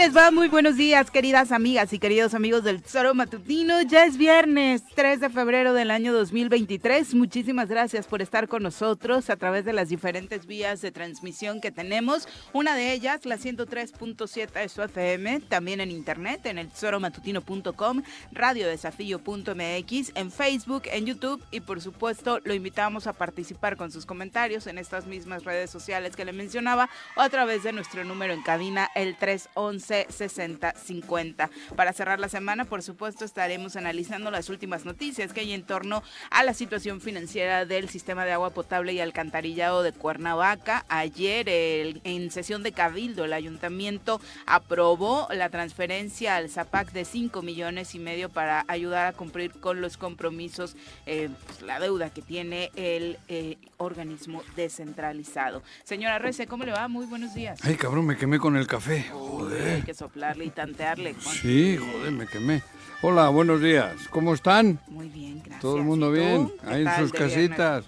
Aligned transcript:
Les 0.00 0.16
va? 0.16 0.30
Muy 0.30 0.48
buenos 0.48 0.78
días, 0.78 1.10
queridas 1.10 1.52
amigas 1.52 1.92
y 1.92 1.98
queridos 1.98 2.32
amigos 2.32 2.64
del 2.64 2.80
Tesoro 2.80 3.12
Matutino. 3.12 3.82
Ya 3.82 4.06
es 4.06 4.16
viernes 4.16 4.82
3 4.94 5.20
de 5.20 5.28
febrero 5.28 5.74
del 5.74 5.90
año 5.90 6.14
2023. 6.14 7.12
Muchísimas 7.14 7.68
gracias 7.68 8.06
por 8.06 8.22
estar 8.22 8.48
con 8.48 8.62
nosotros 8.62 9.28
a 9.28 9.36
través 9.36 9.66
de 9.66 9.74
las 9.74 9.90
diferentes 9.90 10.46
vías 10.46 10.80
de 10.80 10.90
transmisión 10.90 11.60
que 11.60 11.70
tenemos. 11.70 12.28
Una 12.54 12.76
de 12.76 12.94
ellas, 12.94 13.26
la 13.26 13.36
103.7 13.36 14.50
de 14.52 14.68
su 14.70 14.82
FM, 14.82 15.40
también 15.40 15.82
en 15.82 15.90
internet, 15.90 16.46
en 16.46 16.56
el 16.56 16.70
tesoromatutino.com, 16.70 18.02
radiodesafío.mx, 18.32 20.12
en 20.14 20.32
Facebook, 20.32 20.84
en 20.86 21.04
YouTube 21.04 21.44
y 21.50 21.60
por 21.60 21.82
supuesto 21.82 22.40
lo 22.44 22.54
invitamos 22.54 23.06
a 23.06 23.12
participar 23.12 23.76
con 23.76 23.92
sus 23.92 24.06
comentarios 24.06 24.66
en 24.66 24.78
estas 24.78 25.06
mismas 25.06 25.44
redes 25.44 25.68
sociales 25.68 26.16
que 26.16 26.24
le 26.24 26.32
mencionaba 26.32 26.88
o 27.16 27.20
a 27.20 27.28
través 27.28 27.64
de 27.64 27.74
nuestro 27.74 28.02
número 28.04 28.32
en 28.32 28.42
cabina, 28.42 28.88
el 28.94 29.18
311 29.18 29.89
6050. 30.08 31.50
Para 31.76 31.92
cerrar 31.92 32.18
la 32.20 32.28
semana, 32.28 32.64
por 32.64 32.82
supuesto, 32.82 33.24
estaremos 33.24 33.76
analizando 33.76 34.30
las 34.30 34.48
últimas 34.48 34.84
noticias 34.84 35.32
que 35.32 35.40
hay 35.40 35.52
en 35.52 35.62
torno 35.62 36.02
a 36.30 36.44
la 36.44 36.54
situación 36.54 37.00
financiera 37.00 37.64
del 37.66 37.88
sistema 37.88 38.24
de 38.24 38.32
agua 38.32 38.50
potable 38.50 38.92
y 38.92 39.00
alcantarillado 39.00 39.82
de 39.82 39.92
Cuernavaca. 39.92 40.84
Ayer, 40.88 41.48
el- 41.48 42.00
en 42.04 42.30
sesión 42.30 42.62
de 42.62 42.72
Cabildo, 42.72 43.24
el 43.24 43.32
ayuntamiento 43.32 44.20
aprobó 44.46 45.28
la 45.30 45.48
transferencia 45.48 46.36
al 46.36 46.48
ZAPAC 46.50 46.92
de 46.92 47.04
5 47.04 47.42
millones 47.42 47.94
y 47.94 47.98
medio 47.98 48.28
para 48.28 48.64
ayudar 48.68 49.06
a 49.06 49.12
cumplir 49.12 49.52
con 49.52 49.80
los 49.80 49.96
compromisos, 49.96 50.76
eh, 51.06 51.28
pues, 51.46 51.62
la 51.62 51.80
deuda 51.80 52.10
que 52.10 52.22
tiene 52.22 52.70
el 52.76 53.18
eh, 53.28 53.56
organismo 53.78 54.42
descentralizado. 54.56 55.62
Señora 55.84 56.18
Rece, 56.18 56.46
¿cómo 56.46 56.64
le 56.64 56.72
va? 56.72 56.88
Muy 56.88 57.06
buenos 57.06 57.34
días. 57.34 57.60
Ay, 57.62 57.76
cabrón, 57.76 58.06
me 58.06 58.16
quemé 58.16 58.38
con 58.38 58.56
el 58.56 58.66
café. 58.66 59.06
Joder. 59.12 59.79
Hay 59.80 59.86
que 59.86 59.94
soplarle 59.94 60.44
y 60.44 60.50
tantearle. 60.50 61.14
Juan. 61.14 61.34
Sí, 61.36 61.78
joder, 61.78 62.12
me 62.12 62.26
quemé. 62.26 62.62
Hola, 63.00 63.30
buenos 63.30 63.62
días. 63.62 63.94
¿Cómo 64.10 64.34
están? 64.34 64.78
Muy 64.88 65.08
bien, 65.08 65.38
gracias. 65.38 65.60
¿Todo 65.62 65.78
el 65.78 65.84
mundo 65.84 66.12
bien? 66.12 66.52
¿Qué 66.60 66.66
Ahí 66.68 66.82
en 66.82 66.96
sus 66.98 67.12
de 67.12 67.18
viernes? 67.18 67.48
casitas. 67.58 67.84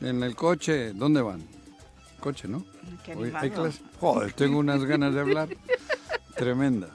En 0.00 0.24
el 0.24 0.34
coche. 0.34 0.92
¿Dónde 0.92 1.22
van? 1.22 1.40
Coche, 2.18 2.48
¿no? 2.48 2.64
Qué 3.04 3.14
Hoy 3.14 3.32
hay 3.32 3.50
clase. 3.50 3.80
Joder, 4.00 4.32
tengo 4.32 4.58
unas 4.58 4.82
ganas 4.82 5.14
de 5.14 5.20
hablar 5.20 5.48
tremendas. 6.34 6.90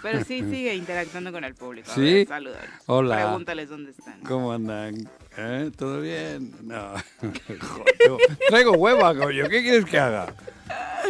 Pero 0.00 0.24
sí 0.24 0.42
sigue 0.48 0.76
interactuando 0.76 1.32
con 1.32 1.42
el 1.42 1.56
público. 1.56 1.90
A 1.90 1.94
¿Sí? 1.96 2.00
ver, 2.02 2.28
salúdalos. 2.28 2.70
Hola. 2.86 3.16
Pregúntales 3.16 3.68
dónde 3.68 3.90
están. 3.90 4.20
¿Cómo 4.20 4.52
andan? 4.52 5.10
¿Eh? 5.36 5.72
¿Todo 5.76 6.00
bien? 6.00 6.54
No. 6.62 6.92
Joder, 7.20 8.38
traigo 8.48 8.72
hueva, 8.74 9.12
coño. 9.12 9.48
¿Qué 9.48 9.60
quieres 9.62 9.86
que 9.86 9.98
haga? 9.98 10.32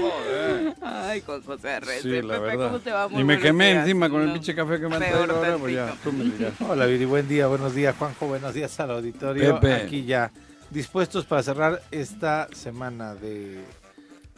Joder. 0.00 0.74
Ay, 0.82 1.20
con 1.20 1.42
José 1.42 1.80
Reyes. 1.80 2.02
Sí, 2.02 2.22
la 2.22 2.34
Pepe, 2.34 2.46
verdad. 2.46 2.66
¿cómo 2.66 2.78
te 2.80 2.90
va? 2.90 3.08
Muy 3.08 3.20
y 3.20 3.24
me 3.24 3.38
quemé 3.38 3.70
días. 3.70 3.80
encima 3.82 4.10
con 4.10 4.22
el 4.22 4.32
pinche 4.32 4.54
café 4.54 4.80
que 4.80 4.88
me 4.88 4.96
han 4.96 5.00
traído 5.00 5.34
ahora, 5.34 5.56
pues 5.58 5.74
ya, 5.74 5.94
tú 6.02 6.12
me 6.12 6.24
dirás. 6.24 6.52
Hola 6.68 6.86
Viri, 6.86 7.04
buen 7.04 7.28
día, 7.28 7.46
buenos 7.46 7.74
días 7.74 7.94
Juanjo, 7.96 8.26
buenos 8.26 8.54
días 8.54 8.78
al 8.80 8.90
auditorio. 8.90 9.60
Pepe. 9.60 9.74
Aquí 9.74 10.04
ya 10.04 10.32
dispuestos 10.70 11.24
para 11.24 11.42
cerrar 11.42 11.82
esta 11.92 12.48
semana 12.52 13.14
de... 13.14 13.62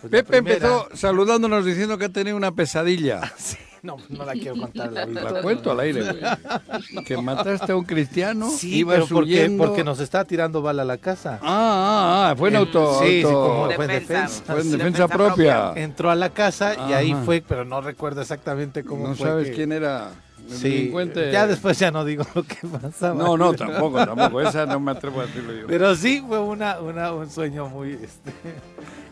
pues, 0.00 0.10
Pepe 0.10 0.36
empezó 0.38 0.88
saludándonos 0.92 1.64
diciendo 1.64 1.96
que 1.96 2.06
ha 2.06 2.10
tenido 2.10 2.36
una 2.36 2.52
pesadilla. 2.52 3.20
Sí, 3.38 3.56
no, 3.86 3.96
no 4.10 4.24
la 4.24 4.32
quiero 4.32 4.56
contar 4.56 4.92
la. 4.92 5.06
La 5.06 5.40
cuento 5.42 5.70
al 5.70 5.80
aire, 5.80 6.02
güey. 6.02 7.04
Que 7.04 7.16
mataste 7.16 7.72
a 7.72 7.76
un 7.76 7.84
cristiano, 7.84 8.50
Sí, 8.50 8.78
ibas 8.78 8.96
pero 8.96 9.06
porque, 9.08 9.54
porque 9.56 9.84
nos 9.84 10.00
está 10.00 10.24
tirando 10.24 10.60
bala 10.60 10.82
a 10.82 10.84
la 10.84 10.98
casa. 10.98 11.38
Ah, 11.42 12.26
ah, 12.26 12.30
ah, 12.32 12.36
fue 12.36 12.50
en 12.50 12.56
auto. 12.56 12.98
Sí, 13.00 13.06
sí, 13.06 13.22
auto- 13.22 13.32
como 13.48 13.64
fue 13.70 13.84
en 13.84 13.90
Defensa. 13.90 14.14
defensa. 14.14 14.42
Fue 14.44 14.56
en 14.56 14.62
Sí, 14.62 14.70
defensa, 14.72 14.84
defensa 15.06 15.08
propia. 15.08 15.72
Entró 15.76 16.10
a 16.10 16.14
la 16.14 16.30
casa 16.30 16.74
y 16.88 16.92
ahí 16.92 17.16
fue, 17.24 17.42
pero 17.46 17.64
no 17.64 17.80
recuerdo 17.80 18.20
exactamente 18.20 18.84
cómo 18.84 19.08
No 19.08 19.14
fue. 19.14 19.26
sabes 19.28 19.48
que- 19.48 19.54
quién 19.54 19.72
era 19.72 20.10
el 20.48 20.54
Sí, 20.56 20.68
delincuente. 20.68 21.32
ya 21.32 21.46
después 21.46 21.78
ya 21.78 21.90
no 21.90 22.04
digo 22.04 22.24
lo 22.34 22.42
que 22.42 22.56
pasaba. 22.80 23.14
No, 23.14 23.36
no, 23.36 23.52
tampoco, 23.54 24.04
tampoco. 24.04 24.40
Esa 24.40 24.66
no 24.66 24.78
me 24.80 24.92
atrevo 24.92 25.20
a 25.20 25.26
decirlo 25.26 25.52
yo. 25.52 25.66
Pero 25.66 25.94
sí 25.96 26.22
fue 26.26 26.38
una, 26.40 26.80
una, 26.80 27.12
un 27.12 27.30
sueño 27.30 27.68
muy, 27.68 27.92
este, 27.94 28.32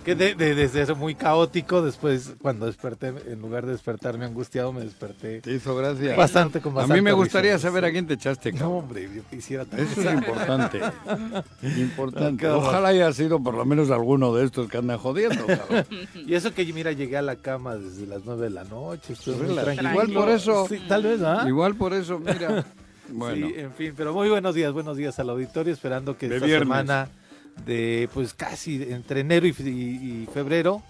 que 0.05 0.15
de, 0.15 0.35
de- 0.35 0.55
desde 0.55 0.83
eso 0.83 0.95
muy 0.95 1.15
caótico. 1.15 1.83
Después, 1.83 2.35
cuando 2.41 2.67
desperté, 2.67 3.13
en 3.27 3.41
lugar 3.41 3.67
de 3.67 3.73
despertarme 3.73 4.25
angustiado, 4.25 4.73
me 4.73 4.83
desperté 4.83 5.41
Te 5.41 5.53
hizo 5.55 5.75
gracia. 5.75 6.15
bastante 6.17 6.61
con 6.61 6.73
a 6.73 6.77
bastante 6.77 7.01
mí 7.01 7.05
me 7.05 7.13
gustaría 7.13 7.59
saber 7.59 7.85
a 7.87 7.91
quién 7.91 8.07
te 8.07 8.15
echaste, 8.15 8.53
No, 8.53 8.59
cabrón. 8.59 8.79
hombre, 8.79 9.09
yo 9.15 9.23
quisiera 9.31 9.65
Eso 9.77 10.01
es 10.03 10.15
importante. 10.15 10.81
Importante. 11.63 12.47
Ojalá 12.49 12.89
haya 12.89 13.13
sido 13.13 13.43
por 13.43 13.55
lo 13.55 13.65
menos 13.65 13.91
alguno 13.91 14.35
de 14.35 14.45
estos 14.45 14.69
que 14.69 14.79
anda 14.79 14.99
jodiendo, 14.99 15.47
cabrón. 15.47 15.87
Y 16.15 16.35
eso 16.35 16.53
que, 16.55 16.65
mira, 16.73 16.93
llegué 16.93 17.17
a 17.17 17.23
la 17.23 17.37
cama 17.37 17.77
desde 17.77 18.07
las 18.07 18.23
nueve 18.25 18.45
de 18.45 18.51
la 18.51 18.65
noche. 18.65 19.15
Muy 19.27 19.55
tranquilo. 19.57 19.91
Igual 19.91 20.13
por 20.13 20.29
eso. 20.29 20.67
Sí, 20.69 20.81
tal 20.89 21.03
vez, 21.03 21.23
¿ah? 21.23 21.45
Igual 21.47 21.75
por 21.77 21.93
eso, 21.95 22.19
mira. 22.19 22.65
Bueno, 23.07 23.49
Sí, 23.49 23.55
en 23.59 23.71
fin, 23.75 23.93
pero 23.95 24.15
muy 24.15 24.31
buenos 24.31 24.55
días, 24.55 24.73
buenos 24.73 24.97
días 24.97 25.19
al 25.19 25.29
auditorio, 25.29 25.75
esperando 25.75 26.17
que 26.17 26.27
De 26.27 26.37
esta 26.37 26.47
viernes. 26.47 26.67
semana 26.67 27.09
de 27.67 28.09
pues 28.13 28.35
casi 28.35 28.83
entre 28.83 29.21
enero 29.21 29.47
y, 29.47 29.53
fe- 29.53 29.71
y- 29.71 30.23
y 30.25 30.29
febrero 30.33 30.83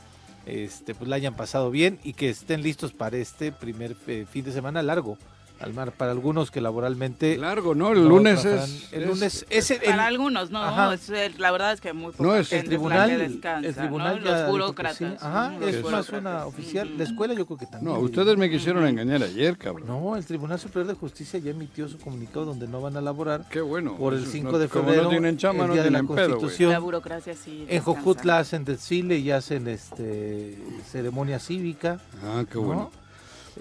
este 0.46 0.94
pues 0.94 1.08
la 1.08 1.16
hayan 1.16 1.34
pasado 1.34 1.70
bien 1.70 1.98
y 2.04 2.12
que 2.14 2.28
estén 2.30 2.62
listos 2.62 2.92
para 2.92 3.16
este 3.16 3.52
primer 3.52 3.96
eh, 4.06 4.26
fin 4.30 4.44
de 4.44 4.52
semana 4.52 4.82
largo 4.82 5.16
al 5.64 5.74
mar 5.74 5.92
para 5.92 6.12
algunos 6.12 6.50
que 6.50 6.60
laboralmente 6.60 7.36
largo, 7.36 7.74
¿no? 7.74 7.92
El 7.92 8.02
no 8.04 8.08
lunes 8.10 8.42
trabajan. 8.42 8.64
es. 8.70 8.92
el 8.92 9.02
es- 9.02 9.08
lunes 9.08 9.46
es 9.50 9.70
el- 9.70 9.78
Para 9.80 9.92
el- 9.94 10.00
algunos, 10.00 10.50
no. 10.50 10.62
Ajá. 10.62 10.94
es 10.94 11.08
el- 11.10 11.34
la 11.38 11.50
verdad 11.50 11.72
es 11.72 11.80
que 11.80 11.92
muy 11.92 12.12
poca 12.12 12.22
No, 12.22 12.34
es 12.36 12.52
el 12.52 12.58
gente 12.58 12.68
tribunal, 12.68 13.10
es 13.10 13.18
la 13.18 13.24
que 13.24 13.30
descansa, 13.32 13.68
el 13.68 13.74
tribunal 13.74 14.20
¿no? 14.22 14.30
Los 14.30 14.50
burócratas. 14.50 14.96
sí. 14.98 15.04
Ajá, 15.20 15.54
es 15.66 15.82
más 15.84 16.08
una 16.10 16.46
oficial, 16.46 16.96
la 16.96 17.04
escuela 17.04 17.34
yo 17.34 17.46
creo 17.46 17.58
que 17.58 17.66
también. 17.66 17.92
No, 17.94 18.00
ustedes 18.00 18.36
me 18.36 18.48
quisieron 18.50 18.86
engañar 18.86 19.22
ayer, 19.22 19.56
cabrón. 19.58 19.86
No, 19.88 20.16
el 20.16 20.24
Tribunal 20.24 20.58
Superior 20.58 20.86
de 20.86 20.94
Justicia 20.94 21.38
ya 21.40 21.50
emitió 21.50 21.88
su 21.88 21.98
comunicado 21.98 22.44
donde 22.46 22.68
no 22.68 22.80
van 22.80 22.96
a 22.96 23.00
laborar 23.00 23.46
Qué 23.50 23.60
bueno. 23.60 23.96
por 23.96 24.14
el 24.14 24.22
Eso 24.22 24.32
5 24.32 24.52
no- 24.52 24.58
de 24.58 24.68
como 24.68 24.84
febrero, 24.84 25.04
no 25.04 25.08
tienen 25.10 25.36
chama, 25.36 25.62
el 25.62 25.68
no 25.68 25.74
día 25.74 25.82
de 25.82 25.90
la 25.90 25.98
tienen 26.00 26.14
pedo. 26.16 26.28
Constitución. 26.38 26.72
La 26.72 26.78
burocracia 26.78 27.34
sí. 27.34 27.50
En 27.62 27.66
descansa. 27.66 27.82
Jojutla 27.84 28.38
hacen 28.38 28.64
desfile 28.64 29.16
y 29.18 29.30
hacen 29.30 29.68
este 29.68 30.58
ceremonia 30.90 31.38
cívica. 31.38 32.00
Ah, 32.22 32.44
qué 32.50 32.56
¿no? 32.58 32.62
bueno. 32.62 32.90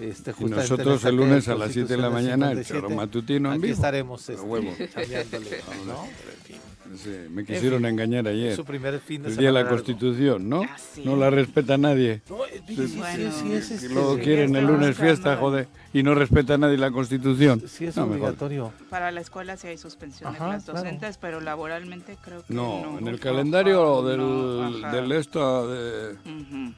Este, 0.00 0.30
Y 0.30 0.34
justamente 0.34 0.56
nosotros 0.56 1.04
el 1.04 1.16
lunes 1.16 1.46
a 1.48 1.54
las 1.54 1.72
7 1.72 1.94
de 1.94 2.02
la 2.02 2.10
mañana 2.10 2.50
el 2.50 2.64
57. 2.64 2.80
choro 2.80 2.90
matutino 2.90 3.48
en 3.50 3.54
Aquí 3.54 3.62
vivo. 3.62 3.74
estaremos 3.74 4.28
este, 4.28 4.44
me 7.30 7.44
quisieron 7.44 7.84
engañar 7.86 8.28
ayer. 8.28 8.54
Su 8.54 8.64
primer 8.64 9.00
fin 9.00 9.22
de 9.22 9.30
El 9.30 9.36
día 9.36 9.48
de 9.48 9.52
la 9.52 9.60
largo. 9.62 9.76
Constitución, 9.76 10.48
¿no? 10.48 10.62
Ah, 10.62 10.76
sí. 10.78 11.02
No 11.04 11.16
la 11.16 11.30
respeta 11.30 11.76
nadie. 11.78 12.22
No, 12.28 12.38
sí, 12.66 12.76
sí, 12.76 12.94
Bueno. 12.98 13.32
sí, 13.32 13.52
es, 13.52 13.82
Y 13.82 13.88
luego 13.88 14.16
sí, 14.16 14.22
quieren 14.22 14.54
el 14.56 14.66
lunes 14.66 14.96
fiesta, 14.96 15.36
joder, 15.36 15.68
y 15.94 16.02
no 16.02 16.14
respeta 16.14 16.58
nadie 16.58 16.76
la 16.76 16.90
Constitución. 16.90 17.62
sí 17.66 17.86
es 17.86 17.96
No, 17.96 18.02
mejor. 18.06 18.20
obligatorio. 18.30 18.72
Para 18.90 19.10
la 19.10 19.22
escuela 19.22 19.56
sí 19.56 19.68
hay 19.68 19.78
suspensión 19.78 20.32
de 20.32 20.38
claro. 20.38 20.60
docentes, 20.66 21.16
pero 21.16 21.40
laboralmente 21.40 22.18
creo 22.22 22.44
que 22.44 22.52
No, 22.52 22.82
no. 22.82 22.98
en 22.98 23.08
el 23.08 23.18
calendario 23.18 24.02
no, 24.02 24.02
del, 24.90 25.12
esto 25.12 25.68
de. 25.68 26.16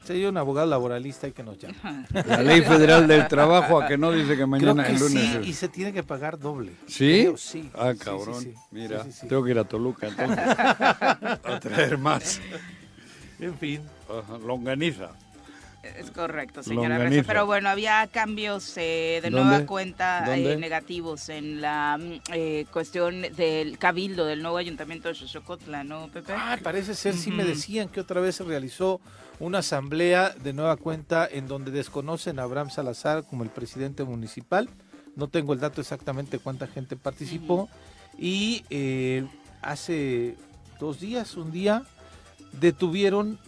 Sí, 0.05 0.13
hay 0.13 0.25
un 0.25 0.37
abogado 0.37 0.67
laboralista 0.67 1.27
y 1.27 1.33
que 1.33 1.43
nos 1.43 1.57
llama. 1.57 2.05
la 2.27 2.41
Ley 2.43 2.61
Federal 2.61 3.07
del 3.07 3.27
Trabajo 3.27 3.81
a 3.81 3.87
que 3.87 3.97
no 3.97 4.11
dice 4.13 4.29
que 4.29 4.35
Creo 4.35 4.47
mañana 4.47 4.85
que 4.85 4.93
el 4.93 4.99
lunes. 4.99 5.11
sí, 5.31 5.37
es- 5.41 5.47
y 5.47 5.53
se 5.53 5.67
tiene 5.67 5.91
que 5.91 6.03
pagar 6.03 6.39
doble. 6.39 6.73
¿Sí? 6.87 7.21
Creo, 7.23 7.37
sí. 7.37 7.69
Ah, 7.75 7.91
Sí, 7.91 7.97
sí, 7.99 8.05
cabrón. 8.05 8.41
sí. 8.41 8.53
Mira, 8.71 9.03
Sí, 9.03 9.11
sí, 9.11 9.17
sí. 9.21 9.27
tengo 9.27 9.43
que 9.43 9.51
ir 9.51 9.59
a 9.59 9.63
Toluca 9.63 10.07
entonces. 10.07 10.37
a 10.47 11.59
traer 11.59 11.97
más. 11.97 12.39
En 13.39 13.57
fin. 13.57 13.81
Ajá, 14.09 14.37
longaniza. 14.39 15.09
Es 15.97 16.11
correcto, 16.11 16.63
señora. 16.63 17.09
Pero 17.25 17.45
bueno, 17.45 17.69
había 17.69 18.07
cambios 18.07 18.77
eh, 18.77 19.19
de 19.21 19.29
¿Dónde? 19.29 19.45
nueva 19.45 19.65
cuenta 19.65 20.37
eh, 20.37 20.57
negativos 20.57 21.29
en 21.29 21.61
la 21.61 21.97
mm, 21.97 22.19
eh, 22.33 22.65
cuestión 22.71 23.21
del 23.21 23.77
cabildo 23.77 24.25
del 24.25 24.41
nuevo 24.41 24.57
ayuntamiento 24.57 25.07
de 25.07 25.15
Xochocotla, 25.15 25.83
¿no, 25.83 26.09
Pepe? 26.09 26.33
Ah, 26.35 26.57
parece 26.61 26.95
ser, 26.95 27.15
sí 27.15 27.31
me 27.31 27.43
decían 27.43 27.89
que 27.89 27.99
otra 27.99 28.21
vez 28.21 28.35
se 28.35 28.43
realizó 28.43 29.01
una 29.39 29.59
asamblea 29.59 30.29
de 30.29 30.53
nueva 30.53 30.77
cuenta 30.77 31.27
en 31.31 31.47
donde 31.47 31.71
desconocen 31.71 32.39
a 32.39 32.43
Abraham 32.43 32.69
Salazar 32.69 33.23
como 33.23 33.43
el 33.43 33.49
presidente 33.49 34.03
municipal. 34.03 34.69
No 35.15 35.27
tengo 35.27 35.53
el 35.53 35.59
dato 35.59 35.81
exactamente 35.81 36.39
cuánta 36.39 36.67
gente 36.67 36.95
participó. 36.95 37.69
Y 38.17 38.63
eh, 38.69 39.25
hace 39.61 40.35
dos 40.79 40.99
días, 40.99 41.35
un 41.35 41.51
día, 41.51 41.83
detuvieron 42.51 43.39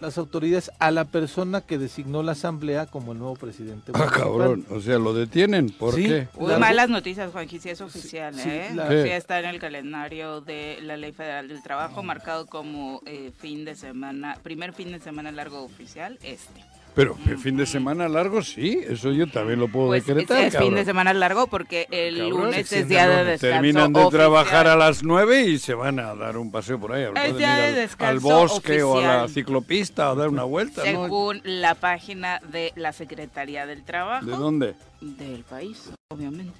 las 0.00 0.18
autoridades 0.18 0.70
a 0.78 0.90
la 0.90 1.04
persona 1.06 1.60
que 1.62 1.78
designó 1.78 2.22
la 2.22 2.32
asamblea 2.32 2.86
como 2.86 3.12
el 3.12 3.18
nuevo 3.18 3.34
presidente 3.36 3.92
Ah, 3.94 3.98
municipal. 3.98 4.22
cabrón. 4.22 4.66
O 4.70 4.80
sea, 4.80 4.98
lo 4.98 5.14
detienen. 5.14 5.70
¿Por 5.70 5.94
Sí. 5.94 6.04
qué? 6.04 6.28
Uy, 6.36 6.50
La- 6.52 6.58
malas 6.58 6.88
noticias, 6.90 7.30
Juanqui, 7.32 7.58
sí 7.58 7.70
es 7.70 7.80
oficial, 7.80 8.34
sí, 8.34 8.48
¿eh? 8.48 8.70
la-. 8.74 8.88
Sí 8.88 9.08
está 9.10 9.38
en 9.40 9.46
el 9.46 9.58
calendario 9.58 10.40
de 10.40 10.78
la 10.82 10.96
Ley 10.96 11.12
Federal 11.12 11.48
del 11.48 11.62
Trabajo, 11.62 12.02
marcado 12.02 12.46
como 12.46 13.00
eh, 13.06 13.32
fin 13.38 13.64
de 13.64 13.74
semana, 13.74 14.38
primer 14.42 14.72
fin 14.72 14.92
de 14.92 15.00
semana 15.00 15.32
largo 15.32 15.62
oficial, 15.62 16.18
este. 16.22 16.62
Pero 16.96 17.16
el 17.28 17.38
fin 17.38 17.56
de 17.56 17.66
semana 17.66 18.08
largo, 18.08 18.42
sí. 18.42 18.80
Eso 18.88 19.12
yo 19.12 19.26
también 19.28 19.60
lo 19.60 19.68
puedo 19.68 19.88
Pues 19.88 20.00
es, 20.00 20.06
decretar, 20.08 20.38
es 20.38 20.44
fin 20.54 20.58
cabrón. 20.60 20.74
de 20.74 20.84
semana 20.86 21.12
largo 21.14 21.46
porque 21.46 21.86
el 21.90 22.16
Cabrón, 22.18 22.40
lunes 22.46 22.72
es 22.72 22.88
día 22.88 23.06
de 23.08 23.24
descanso 23.24 23.54
Terminan 23.54 23.92
de 23.92 24.00
oficial. 24.00 24.18
trabajar 24.20 24.66
a 24.66 24.76
las 24.76 25.02
9 25.04 25.42
y 25.42 25.58
se 25.58 25.74
van 25.74 26.00
a 26.00 26.14
dar 26.14 26.36
un 26.38 26.50
paseo 26.50 26.80
por 26.80 26.92
ahí. 26.94 27.04
Es 27.22 27.36
día 27.36 27.54
de 27.56 27.62
al- 27.62 27.68
al, 27.68 27.74
descanso 27.76 28.26
bosque 28.28 28.82
o 28.82 28.96
a 28.98 29.02
la 29.02 29.08
oficial. 29.24 29.28
ciclopista 29.44 30.10
o 30.10 30.16
dar 30.16 30.28
una 30.30 30.44
vuelta, 30.44 30.80
¿no? 30.90 31.04
Según 31.04 31.40
la 31.44 31.74
página 31.74 32.40
de 32.50 32.72
la 32.76 32.92
Secretaría 32.92 33.66
del 33.66 33.84
Trabajo 33.84 34.24
¿De 34.24 34.32
dónde? 34.32 34.74
del 35.02 35.44
país, 35.44 35.90
obviamente. 36.08 36.58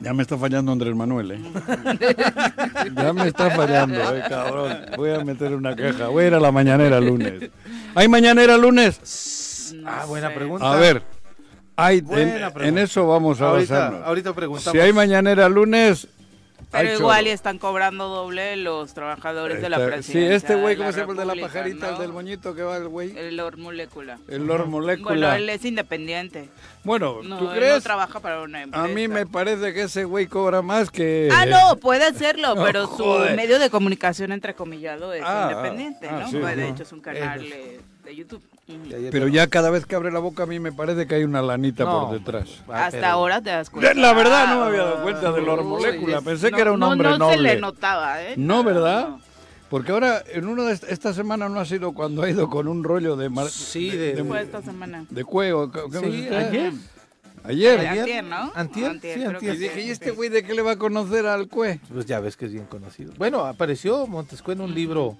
Ya 0.00 0.14
me 0.14 0.22
está 0.22 0.38
fallando 0.38 0.70
Andrés 0.70 0.94
Manuel, 0.94 1.32
¿eh? 1.32 1.40
ya 2.96 3.12
me 3.12 3.26
está 3.28 3.50
fallando, 3.50 3.98
eh, 4.14 4.22
cabrón. 4.28 4.76
Voy 4.96 5.10
a 5.10 5.24
meter 5.24 5.52
una 5.54 5.74
queja. 5.74 6.06
Voy 6.08 6.24
a 6.24 6.26
ir 6.28 6.34
a 6.34 6.40
la 6.40 6.52
mañanera 6.52 7.00
lunes. 7.00 7.50
¿Hay 7.96 8.06
mañanera 8.08 8.56
lunes? 8.56 9.72
No 9.74 9.90
Ah, 9.90 10.04
buena 10.06 10.28
sé. 10.28 10.34
pregunta. 10.34 10.72
A 10.72 10.76
ver. 10.76 11.02
Hay, 11.76 12.02
en, 12.10 12.78
eso 12.78 13.06
vamos 13.06 13.40
a 13.40 13.50
Ahorita, 13.50 13.74
basarnos. 13.74 14.06
ahorita 14.06 14.32
preguntamos. 14.34 14.72
Si 14.72 14.78
hay 14.80 14.92
mañanera 14.92 15.48
lunes, 15.48 16.08
Pero 16.70 16.92
igual 16.92 17.26
y 17.26 17.30
están 17.30 17.58
cobrando 17.58 18.08
doble 18.08 18.56
los 18.56 18.92
trabajadores 18.92 19.62
de 19.62 19.70
la 19.70 19.76
Está- 19.78 19.86
presidencia. 19.88 20.28
Sí, 20.28 20.34
este 20.34 20.54
güey, 20.54 20.76
¿cómo 20.76 20.92
se 20.92 21.00
llama 21.00 21.12
el 21.12 21.18
de 21.18 21.24
la 21.24 21.34
pajarita, 21.46 21.88
el 21.90 21.98
del 21.98 22.12
moñito 22.12 22.54
que 22.54 22.62
va 22.62 22.76
el 22.76 22.88
güey? 22.88 23.16
El 23.16 23.36
Lord 23.38 23.56
Molécula. 23.56 24.18
El 24.28 24.46
Lord 24.46 24.66
Bueno, 24.66 24.70
Molécula. 24.70 25.36
él 25.36 25.48
es 25.48 25.64
independiente. 25.64 26.50
Bueno, 26.84 27.20
No, 27.22 27.38
¿tú 27.38 27.50
él 27.52 27.56
crees? 27.58 27.74
no 27.74 27.80
trabaja 27.80 28.20
para 28.20 28.42
una 28.42 28.62
empresa. 28.62 28.84
A 28.84 28.88
mí 28.88 29.08
me 29.08 29.24
parece 29.26 29.72
que 29.72 29.82
ese 29.84 30.04
güey 30.04 30.26
cobra 30.26 30.60
más 30.60 30.90
que... 30.90 31.30
Ah, 31.32 31.46
no, 31.46 31.76
puede 31.76 32.04
hacerlo, 32.04 32.54
No, 32.54 32.62
pero 32.64 32.86
joder. 32.86 33.30
su 33.30 33.36
medio 33.36 33.58
de 33.58 33.70
comunicación 33.70 34.32
entrecomillado 34.32 35.12
es 35.14 35.22
Ah, 35.24 35.48
independiente, 35.50 36.06
ah, 36.08 36.20
¿no? 36.20 36.28
sí, 36.30 36.36
Pues, 36.38 36.56
de 36.56 36.68
hecho 36.68 36.82
es 36.82 36.92
un 36.92 37.00
canal 37.00 37.44
eh, 37.44 37.80
de 38.04 38.14
YouTube. 38.14 38.42
Pero 39.10 39.28
ya 39.28 39.46
cada 39.46 39.70
vez 39.70 39.86
que 39.86 39.94
abre 39.96 40.10
la 40.12 40.18
boca 40.18 40.42
a 40.42 40.46
mí 40.46 40.60
me 40.60 40.72
parece 40.72 41.06
que 41.06 41.14
hay 41.14 41.24
una 41.24 41.40
lanita 41.40 41.84
No, 41.84 42.06
por 42.08 42.18
detrás. 42.18 42.48
Ah, 42.68 42.86
Hasta 42.86 42.90
pero- 42.98 43.06
ahora 43.06 43.40
te 43.40 43.50
das 43.50 43.70
cuenta. 43.70 43.94
La 43.94 44.12
verdad 44.12 44.48
no 44.54 44.60
me 44.60 44.66
había 44.66 44.82
dado 44.84 45.02
cuenta 45.02 45.32
de 45.32 45.40
Uy, 45.40 45.64
Molécula, 45.64 46.20
pensé 46.20 46.50
no- 46.50 46.56
que 46.56 46.62
era 46.62 46.72
un 46.72 46.80
no- 46.80 46.88
hombre 46.90 47.08
no 47.10 47.18
noble. 47.18 47.36
se 47.36 47.42
le 47.54 47.60
notaba, 47.60 48.22
¿eh? 48.22 48.34
No, 48.36 48.62
¿verdad? 48.64 49.08
no. 49.08 49.20
Porque 49.70 49.92
ahora, 49.92 50.22
en 50.32 50.48
una 50.48 50.64
de 50.64 50.72
est- 50.72 50.84
esta 50.88 51.12
semana 51.12 51.48
no 51.48 51.60
ha 51.60 51.64
sido 51.66 51.92
cuando 51.92 52.22
ha 52.22 52.30
ido 52.30 52.48
con 52.48 52.68
un 52.68 52.82
rollo 52.84 53.16
de... 53.16 53.28
mar- 53.28 53.48
Sí, 53.50 53.90
de- 53.90 54.22
Fue 54.24 54.40
esta 54.42 54.62
semana. 54.62 55.04
de 55.08 55.24
cuello. 55.24 55.70
¿qué- 55.70 55.80
qué 55.92 55.98
Sí, 56.00 56.06
ayer. 56.34 56.72
Ayer. 57.44 57.78
Ayer. 57.80 57.98
Antier, 58.00 58.24
¿no? 58.24 58.52
Antier, 58.54 58.92
sí, 59.00 59.24
antier. 59.24 59.54
Y 59.54 59.58
dije. 59.58 59.80
¿y 59.82 59.90
este 59.90 60.10
güey 60.10 60.28
de 60.28 60.42
qué 60.42 60.54
le 60.54 60.62
va 60.62 60.72
a 60.72 60.76
conocer 60.76 61.26
al 61.26 61.48
cue? 61.48 61.80
Pues 61.92 62.04
ya 62.06 62.20
ves 62.20 62.36
que 62.36 62.46
es 62.46 62.52
bien 62.52 62.64
conocido. 62.66 63.12
Bueno, 63.16 63.44
apareció 63.44 64.06
Montescue 64.06 64.52
en 64.54 64.60
un 64.62 64.74
libro 64.74 65.16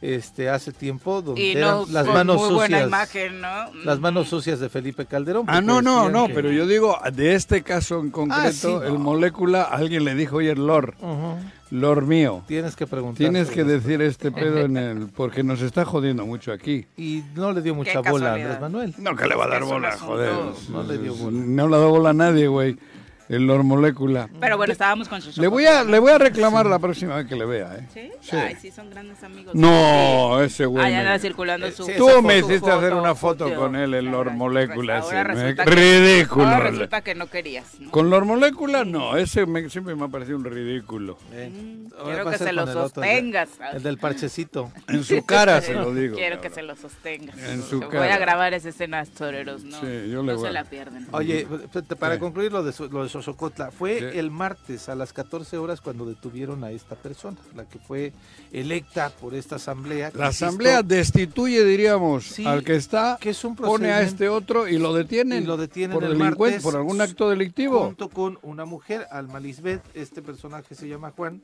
este 0.00 0.48
hace 0.48 0.72
tiempo 0.72 1.22
donde 1.22 1.40
Y 1.42 1.52
eran 1.56 1.70
no 1.78 1.86
las 1.90 2.06
manos 2.06 2.36
muy 2.40 2.54
buena 2.54 2.78
sucias. 2.78 2.88
imagen, 2.88 3.40
¿no? 3.40 3.74
Las 3.84 3.98
manos 4.00 4.28
sucias 4.28 4.60
de 4.60 4.68
Felipe 4.68 5.06
Calderón. 5.06 5.44
Ah, 5.48 5.60
no, 5.60 5.82
no, 5.82 6.08
no, 6.08 6.26
que- 6.28 6.34
pero 6.34 6.52
yo 6.52 6.66
digo, 6.66 6.96
de 7.12 7.34
este 7.34 7.62
caso 7.62 7.98
en 8.00 8.10
concreto, 8.10 8.42
Ah, 8.46 8.52
sí, 8.52 8.68
el 8.86 8.92
no. 8.94 8.98
molécula, 9.00 9.62
alguien 9.62 10.04
le 10.04 10.14
dijo, 10.14 10.36
oye, 10.36 10.54
Lord, 10.54 10.94
Ujú. 11.00 11.36
Lord 11.70 12.04
mío, 12.06 12.44
Tienes 12.46 12.76
que 12.76 12.86
preguntar. 12.86 13.18
tienes 13.18 13.50
que 13.50 13.62
decir 13.64 14.00
este 14.00 14.30
pedo 14.32 14.60
en 14.60 14.76
el... 14.76 15.08
porque 15.16 15.42
nos 15.42 15.60
está 15.60 15.84
jodiendo 15.84 16.24
mucho 16.24 16.52
aquí. 16.52 16.86
Y 16.96 17.24
no 17.34 17.52
le 17.52 17.60
dio 17.60 17.74
mucha 17.74 18.00
bola 18.00 18.30
a. 18.30 18.34
Andrés 18.36 18.60
Manuel. 18.60 18.94
No, 18.98 19.14
que 19.16 19.26
le 19.26 19.34
va 19.34 19.44
a 19.44 19.48
dar 19.48 19.64
bola, 19.64 19.96
joder. 19.98 20.32
No 20.70 20.82
le 20.84 20.96
dio 20.98 21.14
bola. 21.14 21.36
No 21.38 21.68
le 21.68 21.74
ha 21.76 21.78
dado 21.78 21.90
bola 21.90 22.10
a 22.10 22.14
nadie, 22.14 22.46
güey. 22.46 22.76
El 23.28 23.46
Lord 23.46 23.64
Molécula. 23.64 24.28
Pero 24.40 24.56
bueno, 24.56 24.72
estábamos 24.72 25.08
con 25.08 25.20
Xochitl. 25.20 25.42
Le 25.42 25.48
voy 25.48 25.66
a, 25.66 25.84
le 25.84 25.98
voy 25.98 26.12
a 26.12 26.18
reclamar 26.18 26.64
la 26.66 26.78
próxima 26.78 27.16
vez 27.16 27.26
que 27.26 27.36
le 27.36 27.44
vea, 27.44 27.76
¿eh? 27.76 27.86
¿Sí? 27.92 28.10
Sí. 28.22 28.36
Ay, 28.36 28.56
sí, 28.60 28.70
son 28.70 28.88
grandes 28.88 29.22
amigos. 29.22 29.54
No, 29.54 30.42
ese 30.42 30.64
güey. 30.66 30.84
Ahí 30.84 30.92
me- 30.94 31.00
anda 31.00 31.18
circulando 31.18 31.70
su 31.70 31.84
sí, 31.84 31.92
Tú 31.98 32.06
me 32.22 32.40
foto, 32.40 32.52
hiciste 32.52 32.70
hacer 32.70 32.94
una 32.94 33.14
foto, 33.14 33.54
con 33.54 33.76
él, 33.76 33.92
el 33.94 34.06
Lord 34.06 34.28
Ahora- 34.28 34.30
Molécula. 34.32 34.98
ahora 34.98 35.20
ese, 35.20 35.34
me- 35.34 35.34
resulta 35.34 35.64
que- 35.64 35.70
Ridículo. 35.70 36.46
Ahora 36.46 36.70
resulta 36.70 37.00
que 37.02 37.14
no 37.14 37.26
querías. 37.26 37.66
¿no? 37.80 37.90
Con 37.90 38.08
Lord 38.10 38.24
Molécula, 38.24 38.84
no. 38.84 39.16
Ese 39.16 39.44
me- 39.46 39.68
siempre 39.68 39.94
me 39.94 40.06
ha 40.06 40.08
parecido 40.08 40.38
un 40.38 40.44
ridículo. 40.44 41.18
Eh, 41.32 41.50
Mm, 41.52 41.88
Quiero 42.04 42.30
que 42.30 42.38
se 42.38 42.52
lo 42.52 42.62
el 42.62 42.68
el 42.68 42.74
sostengas. 42.74 43.48
El 43.74 43.82
del 43.82 43.98
parchecito. 43.98 44.72
En 44.88 45.04
su 45.04 45.24
cara 45.26 45.60
se 45.60 45.74
lo 45.74 45.92
digo. 45.92 46.16
Quiero 46.16 46.40
que 46.40 46.48
se 46.50 46.62
lo 46.62 46.76
sostengas. 46.76 47.36
En 47.38 47.62
su 47.62 47.80
Voy 47.80 47.88
cara. 47.90 48.14
a 48.14 48.18
grabar 48.18 48.54
esa 48.54 48.70
escena, 48.70 49.04
toreros, 49.04 49.64
¿no? 49.64 49.78
Sí, 49.80 49.86
yo 50.10 50.22
le 50.22 50.32
no 50.32 50.34
voy 50.34 50.40
se 50.42 50.48
a- 50.48 50.52
la 50.52 50.64
pierden. 50.64 51.06
Oye, 51.12 51.46
para 51.98 52.18
concluir 52.18 52.52
lo 52.52 52.62
de, 52.62 52.72
de 52.72 53.08
Sosocotla, 53.22 53.70
fue 53.70 53.98
Sí. 53.98 54.18
el 54.18 54.30
martes 54.30 54.88
a 54.88 54.94
las 54.94 55.12
14 55.12 55.58
horas 55.58 55.80
cuando 55.80 56.06
detuvieron 56.06 56.64
a 56.64 56.70
esta 56.70 56.94
persona, 56.96 57.36
la 57.56 57.64
que 57.68 57.78
fue 57.78 58.12
electa 58.52 59.10
por 59.10 59.34
esta 59.34 59.56
asamblea. 59.56 60.10
La 60.14 60.28
asamblea 60.28 60.82
destituye, 60.82 61.64
diríamos, 61.64 62.24
Sí, 62.24 62.44
al 62.46 62.64
que 62.64 62.76
está, 62.76 63.18
que 63.20 63.30
es 63.30 63.44
un 63.44 63.56
pone 63.56 63.90
a 63.92 64.02
este 64.02 64.28
otro 64.28 64.68
y 64.68 64.78
lo 64.78 64.92
detienen. 64.94 65.42
Y 65.42 65.46
lo 65.46 65.56
detienen 65.56 65.94
por 65.94 66.04
el 66.04 66.16
martes 66.16 66.62
por 66.62 66.76
algún 66.76 67.00
acto 67.00 67.28
delictivo. 67.30 67.84
junto 67.84 68.08
con 68.08 68.38
una 68.42 68.64
mujer, 68.64 69.06
Alma 69.10 69.40
Lisbeth, 69.40 69.82
este 69.94 70.22
personaje 70.22 70.74
se 70.74 70.88
llama 70.88 71.12
Juan, 71.16 71.42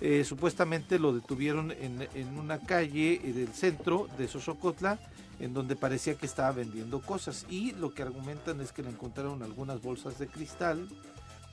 eh, 0.00 0.22
supuestamente 0.24 0.98
lo 0.98 1.12
detuvieron 1.12 1.72
en, 1.72 2.06
en 2.14 2.38
una 2.38 2.60
calle 2.60 3.20
eh, 3.24 3.32
del 3.32 3.48
centro 3.48 4.06
de 4.16 4.28
Sosocotla, 4.28 4.98
en 5.40 5.54
donde 5.54 5.76
parecía 5.76 6.14
que 6.14 6.26
estaba 6.26 6.52
vendiendo 6.52 7.00
cosas. 7.00 7.46
Y 7.48 7.72
lo 7.72 7.92
que 7.94 8.02
argumentan 8.02 8.60
es 8.60 8.72
que 8.72 8.82
le 8.82 8.90
encontraron 8.90 9.42
algunas 9.42 9.80
bolsas 9.82 10.18
de 10.18 10.26
cristal, 10.26 10.88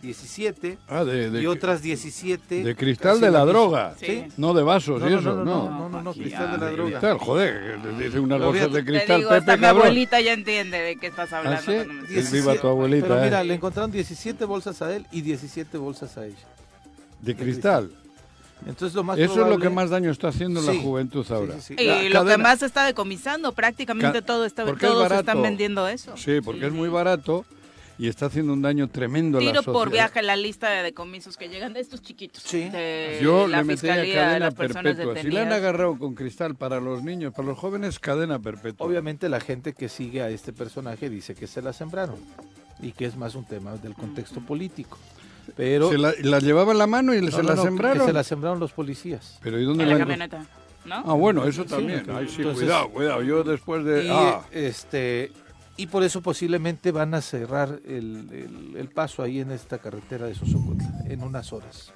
17, 0.02 0.78
Ah, 0.88 1.04
de, 1.04 1.32
de- 1.32 1.42
y 1.42 1.46
otras 1.48 1.82
17. 1.82 2.64
de 2.64 2.76
cristal 2.76 3.20
de 3.22 3.32
la 3.32 3.46
droga. 3.46 3.96
Sí. 4.00 4.26
No 4.38 4.54
de 4.54 4.62
vasos 4.62 5.02
No, 5.02 5.08
y 5.08 5.14
no, 5.14 5.20
eso, 5.20 5.34
no, 5.34 5.36
no, 5.36 5.46
no. 5.46 5.70
no, 5.70 5.90
no, 5.90 6.02
no, 6.04 6.10
Aquí, 6.12 6.20
cristal 6.22 6.52
de 6.52 6.58
la 6.58 6.66
De 6.66 6.72
droga. 6.74 6.90
cristal, 6.92 7.18
joder, 7.18 7.80
que 7.82 8.04
dice 8.04 8.20
unas 8.20 8.40
bolsas 8.42 8.72
de 8.74 8.84
Te 8.84 8.86
cristal, 8.86 9.18
digo, 9.20 9.30
Pepe, 9.30 9.40
hasta 9.40 9.58
mi 9.58 9.66
abuelita 9.66 10.22
ya 10.22 10.34
entiende 10.34 10.78
de 10.78 10.96
qué 10.98 11.08
estás 11.08 11.32
hablando. 11.34 11.58
¿Ah, 11.60 11.62
sí? 11.66 11.72
cuando 11.74 11.94
me 11.94 12.22
viva 12.32 12.56
tu 12.56 12.68
abuelita, 12.68 13.08
Pero 13.08 13.22
mira, 13.22 13.42
eh. 13.42 13.46
le 13.46 13.54
encontraron 13.56 13.92
17 13.92 14.46
bolsas 14.46 14.82
a 14.82 14.96
él 14.96 15.08
y 15.12 15.22
17 15.22 15.78
bolsas 15.78 16.18
a 16.18 16.26
ella. 16.26 16.36
De 17.22 17.36
cristal. 17.36 17.92
Entonces 18.66 18.96
lo 18.96 19.04
más 19.04 19.20
Eso 19.20 19.44
es 19.44 19.48
lo 19.50 19.60
que 19.60 19.70
más 19.70 19.90
daño 19.90 20.10
está 20.12 20.30
haciendo 20.30 20.62
la 20.62 20.74
juventud 20.74 21.26
ahora. 21.32 21.60
sí, 21.62 21.76
sí. 21.78 21.84
Y 21.84 21.88
La 21.88 21.96
lo 21.98 22.02
que 22.02 22.12
cadena- 22.14 22.38
más 22.44 22.60
se 22.60 22.66
está 22.66 22.84
decomisando, 22.86 23.52
prácticamente 23.52 24.20
Ca- 24.22 24.26
todo 24.26 24.46
está, 24.46 24.66
porque 24.66 24.86
es 24.86 24.92
todos 24.92 25.04
barato. 25.04 25.20
están 25.22 25.42
vendiendo 25.42 25.88
eso. 25.88 26.16
Sí, 26.18 26.42
porque 26.44 26.66
es 26.68 26.72
muy 26.72 26.90
barato 26.90 27.46
y 28.00 28.08
está 28.08 28.26
haciendo 28.26 28.54
un 28.54 28.62
daño 28.62 28.90
tremendo 28.90 29.38
a 29.38 29.42
la 29.42 29.48
Tiro 29.52 29.62
sociedad. 29.62 29.74
por 29.80 29.90
viaje 29.92 30.22
la 30.24 30.36
lista 30.36 30.70
de 30.70 30.84
decomisos 30.84 31.38
que 31.38 31.48
llegan 31.48 31.74
de 31.74 31.80
estos 31.82 32.02
chiquitos. 32.02 32.42
Sí. 32.44 32.68
de 32.70 33.20
Yo 33.22 33.48
la 33.48 33.58
le 33.60 33.64
metería 33.66 34.16
cadena 34.26 34.52
perpetua. 34.52 35.16
Si 35.22 35.28
le 35.30 35.42
han 35.42 35.54
agarrado 35.54 35.98
con 36.00 36.16
cristal 36.16 36.56
para 36.56 36.80
los 36.82 37.04
niños, 37.04 37.34
para 37.34 37.48
los 37.50 37.58
jóvenes, 37.60 38.00
cadena 38.00 38.40
perpetua. 38.40 38.88
Obviamente 38.88 39.30
la 39.30 39.40
gente 39.42 39.74
que 39.74 39.90
sigue 39.90 40.22
a 40.24 40.30
este 40.30 40.54
personaje 40.54 41.10
dice 41.10 41.36
que 41.36 41.46
se 41.46 41.62
la 41.62 41.72
sembraron 41.72 42.18
y 42.82 42.94
que 42.94 43.06
es 43.06 43.16
más 43.16 43.36
un 43.36 43.46
tema 43.46 43.74
del 43.78 43.94
contexto 43.94 44.40
político. 44.42 44.98
Pero 45.56 45.90
se 45.92 45.98
la, 45.98 46.14
la 46.22 46.40
llevaba 46.40 46.72
en 46.72 46.78
la 46.78 46.88
mano 46.88 47.14
y 47.14 47.22
No, 47.22 47.32
se 47.32 47.38
no, 47.44 47.50
la 47.50 47.56
no, 47.56 47.64
sembraron. 47.64 48.00
que 48.00 48.06
se 48.06 48.14
la 48.14 48.24
sembraron 48.24 48.60
los 48.60 48.72
policías. 48.72 49.40
Pero 49.44 49.60
¿y 49.60 49.66
dónde 49.66 49.84
En 49.84 49.90
la 49.90 49.96
la 49.96 50.00
camioneta, 50.00 50.46
¿no? 50.86 50.96
Ah, 51.06 51.14
bueno, 51.14 51.46
eso 51.46 51.66
también. 51.66 52.04
Ay, 52.10 52.28
sí, 52.28 52.38
Entonces- 52.38 52.64
cuidado, 52.64 52.90
cuidado. 52.90 53.24
Yo 53.24 53.44
después 53.44 53.84
de... 53.86 54.06
Y, 54.06 54.10
ah, 54.12 54.42
este 54.52 55.32
y 55.78 55.88
por 55.88 56.04
eso 56.04 56.22
posiblemente 56.22 56.92
van 56.92 57.14
a 57.14 57.22
cerrar 57.22 57.80
el, 57.86 58.28
el- 58.32 58.78
el 58.78 58.90
paso 58.90 59.22
ahí 59.24 59.42
en 59.42 59.52
esta 59.52 59.78
carretera 59.80 60.26
de 60.26 60.34
Sosocotla 60.36 60.88
en 61.10 61.22
unas 61.22 61.52
horas 61.52 61.92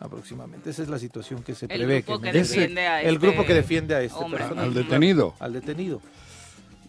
aproximadamente. 0.00 0.70
Esa 0.70 0.82
es 0.82 0.88
la 0.88 0.98
situación 0.98 1.42
que 1.42 1.54
se 1.54 1.64
El 1.66 1.78
prevé. 1.78 2.02
grupo 2.02 2.20
que 2.20 2.32
me- 2.32 2.38
defiende 2.38 2.86
a 2.86 3.00
el 3.02 3.14
este 3.14 3.26
grupo 3.26 3.46
que 3.46 3.54
defiende 3.54 3.94
a 3.94 4.02
este 4.02 4.18
hombre. 4.18 4.38
personaje, 4.40 4.66
al 4.68 4.74
detenido. 4.74 5.34
al 5.40 5.52
detenido. 5.54 6.02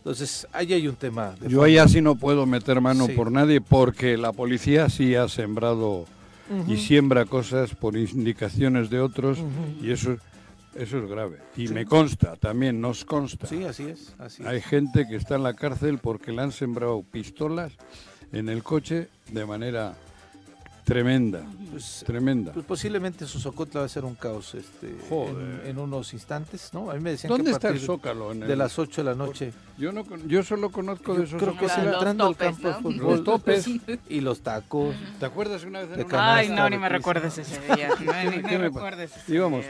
Entonces, 0.06 0.48
ahí 0.54 0.72
hay 0.72 0.88
un 0.88 0.96
tema. 0.96 1.34
de 1.42 1.50
Yo 1.50 1.64
ahí 1.64 1.80
así 1.80 2.00
no 2.00 2.14
puedo 2.16 2.46
meter 2.46 2.80
mano 2.80 3.08
Sí. 3.08 3.14
por 3.14 3.32
nadie 3.32 3.60
porque 3.60 4.18
la 4.18 4.32
policía 4.34 4.88
sí 4.88 5.16
ha 5.16 5.28
sembrado 5.28 6.06
y 6.68 6.78
siembra 6.78 7.26
cosas 7.26 7.74
por 7.74 7.98
indicaciones 7.98 8.92
de 8.92 9.00
otros 9.00 9.40
y 9.82 9.90
eso, 9.90 10.16
eso 10.76 11.00
es 11.00 11.10
grave. 11.10 11.38
Y 11.58 11.70
me 11.70 11.86
consta, 11.88 12.36
también 12.36 12.80
nos 12.80 13.04
consta. 13.04 13.48
Sí, 13.48 13.64
así 13.64 13.86
es. 13.86 14.14
Así 14.20 14.44
es. 14.44 14.48
Hay 14.48 14.62
gente 14.62 15.08
que 15.10 15.16
está 15.16 15.38
en 15.38 15.44
la 15.44 15.56
cárcel 15.56 15.98
porque 15.98 16.32
le 16.32 16.44
han 16.44 16.52
sembrado 16.52 17.02
pistolas 17.02 17.74
en 18.32 18.48
el 18.50 18.62
coche 18.62 19.08
de 19.32 19.44
manera 19.48 19.96
tremenda, 20.86 21.42
Pues, 21.72 22.04
tremenda. 22.06 22.54
Pues 22.54 22.66
posiblemente 22.66 23.26
Sosocotla 23.26 23.82
va 23.82 23.86
a 23.88 23.90
ser 23.90 24.06
un 24.06 24.16
caos 24.16 24.56
este, 24.56 24.96
Joder. 25.10 25.62
en, 25.66 25.72
en 25.72 25.78
unos 25.80 26.14
instantes, 26.14 26.70
¿no? 26.74 26.90
A 26.90 26.94
mí 26.94 27.02
me 27.02 27.12
decían 27.12 27.30
¿Dónde 27.30 27.46
que 27.46 27.50
a 27.50 27.54
está 27.54 27.68
el 27.70 27.74
partir 27.74 27.86
Zócalo? 27.88 28.32
En 28.32 28.40
de 28.42 28.54
el- 28.54 28.58
las 28.60 28.78
8 28.80 29.02
de 29.04 29.10
la 29.10 29.16
noche. 29.16 29.52
Yo, 29.78 29.92
no, 29.92 30.06
con- 30.06 30.26
yo 30.30 30.42
solo 30.44 30.72
conozco 30.72 31.14
Yo 31.14 31.20
de 31.20 31.26
esos 31.26 31.42
creo 31.42 31.58
que 31.58 31.66
es 31.66 31.78
entrando 31.78 32.28
al 32.28 32.38
campo 32.38 32.68
de 32.70 32.74
¿no? 32.76 32.82
fútbol. 32.82 32.98
Los 33.18 33.24
topes. 33.26 33.68
Y 34.08 34.22
los 34.22 34.42
tacos. 34.42 34.96
¿Te 35.20 35.26
acuerdas 35.26 35.64
una 35.66 35.80
vez 35.82 35.90
en 35.90 35.98
De 35.98 36.06
canasta, 36.06 36.36
Ay, 36.36 36.50
no, 36.50 36.70
ni 36.70 36.78
me 36.78 36.88
recuerdes 36.88 37.38
ese 37.38 37.60
día. 37.76 37.90
No, 37.90 38.32
ni 38.32 38.42
¿Qué 38.44 38.58
me 38.58 38.58
recuerdes 38.60 39.18
ese 39.18 39.34
Íbamos, 39.36 39.66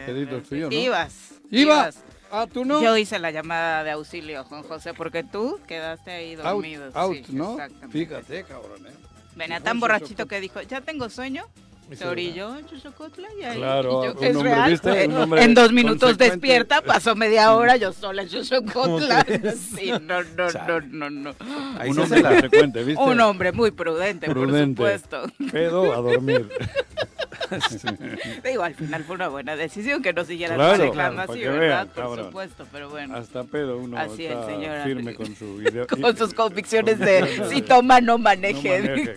tú 0.48 0.56
y 0.56 0.60
yo, 0.60 0.70
¿no? 0.70 0.76
Ibas. 0.76 1.14
¡Iba! 1.50 1.62
ibas. 1.74 2.04
Ah, 2.32 2.48
tú 2.52 2.66
no. 2.66 2.82
Yo 2.82 2.98
hice 2.98 3.18
la 3.20 3.32
llamada 3.32 3.84
de 3.84 3.92
auxilio, 3.92 4.44
Juan 4.44 4.64
José, 4.64 4.94
porque 4.94 5.24
tú 5.24 5.60
quedaste 5.68 6.12
ahí 6.12 6.36
dormido. 6.36 6.90
out, 6.94 7.16
sí, 7.26 7.26
¿no? 7.30 7.58
Fíjate, 7.90 8.44
cabrón, 8.44 8.86
¿eh? 8.88 8.92
Venía 9.36 9.60
tan 9.60 9.80
borrachito 9.80 10.28
que 10.28 10.40
dijo, 10.40 10.62
ya 10.62 10.82
tengo 10.82 11.10
sueño. 11.10 11.46
Y 11.92 11.96
Se 11.96 12.08
orilló 12.08 12.58
en 12.58 12.66
Chuchocotla 12.66 13.28
y 13.40 13.44
ahí. 13.44 13.58
Claro, 13.58 14.04
y 14.04 14.08
yo, 14.08 14.14
un 14.20 14.24
es 14.24 14.36
hombre, 14.36 14.56
real. 14.56 14.72
¿viste? 14.72 15.08
Un 15.08 15.18
hombre 15.18 15.44
en 15.44 15.54
dos 15.54 15.72
minutos 15.72 16.18
despierta, 16.18 16.82
pasó 16.82 17.16
media 17.16 17.54
hora 17.54 17.76
yo 17.78 17.94
sola 17.94 18.24
en 18.24 18.30
Chuchocotla. 18.30 19.26
Sí, 19.78 19.92
no, 20.02 20.24
no, 20.24 20.50
no, 20.68 20.82
no, 20.82 21.10
no. 21.12 21.36
Ahí 21.80 21.90
un 21.90 21.96
se 21.96 22.02
hombre 22.02 22.22
la- 22.22 22.30
consecuente, 22.30 22.84
¿viste? 22.84 23.04
Un 23.04 23.20
hombre 23.22 23.52
muy 23.52 23.70
prudente, 23.72 24.28
Prudente. 24.28 24.82
por 24.82 24.92
supuesto. 25.00 25.24
Pedo 25.52 25.94
a 25.94 25.98
dormir. 25.98 26.50
Digo, 28.44 28.64
al 28.64 28.74
final 28.74 29.04
fue 29.04 29.16
una 29.16 29.28
buena 29.28 29.56
decisión 29.56 30.02
que 30.02 30.14
no 30.14 30.26
siguieran 30.26 30.58
Claro, 30.58 30.78
manejando 30.80 31.16
claro, 31.26 31.32
así, 31.32 31.40
¿verdad? 31.42 31.60
vean, 31.60 31.88
por 31.90 32.04
cabrón. 32.04 32.26
supuesto, 32.26 32.68
pero 32.72 32.90
bueno. 32.90 33.16
Hasta 33.16 33.44
pedo 33.44 33.78
uno 33.78 33.98
Así 34.00 34.26
es, 34.26 34.32
está 34.32 34.46
señora. 34.48 34.84
firme 34.84 35.14
con 35.14 35.36
su 35.36 35.62
idea. 35.62 35.86
Con 35.86 36.18
sus 36.18 36.34
convicciones 36.34 36.98
de 36.98 37.46
si 37.50 37.62
toma, 37.62 38.02
no 38.02 38.14
No 38.14 38.18
maneje. 38.18 38.82
maneje. 38.82 39.16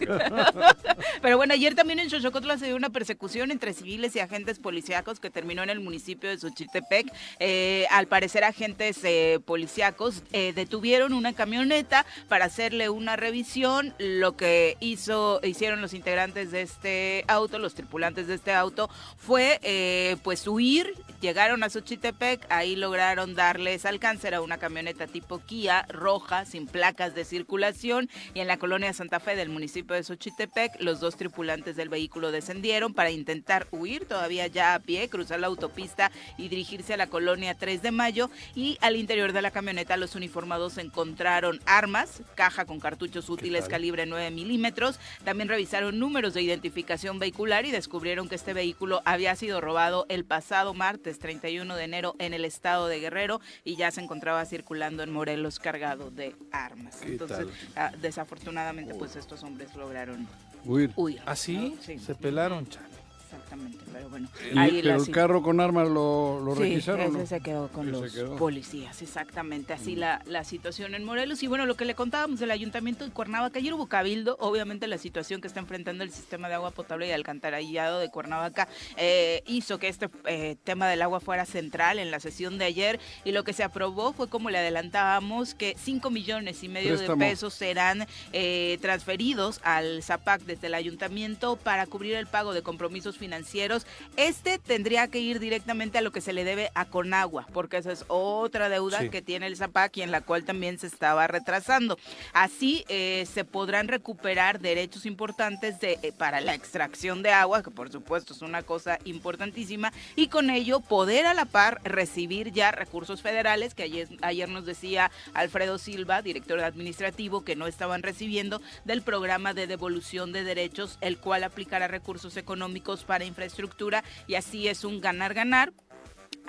Pero 1.22 1.36
bueno, 1.38 1.54
ayer 1.54 1.74
también 1.74 2.00
en 2.00 2.10
Xochocotla 2.10 2.57
se 2.58 2.66
dio 2.66 2.76
una 2.76 2.90
persecución 2.90 3.50
entre 3.50 3.72
civiles 3.72 4.14
y 4.16 4.20
agentes 4.20 4.58
policíacos 4.58 5.20
que 5.20 5.30
terminó 5.30 5.62
en 5.62 5.70
el 5.70 5.80
municipio 5.80 6.28
de 6.30 6.38
Xochitepec. 6.38 7.12
Eh, 7.40 7.86
al 7.90 8.06
parecer, 8.06 8.44
agentes 8.44 8.98
eh, 9.04 9.40
policíacos 9.44 10.22
eh, 10.32 10.52
detuvieron 10.54 11.12
una 11.12 11.32
camioneta 11.32 12.06
para 12.28 12.46
hacerle 12.46 12.88
una 12.88 13.16
revisión. 13.16 13.94
Lo 13.98 14.36
que 14.36 14.76
hizo, 14.80 15.40
hicieron 15.42 15.80
los 15.80 15.94
integrantes 15.94 16.50
de 16.50 16.62
este 16.62 17.24
auto, 17.28 17.58
los 17.58 17.74
tripulantes 17.74 18.26
de 18.26 18.34
este 18.34 18.52
auto, 18.52 18.88
fue 19.16 19.58
eh, 19.62 20.16
pues 20.22 20.46
huir. 20.46 20.94
Llegaron 21.20 21.64
a 21.64 21.70
Xochitepec, 21.70 22.46
ahí 22.48 22.76
lograron 22.76 23.34
darles 23.34 23.84
alcance 23.84 24.32
a 24.32 24.40
una 24.40 24.58
camioneta 24.58 25.06
tipo 25.06 25.40
Kia 25.40 25.86
roja 25.88 26.44
sin 26.44 26.66
placas 26.66 27.14
de 27.14 27.24
circulación 27.24 28.08
y 28.34 28.40
en 28.40 28.46
la 28.46 28.56
colonia 28.56 28.92
Santa 28.92 29.18
Fe 29.18 29.34
del 29.34 29.48
municipio 29.48 29.96
de 29.96 30.04
Xochitepec 30.04 30.80
los 30.80 31.00
dos 31.00 31.16
tripulantes 31.16 31.76
del 31.76 31.88
vehículo 31.88 32.30
descendieron 32.48 32.94
para 32.94 33.10
intentar 33.10 33.66
huir 33.70 34.06
todavía 34.06 34.46
ya 34.46 34.74
a 34.74 34.78
pie, 34.78 35.10
cruzar 35.10 35.38
la 35.38 35.48
autopista 35.48 36.10
y 36.38 36.48
dirigirse 36.48 36.94
a 36.94 36.96
la 36.96 37.08
colonia 37.08 37.54
3 37.54 37.82
de 37.82 37.90
Mayo 37.90 38.30
y 38.54 38.78
al 38.80 38.96
interior 38.96 39.34
de 39.34 39.42
la 39.42 39.50
camioneta 39.50 39.98
los 39.98 40.14
uniformados 40.14 40.78
encontraron 40.78 41.60
armas, 41.66 42.22
caja 42.36 42.64
con 42.64 42.80
cartuchos 42.80 43.28
útiles 43.28 43.68
calibre 43.68 44.06
9 44.06 44.30
milímetros, 44.30 44.98
también 45.24 45.50
revisaron 45.50 45.98
números 45.98 46.32
de 46.32 46.40
identificación 46.40 47.18
vehicular 47.18 47.66
y 47.66 47.70
descubrieron 47.70 48.30
que 48.30 48.36
este 48.36 48.54
vehículo 48.54 49.02
había 49.04 49.36
sido 49.36 49.60
robado 49.60 50.06
el 50.08 50.24
pasado 50.24 50.72
martes 50.72 51.18
31 51.18 51.76
de 51.76 51.84
enero 51.84 52.16
en 52.18 52.32
el 52.32 52.46
estado 52.46 52.88
de 52.88 52.98
Guerrero 52.98 53.42
y 53.62 53.76
ya 53.76 53.90
se 53.90 54.00
encontraba 54.00 54.46
circulando 54.46 55.02
en 55.02 55.12
Morelos 55.12 55.58
cargado 55.58 56.10
de 56.10 56.34
armas. 56.50 56.96
¿Qué 57.02 57.08
Entonces, 57.08 57.46
ah, 57.76 57.92
desafortunadamente, 58.00 58.94
pues 58.94 59.16
estos 59.16 59.42
hombres 59.42 59.74
lograron 59.74 60.26
Huir. 60.64 60.92
huir. 60.96 61.20
¿Ah, 61.24 61.36
sí? 61.36 61.74
¿no? 61.76 61.82
Sí, 61.82 61.98
Se 61.98 62.14
pelaron, 62.14 62.37
cancelaron, 62.38 62.66
chale. 62.68 63.07
Exactamente, 63.32 63.84
pero 63.92 64.08
bueno. 64.08 64.28
Y- 64.54 64.58
ahí 64.58 64.70
pero 64.82 64.88
la 64.88 64.94
el 65.04 65.10
carro 65.10 65.42
con 65.42 65.60
armas 65.60 65.88
lo, 65.88 66.40
lo 66.40 66.54
Sí, 66.56 66.62
requisaron. 66.62 67.00
ese 67.02 67.18
¿no? 67.18 67.26
se 67.26 67.40
quedó 67.40 67.68
con 67.68 67.92
los 67.92 68.12
quedó. 68.12 68.34
Mm. 68.34 68.38
policías, 68.38 69.02
exactamente. 69.02 69.72
Así 69.74 69.94
la, 69.96 70.22
la 70.26 70.44
situación 70.44 70.94
en 70.94 71.04
Morelos. 71.04 71.42
Y 71.42 71.46
bueno, 71.46 71.66
lo 71.66 71.76
que 71.76 71.84
le 71.84 71.94
contábamos 71.94 72.40
del 72.40 72.50
ayuntamiento 72.50 73.04
de 73.04 73.10
Cuernavaca, 73.10 73.58
ayer 73.58 73.74
hubo 73.74 73.86
cabildo, 73.86 74.36
obviamente 74.40 74.86
la 74.86 74.98
situación 74.98 75.40
que 75.40 75.48
está 75.48 75.60
enfrentando 75.60 76.04
el 76.04 76.10
sistema 76.10 76.48
de 76.48 76.54
agua 76.54 76.70
potable 76.70 77.06
y 77.08 77.10
alcantarillado 77.12 77.98
de 77.98 78.10
Cuernavaca 78.10 78.68
eh, 78.96 79.42
hizo 79.46 79.78
que 79.78 79.88
este 79.88 80.08
eh, 80.26 80.56
tema 80.64 80.88
del 80.88 81.02
agua 81.02 81.20
fuera 81.20 81.44
central 81.44 81.98
en 81.98 82.10
la 82.10 82.20
sesión 82.20 82.58
de 82.58 82.64
ayer 82.64 83.00
y 83.24 83.32
lo 83.32 83.44
que 83.44 83.52
se 83.52 83.62
aprobó 83.62 84.12
fue, 84.12 84.28
como 84.28 84.50
le 84.50 84.58
adelantábamos, 84.58 85.54
que 85.54 85.74
5 85.78 86.10
millones 86.10 86.62
y 86.64 86.68
medio 86.68 86.94
Préstamo. 86.96 87.22
de 87.22 87.30
pesos 87.30 87.54
serán 87.54 88.06
eh, 88.32 88.78
transferidos 88.80 89.60
al 89.64 90.02
ZAPAC 90.02 90.42
desde 90.42 90.68
el 90.68 90.74
ayuntamiento 90.74 91.56
para 91.56 91.86
cubrir 91.86 92.14
el 92.14 92.26
pago 92.26 92.54
de 92.54 92.62
compromisos 92.62 93.17
financieros 93.18 93.86
este 94.16 94.58
tendría 94.58 95.08
que 95.08 95.18
ir 95.18 95.40
directamente 95.40 95.98
a 95.98 96.00
lo 96.00 96.12
que 96.12 96.20
se 96.20 96.32
le 96.32 96.44
debe 96.44 96.70
a 96.74 96.86
Conagua, 96.86 97.46
porque 97.52 97.76
esa 97.76 97.92
es 97.92 98.04
otra 98.08 98.68
deuda 98.68 99.00
Sí. 99.00 99.10
que 99.10 99.20
tiene 99.22 99.46
el 99.46 99.56
ZAPAC 99.56 99.98
y 99.98 100.02
en 100.02 100.10
la 100.10 100.22
cual 100.22 100.44
también 100.44 100.78
se 100.78 100.86
estaba 100.86 101.26
retrasando. 101.26 101.98
Así 102.32 102.84
eh, 102.88 103.26
se 103.32 103.44
podrán 103.44 103.88
recuperar 103.88 104.60
derechos 104.60 105.04
importantes 105.06 105.80
de, 105.80 105.98
eh, 106.02 106.12
para 106.16 106.40
la 106.40 106.54
extracción 106.54 107.22
de 107.22 107.30
agua, 107.30 107.62
que 107.62 107.70
por 107.70 107.90
supuesto 107.90 108.32
es 108.32 108.42
una 108.42 108.62
cosa 108.62 108.98
importantísima, 109.04 109.92
y 110.16 110.28
con 110.28 110.50
ello 110.50 110.80
poder 110.80 111.26
a 111.26 111.34
la 111.34 111.44
par 111.44 111.80
recibir 111.84 112.52
ya 112.52 112.70
recursos 112.70 113.20
federales, 113.22 113.74
que 113.74 113.82
ayer, 113.84 114.08
ayer 114.22 114.48
nos 114.48 114.64
decía 114.64 115.10
Alfredo 115.34 115.78
Silva, 115.78 116.22
director 116.22 116.60
administrativo, 116.60 117.44
que 117.44 117.56
no 117.56 117.66
estaban 117.66 118.02
recibiendo 118.02 118.60
del 118.84 119.02
programa 119.02 119.54
de 119.54 119.66
devolución 119.66 120.32
de 120.32 120.44
derechos, 120.44 120.98
el 121.00 121.18
cual 121.18 121.44
aplicará 121.44 121.88
recursos 121.88 122.36
económicos 122.36 123.04
para 123.08 123.24
infraestructura 123.24 124.04
y 124.28 124.34
así 124.36 124.68
es 124.68 124.84
un 124.84 125.00
ganar-ganar. 125.00 125.72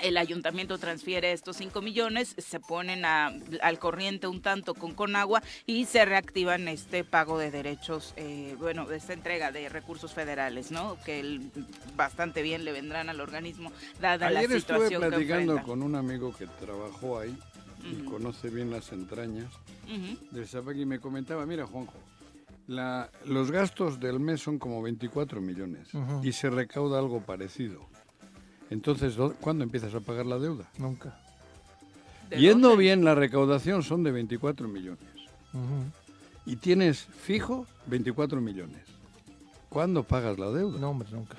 El 0.02 0.18
ayuntamiento 0.18 0.78
transfiere 0.78 1.34
estos 1.34 1.58
5 1.58 1.82
millones, 1.82 2.34
se 2.38 2.60
ponen 2.62 3.04
a- 3.04 3.34
al 3.62 3.80
corriente 3.80 4.28
un 4.28 4.42
tanto 4.42 4.74
con 4.74 4.94
Conagua 4.94 5.42
y 5.66 5.86
se 5.86 6.06
reactivan 6.06 6.68
este 6.70 7.04
pago 7.04 7.38
de 7.38 7.52
derechos, 7.52 8.14
eh, 8.16 8.56
bueno, 8.60 8.90
esta 8.92 9.12
entrega 9.14 9.52
de 9.52 9.68
recursos 9.68 10.14
federales, 10.14 10.72
¿no? 10.72 10.98
Que 11.06 11.20
el- 11.20 11.52
bastante 11.98 12.42
bien 12.42 12.64
le 12.64 12.72
vendrán 12.72 13.10
al 13.10 13.20
organismo 13.20 13.72
dada 14.00 14.30
la 14.30 14.40
Ayer 14.40 14.52
estuve 14.54 14.78
situación 14.78 15.02
que 15.02 15.08
platicando 15.10 15.52
enfrenta. 15.54 15.64
con 15.64 15.82
un 15.84 15.96
amigo 15.96 16.34
que 16.38 16.48
trabajó 16.48 17.20
ahí 17.20 17.38
y 17.84 18.02
Ujú. 18.02 18.12
conoce 18.12 18.50
bien 18.50 18.72
las 18.72 18.92
entrañas 18.94 19.52
Ujú. 19.86 20.18
del 20.32 20.48
ZAPAC 20.48 20.78
y 20.78 20.86
me 20.86 21.00
comentaba, 21.00 21.46
mira 21.46 21.66
Juanjo, 21.66 21.96
la, 22.70 23.10
los 23.26 23.50
gastos 23.52 24.00
del 24.00 24.20
mes 24.20 24.42
son 24.42 24.60
como 24.60 24.82
24 24.82 25.42
millones 25.42 25.90
y 26.24 26.32
se 26.32 26.50
recauda 26.50 27.00
algo 27.00 27.20
parecido. 27.22 27.82
Entonces, 28.70 29.16
¿dó- 29.18 29.34
¿cuándo 29.42 29.64
empiezas 29.64 29.94
a 29.96 30.00
pagar 30.00 30.28
la 30.28 30.38
deuda? 30.38 30.70
Nunca. 30.78 31.20
¿De 32.30 32.38
Yendo 32.38 32.70
dónde? 32.70 32.84
bien, 32.84 33.04
la 33.04 33.16
recaudación 33.16 33.82
son 33.82 34.04
de 34.04 34.12
24 34.12 34.68
millones 34.68 35.00
y 36.46 36.56
tienes 36.58 37.06
fijo 37.06 37.66
24 37.88 38.40
millones. 38.40 38.82
¿Cuándo 39.70 40.04
pagas 40.04 40.38
la 40.38 40.50
deuda? 40.52 40.80
No, 40.80 40.92
hombre, 40.92 41.08
nunca. 41.12 41.38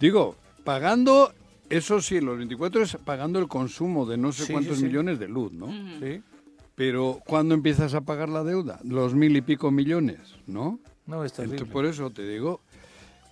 Digo, 0.00 0.36
pagando, 0.64 1.32
eso 1.68 2.00
sí, 2.00 2.20
los 2.20 2.38
24 2.38 2.82
es 2.82 2.96
pagando 3.04 3.38
el 3.38 3.48
consumo 3.48 4.06
de 4.06 4.16
no 4.16 4.32
sé 4.32 4.46
Sí, 4.46 4.52
cuántos 4.54 4.76
sí, 4.76 4.80
sí. 4.80 4.86
millones 4.86 5.18
de 5.18 5.28
luz, 5.28 5.52
¿no? 5.52 5.66
¿Sí? 6.00 6.22
Pero 6.80 7.20
¿cuándo 7.26 7.54
empiezas 7.54 7.92
a 7.92 8.00
pagar 8.00 8.30
la 8.30 8.42
deuda? 8.42 8.80
Los 8.84 9.14
mil 9.14 9.36
y 9.36 9.42
pico 9.42 9.70
millones, 9.70 10.18
¿no? 10.46 10.80
No, 11.06 11.22
es 11.26 11.34
terrible. 11.34 11.56
Entonces, 11.56 11.72
por 11.74 11.84
eso 11.84 12.08
te 12.08 12.26
digo, 12.26 12.62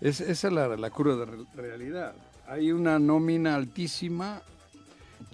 es, 0.03 0.21
esa 0.21 0.49
es 0.49 0.53
la, 0.53 0.69
la 0.77 0.91
cruda 0.91 1.17
de 1.17 1.25
re- 1.25 1.45
realidad. 1.57 2.15
Hay 2.47 2.73
una 2.73 2.99
nómina 2.99 3.55
altísima, 3.55 4.43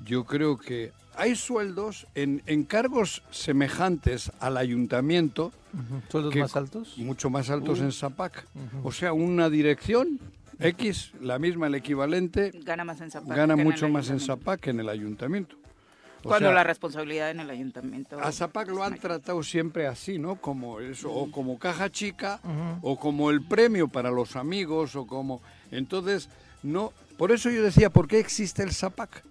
yo 0.04 0.22
creo 0.22 0.56
que 0.58 0.92
hay 1.16 1.34
sueldos 1.34 2.06
en, 2.14 2.40
en 2.46 2.62
cargos 2.62 3.24
semejantes 3.32 4.30
al 4.38 4.58
ayuntamiento. 4.58 5.50
¿Sueldos 6.08 6.32
que- 6.32 6.40
más 6.42 6.54
altos? 6.54 6.96
mucho 6.98 7.30
más 7.30 7.50
altos 7.50 7.80
Uh. 7.80 7.82
en 7.82 7.90
Zapac. 7.90 8.46
O 8.84 8.92
sea, 8.92 9.12
una 9.12 9.50
dirección 9.50 10.20
X, 10.60 11.10
la 11.20 11.40
misma, 11.40 11.66
el 11.66 11.74
equivalente, 11.74 12.52
Gana 12.64 12.84
más 12.84 13.00
en 13.00 13.10
Zapac. 13.10 13.36
gana 13.36 13.56
mucho 13.56 13.88
más 13.88 14.08
en. 14.10 14.20
Zapac 14.20 14.60
que 14.60 14.70
en 14.70 14.78
el 14.78 14.88
ayuntamiento. 14.88 15.56
Cuando 16.24 16.48
sea, 16.48 16.54
la 16.54 16.64
responsabilidad 16.64 17.30
en 17.30 17.40
el 17.40 17.50
ayuntamiento. 17.50 18.18
a 18.20 18.32
Zapac 18.32 18.68
lo 18.68 18.82
han 18.82 18.98
tratado 18.98 19.42
siempre 19.42 19.86
así, 19.86 20.18
¿no? 20.18 20.36
Como 20.36 20.80
eso, 20.80 21.12
o 21.12 21.30
como 21.30 21.58
caja 21.58 21.90
chica, 21.90 22.40
o 22.82 22.98
como 22.98 23.30
el 23.30 23.42
premio 23.42 23.88
para 23.88 24.10
los 24.10 24.36
amigos, 24.36 24.96
o 24.96 25.06
como... 25.06 25.40
Entonces, 25.70 26.28
no... 26.62 26.92
Por 27.16 27.30
eso 27.30 27.50
yo 27.50 27.62
decía, 27.62 27.90
¿por 27.90 28.08
qué 28.08 28.18
existe 28.18 28.62
el 28.62 28.72
Zapac? 28.72 29.22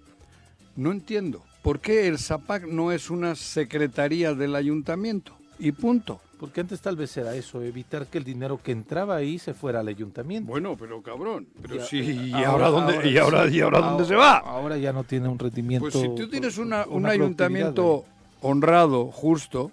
No 0.75 0.91
entiendo. 0.91 1.43
¿Por 1.61 1.79
qué 1.79 2.07
el 2.07 2.17
Zapac 2.17 2.65
no 2.65 2.91
es 2.91 3.09
una 3.09 3.35
secretaría 3.35 4.33
del 4.33 4.55
ayuntamiento? 4.55 5.37
Y 5.63 5.71
punto. 5.71 6.19
Porque 6.39 6.59
antes 6.61 6.81
tal 6.81 6.97
vez 6.97 7.15
era 7.15 7.33
eso, 7.35 7.61
evitar 7.61 8.07
que 8.07 8.17
el 8.17 8.23
dinero 8.25 8.59
que 8.61 8.73
entraba 8.73 9.15
ahí 9.15 9.39
se 9.39 9.53
fuera 9.53 9.79
al 9.79 9.87
ayuntamiento. 9.87 10.49
Bueno, 10.51 10.75
pero 10.77 11.01
cabrón. 11.01 11.47
Pero 11.61 11.85
sí, 11.85 11.99
¿y 12.01 12.33
ahora- 12.33 12.47
ahora, 12.49 12.69
dónde, 12.69 12.93
ahora 12.95 13.07
y 13.07 13.17
ahora, 13.17 13.47
sí. 13.49 13.55
y 13.55 13.61
ahora 13.61 13.79
dónde 13.79 14.05
se 14.05 14.15
va? 14.15 14.37
Ahora 14.39 14.77
ya 14.77 14.91
no 14.91 15.05
tiene 15.05 15.29
un 15.29 15.39
rendimiento. 15.39 15.83
Pues 15.89 15.93
si 15.93 16.13
tú 16.15 16.27
tienes 16.27 16.57
una, 16.57 16.85
un 16.85 17.05
ayuntamiento 17.05 18.03
honrado, 18.41 19.05
justo, 19.05 19.71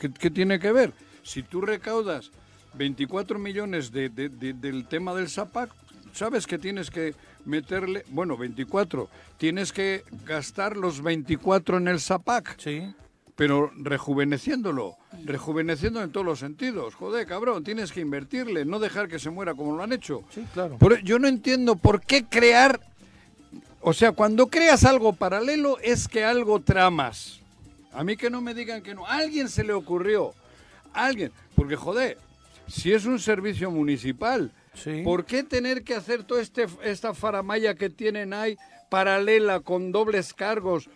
¿qué, 0.00 0.10
qué 0.10 0.30
tiene 0.30 0.58
que 0.58 0.72
ver? 0.72 0.92
Si 1.22 1.44
tú 1.44 1.60
recaudas 1.60 2.32
24 2.74 3.38
millones 3.38 3.92
de, 3.92 4.08
de- 4.08 4.28
de- 4.30 4.54
del 4.54 4.86
tema 4.86 5.14
del 5.14 5.28
SAPAC, 5.28 5.70
sabes 6.12 6.46
que 6.48 6.58
tienes 6.58 6.90
que 6.90 7.14
meterle, 7.44 8.04
bueno, 8.10 8.36
24, 8.36 9.08
tienes 9.36 9.72
que 9.72 10.02
gastar 10.26 10.76
los 10.76 11.02
24 11.02 11.76
en 11.76 11.86
el 11.86 12.00
SAPAC, 12.00 12.58
Sí. 12.58 12.82
Pero 13.38 13.70
rejuveneciéndolo, 13.76 14.96
rejuveneciendo 15.24 16.02
en 16.02 16.10
todos 16.10 16.26
los 16.26 16.40
sentidos. 16.40 16.96
Joder, 16.96 17.24
cabrón, 17.24 17.62
tienes 17.62 17.92
que 17.92 18.00
invertirle, 18.00 18.64
no 18.64 18.80
dejar 18.80 19.06
que 19.06 19.20
se 19.20 19.30
muera 19.30 19.54
como 19.54 19.76
lo 19.76 19.82
han 19.84 19.92
hecho. 19.92 20.24
Sí, 20.34 20.44
claro. 20.52 20.76
E, 20.80 21.04
yo 21.04 21.20
no 21.20 21.28
entiendo 21.28 21.76
por 21.76 22.00
qué 22.00 22.24
crear, 22.24 22.80
o 23.80 23.92
sea, 23.92 24.10
cuando 24.10 24.48
creas 24.48 24.84
algo 24.84 25.12
paralelo 25.12 25.78
es 25.84 26.08
que 26.08 26.24
algo 26.24 26.58
tramas. 26.60 27.38
A 27.92 28.02
mí 28.02 28.16
que 28.16 28.28
no 28.28 28.40
me 28.40 28.54
digan 28.54 28.82
que 28.82 28.92
no, 28.92 29.06
a 29.06 29.18
alguien 29.18 29.48
se 29.48 29.62
le 29.62 29.72
ocurrió, 29.72 30.34
a 30.92 31.06
alguien, 31.06 31.30
porque 31.54 31.76
joder, 31.76 32.18
si 32.66 32.92
es 32.92 33.06
un 33.06 33.20
servicio 33.20 33.70
municipal, 33.70 34.50
Sí. 34.74 35.02
¿por 35.04 35.24
qué 35.24 35.44
tener 35.44 35.84
que 35.84 35.94
hacer 35.94 36.24
toda 36.24 36.40
este, 36.42 36.66
esta 36.82 37.14
faramaya 37.14 37.74
que 37.74 37.88
tienen 37.88 38.32
ahí 38.32 38.56
paralela 38.90 39.60
con 39.60 39.92
dobles 39.92 40.34
cargos? 40.34 40.88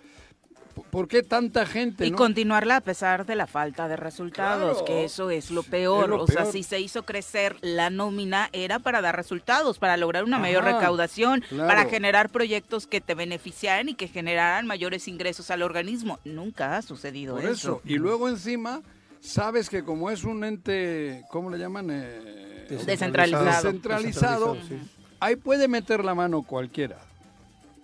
¿Por 0.90 1.08
qué 1.08 1.22
tanta 1.22 1.66
gente? 1.66 2.06
Y 2.06 2.10
no? 2.10 2.16
continuarla 2.16 2.76
a 2.76 2.80
pesar 2.80 3.26
de 3.26 3.34
la 3.34 3.46
falta 3.46 3.88
de 3.88 3.96
resultados, 3.96 4.78
Claro. 4.78 4.84
que 4.84 5.04
eso 5.04 5.30
es 5.30 5.50
lo 5.50 5.62
peor. 5.62 6.04
Es 6.04 6.08
lo 6.10 6.22
o 6.22 6.26
sea, 6.26 6.44
si 6.46 6.62
se 6.62 6.80
hizo 6.80 7.04
crecer 7.04 7.56
la 7.60 7.90
nómina 7.90 8.48
era 8.52 8.78
para 8.78 9.00
dar 9.00 9.16
resultados, 9.16 9.78
para 9.78 9.96
lograr 9.96 10.24
una 10.24 10.38
mayor 10.38 10.64
recaudación, 10.64 11.42
claro. 11.48 11.68
para 11.68 11.84
generar 11.86 12.30
proyectos 12.30 12.86
que 12.86 13.00
te 13.00 13.14
beneficiaran 13.14 13.88
y 13.88 13.94
que 13.94 14.08
generaran 14.08 14.66
mayores 14.66 15.08
ingresos 15.08 15.50
al 15.50 15.62
organismo. 15.62 16.18
Nunca 16.24 16.76
ha 16.76 16.82
sucedido 16.82 17.34
Por 17.36 17.44
eso. 17.44 17.50
eso. 17.52 17.82
Y 17.84 17.96
luego 17.96 18.28
encima, 18.28 18.80
sabes 19.20 19.68
que 19.70 19.82
como 19.84 20.10
es 20.10 20.24
un 20.24 20.44
ente, 20.44 21.24
¿cómo 21.30 21.50
le 21.50 21.58
llaman? 21.58 21.88
Eh, 21.90 22.66
Descentralizado. 22.70 23.44
Descentralizado. 23.44 24.56
sí. 24.68 24.78
Ahí 25.20 25.36
puede 25.36 25.68
meter 25.68 26.04
la 26.04 26.14
mano 26.14 26.42
cualquiera. 26.42 26.98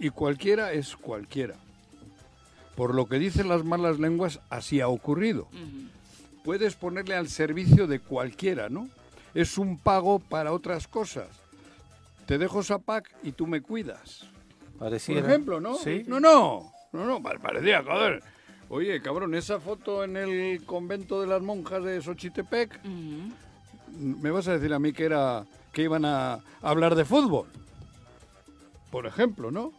Y 0.00 0.11
cualquiera 0.11 0.73
es 0.73 0.97
cualquiera. 0.97 1.54
Por 2.78 2.94
lo 2.94 3.06
que 3.06 3.18
dicen 3.18 3.49
las 3.49 3.64
malas 3.64 3.99
lenguas, 3.99 4.38
así 4.50 4.80
ha 4.80 4.87
ocurrido. 4.87 5.49
Puedes 6.44 6.76
ponerle 6.76 7.16
al 7.16 7.28
servicio 7.28 7.88
de 7.88 7.99
cualquiera, 7.99 8.68
¿no? 8.68 8.88
Es 9.35 9.58
un 9.58 9.78
pago 9.78 10.20
para 10.20 10.52
otras 10.52 10.87
cosas. 10.87 11.26
Te 12.26 12.38
dejo 12.38 12.62
Zapac 12.62 13.11
y 13.25 13.32
tú 13.32 13.49
me 13.49 13.61
cuidas. 13.62 14.20
Por 14.70 14.78
Pareciera. 14.78 15.26
ejemplo, 15.26 15.61
¿no? 15.61 15.75
Sí. 15.75 16.04
No, 16.06 16.20
no, 16.20 16.73
no, 16.92 17.04
no, 17.04 17.20
pa- 17.20 17.34
parecía, 17.43 17.82
joder. 17.82 18.23
Oye, 18.69 19.02
cabrón, 19.02 19.34
esa 19.34 19.58
foto 19.58 20.04
en 20.04 20.17
el 20.17 20.62
convento 20.64 21.21
de 21.21 21.26
las 21.26 21.43
monjas 21.43 21.82
de 21.82 22.00
Xochitepec, 22.00 22.78
me 23.99 24.30
vas 24.30 24.47
a 24.47 24.52
decir 24.52 24.73
a 24.73 24.78
mí 24.78 24.93
que 24.93 25.04
era 25.04 25.45
que 25.73 25.82
iban 25.82 26.04
a 26.04 26.38
hablar 26.62 26.95
de 26.95 27.04
fútbol. 27.04 27.49
Por 28.93 29.06
ejemplo, 29.06 29.50
¿no? 29.50 29.73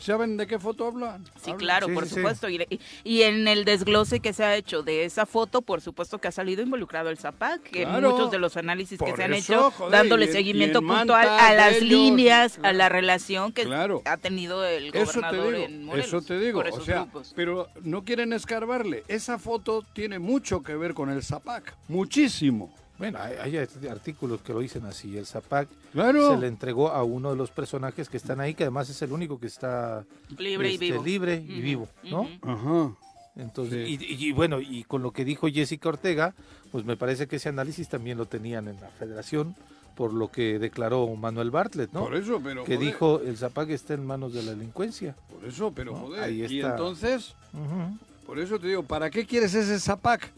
¿Saben 0.00 0.36
de 0.38 0.46
qué 0.46 0.58
foto 0.58 0.86
hablan? 0.86 1.24
Sí, 1.42 1.50
Hablan- 1.50 1.58
claro, 1.58 1.86
sí, 1.88 1.92
por 1.92 2.06
sí, 2.06 2.14
supuesto. 2.16 2.48
Y, 2.48 2.56
y- 2.70 2.80
y 3.04 3.22
en 3.22 3.46
el 3.46 3.64
desglose 3.64 4.20
que 4.20 4.32
se 4.32 4.42
ha 4.44 4.56
hecho 4.56 4.82
de 4.82 5.04
esa 5.04 5.26
foto, 5.26 5.60
por 5.62 5.80
supuesto 5.82 6.18
que 6.18 6.28
ha 6.28 6.32
salido 6.32 6.62
involucrado 6.62 7.10
el 7.10 7.18
ZAPAC, 7.18 7.62
que 7.62 7.82
en 7.82 7.90
muchos 7.92 8.30
de 8.30 8.38
los 8.38 8.56
análisis 8.56 8.98
que 8.98 9.14
se 9.14 9.24
han 9.24 9.34
eso, 9.34 9.52
hecho, 9.52 9.70
joder, 9.72 9.92
dándole 9.92 10.24
en- 10.26 10.32
seguimiento 10.32 10.80
puntual 10.80 11.28
a 11.28 11.52
las 11.54 11.76
ellos, 11.76 11.82
líneas, 11.88 12.58
a 12.62 12.72
la 12.72 12.88
relación 12.88 13.52
que 13.52 13.64
Claro. 13.64 14.00
ha 14.06 14.16
tenido 14.16 14.64
el 14.66 14.86
Eso 14.94 15.20
te 15.20 15.26
gobernador 15.26 15.52
digo, 15.54 15.66
en 15.66 15.84
Morelos. 15.84 16.06
eso 16.08 16.22
te 16.22 16.38
digo, 16.40 16.58
por 16.60 16.66
o 16.66 16.68
esos 16.70 16.84
sea, 16.84 17.00
grupos. 17.02 17.32
pero 17.36 17.68
no 17.82 18.02
quieren 18.02 18.32
escarbarle. 18.32 19.04
Esa 19.06 19.38
foto 19.38 19.82
tiene 19.92 20.18
mucho 20.18 20.62
que 20.62 20.74
ver 20.76 20.94
con 20.94 21.10
el 21.10 21.22
Zapac, 21.22 21.74
muchísimo. 21.88 22.74
Bueno, 23.00 23.18
hay, 23.18 23.56
hay 23.56 23.66
artículos 23.88 24.42
que 24.42 24.52
lo 24.52 24.60
dicen 24.60 24.84
así. 24.84 25.16
El 25.18 25.26
Zapac 25.26 25.68
Claro. 25.92 26.34
se 26.34 26.36
le 26.40 26.46
entregó 26.46 26.90
a 26.90 27.02
uno 27.02 27.30
de 27.30 27.36
los 27.36 27.50
personajes 27.50 28.08
que 28.08 28.18
están 28.18 28.40
ahí, 28.40 28.54
que 28.54 28.62
además 28.64 28.88
es 28.90 29.00
el 29.02 29.10
único 29.10 29.40
que 29.40 29.46
está 29.48 30.04
Libre 30.38 30.70
y 30.70 30.74
este, 30.74 30.84
vivo. 30.92 31.02
libre 31.02 31.34
y 31.36 31.60
vivo, 31.62 31.88
¿no? 32.04 32.28
Ajá. 32.42 32.92
Entonces, 33.36 33.88
Sí. 33.88 33.98
y, 34.00 34.14
y- 34.14 34.28
y 34.28 34.32
bueno, 34.32 34.60
y 34.60 34.84
con 34.84 35.02
lo 35.02 35.12
que 35.12 35.24
dijo 35.24 35.48
Jessica 35.48 35.88
Ortega, 35.88 36.34
pues 36.70 36.84
me 36.84 36.96
parece 36.96 37.26
que 37.26 37.36
ese 37.36 37.48
análisis 37.48 37.88
también 37.88 38.18
lo 38.18 38.26
tenían 38.26 38.68
en 38.68 38.78
la 38.80 38.88
federación, 38.90 39.56
por 39.96 40.12
lo 40.12 40.30
que 40.30 40.58
declaró 40.58 41.06
Manuel 41.16 41.50
Bartlett, 41.50 41.92
¿no? 41.92 42.00
Por 42.04 42.14
eso, 42.16 42.40
pero 42.44 42.64
que 42.64 42.76
joder, 42.76 42.86
dijo 42.86 43.20
el 43.24 43.36
Zapac 43.38 43.70
está 43.70 43.94
en 43.94 44.04
manos 44.06 44.34
de 44.34 44.42
la 44.42 44.50
delincuencia. 44.52 45.14
Por 45.32 45.44
eso, 45.48 45.72
pero 45.74 45.92
No, 45.92 45.98
joder. 46.00 46.22
ahí 46.22 46.42
Y 46.46 46.58
está. 46.60 46.72
entonces, 46.72 47.34
Ujú. 47.54 47.96
por 48.26 48.38
eso 48.38 48.58
te 48.58 48.66
digo, 48.68 48.82
¿para 48.82 49.08
qué 49.10 49.24
quieres 49.24 49.54
ese 49.54 49.78
Zapac? 49.80 50.32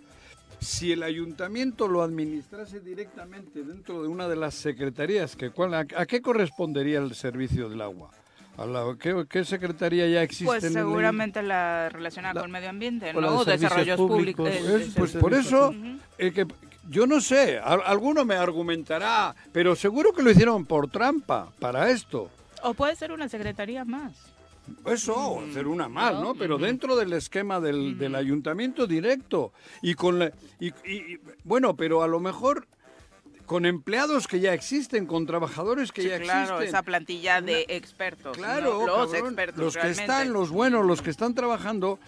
Si 0.63 0.93
el 0.93 1.03
ayuntamiento 1.03 1.89
lo 1.89 2.03
administrase 2.03 2.79
directamente 2.81 3.65
dentro 3.65 4.01
de 4.03 4.09
una 4.09 4.29
de 4.29 4.37
las 4.37 4.55
secretarías, 4.55 5.35
que 5.35 5.51
cuál, 5.51 5.75
a, 5.75 5.81
a 5.81 6.07
qué 6.07 6.23
correspondería 6.23 6.99
el 7.01 7.15
servicio 7.15 7.69
del 7.69 7.81
agua? 7.83 8.11
¿A 8.57 8.65
la- 8.67 8.97
qué, 9.01 9.25
qué 9.29 9.45
secretaría 9.45 10.07
ya 10.09 10.23
existe? 10.23 10.45
Pues 10.47 10.63
en 10.65 10.69
el 10.77 10.85
seguramente 10.85 11.43
la 11.43 11.89
relacionada 11.89 12.35
La- 12.35 12.41
con 12.43 12.51
medio 12.53 12.69
ambiente, 12.71 13.13
¿no? 13.13 13.45
Desarrollos 13.45 13.97
públicos. 13.97 14.49
públicos. 14.49 14.67
Pues, 14.71 14.89
eh, 14.89 14.93
pues 14.97 15.13
por 15.17 15.35
eso, 15.35 15.75
el 16.19 16.33
que, 16.33 16.47
yo 16.89 17.07
no 17.09 17.21
sé, 17.21 17.59
al- 17.59 17.83
alguno 17.85 18.25
me 18.25 18.35
argumentará, 18.37 19.35
pero 19.53 19.75
seguro 19.75 20.13
que 20.13 20.23
lo 20.23 20.31
hicieron 20.31 20.65
por 20.65 20.89
trampa 20.89 21.51
para 21.59 21.91
esto. 21.91 22.31
O 22.63 22.75
puede 22.75 22.95
ser 22.95 23.11
una 23.11 23.29
secretaría 23.29 23.85
más. 23.85 24.13
Eso, 24.87 25.41
hacer 25.49 25.67
una 25.67 25.89
más, 25.89 26.15
¿no? 26.15 26.35
Pero 26.35 26.59
dentro 26.59 26.97
del 26.97 27.13
esquema 27.13 27.61
del, 27.61 27.99
del 27.99 28.15
ayuntamiento 28.15 28.87
directo. 28.87 29.53
Y 29.83 29.95
con 29.95 30.19
la, 30.19 30.33
y, 30.61 30.69
y- 30.89 31.19
bueno, 31.45 31.77
pero 31.77 32.03
a 32.03 32.07
lo 32.09 32.21
mejor 32.21 32.67
con 33.47 33.67
empleados 33.67 34.27
que 34.29 34.41
ya 34.41 34.55
existen, 34.55 35.07
con 35.07 35.27
trabajadores 35.27 35.93
que 35.93 36.03
Sí, 36.03 36.09
ya 36.09 36.21
claro, 36.21 36.55
existen. 36.55 36.69
esa 36.69 36.83
plantilla 36.83 37.41
de 37.43 37.67
expertos. 37.69 38.37
Claro, 38.37 38.81
¿no? 38.81 38.87
los 38.87 39.11
cabrón, 39.13 39.27
expertos. 39.27 39.61
los 39.61 39.77
que 39.77 39.91
están, 39.91 40.33
los 40.33 40.51
buenos, 40.51 40.87
los 40.87 41.03
que 41.03 41.11
están 41.11 41.35
trabajando, 41.35 41.99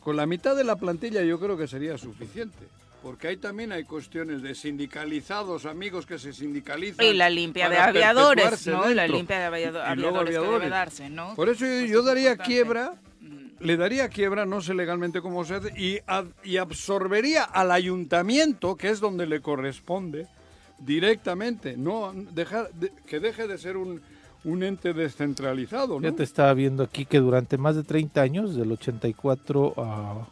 con 0.00 0.16
la 0.16 0.26
mitad 0.26 0.56
de 0.56 0.64
la 0.64 0.76
plantilla 0.76 1.22
yo 1.22 1.38
creo 1.38 1.56
que 1.58 1.66
sería 1.68 1.98
suficiente. 1.98 2.56
Porque 3.02 3.28
ahí 3.28 3.36
también 3.38 3.72
hay 3.72 3.84
cuestiones 3.84 4.42
de 4.42 4.54
sindicalizados, 4.54 5.64
amigos 5.66 6.04
que 6.06 6.18
se 6.18 6.32
sindicalizan. 6.32 7.04
Y 7.04 7.14
la 7.14 7.30
limpia 7.30 7.68
de 7.70 7.78
aviadores, 7.78 8.66
¿no? 8.66 8.88
La 8.90 9.06
limpia 9.08 9.38
de 9.38 9.44
aviado- 9.46 9.78
Y 9.92 9.96
luego 9.96 10.18
aviadores, 10.18 10.24
que 10.26 10.30
debe 10.32 10.46
aviadores. 10.46 10.70
darse, 10.70 11.10
¿no? 11.10 11.34
Por 11.34 11.48
eso 11.48 11.64
yo, 11.64 11.70
Pues 11.80 11.90
yo 11.90 11.98
es 12.00 12.04
daría 12.04 12.30
importante. 12.32 12.52
quiebra, 12.52 12.94
Mm. 13.20 13.46
le 13.64 13.76
daría 13.76 14.08
quiebra, 14.08 14.44
no 14.46 14.60
sé 14.60 14.74
legalmente 14.74 15.20
cómo 15.22 15.44
se 15.44 15.54
hace, 15.54 15.68
y, 15.80 15.96
ab- 16.06 16.32
y 16.44 16.58
absorbería 16.58 17.44
al 17.44 17.70
ayuntamiento, 17.70 18.76
que 18.76 18.90
es 18.90 19.00
donde 19.00 19.26
le 19.26 19.40
corresponde, 19.40 20.26
directamente, 20.78 21.76
no 21.76 22.12
dejar 22.32 22.70
de- 22.72 22.92
que 23.06 23.20
deje 23.20 23.46
de 23.46 23.58
ser 23.58 23.76
un, 23.76 24.00
un 24.44 24.62
ente 24.62 24.92
descentralizado, 24.94 26.00
¿no? 26.00 26.08
Ya 26.08 26.14
te 26.16 26.22
estaba 26.22 26.52
viendo 26.54 26.82
aquí 26.82 27.04
que 27.04 27.18
durante 27.18 27.58
más 27.58 27.76
de 27.76 27.82
30 27.82 28.22
años, 28.22 28.56
del 28.56 28.72
84 28.72 29.74
a 29.76 30.26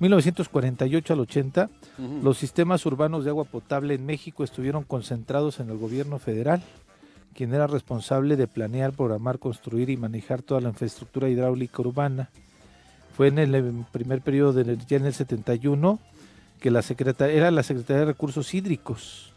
1948 0.00 1.12
al 1.12 1.20
80, 1.20 1.70
Ujú. 1.98 2.20
los 2.22 2.38
sistemas 2.38 2.84
urbanos 2.86 3.24
de 3.24 3.30
agua 3.30 3.44
potable 3.44 3.94
en 3.94 4.06
México 4.06 4.44
estuvieron 4.44 4.84
concentrados 4.84 5.60
en 5.60 5.70
el 5.70 5.76
gobierno 5.78 6.18
federal, 6.18 6.62
quien 7.34 7.52
era 7.54 7.66
responsable 7.66 8.36
de 8.36 8.46
planear, 8.46 8.92
programar, 8.92 9.38
construir 9.38 9.90
y 9.90 9.96
manejar 9.96 10.42
toda 10.42 10.60
la 10.60 10.68
infraestructura 10.70 11.28
hidráulica 11.28 11.82
urbana. 11.82 12.30
Fue 13.16 13.28
en 13.28 13.38
el 13.38 13.84
primer 13.92 14.20
periodo, 14.22 14.52
de, 14.52 14.76
ya 14.88 14.96
en 14.96 15.06
el 15.06 15.14
71, 15.14 15.98
que 16.60 16.70
la 16.70 16.82
secretaria, 16.82 17.36
era 17.36 17.50
la 17.50 17.62
Secretaría 17.62 18.00
de 18.00 18.06
Recursos 18.06 18.54
Hídricos, 18.54 19.32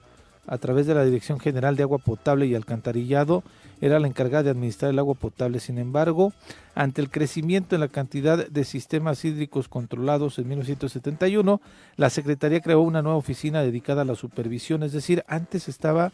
a 0.48 0.58
través 0.58 0.88
de 0.88 0.96
la 0.96 1.06
Dirección 1.06 1.40
General 1.40 1.76
de 1.76 1.84
Agua 1.84 2.00
Potable 2.00 2.46
y 2.46 2.56
Alcantarillado, 2.56 3.44
era 3.82 4.00
la 4.00 4.08
encargada 4.08 4.44
de 4.44 4.50
administrar 4.52 4.92
el 4.92 5.00
agua 5.00 5.16
potable. 5.16 5.60
Sin 5.60 5.80
embargo, 5.80 6.34
ante 6.76 7.02
el 7.02 7.10
crecimiento 7.10 7.76
en 7.76 7.82
la 7.82 7.88
cantidad 7.88 8.48
de 8.48 8.64
sistemas 8.64 9.26
hídricos 9.26 9.68
controlados 9.68 10.38
en 10.38 10.48
1971, 10.48 11.60
la 11.98 12.10
Secretaría 12.12 12.62
creó 12.62 12.82
una 12.82 13.02
nueva 13.02 13.18
oficina 13.18 13.64
dedicada 13.64 14.04
a 14.04 14.06
la 14.06 14.16
supervisión, 14.16 14.84
es 14.84 14.92
decir, 14.92 15.24
antes 15.28 15.68
estaba 15.68 16.12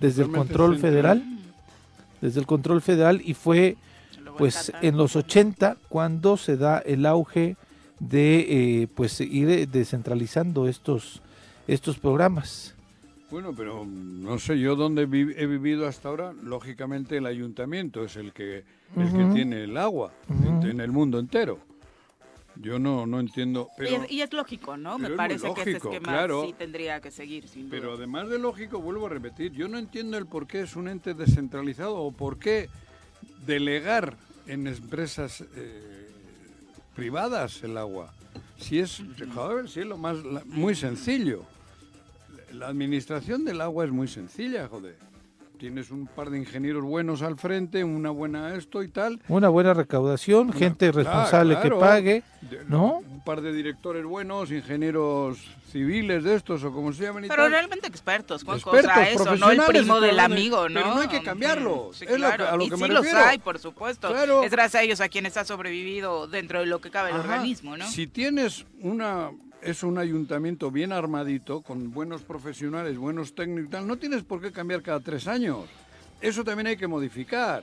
desde 0.00 0.22
el 0.22 0.30
control 0.30 0.78
federal, 0.78 1.22
desde 2.22 2.40
el 2.40 2.46
control 2.46 2.80
federal 2.80 3.20
y 3.22 3.34
fue 3.34 3.76
pues 4.38 4.72
en 4.80 4.96
los 4.96 5.16
80 5.16 5.76
cuando 5.90 6.38
se 6.38 6.56
da 6.56 6.78
el 6.78 7.04
auge 7.04 7.56
de 7.98 8.82
eh, 8.82 8.88
pues 8.94 9.20
ir 9.20 9.68
descentralizando 9.68 10.68
estos 10.68 11.20
estos 11.66 11.98
programas. 11.98 12.74
Bueno, 13.30 13.54
pero 13.56 13.86
no 13.86 14.38
sé 14.38 14.58
yo 14.58 14.74
dónde 14.74 15.06
vi- 15.06 15.34
he 15.36 15.46
vivido 15.46 15.86
hasta 15.86 16.08
ahora. 16.08 16.32
Lógicamente 16.42 17.16
el 17.16 17.26
ayuntamiento 17.26 18.04
es 18.04 18.16
el 18.16 18.32
que 18.32 18.64
el 18.96 19.12
que 19.12 19.24
tiene 19.32 19.64
el 19.64 19.76
agua 19.76 20.12
en- 20.28 20.80
el 20.80 20.90
mundo 20.90 21.18
entero. 21.20 21.58
Yo 22.56 22.78
no 22.80 23.06
no 23.06 23.20
entiendo, 23.20 23.68
Y 23.74 23.78
pero 23.78 24.02
es- 24.02 24.10
y, 24.12 24.20
es 24.22 24.32
lógico, 24.32 24.76
¿no? 24.76 24.98
Me 24.98 25.10
parece 25.10 25.46
que 25.54 25.60
ese 25.60 25.70
lógico, 25.74 25.92
esquema 25.92 26.12
claro. 26.12 26.44
sí 26.44 26.52
tendría 26.58 27.00
que 27.00 27.10
seguir, 27.12 27.46
sin 27.48 27.68
duda. 27.68 27.78
pero 27.80 27.92
además 27.94 28.28
de 28.28 28.38
lógico 28.40 28.80
vuelvo 28.80 29.06
a 29.06 29.10
repetir, 29.10 29.52
yo 29.52 29.68
no 29.68 29.78
entiendo 29.78 30.18
el 30.18 30.26
por 30.26 30.46
qué 30.48 30.62
es 30.62 30.74
un 30.74 30.88
ente 30.88 31.14
descentralizado 31.14 31.96
o 31.96 32.10
por 32.10 32.38
qué 32.38 32.68
delegar 33.46 34.16
en 34.48 34.66
empresas 34.66 35.44
eh, 35.54 36.10
privadas 36.96 37.62
el 37.62 37.76
agua. 37.78 38.12
Si 38.58 38.80
es, 38.80 39.00
joder, 39.34 39.68
si 39.68 39.80
es 39.80 39.86
lo 39.86 39.96
más 39.96 40.16
la- 40.24 40.42
muy 40.44 40.74
sencillo. 40.74 41.44
La 42.52 42.68
administración 42.68 43.44
del 43.44 43.60
agua 43.60 43.84
es 43.84 43.90
muy 43.90 44.08
sencilla, 44.08 44.68
joder. 44.68 44.96
Tienes 45.58 45.90
un 45.90 46.06
par 46.06 46.30
de 46.30 46.38
ingenieros 46.38 46.82
buenos 46.82 47.20
al 47.20 47.36
frente, 47.36 47.84
una 47.84 48.08
buena 48.08 48.54
esto 48.54 48.82
y 48.82 48.88
tal. 48.88 49.20
Una 49.28 49.50
buena 49.50 49.74
recaudación, 49.74 50.48
Una- 50.48 50.56
gente 50.58 50.90
claro, 50.90 50.98
responsable 51.10 51.54
claro. 51.56 51.76
que 51.76 51.80
pague, 51.84 52.22
De- 52.40 52.64
¿no? 52.66 52.98
Un 53.06 53.22
par 53.22 53.42
de 53.42 53.52
directores 53.52 54.02
buenos, 54.06 54.50
ingenieros 54.50 55.38
civiles 55.70 56.24
de 56.24 56.34
estos 56.34 56.64
o 56.64 56.72
como 56.72 56.94
se 56.94 57.02
llaman 57.02 57.26
y 57.26 57.28
Pero 57.28 57.42
tal. 57.42 57.52
realmente 57.52 57.86
expertos, 57.88 58.42
Juanjo, 58.42 58.74
Expertos, 58.74 59.20
o 59.20 59.24
sea, 59.24 59.34
eso, 59.34 59.36
no 59.36 59.50
el 59.50 59.60
primo 59.68 60.00
del 60.00 60.18
amigo, 60.18 60.66
¿no? 60.70 60.80
pero 60.80 60.94
no 60.94 61.00
hay 61.02 61.08
que 61.08 61.22
cambiarlos, 61.22 61.98
Sí, 61.98 62.04
es 62.06 62.10
lo 62.12 62.16
que- 62.30 62.36
claro. 62.36 62.48
a 62.48 62.56
lo 62.56 62.64
y 62.64 62.70
que 62.70 62.76
sí 62.76 62.82
me 62.82 62.88
los 62.88 63.04
refiero. 63.04 63.26
hay, 63.26 63.38
por 63.38 63.58
supuesto. 63.58 64.08
Claro. 64.08 64.42
Es 64.42 64.50
gracias 64.50 64.80
a 64.80 64.82
ellos 64.82 65.00
a 65.02 65.10
quienes 65.10 65.36
ha 65.36 65.44
sobrevivido 65.44 66.26
dentro 66.26 66.60
de 66.60 66.66
lo 66.66 66.80
que 66.80 66.90
cabe 66.90 67.10
el 67.10 67.16
Ajá. 67.16 67.34
organismo, 67.34 67.76
¿no? 67.76 67.86
Si 67.86 68.06
tienes 68.06 68.64
una 68.80 69.30
es 69.62 69.82
un 69.82 69.98
ayuntamiento 69.98 70.70
bien 70.70 70.92
armadito, 70.92 71.60
con 71.60 71.92
buenos 71.92 72.22
profesionales, 72.22 72.96
buenos 72.96 73.34
técnicos 73.34 73.68
y 73.68 73.70
tal, 73.70 73.86
no 73.86 73.96
tienes 73.98 74.22
por 74.22 74.40
qué 74.40 74.52
cambiar 74.52 74.82
cada 74.82 75.00
tres 75.00 75.26
años. 75.26 75.66
Eso 76.20 76.44
también 76.44 76.68
hay 76.68 76.76
que 76.76 76.86
modificar. 76.86 77.62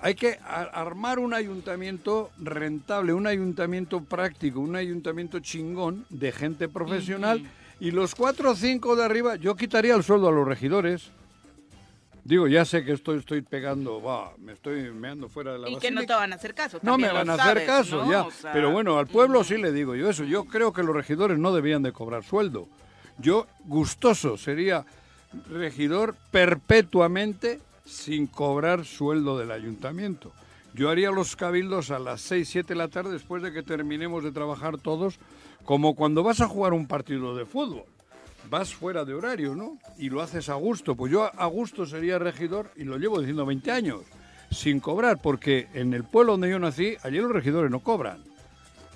Hay 0.00 0.14
que 0.14 0.38
armar 0.42 1.18
un 1.18 1.32
ayuntamiento 1.32 2.30
rentable, 2.38 3.14
un 3.14 3.26
ayuntamiento 3.26 4.02
práctico, 4.02 4.60
un 4.60 4.76
ayuntamiento 4.76 5.40
chingón 5.40 6.04
de 6.10 6.32
gente 6.32 6.68
profesional. 6.68 7.42
Y 7.80 7.90
los 7.90 8.14
cuatro 8.14 8.50
o 8.50 8.54
cinco 8.54 8.94
de 8.94 9.04
arriba, 9.04 9.36
yo 9.36 9.56
quitaría 9.56 9.94
el 9.94 10.02
sueldo 10.02 10.28
a 10.28 10.32
los 10.32 10.46
regidores. 10.46 11.10
Digo, 12.26 12.48
ya 12.48 12.64
sé 12.64 12.84
que 12.84 12.90
estoy, 12.90 13.18
estoy 13.18 13.40
pegando, 13.40 14.02
va, 14.02 14.32
me 14.38 14.52
estoy 14.54 14.90
meando 14.90 15.28
fuera 15.28 15.52
de 15.52 15.58
la 15.60 15.70
Y 15.70 15.76
que 15.76 15.92
no 15.92 16.00
te 16.00 16.06
basílica. 16.06 16.16
van 16.16 16.32
a 16.32 16.34
hacer 16.34 16.54
caso. 16.54 16.80
No 16.82 16.98
me 16.98 17.12
van 17.12 17.30
a 17.30 17.34
hacer 17.34 17.46
sabes, 17.46 17.66
caso, 17.66 18.04
¿no? 18.04 18.10
ya. 18.10 18.22
O 18.24 18.30
sea, 18.32 18.52
Pero 18.52 18.72
bueno, 18.72 18.98
al 18.98 19.06
pueblo 19.06 19.42
mm, 19.42 19.44
sí 19.44 19.56
le 19.58 19.70
digo 19.70 19.94
yo 19.94 20.10
eso. 20.10 20.24
Yo 20.24 20.44
creo 20.44 20.72
que 20.72 20.82
los 20.82 20.92
regidores 20.92 21.38
no 21.38 21.54
debían 21.54 21.84
de 21.84 21.92
cobrar 21.92 22.24
sueldo. 22.24 22.66
Yo, 23.18 23.46
gustoso, 23.66 24.36
sería 24.36 24.84
regidor 25.48 26.16
perpetuamente 26.32 27.60
sin 27.84 28.26
cobrar 28.26 28.84
sueldo 28.84 29.38
del 29.38 29.52
ayuntamiento. 29.52 30.32
Yo 30.74 30.90
haría 30.90 31.12
los 31.12 31.36
cabildos 31.36 31.92
a 31.92 32.00
las 32.00 32.22
6, 32.22 32.48
7 32.48 32.74
de 32.74 32.74
la 32.74 32.88
tarde 32.88 33.12
después 33.12 33.40
de 33.40 33.52
que 33.52 33.62
terminemos 33.62 34.24
de 34.24 34.32
trabajar 34.32 34.78
todos, 34.78 35.20
como 35.64 35.94
cuando 35.94 36.24
vas 36.24 36.40
a 36.40 36.48
jugar 36.48 36.72
un 36.72 36.88
partido 36.88 37.36
de 37.36 37.46
fútbol. 37.46 37.84
Vas 38.48 38.74
fuera 38.74 39.04
de 39.04 39.14
horario, 39.14 39.54
¿no? 39.54 39.78
Y 39.98 40.08
lo 40.08 40.22
haces 40.22 40.48
a 40.48 40.54
gusto. 40.54 40.94
Pues 40.94 41.10
yo 41.12 41.24
a- 41.24 41.46
gusto 41.46 41.84
sería 41.86 42.18
regidor 42.18 42.70
y 42.76 42.84
lo 42.84 42.96
llevo 42.98 43.18
diciendo 43.18 43.44
20 43.46 43.70
años, 43.72 44.02
sin 44.50 44.78
cobrar, 44.80 45.18
porque 45.20 45.68
en 45.74 45.92
el 45.94 46.04
pueblo 46.04 46.32
donde 46.32 46.50
yo 46.50 46.58
nací, 46.58 46.96
allí 47.02 47.18
los 47.18 47.32
regidores 47.32 47.70
no 47.70 47.80
cobran. 47.80 48.22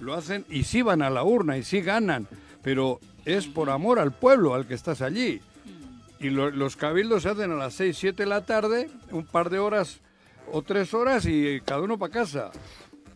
Lo 0.01 0.15
hacen 0.15 0.45
y 0.49 0.63
sí 0.65 0.83
van 0.83 1.03
a 1.03 1.11
la 1.11 1.25
urna 1.25 1.59
y 1.59 1.63
sí 1.65 1.81
ganan, 1.81 2.27
pero 2.63 3.01
es 3.25 3.47
por 3.47 3.71
amor 3.71 3.99
al 3.99 4.13
pueblo 4.13 4.55
al 4.55 4.67
que 4.67 4.75
estás 4.75 5.03
allí. 5.03 5.41
Y 6.21 6.31
lo- 6.31 6.51
los 6.51 6.77
cabildos 6.77 7.23
se 7.25 7.31
hacen 7.31 7.51
a 7.51 7.57
las 7.57 7.75
6, 7.75 7.97
7 7.99 8.23
de 8.23 8.29
la 8.29 8.43
tarde, 8.45 8.89
un 9.11 9.25
par 9.27 9.51
de 9.51 9.59
horas 9.59 10.01
o 10.53 10.63
tres 10.63 10.95
horas 10.95 11.27
y 11.27 11.61
cada 11.65 11.81
uno 11.83 11.99
para 11.99 12.13
casa. 12.13 12.51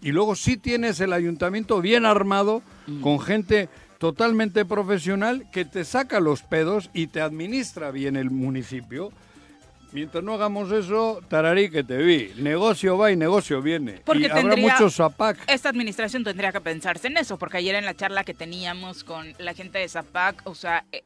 Y 0.02 0.12
luego 0.12 0.34
sí 0.36 0.56
tienes 0.58 1.00
el 1.00 1.12
ayuntamiento 1.12 1.80
bien 1.80 2.04
armado, 2.04 2.62
con 3.02 3.18
gente 3.20 3.68
totalmente 3.98 4.64
profesional 4.64 5.50
que 5.50 5.64
te 5.64 5.84
saca 5.84 6.20
los 6.20 6.42
pedos 6.42 6.90
y 6.92 7.06
te 7.08 7.20
administra 7.20 7.90
bien 7.90 8.16
el 8.16 8.30
municipio. 8.30 9.12
Mientras 9.94 10.24
no 10.24 10.34
hagamos 10.34 10.72
eso, 10.72 11.20
tararí 11.28 11.70
que 11.70 11.84
te 11.84 11.96
vi. 11.98 12.32
Negocio 12.36 12.98
va 12.98 13.12
y 13.12 13.16
negocio 13.16 13.62
viene. 13.62 14.00
Porque 14.04 14.24
y 14.24 14.26
habrá 14.26 14.56
muchos 14.56 14.96
ZAPAC. 14.96 15.38
Esta 15.46 15.68
administración 15.68 16.24
tendría 16.24 16.50
que 16.50 16.60
pensarse 16.60 17.06
en 17.06 17.16
eso, 17.16 17.38
porque 17.38 17.58
ayer 17.58 17.76
en 17.76 17.84
la 17.84 17.94
charla 17.94 18.24
que 18.24 18.34
teníamos 18.34 19.04
con 19.04 19.32
la 19.38 19.54
gente 19.54 19.78
de 19.78 19.88
Zapac, 19.88 20.42
o 20.44 20.56
sea, 20.56 20.84
eh, 20.90 21.02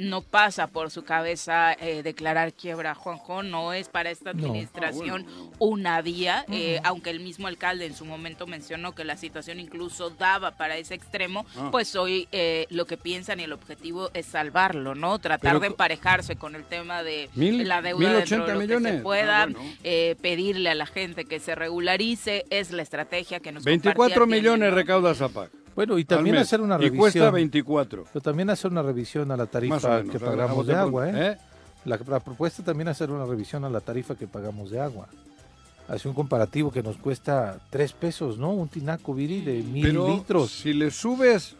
no 0.00 0.22
pasa 0.22 0.68
por 0.68 0.90
su 0.90 1.04
cabeza 1.04 1.74
eh, 1.74 2.02
declarar 2.02 2.54
quiebra, 2.54 2.94
Juanjo, 2.94 3.42
no 3.42 3.74
es 3.74 3.88
para 3.88 4.10
esta 4.10 4.32
No. 4.32 4.46
administración 4.46 5.26
Ah, 5.28 5.32
bueno. 5.36 5.52
una 5.58 6.00
vía, 6.00 6.46
eh, 6.50 6.80
aunque 6.84 7.10
el 7.10 7.20
mismo 7.20 7.46
alcalde 7.46 7.84
en 7.84 7.94
su 7.94 8.06
momento 8.06 8.46
mencionó 8.46 8.94
que 8.94 9.04
la 9.04 9.18
situación 9.18 9.60
incluso 9.60 10.08
daba 10.08 10.52
para 10.52 10.78
ese 10.78 10.94
extremo, 10.94 11.44
Ah. 11.58 11.68
pues 11.70 11.94
hoy 11.94 12.26
eh, 12.32 12.66
lo 12.70 12.86
que 12.86 12.96
piensan 12.96 13.38
y 13.40 13.42
el 13.42 13.52
objetivo 13.52 14.10
es 14.14 14.24
salvarlo, 14.24 14.94
¿no? 14.94 15.18
Tratar 15.18 15.50
Pero 15.50 15.60
de 15.60 15.66
emparejarse 15.66 16.36
con 16.36 16.54
el 16.54 16.64
tema 16.64 17.02
de 17.02 17.28
Mil- 17.34 17.68
la 17.68 17.82
deuda 17.82 18.08
mil 18.08 18.16
dentro 18.30 18.46
de 18.46 18.52
ochenta 18.52 18.54
lo 18.54 18.60
que 18.60 18.66
millones. 18.66 18.92
se 18.92 18.98
Ah, 18.98 19.02
pueda, 19.02 19.44
bueno. 19.46 19.58
eh, 19.84 20.16
pedirle 20.22 20.70
a 20.70 20.74
la 20.74 20.86
gente 20.86 21.24
que 21.24 21.38
se 21.40 21.54
regularice, 21.54 22.44
es 22.50 22.70
la 22.72 22.82
estrategia 22.82 23.40
que 23.40 23.52
nos 23.52 23.64
24 23.64 23.94
compartía 24.14 24.26
millones 24.38 24.58
Tiene, 24.60 24.70
¿no? 24.70 24.76
recauda 24.76 25.14
ZAPAC. 25.14 25.50
Bueno, 25.76 25.98
y 25.98 26.04
también 26.04 26.36
hacer 26.36 26.60
una 26.60 26.74
Y 26.76 26.78
revisión. 26.78 26.98
cuesta 26.98 27.30
24. 27.30 28.04
Pero 28.12 28.20
también 28.22 28.50
hacer 28.50 28.70
una 28.70 28.82
revisión 28.82 29.30
a 29.30 29.36
la 29.36 29.46
tarifa 29.46 29.98
menos. 29.98 30.10
que 30.12 30.18
pagamos 30.18 30.66
de 30.66 30.74
agua, 30.74 31.08
¿eh? 31.08 31.12
¿Eh? 31.32 31.36
La, 31.84 31.98
la 32.08 32.20
propuesta 32.20 32.62
también 32.62 32.88
es 32.88 32.92
hacer 32.96 33.10
una 33.10 33.24
revisión 33.24 33.64
a 33.64 33.70
la 33.70 33.80
tarifa 33.80 34.14
que 34.14 34.26
pagamos 34.26 34.70
de 34.70 34.80
agua. 34.80 35.08
Hace 35.88 36.06
un 36.08 36.14
comparativo 36.14 36.70
que 36.70 36.82
nos 36.82 36.96
cuesta 36.98 37.58
tres 37.70 37.92
pesos, 37.92 38.36
¿no? 38.38 38.50
Un 38.50 38.68
tinaco 38.68 39.14
viri 39.14 39.40
de 39.40 39.62
mil 39.62 39.82
Pero 39.86 40.08
litros. 40.08 40.50
si 40.50 40.72
le 40.72 40.90
subes, 40.90 41.56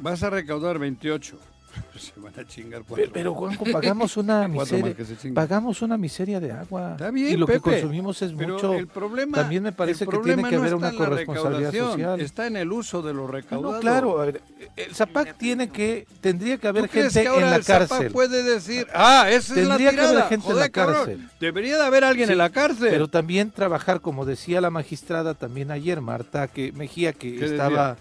vas 0.00 0.22
a 0.22 0.30
recaudar 0.30 0.78
28. 0.78 1.38
Se 1.98 2.18
van 2.18 2.32
a 2.38 2.44
chingar 2.46 2.82
cuatro. 2.86 2.96
Pero, 2.96 3.12
pero, 3.12 3.34
Juanjo, 3.34 3.64
pagamos 3.70 4.16
una 4.16 4.48
miseria. 4.48 4.94
Pagamos 5.34 5.82
una 5.82 5.96
miseria 5.96 6.40
de 6.40 6.50
agua. 6.52 6.92
Está 6.92 7.10
bien, 7.10 7.28
y 7.34 7.36
lo 7.36 7.46
Pepe, 7.46 7.58
que 7.60 7.70
consumimos 7.70 8.20
es 8.22 8.32
Pero 8.32 8.54
mucho. 8.54 8.74
el 8.74 8.86
problema, 8.86 9.36
también 9.38 9.62
me 9.62 9.72
parece 9.72 10.04
el 10.04 10.10
que 10.10 10.18
tiene 10.18 10.42
problema 10.42 10.48
que 10.48 10.56
no 10.56 10.62
haber 10.62 10.74
está 10.74 10.88
una 10.88 10.96
corresponsabilidad 10.98 11.72
social. 11.72 12.20
Está 12.20 12.46
en 12.46 12.56
el 12.56 12.72
uso 12.72 13.02
de 13.02 13.12
lo 13.14 13.22
No, 13.22 13.26
recaudado. 13.28 13.74
no, 13.74 13.80
claro, 13.80 14.20
a 14.20 14.24
ver, 14.26 14.40
el 14.76 14.94
ZAPAC 14.94 15.36
tiene 15.36 15.68
que, 15.68 16.06
tendría 16.20 16.58
que 16.58 16.68
haber 16.68 16.84
¿Tú 16.84 16.88
crees 16.90 17.12
gente 17.12 17.22
que 17.22 17.28
ahora 17.28 17.44
en 17.46 17.50
la 17.50 17.56
el 17.56 17.64
cárcel. 17.64 18.12
puede 18.12 18.42
decir, 18.42 18.86
ah, 18.94 19.26
esa 19.30 19.54
es 19.60 19.66
la 19.68 19.76
Tendría 19.76 19.90
que 19.90 20.00
haber 20.00 20.10
tirada? 20.10 20.28
gente 20.28 20.50
en 20.50 20.56
la 20.56 20.68
cabrón, 20.70 20.96
cárcel. 20.96 21.28
Debería 21.40 21.76
de 21.78 21.84
haber 21.84 22.04
alguien 22.04 22.26
Sí, 22.28 22.32
en 22.32 22.38
la 22.38 22.50
cárcel. 22.50 22.88
Pero 22.90 23.08
también 23.08 23.50
trabajar, 23.50 24.00
como 24.00 24.24
decía 24.24 24.60
la 24.60 24.70
magistrada 24.70 25.34
también 25.34 25.70
ayer, 25.70 26.00
Marta, 26.00 26.48
que 26.48 26.72
Mejía, 26.72 27.12
que 27.12 27.36
¿Qué 27.36 27.44
estaba, 27.44 27.96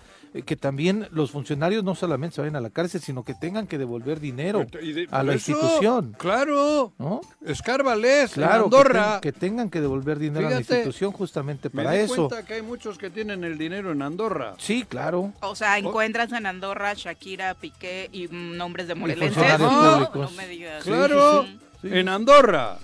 que 0.45 0.55
también 0.55 1.07
los 1.11 1.31
funcionarios 1.31 1.83
no 1.83 1.95
solamente 1.95 2.35
se 2.35 2.41
vayan 2.41 2.55
a 2.55 2.61
la 2.61 2.69
cárcel, 2.69 3.01
sino 3.01 3.23
que 3.23 3.33
tengan 3.33 3.65
que 3.67 3.77
devolver 3.77 4.19
dinero 4.19 4.65
Y 4.81 4.91
de- 4.93 5.07
a 5.09 5.23
la 5.23 5.33
eso, 5.33 5.51
institución, 5.51 6.15
Claro, 6.19 6.93
¿no? 6.99 7.21
escárvales, 7.45 8.31
Claro, 8.33 8.69
que, 8.69 8.77
Andorra. 8.77 9.19
ten- 9.19 9.21
que 9.21 9.39
tengan 9.39 9.69
que 9.69 9.81
devolver 9.81 10.19
dinero 10.19 10.47
a 10.47 10.51
la 10.51 10.59
institución 10.59 11.11
justamente 11.11 11.69
Me 11.73 11.83
para 11.83 11.95
di 11.95 11.99
eso. 12.01 12.27
cuenta 12.27 12.45
que 12.45 12.53
hay 12.55 12.61
muchos 12.61 12.97
que 12.97 13.09
tienen 13.09 13.43
el 13.43 13.57
dinero 13.57 13.91
en 13.91 14.01
Andorra. 14.01 14.53
Sí, 14.57 14.85
claro. 14.87 15.33
O 15.41 15.55
sea, 15.55 15.77
encuentras 15.77 16.31
en 16.31 16.45
Andorra, 16.45 16.93
Shakira, 16.93 17.53
Piqué 17.55 18.09
y 18.11 18.27
mm, 18.27 18.55
nombres 18.57 18.87
de 18.87 18.95
morelenses. 18.95 19.59
No, 19.59 20.09
no 20.13 20.29
me 20.31 20.47
digas. 20.47 20.83
Claro, 20.83 21.43
sí, 21.43 21.59
sí. 21.81 21.89
en 21.91 22.09
Andorra. 22.09 22.77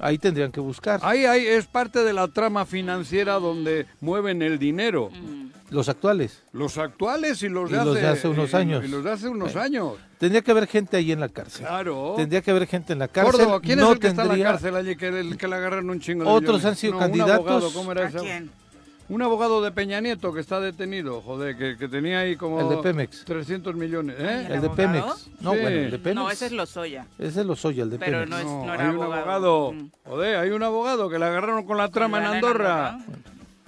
Ahí 0.00 0.18
tendrían 0.18 0.50
que 0.50 0.60
buscar. 0.60 1.00
Ahí, 1.02 1.24
ahí 1.26 1.46
es 1.46 1.66
parte 1.66 2.02
de 2.02 2.12
la 2.12 2.26
trama 2.28 2.64
financiera 2.66 3.34
donde 3.34 3.86
mueven 4.00 4.42
el 4.42 4.58
dinero. 4.58 5.10
Mm. 5.10 5.50
Los 5.70 5.88
actuales. 5.88 6.42
Los 6.52 6.78
actuales 6.78 7.42
y 7.44 7.48
los 7.48 7.70
Y 7.70 7.74
de 7.74 7.78
hace, 7.78 7.86
los 7.86 7.94
de 7.94 8.06
hace 8.08 8.28
unos 8.28 8.52
y- 8.52 8.56
años. 8.56 8.84
Y 8.84 8.88
los 8.88 9.04
de 9.04 9.10
hace 9.12 9.28
unos 9.28 9.52
Bueno. 9.52 9.60
años. 9.60 9.92
Tendría 10.18 10.42
que 10.42 10.50
haber 10.50 10.66
gente 10.66 10.96
ahí 10.96 11.12
en 11.12 11.20
la 11.20 11.28
cárcel. 11.28 11.64
Claro. 11.66 12.14
Tendría 12.16 12.42
que 12.42 12.50
haber 12.50 12.66
gente 12.66 12.92
en 12.92 12.98
la 12.98 13.06
cárcel. 13.08 13.32
Córdoba, 13.38 13.60
¿quién 13.60 13.78
no 13.78 13.86
es 13.86 13.92
el 13.92 13.98
que 14.00 14.06
está 14.08 14.22
en 14.22 14.28
la 14.40 14.44
cárcel 14.52 14.74
allí 14.74 14.96
que, 14.96 15.06
el- 15.08 15.36
que 15.38 15.46
le 15.46 15.54
agarran 15.54 15.88
un 15.88 16.00
chingo 16.00 16.24
de 16.24 16.30
Otros 16.30 16.42
millones? 16.56 16.64
han 16.66 16.76
sido 16.76 16.92
No, 16.92 16.98
un 16.98 17.02
candidatos. 17.04 17.34
abogado, 17.46 17.72
¿cómo 17.72 17.92
era 17.92 18.02
¿A 18.02 18.08
ese? 18.08 18.18
quién? 18.18 18.50
Un 19.10 19.20
abogado 19.22 19.60
de 19.60 19.72
Peña 19.72 20.00
Nieto 20.00 20.32
que 20.32 20.40
está 20.40 20.60
detenido, 20.60 21.20
joder, 21.20 21.56
que, 21.56 21.76
que 21.76 21.88
tenía 21.88 22.20
ahí 22.20 22.36
como... 22.36 22.60
El 22.60 22.68
de 22.68 22.76
Pemex. 22.82 23.24
300 23.24 23.74
millones, 23.74 24.16
¿eh? 24.18 24.46
¿El 24.46 24.52
El 24.54 24.60
de? 24.62 24.70
Pemex. 24.70 25.04
No, 25.40 25.52
Sí. 25.52 25.58
bueno, 25.60 25.66
el 25.68 25.90
de 25.90 25.98
Pemex. 25.98 26.14
No, 26.14 26.30
ese 26.30 26.46
es 26.46 26.52
Lozoya. 26.52 27.06
Ese 27.18 27.40
es 27.40 27.46
Lozoya, 27.46 27.82
el 27.82 27.90
de 27.90 27.98
Pero 27.98 28.20
Pemex. 28.24 28.30
no 28.30 28.38
es- 28.38 28.44
No, 28.44 28.72
era 28.74 28.88
hay 28.88 28.94
un 28.96 29.02
abogado. 29.02 29.72
Mm. 29.72 29.90
joder, 30.04 30.36
hay 30.36 30.50
un 30.50 30.62
abogado 30.62 31.10
que 31.10 31.18
le 31.18 31.24
agarraron 31.24 31.66
con 31.66 31.76
la 31.76 31.88
trama 31.88 32.18
en 32.18 32.24
Andorra. 32.26 32.98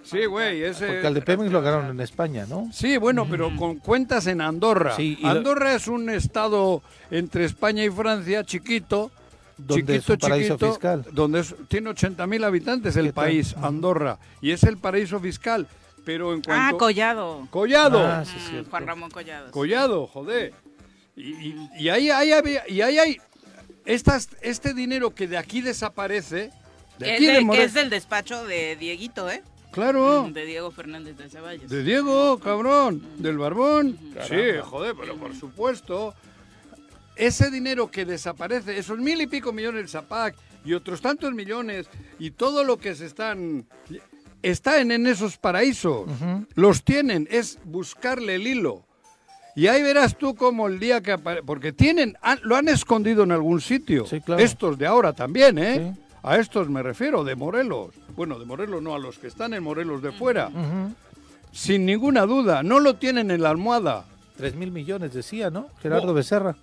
Sí, 0.04 0.24
güey, 0.26 0.62
ese... 0.62 0.86
Porque 0.86 1.06
al 1.06 1.14
de 1.14 1.22
Pemex 1.22 1.50
lo 1.52 1.58
agarraron 1.58 1.90
en 1.90 2.00
España, 2.00 2.44
¿no? 2.48 2.68
Sí, 2.72 2.96
bueno, 2.96 3.26
pero 3.30 3.54
con 3.56 3.76
cuentas 3.76 4.26
en 4.28 4.40
Andorra. 4.40 4.94
Sí, 4.96 5.16
y 5.18 5.22
lo- 5.22 5.28
Andorra 5.30 5.74
es 5.74 5.88
un 5.88 6.08
estado 6.10 6.82
entre 7.10 7.44
España 7.44 7.84
y 7.84 7.90
Francia 7.90 8.44
chiquito, 8.44 9.10
Donde 9.66 9.96
es 9.96 10.04
chiquito, 10.04 10.12
un 10.14 10.18
paraíso 10.18 10.54
chiquito, 10.54 10.70
fiscal. 10.72 11.04
donde 11.12 11.40
es- 11.40 11.54
tiene 11.68 11.90
80.000 11.90 12.44
habitantes 12.44 12.96
el 12.96 13.12
país, 13.12 13.54
Andorra, 13.60 14.18
y 14.40 14.50
es 14.50 14.62
el 14.64 14.78
paraíso 14.78 15.18
fiscal. 15.20 15.66
Pero 16.04 16.32
en 16.34 16.40
Ah, 16.40 16.42
cuanto... 16.46 16.78
Collado. 16.78 17.46
Collado. 17.50 18.00
Ah, 18.04 18.24
sí, 18.24 18.36
Mm. 18.56 18.64
Juan 18.70 18.86
Ramón 18.86 19.10
Collado. 19.10 19.50
Collado, 19.52 20.06
joder. 20.08 20.52
Y, 21.14 21.30
y- 21.30 21.68
y 21.78 21.88
ahí, 21.90 22.10
ahí 22.10 22.32
había- 22.32 22.68
y 22.68 22.80
ahí 22.80 22.98
hay 22.98 23.16
estas, 23.84 24.30
este 24.40 24.74
dinero 24.74 25.14
que 25.14 25.28
de 25.28 25.38
aquí 25.38 25.60
desaparece. 25.60 26.50
De 26.98 27.08
Es, 27.08 27.14
aquí 27.16 27.26
de 27.26 27.32
del- 27.34 27.44
More- 27.44 27.62
es 27.64 27.74
del 27.74 27.90
despacho 27.90 28.44
de 28.44 28.76
Dieguito, 28.76 29.30
¿eh? 29.30 29.42
Claro. 29.70 30.24
Mm, 30.28 30.32
De 30.32 30.44
Diego 30.44 30.70
Fernández 30.70 31.16
de 31.16 31.28
Ceballos. 31.30 31.70
De 31.70 31.82
Diego, 31.82 32.38
cabrón, 32.38 33.02
del 33.18 33.38
Barbón. 33.38 33.98
Sí, 34.28 34.36
joder, 34.62 34.94
pero 34.98 35.16
por 35.16 35.34
supuesto. 35.34 36.14
Ese 37.16 37.50
dinero 37.50 37.90
que 37.90 38.04
desaparece, 38.04 38.78
esos 38.78 38.98
mil 38.98 39.20
y 39.20 39.26
pico 39.26 39.52
millones 39.52 39.80
del 39.82 39.88
Zapac 39.88 40.34
y 40.64 40.72
otros 40.74 41.00
tantos 41.00 41.32
millones 41.34 41.88
y 42.18 42.30
todo 42.32 42.64
lo 42.64 42.78
que 42.78 42.94
se 42.94 43.06
están... 43.06 43.66
Están 44.42 44.90
en 44.90 45.06
esos 45.06 45.36
paraísos. 45.38 46.08
Los 46.54 46.82
tienen, 46.82 47.28
es 47.30 47.60
buscarle 47.64 48.34
el 48.34 48.46
hilo. 48.48 48.84
Y 49.54 49.68
ahí 49.68 49.82
verás 49.82 50.16
tú 50.18 50.34
como 50.34 50.66
el 50.66 50.80
día 50.80 51.00
que 51.00 51.12
aparece... 51.12 51.44
Porque 51.44 51.72
tienen, 51.72 52.16
han- 52.22 52.40
lo 52.42 52.56
han 52.56 52.66
escondido 52.68 53.22
en 53.22 53.30
algún 53.30 53.60
sitio. 53.60 54.04
Sí, 54.06 54.20
claro. 54.20 54.42
Estos 54.42 54.78
de 54.78 54.86
ahora 54.86 55.12
también, 55.12 55.58
¿eh? 55.58 55.94
Sí. 55.94 56.00
A 56.24 56.38
estos 56.38 56.68
me 56.68 56.82
refiero, 56.82 57.22
de 57.22 57.36
Morelos. 57.36 57.94
Bueno, 58.16 58.38
de 58.38 58.44
Morelos 58.46 58.82
no, 58.82 58.94
a 58.94 58.98
los 58.98 59.18
que 59.18 59.26
están 59.28 59.54
en 59.54 59.62
Morelos 59.62 60.02
de 60.02 60.10
fuera. 60.10 60.50
Sin 61.52 61.84
ninguna 61.86 62.22
duda, 62.26 62.62
no 62.64 62.80
lo 62.80 62.94
tienen 62.94 63.30
en 63.30 63.42
la 63.42 63.50
almohada. 63.50 64.06
Tres 64.36 64.54
mil 64.56 64.72
millones 64.72 65.12
decía, 65.12 65.50
¿no? 65.50 65.68
Gerardo 65.82 66.06
No. 66.08 66.14
Becerra. 66.14 66.56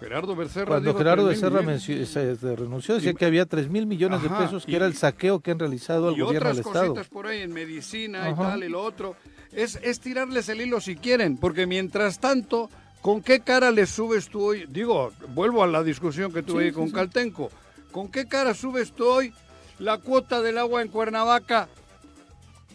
Gerardo 0.00 0.36
Becerra 0.36 0.66
Cuando 0.66 0.94
Gerardo 0.96 1.24
3.000 1.24 1.28
Becerra 1.28 1.78
se, 2.06 2.36
se 2.36 2.56
renunció, 2.56 2.94
decía 2.94 3.10
Y- 3.10 3.14
que 3.14 3.24
había 3.24 3.46
tres 3.46 3.68
mil 3.68 3.86
millones 3.86 4.22
de 4.22 4.28
pesos, 4.30 4.64
que 4.64 4.72
y- 4.72 4.76
era 4.76 4.86
el 4.86 4.94
saqueo 4.94 5.40
que 5.40 5.50
han 5.50 5.58
realizado 5.58 6.08
al 6.08 6.16
y 6.16 6.20
gobierno 6.20 6.50
otras 6.50 6.56
del 6.56 6.66
Estado. 6.66 6.88
cositas 6.94 7.08
por 7.08 7.26
ahí 7.26 7.40
en 7.42 7.52
medicina 7.52 8.30
y 8.30 8.34
tal 8.34 8.62
y 8.64 8.68
lo 8.68 8.82
otro. 8.82 9.16
Es, 9.52 9.78
es 9.82 9.98
tirarles 10.00 10.48
el 10.48 10.60
hilo 10.60 10.80
si 10.80 10.94
quieren, 10.96 11.36
porque 11.36 11.66
mientras 11.66 12.20
tanto, 12.20 12.70
¿con 13.02 13.22
qué 13.22 13.40
cara 13.40 13.70
les 13.70 13.90
subes 13.90 14.28
tú 14.28 14.42
hoy? 14.42 14.66
Digo, 14.68 15.12
vuelvo 15.34 15.62
a 15.62 15.66
la 15.66 15.82
discusión 15.82 16.32
que 16.32 16.42
tuve 16.42 16.64
ahí 16.66 16.72
con 16.72 16.90
Caltenco. 16.90 17.50
¿Con 17.90 18.08
qué 18.10 18.26
cara 18.26 18.54
subes 18.54 18.92
tú 18.92 19.04
hoy 19.06 19.32
la 19.78 19.98
cuota 19.98 20.40
del 20.42 20.58
agua 20.58 20.82
en 20.82 20.88
Cuernavaca? 20.88 21.68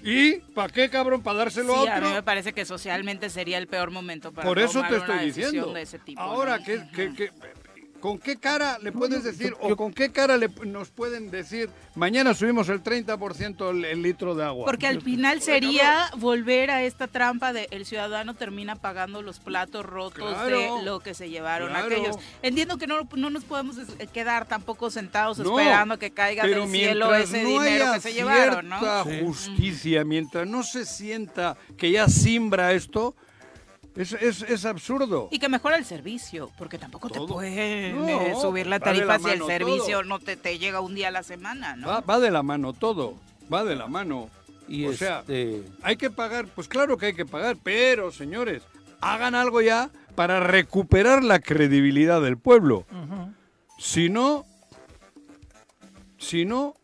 ¿Y 0.03 0.33
para 0.53 0.71
qué, 0.71 0.89
cabrón? 0.89 1.21
¿Para 1.23 1.39
dárselo 1.39 1.73
Sí, 1.81 1.87
a 1.87 1.93
a 1.93 1.97
otro? 1.97 2.09
mí 2.09 2.13
me 2.15 2.23
parece 2.23 2.53
que 2.53 2.65
socialmente 2.65 3.29
sería 3.29 3.57
el 3.57 3.67
peor 3.67 3.89
momento 3.91 4.31
para 4.31 4.47
Por 4.47 4.59
eso 4.59 4.73
tomar 4.73 4.89
te 4.89 4.95
una 4.95 5.03
estoy 5.05 5.25
decisión 5.27 5.51
diciendo. 5.51 5.73
de 5.73 5.81
ese 5.81 5.99
tipo. 5.99 6.21
Ahora, 6.21 6.57
¿no? 6.59 6.65
¿qué, 6.65 6.83
qué- 6.93 7.13
qué- 7.15 7.31
con 8.03 8.19
qué 8.19 8.35
cara 8.35 8.79
le 8.79 8.91
puedes 8.91 9.23
decir 9.23 9.55
o 9.61 9.69
yo- 9.69 9.77
con 9.77 9.93
qué 9.93 10.11
cara 10.11 10.35
le, 10.35 10.49
nos 10.65 10.89
pueden 10.89 11.31
decir 11.31 11.69
mañana 11.95 12.33
subimos 12.33 12.67
el 12.67 12.83
30% 12.83 13.69
el, 13.69 13.85
el 13.85 14.01
litro 14.01 14.35
de 14.35 14.43
agua? 14.43 14.65
Porque 14.65 14.87
al 14.87 15.01
final 15.01 15.41
sería 15.41 16.09
volver 16.17 16.69
a 16.69 16.83
esta 16.83 17.07
trampa 17.07 17.53
de 17.53 17.69
el 17.71 17.85
ciudadano 17.85 18.33
termina 18.33 18.75
pagando 18.75 19.21
los 19.21 19.39
platos 19.39 19.85
rotos 19.85 20.33
Claro, 20.33 20.79
de 20.79 20.83
lo 20.83 20.99
que 20.99 21.13
se 21.13 21.29
llevaron 21.29 21.69
claro. 21.69 21.85
aquellos. 21.85 22.17
Entiendo 22.41 22.77
que 22.77 22.87
no, 22.87 23.07
no 23.15 23.29
nos 23.29 23.45
podemos 23.45 23.77
quedar 24.11 24.47
tampoco 24.49 24.91
sentados 24.91 25.39
No, 25.39 25.57
esperando 25.57 25.97
que 25.97 26.11
caiga 26.11 26.45
del 26.45 26.67
cielo 26.67 27.15
ese 27.15 27.41
no 27.43 27.47
dinero 27.51 27.85
haya 27.85 27.93
que 27.93 28.01
se 28.01 28.13
llevaron, 28.13 28.67
¿no? 28.67 28.79
cierta 28.81 29.05
justicia, 29.23 30.03
mientras 30.03 30.45
no 30.45 30.63
se 30.63 30.85
sienta 30.85 31.55
que 31.77 31.89
ya 31.89 32.09
simbra 32.09 32.73
esto, 32.73 33.15
es, 33.95 34.13
es, 34.13 34.41
es 34.41 34.65
absurdo. 34.65 35.27
Y 35.31 35.39
que 35.39 35.49
mejora 35.49 35.77
el 35.77 35.85
servicio, 35.85 36.51
porque 36.57 36.77
tampoco 36.77 37.09
te 37.09 37.19
pueden 37.21 37.99
No, 37.99 38.07
eh, 38.09 38.33
subir 38.41 38.67
la 38.67 38.79
tarifa 38.79 39.17
la 39.17 39.19
si 39.19 39.29
el 39.29 39.43
servicio 39.45 39.99
todo. 39.99 40.03
no 40.03 40.19
te, 40.19 40.35
te 40.35 40.57
llega 40.57 40.79
un 40.81 40.95
día 40.95 41.09
a 41.09 41.11
la 41.11 41.23
semana, 41.23 41.75
¿no? 41.75 41.87
Va, 41.87 42.01
va 42.01 42.19
de 42.19 42.31
la 42.31 42.41
mano 42.43 42.73
todo, 42.73 43.15
va 43.53 43.63
de 43.63 43.75
la 43.75 43.87
mano. 43.87 44.29
Y 44.67 44.85
o 44.85 44.93
sea, 44.93 45.19
este, 45.19 45.63
hay 45.83 45.97
que 45.97 46.09
pagar, 46.09 46.47
pues 46.47 46.67
claro 46.67 46.97
que 46.97 47.07
hay 47.07 47.13
que 47.13 47.25
pagar, 47.25 47.57
pero 47.61 48.11
señores, 48.11 48.63
hagan 49.01 49.35
algo 49.35 49.61
ya 49.61 49.89
para 50.15 50.39
recuperar 50.39 51.23
la 51.23 51.39
credibilidad 51.39 52.21
del 52.21 52.37
pueblo. 52.37 52.85
Si 53.77 54.09
no, 54.09 54.45
si 56.17 56.45
no, 56.45 56.75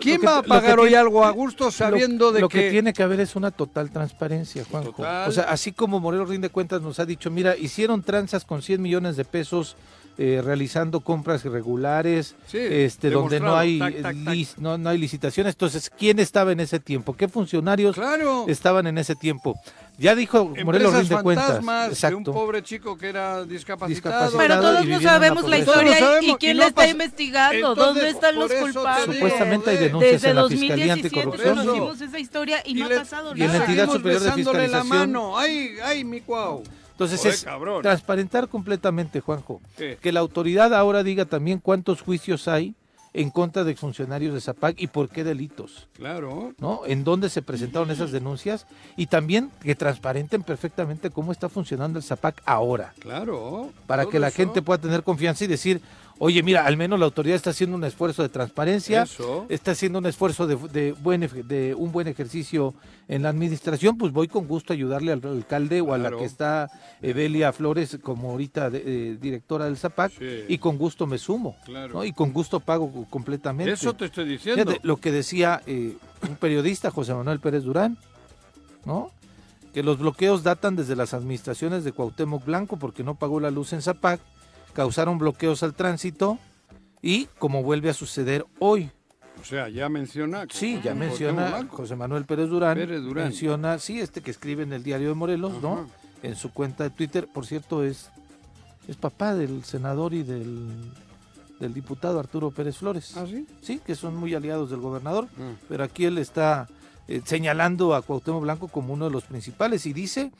¿quién 0.00 0.20
que- 0.20 0.26
va 0.26 0.38
a 0.38 0.42
lo 0.42 0.48
pagar 0.48 0.78
hoy 0.78 0.88
tiene- 0.88 1.00
algo 1.00 1.24
a 1.24 1.30
gusto 1.30 1.70
sabiendo 1.70 2.26
lo, 2.26 2.32
de 2.32 2.40
lo 2.40 2.48
que... 2.48 2.60
que... 2.64 2.70
tiene 2.70 2.92
que 2.92 3.02
haber 3.02 3.20
es 3.20 3.36
una 3.36 3.50
total 3.50 3.90
transparencia, 3.90 4.64
Juanjo. 4.70 4.92
Total. 4.92 5.28
O 5.28 5.32
sea, 5.32 5.44
así 5.44 5.72
como 5.72 6.00
Morelos 6.00 6.28
Rinde 6.28 6.48
Cuentas 6.50 6.82
nos 6.82 6.98
ha 7.00 7.06
dicho, 7.06 7.30
mira, 7.30 7.56
hicieron 7.56 8.02
tranzas 8.02 8.44
con 8.44 8.62
100 8.62 8.80
millones 8.82 9.16
de 9.16 9.24
pesos 9.24 9.76
eh, 10.18 10.42
realizando 10.44 11.00
compras 11.00 11.42
irregulares, 11.46 12.34
Sí, 12.46 12.58
este, 12.58 13.08
donde 13.08 13.40
no 13.40 13.56
hay, 13.56 13.78
tac, 13.78 13.94
tac, 14.02 14.02
tac. 14.24 14.34
lis- 14.34 14.58
no, 14.58 14.76
no 14.76 14.90
hay 14.90 14.98
licitaciones. 14.98 15.54
Entonces, 15.54 15.88
¿quién 15.88 16.18
estaba 16.18 16.52
en 16.52 16.60
ese 16.60 16.78
tiempo? 16.80 17.16
¿Qué 17.16 17.28
funcionarios 17.28 17.94
Claro. 17.96 18.44
estaban 18.46 18.86
en 18.86 18.98
ese 18.98 19.14
tiempo? 19.16 19.58
Ya 20.02 20.14
dijo 20.16 20.44
Morelos 20.64 20.92
Empresas 20.92 21.08
Rinde 21.08 21.22
Cuentas. 21.22 21.46
fantasmas 21.46 21.80
de 21.82 21.86
un 21.86 21.92
Exacto. 21.92 22.32
pobre 22.32 22.62
chico 22.62 22.98
que 22.98 23.08
era 23.08 23.44
discapacitado. 23.44 23.88
Discapacitado. 23.88 24.38
Pero 24.38 24.54
y 24.54 24.56
todos 24.58 24.72
no 24.74 24.80
viviendo 24.80 24.98
en 24.98 25.04
la 25.04 25.10
sabemos 25.12 25.42
la 25.42 25.48
pobreza. 25.48 25.70
historia 25.70 25.82
lo 25.82 25.90
y- 25.90 25.94
y, 25.94 26.00
sabemos, 26.00 26.36
quién 26.38 26.50
y 26.50 26.54
la 26.54 26.62
no 26.64 26.68
está 26.68 26.76
pasa- 26.80 26.90
investigando, 26.90 27.56
Entonces, 27.72 27.84
dónde 27.94 28.08
están 28.10 28.34
los 28.34 28.52
culpables. 28.52 29.14
Supuestamente 29.16 29.70
hay 29.70 29.76
joder. 29.76 29.88
denuncias 29.88 30.12
Desde 30.12 30.28
en 30.28 30.34
la 30.34 30.40
2017 30.42 31.02
Fiscalía 31.08 31.22
Anticorrupción. 31.24 31.56
conocimos 31.66 32.00
esa 32.00 32.18
historia 32.18 32.62
y, 32.64 32.74
no 32.74 32.88
le- 32.88 32.94
ha 32.96 32.98
pasado 32.98 33.28
y 33.28 33.32
en 33.32 33.38
la 33.40 33.46
nada. 33.46 33.58
entidad 33.60 33.76
seguimos 33.84 33.96
superior 33.96 34.20
de 34.22 34.26
besándole 34.28 34.58
la 34.58 34.64
fiscalización. 34.82 35.12
mano. 35.12 35.38
Ay, 35.38 35.70
ay, 35.84 36.04
mi 36.04 36.20
cuau. 36.20 36.62
Entonces 36.92 37.18
Joder, 37.20 37.34
es 37.34 37.44
cabrón. 37.44 37.82
transparentar 37.82 38.48
completamente, 38.48 39.20
Juanjo. 39.20 39.60
¿Qué? 39.76 39.98
Que 40.00 40.12
la 40.12 40.20
autoridad 40.20 40.74
ahora 40.74 41.02
diga 41.02 41.24
también 41.24 41.58
cuántos 41.58 42.02
juicios 42.02 42.48
hay 42.48 42.74
en 43.14 43.30
contra 43.30 43.62
de 43.64 43.76
funcionarios 43.76 44.32
de 44.32 44.40
Zapac 44.40 44.80
y 44.80 44.86
por 44.86 45.08
qué 45.10 45.22
delitos, 45.24 45.86
Claro. 45.94 46.54
¿no? 46.58 46.80
En 46.86 47.04
dónde 47.04 47.28
se 47.28 47.42
presentaron 47.42 47.90
esas 47.90 48.10
denuncias 48.10 48.66
y 48.96 49.06
también 49.06 49.50
que 49.62 49.74
transparenten 49.74 50.42
perfectamente 50.42 51.10
cómo 51.10 51.30
está 51.32 51.48
funcionando 51.50 51.98
el 51.98 52.04
Zapac 52.04 52.40
ahora, 52.46 52.94
Claro. 53.00 53.70
para 53.86 54.06
que 54.06 54.18
la 54.18 54.28
eso. 54.28 54.36
gente 54.38 54.62
pueda 54.62 54.80
tener 54.80 55.02
confianza 55.02 55.44
y 55.44 55.48
decir, 55.48 55.80
oye, 56.24 56.40
mira, 56.44 56.64
al 56.66 56.76
menos 56.76 57.00
la 57.00 57.04
autoridad 57.06 57.34
está 57.34 57.50
haciendo 57.50 57.76
un 57.76 57.82
esfuerzo 57.82 58.22
de 58.22 58.28
transparencia, 58.28 59.02
Eso. 59.02 59.44
está 59.48 59.72
haciendo 59.72 59.98
un 59.98 60.06
esfuerzo 60.06 60.46
de, 60.46 60.54
de 60.68 60.92
buen, 60.92 61.24
ej- 61.24 61.42
de 61.44 61.74
un 61.74 61.90
buen 61.90 62.06
ejercicio 62.06 62.74
en 63.08 63.24
la 63.24 63.30
administración, 63.30 63.98
pues 63.98 64.12
voy 64.12 64.28
con 64.28 64.46
gusto 64.46 64.72
a 64.72 64.74
ayudarle 64.76 65.10
al 65.10 65.20
alcalde 65.24 65.80
o 65.80 65.92
a 65.92 65.98
la 65.98 66.10
que 66.12 66.24
está 66.24 66.70
Evelia 67.00 67.52
Flores 67.52 67.98
como 68.00 68.30
ahorita 68.30 68.70
de- 68.70 68.82
eh, 68.86 69.18
directora 69.20 69.64
del 69.64 69.76
ZAPAC 69.76 70.12
Sí. 70.16 70.44
y 70.46 70.58
con 70.58 70.78
gusto 70.78 71.08
me 71.08 71.18
sumo, 71.18 71.56
Claro. 71.64 71.94
¿no? 71.94 72.04
Y 72.04 72.12
con 72.12 72.32
gusto 72.32 72.60
pago 72.60 73.04
completamente. 73.10 73.72
Eso 73.72 73.92
te 73.94 74.04
estoy 74.04 74.28
diciendo. 74.28 74.62
Fíjate, 74.64 74.86
lo 74.86 74.98
que 74.98 75.10
decía 75.10 75.60
eh, 75.66 75.96
un 76.28 76.36
periodista, 76.36 76.92
José 76.92 77.14
Manuel 77.14 77.40
Pérez 77.40 77.64
Durán, 77.64 77.98
¿no? 78.84 79.10
Que 79.74 79.82
los 79.82 79.98
bloqueos 79.98 80.42
datan 80.44 80.76
desde 80.76 80.94
las 80.94 81.14
administraciones 81.14 81.82
de 81.82 81.90
Cuauhtémoc 81.92 82.44
Blanco 82.44 82.76
porque 82.76 83.02
no 83.02 83.16
pagó 83.16 83.40
la 83.40 83.50
luz 83.50 83.72
en 83.72 83.82
Zapac, 83.82 84.20
causaron 84.72 85.18
bloqueos 85.18 85.62
al 85.62 85.74
tránsito 85.74 86.38
y 87.00 87.26
como 87.38 87.62
vuelve 87.62 87.90
a 87.90 87.94
suceder 87.94 88.44
hoy. 88.58 88.90
O 89.40 89.44
sea, 89.44 89.68
ya 89.68 89.88
menciona. 89.88 90.46
Sí, 90.50 90.80
ya 90.84 90.94
menciona. 90.94 91.66
José 91.68 91.96
Manuel 91.96 92.24
Pérez 92.24 92.48
Durán, 92.48 92.76
Pérez 92.76 93.02
Durán. 93.02 93.24
menciona, 93.24 93.78
sí, 93.78 93.98
este 94.00 94.20
que 94.20 94.30
escribe 94.30 94.62
en 94.62 94.72
el 94.72 94.82
diario 94.84 95.08
de 95.08 95.14
Morelos, 95.14 95.60
¿no? 95.60 95.88
En 96.22 96.36
su 96.36 96.52
cuenta 96.52 96.84
de 96.84 96.90
Twitter, 96.90 97.26
por 97.32 97.44
cierto, 97.46 97.82
es, 97.82 98.08
es 98.86 98.96
papá 98.96 99.34
del 99.34 99.64
senador 99.64 100.14
y 100.14 100.22
del, 100.22 100.68
del 101.58 101.74
diputado 101.74 102.20
Arturo 102.20 102.52
Pérez 102.52 102.76
Flores. 102.76 103.16
¿Ah, 103.16 103.24
sí? 103.28 103.46
Sí, 103.62 103.80
que 103.84 103.96
son 103.96 104.16
muy 104.16 104.32
aliados 104.34 104.70
del 104.70 104.78
gobernador, 104.80 105.26
Ah. 105.40 105.54
pero 105.68 105.82
aquí 105.82 106.04
él 106.04 106.18
está 106.18 106.68
eh, 107.08 107.20
señalando 107.24 107.96
a 107.96 108.02
Cuauhtémoc 108.02 108.42
Blanco 108.42 108.68
como 108.68 108.92
uno 108.94 109.06
de 109.06 109.10
los 109.10 109.24
principales 109.24 109.84
y 109.86 109.92
dice 109.92 110.30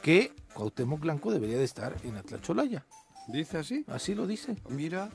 que 0.00 0.32
Cuauhtémoc 0.54 1.00
Blanco 1.00 1.30
debería 1.30 1.58
de 1.58 1.64
estar 1.64 1.94
en 2.04 2.16
Atlacholaya. 2.16 2.86
Dice 3.26 3.58
así. 3.58 3.84
Así 3.88 4.14
lo 4.14 4.26
dice, 4.26 4.56
Mira, 4.68 5.10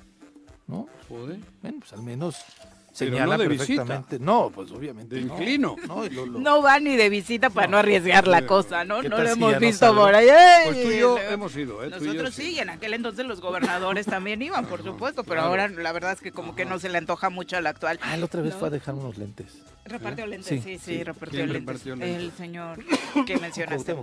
¿no? 0.68 0.88
joder. 1.08 1.40
Bueno, 1.62 1.78
pues 1.80 1.94
al 1.94 2.04
menos 2.04 2.38
Pero 2.98 3.12
señala 3.12 3.38
no 3.38 3.44
de 3.44 3.48
visita. 3.50 3.68
perfectamente. 3.86 4.20
No, 4.20 4.50
pues 4.54 4.70
obviamente. 4.72 5.16
De 5.16 5.22
no. 5.22 5.34
inclino. 5.34 5.76
No, 5.88 6.06
y 6.06 6.10
lo- 6.10 6.26
lo- 6.26 6.40
No 6.40 6.62
va 6.62 6.80
ni 6.80 6.96
de 6.98 7.10
visita 7.10 7.50
para 7.50 7.68
no, 7.68 7.78
arriesgar 7.78 8.28
la 8.28 8.46
cosa, 8.46 8.84
¿no? 8.84 9.00
¿Qué 9.02 9.08
No 9.10 9.18
lo 9.18 9.30
hemos 9.30 9.58
visto 9.60 9.96
por 9.96 10.14
ahí. 10.14 10.28
Pues 10.66 10.84
tú 10.84 10.92
y 10.92 11.00
yo 11.00 11.18
hemos 11.18 11.56
ido, 11.56 11.84
¿eh? 11.84 11.90
Tú 11.92 12.04
y 12.04 12.08
yo 12.08 12.14
Nosotros 12.14 12.36
sí, 12.36 12.52
y 12.56 12.60
en 12.60 12.70
aquel 12.70 12.94
entonces 12.94 13.26
los 13.26 13.40
gobernadores 13.40 14.06
también 14.06 14.42
iban, 14.42 14.66
por 14.66 14.84
supuesto, 14.84 15.24
pero 15.24 15.36
claro. 15.42 15.48
ahora 15.50 15.68
la 15.70 15.92
verdad 15.94 16.12
es 16.12 16.20
que 16.22 16.32
como 16.34 16.54
que 16.56 16.66
no 16.66 16.80
se 16.80 16.90
le 16.90 16.98
antoja 16.98 17.30
mucho 17.30 17.56
al 17.58 17.66
actual. 17.68 17.98
Ah, 18.04 18.18
la 18.18 18.26
otra 18.26 18.42
vez 18.42 18.54
fue 18.56 18.68
a 18.68 18.72
dejar 18.72 18.96
unos 18.96 19.18
lentes. 19.18 19.62
Repartió 19.86 20.28
lentes, 20.28 20.48
Sí, 20.48 20.58
sí, 20.62 20.78
sí, 20.78 20.98
sí. 20.98 21.04
repartió 21.04 21.40
¿Quién 21.40 21.54
lentes. 21.54 21.68
repartió 21.68 21.96
lentes? 21.96 22.24
El 22.24 22.32
señor 22.34 22.80
que 23.26 23.38
mencionaste. 23.38 23.96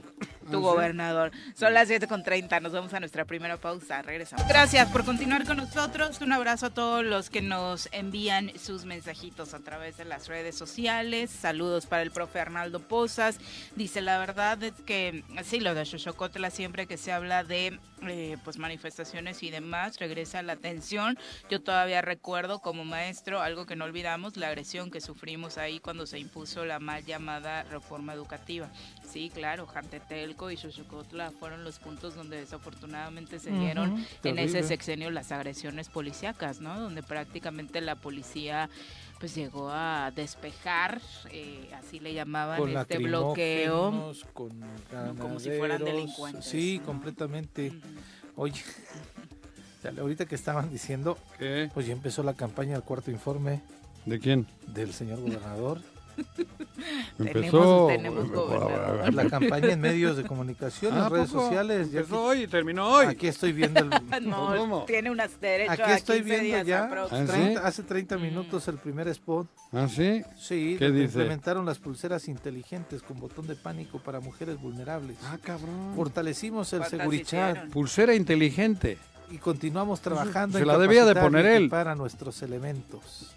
Tu 0.50 0.60
gobernador. 0.60 1.30
Son 1.54 1.74
las 1.74 1.90
7.30, 1.90 2.62
nos 2.62 2.72
vamos 2.72 2.94
a 2.94 3.00
nuestra 3.00 3.26
primera 3.26 3.58
pausa, 3.58 4.00
regresamos. 4.00 4.48
Gracias 4.48 4.90
por 4.90 5.04
continuar 5.04 5.44
con 5.44 5.58
nosotros. 5.58 6.20
Un 6.22 6.32
abrazo 6.32 6.66
a 6.66 6.70
todos 6.70 7.04
los 7.04 7.28
que 7.28 7.42
nos 7.42 7.88
envían 7.92 8.50
sus 8.58 8.86
mensajitos 8.86 9.52
a 9.52 9.58
través 9.60 9.98
de 9.98 10.06
las 10.06 10.26
redes 10.26 10.56
sociales. 10.56 11.30
Saludos 11.30 11.84
para 11.86 12.02
el 12.02 12.10
profe 12.10 12.40
Arnaldo 12.40 12.80
Pozas. 12.80 13.38
Dice, 13.76 14.00
la 14.00 14.18
verdad 14.18 14.62
es 14.62 14.72
que, 14.86 15.22
sí, 15.44 15.60
lo 15.60 15.74
de 15.74 15.84
Xochocotla 15.84 16.50
siempre 16.50 16.86
que 16.86 16.96
se 16.96 17.12
habla 17.12 17.44
de 17.44 17.78
eh, 18.06 18.36
pues 18.44 18.58
manifestaciones 18.58 19.42
y 19.42 19.50
demás, 19.50 19.98
regresa 19.98 20.42
la 20.42 20.54
atención. 20.54 21.18
Yo 21.50 21.60
todavía 21.60 22.02
recuerdo 22.02 22.60
como 22.60 22.84
maestro, 22.84 23.40
algo 23.40 23.66
que 23.66 23.76
no 23.76 23.84
olvidamos, 23.84 24.36
la 24.36 24.48
agresión 24.48 24.90
que 24.90 25.00
sufrimos 25.00 25.58
ahí 25.58 25.80
cuando 25.80 26.06
se 26.06 26.18
impuso 26.18 26.64
la 26.64 26.78
mal 26.78 27.04
llamada 27.04 27.64
reforma 27.64 28.14
educativa. 28.14 28.70
Sí, 29.10 29.30
claro, 29.32 29.66
Jantetelco 29.66 30.50
y 30.50 30.56
Xochocotla 30.56 31.30
fueron 31.30 31.64
los 31.64 31.78
puntos 31.78 32.14
donde 32.14 32.38
desafortunadamente 32.38 33.38
se 33.38 33.50
dieron 33.50 34.06
en 34.22 34.38
ese 34.38 34.62
sexenio 34.62 35.10
las 35.10 35.32
agresiones 35.32 35.88
policíacas, 35.88 36.60
¿no? 36.60 36.78
Donde 36.78 37.02
prácticamente 37.02 37.80
la 37.80 37.96
policía 37.96 38.68
pues 39.18 39.34
llegó 39.34 39.70
a 39.70 40.10
despejar, 40.14 41.00
eh, 41.30 41.68
así 41.76 41.98
le 42.00 42.14
llamaban, 42.14 42.58
Con 42.60 42.76
este 42.76 42.98
bloqueo. 42.98 44.12
con 44.32 44.60
Como 45.18 45.40
si 45.40 45.50
fueran 45.50 45.84
delincuentes, 45.84 46.44
Sí, 46.44 46.78
¿no? 46.78 46.86
completamente. 46.86 47.72
Oye, 48.36 48.60
ahorita 50.00 50.26
que 50.26 50.34
estaban 50.34 50.70
diciendo, 50.70 51.18
¿Qué? 51.38 51.70
pues 51.74 51.86
ya 51.86 51.92
empezó 51.92 52.22
la 52.22 52.34
campaña 52.34 52.74
del 52.74 52.82
cuarto 52.82 53.10
informe 53.10 53.62
¿De 54.06 54.20
quién? 54.20 54.46
del 54.68 54.92
señor 54.92 55.20
gobernador. 55.20 55.80
Empezó. 57.18 57.86
tenemos 57.88 58.30
gobernador. 58.30 59.12
La 59.14 59.28
campaña 59.28 59.72
en 59.72 59.80
medios 59.80 60.16
de 60.16 60.24
comunicación, 60.24 60.94
en 60.94 61.00
Ah, 61.00 61.08
redes 61.08 61.30
¿poco? 61.30 61.42
sociales. 61.46 61.90
ya 61.90 62.00
Empezó 62.00 62.16
aquí, 62.30 62.38
hoy 62.38 62.44
y 62.44 62.46
terminó 62.46 62.88
hoy. 62.88 63.06
aquí 63.06 63.26
estoy 63.26 63.52
viendo 63.52 63.80
el, 63.80 63.90
No, 64.28 64.54
¿Cómo? 64.56 64.84
tiene 64.84 65.10
unas 65.10 65.40
derechos 65.40 65.78
Aquí 65.80 65.92
estoy 65.92 66.18
15 66.22 66.40
viendo 66.40 66.62
ya. 66.68 66.84
¿Ah, 66.84 67.08
sí? 67.26 67.32
30 67.32 67.66
hace 67.66 67.82
30 67.82 68.18
minutos 68.18 68.68
el 68.68 68.76
primer 68.78 69.08
spot. 69.08 69.46
¿Ah, 69.72 69.88
sí? 69.88 70.22
Sí, 70.38 70.76
¿Qué 70.78 70.90
dice? 70.90 71.04
implementaron 71.04 71.66
las 71.66 71.78
pulseras 71.78 72.28
inteligentes 72.28 73.02
con 73.02 73.18
botón 73.18 73.46
de 73.46 73.56
pánico 73.56 73.98
para 73.98 74.20
mujeres 74.20 74.60
vulnerables. 74.60 75.16
Ah, 75.24 75.38
cabrón. 75.42 75.92
Fortalecimos 75.96 76.72
el 76.72 76.80
¿Cuántas 76.80 76.98
Segurichat? 77.00 77.68
Pulsera 77.70 78.14
inteligente. 78.14 78.98
y 79.30 79.36
continuamos 79.38 80.00
trabajando 80.00 80.56
se 80.56 80.62
en 80.62 80.68
la 80.68 80.78
debía 80.78 81.04
de 81.04 81.14
poner 81.14 81.44
él. 81.44 81.62
equipar 81.64 81.88
a 81.88 81.94
nuestros 81.94 82.40
elementos. 82.42 83.34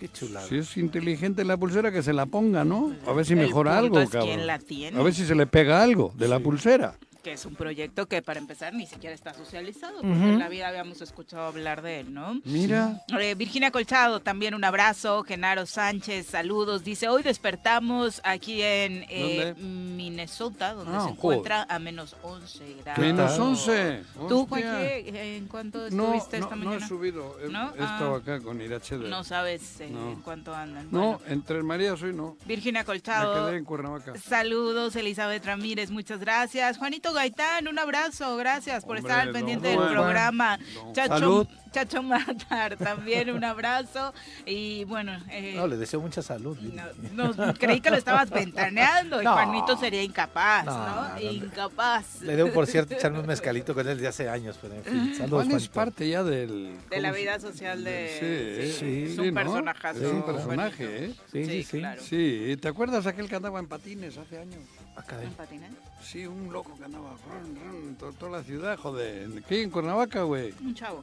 Qué 0.00 0.08
chulada. 0.08 0.46
Si 0.46 0.56
es 0.56 0.78
inteligente 0.78 1.44
la 1.44 1.58
pulsera, 1.58 1.92
que 1.92 2.02
se 2.02 2.14
la 2.14 2.24
ponga, 2.24 2.64
¿no? 2.64 2.92
A 3.06 3.12
ver 3.12 3.26
si 3.26 3.34
mejora 3.34 3.76
algo, 3.76 3.96
cabrón. 3.96 4.22
quién 4.24 4.46
la 4.46 4.58
tiene. 4.58 4.98
A 4.98 5.02
ver 5.02 5.12
si 5.12 5.26
se 5.26 5.34
le 5.34 5.46
pega 5.46 5.82
algo 5.82 6.12
de 6.16 6.26
la 6.26 6.40
pulsera. 6.40 6.98
Que 7.22 7.32
es 7.32 7.44
un 7.44 7.54
proyecto 7.54 8.06
que 8.06 8.22
para 8.22 8.38
empezar 8.38 8.72
ni 8.74 8.86
siquiera 8.86 9.14
está 9.14 9.34
socializado, 9.34 9.96
porque 10.00 10.12
en 10.14 10.38
la 10.38 10.48
vida 10.48 10.68
habíamos 10.68 11.00
escuchado 11.00 11.46
hablar 11.46 11.82
de 11.82 12.00
él, 12.00 12.14
¿no? 12.14 12.40
Mira. 12.44 13.02
Eh, 13.18 13.34
Virginia 13.34 13.70
Colchado, 13.70 14.20
también 14.20 14.54
un 14.54 14.64
abrazo. 14.64 15.22
Genaro 15.24 15.66
Sánchez, 15.66 16.26
saludos. 16.26 16.82
Dice, 16.84 17.08
hoy 17.08 17.22
despertamos 17.22 18.20
aquí 18.24 18.62
en 18.62 19.04
eh. 19.08 19.54
Minnesota, 19.58 20.72
donde 20.74 20.96
Ah, 20.96 21.04
se 21.04 21.10
encuentra 21.10 21.66
a 21.68 21.78
menos 21.78 22.16
11 22.22 22.74
grados. 22.82 22.98
Menos 23.04 23.32
tal? 23.32 23.40
11. 23.42 24.02
¿Tú. 24.28 24.46
Juanji, 24.46 24.66
en 25.14 25.46
cuánto 25.48 25.78
No, 25.90 26.14
estuviste 26.14 26.38
no, 26.38 26.44
esta 26.46 26.56
no 26.56 26.64
mañana? 26.64 26.84
he 26.84 26.88
subido. 26.88 27.36
He, 27.42 27.48
¿No? 27.48 27.68
he 27.74 27.82
estado 27.82 28.14
Ah. 28.14 28.18
acá 28.18 28.40
con 28.40 28.60
Irache 28.60 28.98
de... 28.98 29.08
No 29.08 29.22
sabes 29.24 29.80
eh, 29.80 29.90
No. 29.90 30.12
en 30.12 30.20
cuánto 30.22 30.54
andan. 30.54 30.88
No, 30.90 31.00
Bueno, 31.00 31.20
en 31.26 31.42
Tres 31.42 31.62
Marías 31.64 32.02
hoy 32.02 32.12
no. 32.12 32.36
Virginia 32.46 32.80
Me 32.80 32.84
Colchado. 32.86 33.46
quedé 33.48 33.58
en 33.58 33.64
Cuernavaca. 33.64 34.14
Saludos, 34.18 34.96
Elizabeth 34.96 35.44
Ramírez, 35.44 35.90
muchas 35.90 36.18
gracias. 36.20 36.78
Juanito 36.78 37.09
Gaitán, 37.12 37.68
un 37.68 37.78
abrazo, 37.78 38.36
gracias 38.36 38.84
por 38.84 38.96
Hombre, 38.96 39.10
estar 39.12 39.26
al 39.28 39.32
pendiente 39.32 39.74
Juan. 39.74 39.86
del 39.86 39.94
programa. 39.94 40.58
Don 40.74 40.92
Chacho, 40.92 41.14
Salud. 41.14 41.46
Chacho 41.72 42.02
Matar, 42.02 42.76
también 42.76 43.30
un 43.30 43.44
abrazo. 43.44 44.12
Y 44.44 44.82
bueno, 44.84 45.12
eh, 45.30 45.54
No, 45.56 45.66
le 45.68 45.76
deseo 45.76 46.00
mucha 46.00 46.20
salud. 46.20 46.58
no, 47.12 47.32
no, 47.32 47.54
creí 47.54 47.80
que 47.80 47.90
lo 47.90 47.96
estabas 47.96 48.28
ventaneando 48.30 49.20
y 49.22 49.24
No. 49.24 49.34
Juanito 49.34 49.76
sería 49.76 50.02
incapaz, 50.02 50.64
No. 50.66 51.20
Incapaz. 51.20 52.22
Le 52.22 52.34
debo, 52.36 52.52
por 52.52 52.66
cierto, 52.66 52.94
echarme 52.94 53.20
un 53.20 53.26
mezcalito 53.26 53.72
con 53.74 53.88
él 53.88 53.98
de 54.00 54.08
hace 54.08 54.28
años, 54.28 54.58
pero 54.60 54.74
en 54.74 54.82
fin. 54.84 55.14
Saludos, 55.16 55.30
Juan 55.30 55.46
es 55.46 55.52
Juanito. 55.68 55.72
parte 55.72 56.08
ya 56.08 56.24
del... 56.24 56.76
De 56.90 57.00
la 57.00 57.08
¿cómo 57.10 57.14
se- 57.14 57.20
vida 57.20 57.38
social 57.40 57.84
de... 57.84 58.72
Sí, 58.72 58.78
sí, 58.80 59.02
es 59.04 59.14
sí, 59.14 59.20
un 59.20 59.26
¿no? 59.28 59.34
personajazo. 59.34 60.00
Es 60.06 60.12
un 60.12 60.22
personaje, 60.26 61.04
¿eh? 61.04 61.14
Sí, 61.30 61.44
sí, 61.44 61.50
Sí, 61.50 61.62
sí. 61.62 61.78
claro. 61.78 62.02
Sí, 62.02 62.56
¿te 62.60 62.68
acuerdas 62.68 63.06
aquel 63.06 63.28
que 63.28 63.36
andaba 63.36 63.60
en 63.60 63.68
patines 63.68 64.18
hace 64.18 64.38
años? 64.38 64.60
Acá 65.00 65.22
¿En 65.22 65.32
patines? 65.32 65.70
Sí, 66.02 66.26
un 66.26 66.52
loco 66.52 66.76
que 66.76 66.84
andaba 66.84 67.10
ron, 67.28 67.56
ron, 67.56 67.94
to- 67.96 68.12
toda 68.12 68.38
la 68.38 68.42
ciudad, 68.44 68.78
joder. 68.78 69.42
¿Qué? 69.48 69.62
¿En 69.62 69.70
Cuernavaca, 69.70 70.22
güey? 70.22 70.54
Un 70.60 70.74
chavo, 70.74 71.02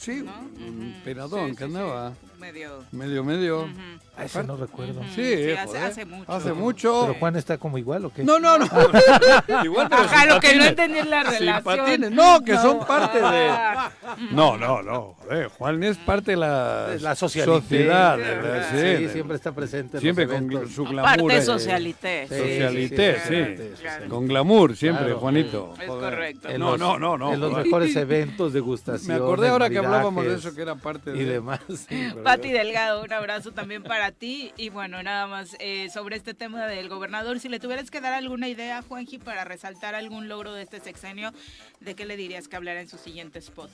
Sí, 0.00 0.22
¿no? 0.24 0.32
un 0.32 0.94
Sí, 1.04 1.10
que 1.12 1.14
sí, 1.14 1.56
sí. 1.58 1.64
andaba. 1.64 2.12
Medio... 2.38 2.84
Medio, 2.90 3.22
medio. 3.22 3.68
A 4.16 4.24
ese 4.24 4.42
no 4.44 4.56
recuerdo. 4.56 5.02
Sí, 5.14 5.34
Sí, 5.44 5.50
hace- 5.52 6.06
mucho. 6.06 6.32
Hace 6.32 6.52
mucho. 6.54 7.00
¿Pero 7.08 7.18
Juan 7.18 7.36
está 7.36 7.58
como 7.58 7.76
igual 7.76 8.06
o 8.06 8.10
qué? 8.12 8.24
No, 8.24 8.38
no, 8.40 8.56
no. 8.58 8.64
Igual, 9.64 9.88
pero 9.90 10.02
Ajá, 10.02 10.24
lo 10.26 10.40
que 10.40 10.54
no 10.56 10.64
entendí 10.64 10.98
es 11.00 11.06
la 11.06 11.22
relación. 11.22 11.62
patines. 11.62 12.10
No, 12.10 12.42
que 12.42 12.56
son 12.56 12.80
parte 12.86 13.18
de... 13.18 13.48
Ah, 13.50 13.90
No, 14.32 14.56
no, 14.56 14.82
no. 14.82 15.14
joder, 15.22 15.48
Juan 15.48 15.82
es 15.84 15.98
parte 15.98 16.30
de 16.32 16.36
la, 16.38 16.86
De 16.88 17.00
la 17.00 17.14
socialité. 17.14 17.60
sociedad. 17.60 18.16
de 18.16 18.36
la- 18.42 18.70
Sí, 18.70 19.04
sí, 19.06 19.12
siempre 19.12 19.36
está 19.36 19.52
presente. 19.52 19.98
en 19.98 20.00
siempre 20.00 20.24
los 20.26 20.34
con 20.34 20.44
eventos. 20.50 20.72
su 20.74 20.84
glamour. 20.84 21.16
Parte 21.18 21.36
eh, 21.36 21.42
socialité. 21.42 22.26
Sí, 22.28 22.36
Socialité, 22.36 23.16
sí, 23.16 23.28
sí. 23.28 23.62
sí, 23.76 23.82
Claro. 23.82 24.08
Con 24.08 24.26
glamour 24.28 24.76
siempre, 24.76 25.04
Claro. 25.04 25.20
Juanito. 25.20 25.74
Es 25.78 25.86
correcto. 25.88 26.48
En 26.48 26.58
No, 26.58 26.70
los- 26.72 26.78
no, 26.80 26.98
no, 26.98 27.18
no. 27.18 27.32
En 27.34 27.40
los 27.40 27.52
mejores 27.52 27.94
eventos, 27.96 28.52
degustaciones. 28.54 29.08
Me 29.08 29.14
acordé 29.14 29.48
ahora 29.48 29.68
que 29.68 29.80
hablábamos 29.96 30.24
de 30.24 30.34
eso, 30.34 30.54
que 30.54 30.62
era 30.62 30.74
parte 30.76 31.10
Y 31.10 31.24
de... 31.24 31.32
demás. 31.32 31.60
sí, 31.88 32.12
Pati 32.22 32.50
Delgado, 32.50 33.02
un 33.02 33.12
abrazo 33.12 33.52
también 33.52 33.82
para 33.82 34.12
ti. 34.12 34.52
Y 34.56 34.68
bueno, 34.68 35.02
nada 35.02 35.26
más 35.26 35.56
eh, 35.60 35.88
sobre 35.90 36.16
este 36.16 36.34
tema 36.34 36.66
del 36.66 36.88
gobernador, 36.88 37.40
si 37.40 37.48
le 37.48 37.60
tuvieras 37.60 37.90
que 37.90 38.00
dar 38.00 38.12
alguna 38.12 38.48
idea, 38.48 38.82
Juanji, 38.82 39.18
para 39.18 39.44
resaltar 39.44 39.94
algún 39.94 40.28
logro 40.28 40.52
de 40.54 40.62
este 40.62 40.80
sexenio, 40.80 41.32
¿de 41.80 41.94
qué 41.94 42.04
le 42.04 42.16
dirías 42.16 42.48
que 42.48 42.56
hablara 42.56 42.80
en 42.80 42.88
su 42.88 42.98
siguiente 42.98 43.38
spot? 43.38 43.70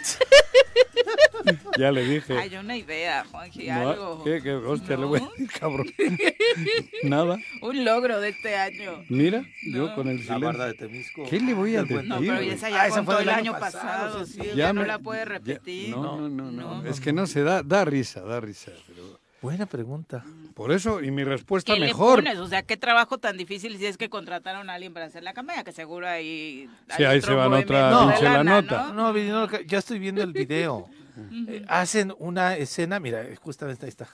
Ya 1.78 1.90
le 1.90 2.04
dije. 2.04 2.36
Hay 2.36 2.54
una 2.56 2.76
idea, 2.76 3.24
Juanji, 3.30 3.66
No, 3.68 3.90
algo. 3.90 4.24
¿Qué, 4.24 4.40
qué? 4.42 4.52
Hostia, 4.52 4.96
le 4.96 5.02
No. 5.02 5.08
voy 5.08 5.20
a 5.20 5.28
decir, 5.30 5.48
cabrón. 5.58 5.86
Nada. 7.02 7.38
Un 7.62 7.84
logro 7.84 8.20
de 8.20 8.28
este 8.30 8.56
año. 8.56 9.02
Mira, 9.08 9.44
yo 9.62 9.86
No. 9.88 9.94
con 9.94 10.08
el 10.08 10.16
La 10.18 10.22
silencio. 10.22 10.46
barda 10.46 10.66
de 10.66 10.74
Temisco. 10.74 11.24
¿Qué 11.28 11.40
le 11.40 11.54
voy 11.54 11.76
a 11.76 11.84
buen- 11.84 12.06
No, 12.08 12.16
decir? 12.20 12.34
pero 12.36 12.50
esa 12.52 12.70
ya 12.70 12.82
Ah, 12.82 12.86
esa 12.86 12.96
contó 12.96 13.12
fue 13.12 13.22
el 13.22 13.28
año 13.30 13.38
año 13.52 13.52
pasado, 13.60 13.82
pasado, 14.18 14.26
sí, 14.26 14.38
ya, 14.48 14.54
Ya 14.54 14.72
no 14.72 14.82
me- 14.82 14.86
la 14.86 14.98
puede 14.98 15.20
ya- 15.20 15.24
repetir. 15.24 15.88
no, 15.90 16.02
no, 16.20 16.28
no, 16.28 16.50
No. 16.50 16.82
no. 16.82 16.88
Es 16.90 17.00
que 17.00 17.12
no 17.12 17.26
se 17.26 17.42
da, 17.42 17.62
da 17.62 17.84
risa, 17.86 18.20
da 18.20 18.40
risa. 18.40 18.72
Pero 18.86 19.19
Buena 19.42 19.66
pregunta. 19.66 20.22
por 20.54 20.70
eso, 20.72 21.00
y 21.00 21.10
mi 21.10 21.24
respuesta 21.24 21.72
¿Qué 21.74 21.80
mejor. 21.80 22.22
le 22.22 22.30
pones? 22.30 22.40
O 22.40 22.48
sea, 22.48 22.62
qué 22.62 22.76
trabajo 22.76 23.18
tan 23.18 23.36
difícil 23.38 23.78
si 23.78 23.86
es 23.86 23.96
que 23.96 24.10
contrataron 24.10 24.68
a 24.68 24.74
alguien 24.74 24.92
para 24.92 25.06
hacer 25.06 25.22
la 25.22 25.32
campaña, 25.32 25.64
que 25.64 25.72
seguro 25.72 26.06
ahí... 26.06 26.68
Sí, 26.96 27.04
ahí 27.04 27.20
se 27.22 27.32
van 27.32 27.52
otra 27.54 27.88
de 27.90 28.06
pinche 28.06 28.24
la 28.24 28.44
nota. 28.44 28.92
¿no? 28.92 29.12
No, 29.12 29.46
no, 29.46 29.60
ya 29.66 29.78
estoy 29.78 29.98
viendo 29.98 30.22
el 30.22 30.32
video. 30.32 30.88
Eh, 31.48 31.66
hacen 31.68 32.14
una 32.18 32.56
escena, 32.56 32.98
mira, 32.98 33.22
justamente 33.42 33.84
ahí 33.84 33.90
está. 33.90 34.08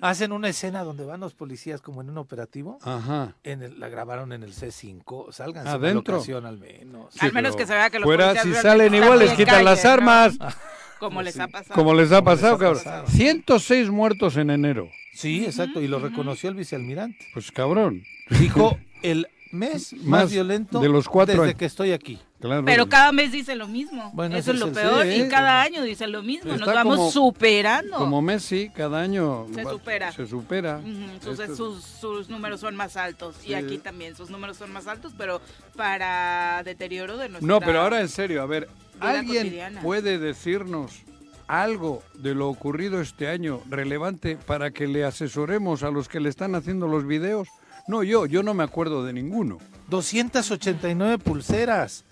Hacen 0.00 0.32
una 0.32 0.48
escena 0.48 0.82
donde 0.82 1.04
van 1.04 1.20
los 1.20 1.34
policías 1.34 1.80
como 1.80 2.00
en 2.00 2.10
un 2.10 2.18
operativo. 2.18 2.78
Ajá. 2.82 3.34
En 3.44 3.62
el- 3.62 3.78
la 3.78 3.88
grabaron 3.88 4.32
en 4.32 4.42
el 4.42 4.52
C5. 4.52 5.30
Salgan 5.30 5.68
¿Adentro? 5.68 6.14
la 6.14 6.18
ocasión 6.18 6.44
al 6.46 6.58
menos. 6.58 7.14
Al 7.22 7.32
menos 7.32 7.54
que 7.54 7.64
se 7.64 7.74
vea 7.74 7.90
que 7.90 8.00
los 8.00 8.06
Fuera, 8.06 8.28
policías 8.30 8.56
si 8.56 8.62
salen 8.62 8.92
igual, 8.92 9.20
les 9.20 9.32
quitan 9.34 9.56
calle, 9.56 9.64
las 9.64 9.84
¿no? 9.84 9.90
armas. 9.90 10.38
Como 11.08 11.22
les 11.22 11.38
ha 11.38 11.48
pasado. 11.48 11.74
Como 11.74 11.94
les 11.94 12.12
ha 12.12 12.22
pasado, 12.22 12.54
ha 12.54 12.58
cabrón. 12.58 12.82
pasado. 12.82 13.06
106 13.08 13.90
muertos 13.90 14.36
en 14.36 14.50
enero. 14.50 14.88
Sí, 15.14 15.44
exacto. 15.44 15.80
Y 15.82 15.88
lo 15.88 15.98
reconoció 15.98 16.48
el 16.48 16.54
vicealmirante. 16.56 17.18
Pues 17.34 17.50
cabrón. 17.52 18.02
Dijo 18.38 18.78
el 19.02 19.26
mes 19.50 19.92
más, 19.98 20.04
Más 20.04 20.32
violento 20.32 20.80
de 20.80 20.88
los 20.88 21.08
cuatro 21.08 21.34
desde 21.34 21.44
años. 21.48 21.58
que 21.58 21.64
estoy 21.66 21.92
aquí. 21.92 22.18
Claro. 22.42 22.64
Pero 22.66 22.88
cada 22.88 23.12
mes 23.12 23.32
dice 23.32 23.54
lo 23.54 23.68
mismo. 23.68 24.10
Bueno, 24.12 24.36
Eso 24.36 24.50
es 24.52 24.58
lo 24.58 24.70
peor. 24.72 25.04
sí, 25.04 25.08
y 25.10 25.20
¿eh? 25.22 25.28
cada 25.28 25.62
año 25.62 25.82
dice 25.82 26.06
lo 26.08 26.22
mismo. 26.22 26.50
Nos 26.50 26.60
Está 26.60 26.74
vamos 26.74 26.96
como- 26.98 27.10
superando. 27.10 27.96
Como 27.96 28.20
Messi, 28.20 28.68
cada 28.74 29.00
año 29.00 29.46
Se 29.54 29.62
supera. 29.62 30.12
Se 30.12 30.26
supera. 30.26 30.78
Ujú, 30.78 31.20
sus, 31.22 31.38
Esto 31.38 31.44
es- 31.52 31.56
sus, 31.56 31.84
sus 31.84 32.28
números 32.28 32.60
son 32.60 32.74
más 32.76 32.96
altos. 32.96 33.36
Sí. 33.40 33.50
Y 33.50 33.54
aquí 33.54 33.78
también 33.78 34.14
sus 34.16 34.28
números 34.28 34.56
son 34.56 34.72
más 34.72 34.86
altos, 34.88 35.12
pero 35.16 35.40
para 35.76 36.62
deterioro 36.64 37.16
de 37.16 37.28
nuestra... 37.28 37.46
No, 37.46 37.60
pero 37.60 37.80
ahora 37.80 38.00
en 38.00 38.08
serio, 38.08 38.42
a 38.42 38.46
ver, 38.46 38.68
¿alguien 39.00 39.44
cotidiana. 39.44 39.80
puede 39.82 40.18
decirnos 40.18 41.02
algo 41.46 42.02
de 42.14 42.34
lo 42.34 42.48
ocurrido 42.48 43.00
este 43.00 43.28
año 43.28 43.60
relevante 43.68 44.36
para 44.36 44.70
que 44.70 44.86
le 44.86 45.04
asesoremos 45.04 45.82
a 45.82 45.90
los 45.90 46.08
que 46.08 46.20
le 46.20 46.28
están 46.28 46.54
haciendo 46.54 46.88
los 46.88 47.06
videos? 47.06 47.48
No, 47.88 48.02
yo, 48.02 48.26
yo 48.26 48.42
no 48.42 48.54
me 48.54 48.62
acuerdo 48.64 49.04
de 49.04 49.12
ninguno. 49.12 49.58
289 49.88 51.18
pulseras 51.18 52.04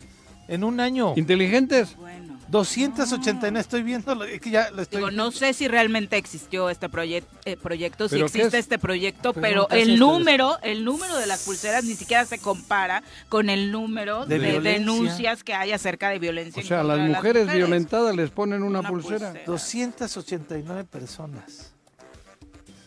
en 0.50 0.64
un 0.64 0.80
año. 0.80 1.14
¿Inteligentes? 1.16 1.96
Bueno. 1.96 2.28
289, 2.48 3.60
estoy 3.60 3.84
viendo, 3.84 4.24
es 4.24 4.40
que 4.40 4.50
ya 4.50 4.72
lo 4.72 4.82
estoy 4.82 4.98
Digo, 4.98 5.12
no 5.12 5.30
sé 5.30 5.54
si 5.54 5.68
realmente 5.68 6.16
existió 6.16 6.68
este 6.68 6.90
proye- 6.90 7.22
eh, 7.44 7.56
proyecto, 7.56 8.08
si 8.08 8.16
¿Pero 8.16 8.26
qué 8.26 8.38
existe 8.38 8.58
es? 8.58 8.64
este 8.64 8.76
proyecto, 8.80 9.32
Pero 9.32 9.40
pero 9.42 9.66
¿qué 9.68 9.82
es 9.82 9.88
el 9.88 10.00
número, 10.00 10.58
el 10.62 10.84
número 10.84 11.16
de 11.16 11.28
las 11.28 11.44
pulseras 11.44 11.84
ni 11.84 11.94
siquiera 11.94 12.24
se 12.26 12.38
compara 12.38 13.04
con 13.28 13.50
el 13.50 13.70
número 13.70 14.26
De 14.26 14.40
denuncias 14.60 15.44
que 15.44 15.54
hay 15.54 15.70
acerca 15.70 16.08
de 16.10 16.18
violencia. 16.18 16.58
O 16.58 16.62
en 16.62 16.66
sea, 16.68 16.82
las 16.82 16.98
mujeres 16.98 17.44
mujeres. 17.44 17.52
violentadas 17.56 18.16
les 18.16 18.30
ponen 18.30 18.64
una, 18.64 18.80
Una 18.80 18.88
pulsera. 18.88 19.28
pulsera. 19.28 19.44
289 19.46 20.84
personas. 20.86 21.72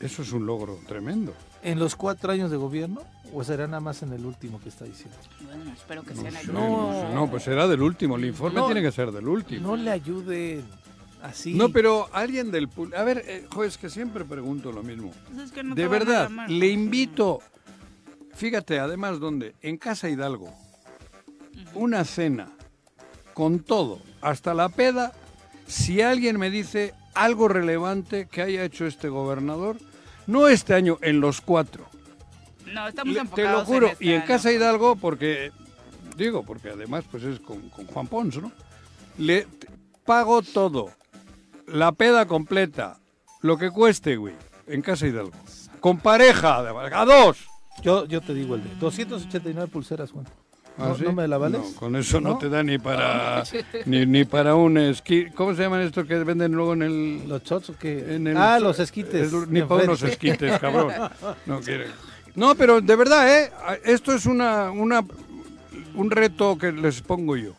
Eso 0.01 0.23
es 0.23 0.33
un 0.33 0.45
logro 0.45 0.77
tremendo. 0.89 1.33
¿En 1.61 1.79
los 1.79 1.95
cuatro 1.95 2.33
años 2.33 2.51
de 2.51 2.57
gobierno? 2.57 3.01
¿O 3.33 3.43
será 3.43 3.65
nada 3.67 3.79
más 3.79 4.03
en 4.03 4.13
el 4.13 4.25
último 4.25 4.59
que 4.61 4.69
está 4.69 4.85
diciendo? 4.85 5.17
Bueno, 5.41 5.71
espero 5.73 6.03
que 6.03 6.13
No, 6.13 6.21
sean 6.21 6.33
sé, 6.33 6.41
el- 6.41 6.53
no 6.53 6.93
sé. 7.09 7.15
No, 7.15 7.29
pues 7.31 7.43
será 7.43 7.67
del 7.67 7.81
último. 7.81 8.15
El 8.17 8.25
informe 8.25 8.59
No. 8.59 8.65
tiene 8.67 8.81
que 8.81 8.91
ser 8.91 9.11
del 9.11 9.27
último. 9.27 9.67
No 9.69 9.75
le 9.75 9.89
ayuden 9.91 10.63
así. 11.23 11.53
No, 11.55 11.69
pero 11.69 12.07
alguien 12.13 12.51
del... 12.51 12.69
pul- 12.69 12.95
A 12.95 13.03
ver, 13.03 13.23
eh, 13.27 13.47
jo, 13.51 13.63
es 13.63 13.77
que 13.77 13.89
siempre 13.89 14.23
pregunto 14.23 14.71
lo 14.71 14.83
mismo. 14.83 15.11
Pues 15.33 15.45
es 15.45 15.51
que 15.51 15.63
no 15.63 15.73
De 15.73 15.87
verdad, 15.87 16.23
llamar. 16.25 16.49
le 16.51 16.67
invito... 16.67 17.39
Fíjate, 18.35 18.79
además, 18.79 19.19
¿dónde? 19.19 19.55
En 19.61 19.77
Casa 19.77 20.09
Hidalgo. 20.09 20.53
Una 21.75 22.03
cena 22.03 22.49
con 23.33 23.59
todo, 23.59 23.99
hasta 24.21 24.53
la 24.53 24.69
peda. 24.69 25.11
Si 25.67 26.01
alguien 26.01 26.37
me 26.39 26.49
dice 26.51 26.93
algo 27.15 27.47
relevante 27.47 28.27
que 28.27 28.41
haya 28.43 28.63
hecho 28.63 28.85
este 28.85 29.09
gobernador, 29.09 29.77
no 30.27 30.47
este 30.47 30.73
año, 30.75 30.97
en 31.01 31.19
los 31.19 31.41
cuatro. 31.41 31.87
No, 32.73 32.87
estamos 32.87 33.13
Le- 33.13 33.19
enfocados 33.21 33.65
te 33.67 33.73
lo 33.79 33.87
juro, 33.87 33.91
y 33.99 34.11
en. 34.13 34.21
Casa 34.21 34.51
Hidalgo, 34.51 34.95
porque, 34.95 35.51
digo, 36.17 36.43
porque 36.43 36.69
además 36.69 37.03
pues 37.09 37.23
es 37.23 37.39
con, 37.39 37.69
con 37.69 37.85
Juan 37.87 38.07
Pons, 38.07 38.37
¿no? 38.41 38.51
Le 39.17 39.47
pago 40.05 40.41
todo, 40.41 40.91
la 41.67 41.91
peda 41.91 42.25
completa, 42.25 42.99
lo 43.41 43.57
que 43.57 43.69
cueste, 43.71 44.15
güey, 44.17 44.33
en 44.67 44.81
Casa 44.81 45.07
Hidalgo. 45.07 45.31
Con 45.79 45.97
pareja, 45.99 46.57
a 46.59 47.05
dos. 47.05 47.37
Yo, 47.81 48.05
yo 48.05 48.21
te 48.21 48.33
digo 48.33 48.55
el 48.55 48.63
de 48.63 48.69
289 48.79 49.67
pulseras, 49.71 50.11
Juan. 50.11 50.25
¿Ah, 50.77 50.87
¿No, 50.89 50.95
sí? 50.95 51.03
no 51.03 51.13
me 51.13 51.27
la 51.27 51.37
vales? 51.37 51.59
No, 51.61 51.79
con 51.79 51.95
eso 51.95 52.19
no, 52.19 52.29
¿No? 52.31 52.37
te 52.39 52.49
da 52.49 52.63
ni 52.63 52.79
para 52.79 53.43
ni, 53.85 54.05
ni 54.07 54.25
para 54.25 54.55
un 54.55 54.77
esquí. 54.77 55.27
¿Cómo 55.35 55.53
se 55.53 55.61
llaman 55.61 55.81
estos 55.81 56.07
que 56.07 56.15
venden 56.23 56.51
luego 56.53 56.73
en 56.73 56.81
el 56.81 57.27
¿Los 57.29 57.43
shots 57.43 57.69
o 57.71 57.77
qué? 57.77 58.15
en 58.15 58.25
el- 58.27 58.37
ah, 58.37 58.59
los 58.59 58.79
esquites. 58.79 59.31
es- 59.33 59.47
ni 59.49 59.61
para 59.61 59.83
unos 59.83 60.01
esquites, 60.01 60.59
cabrón. 60.59 60.91
No 61.45 61.59
quiere. 61.61 61.87
No, 62.35 62.55
pero 62.55 62.81
de 62.81 62.95
verdad, 62.95 63.39
¿eh? 63.41 63.51
Esto 63.83 64.13
es 64.13 64.25
una, 64.25 64.71
una, 64.71 65.03
un 65.95 66.11
reto 66.11 66.57
que 66.57 66.71
les 66.71 67.01
pongo 67.01 67.35
yo. 67.37 67.53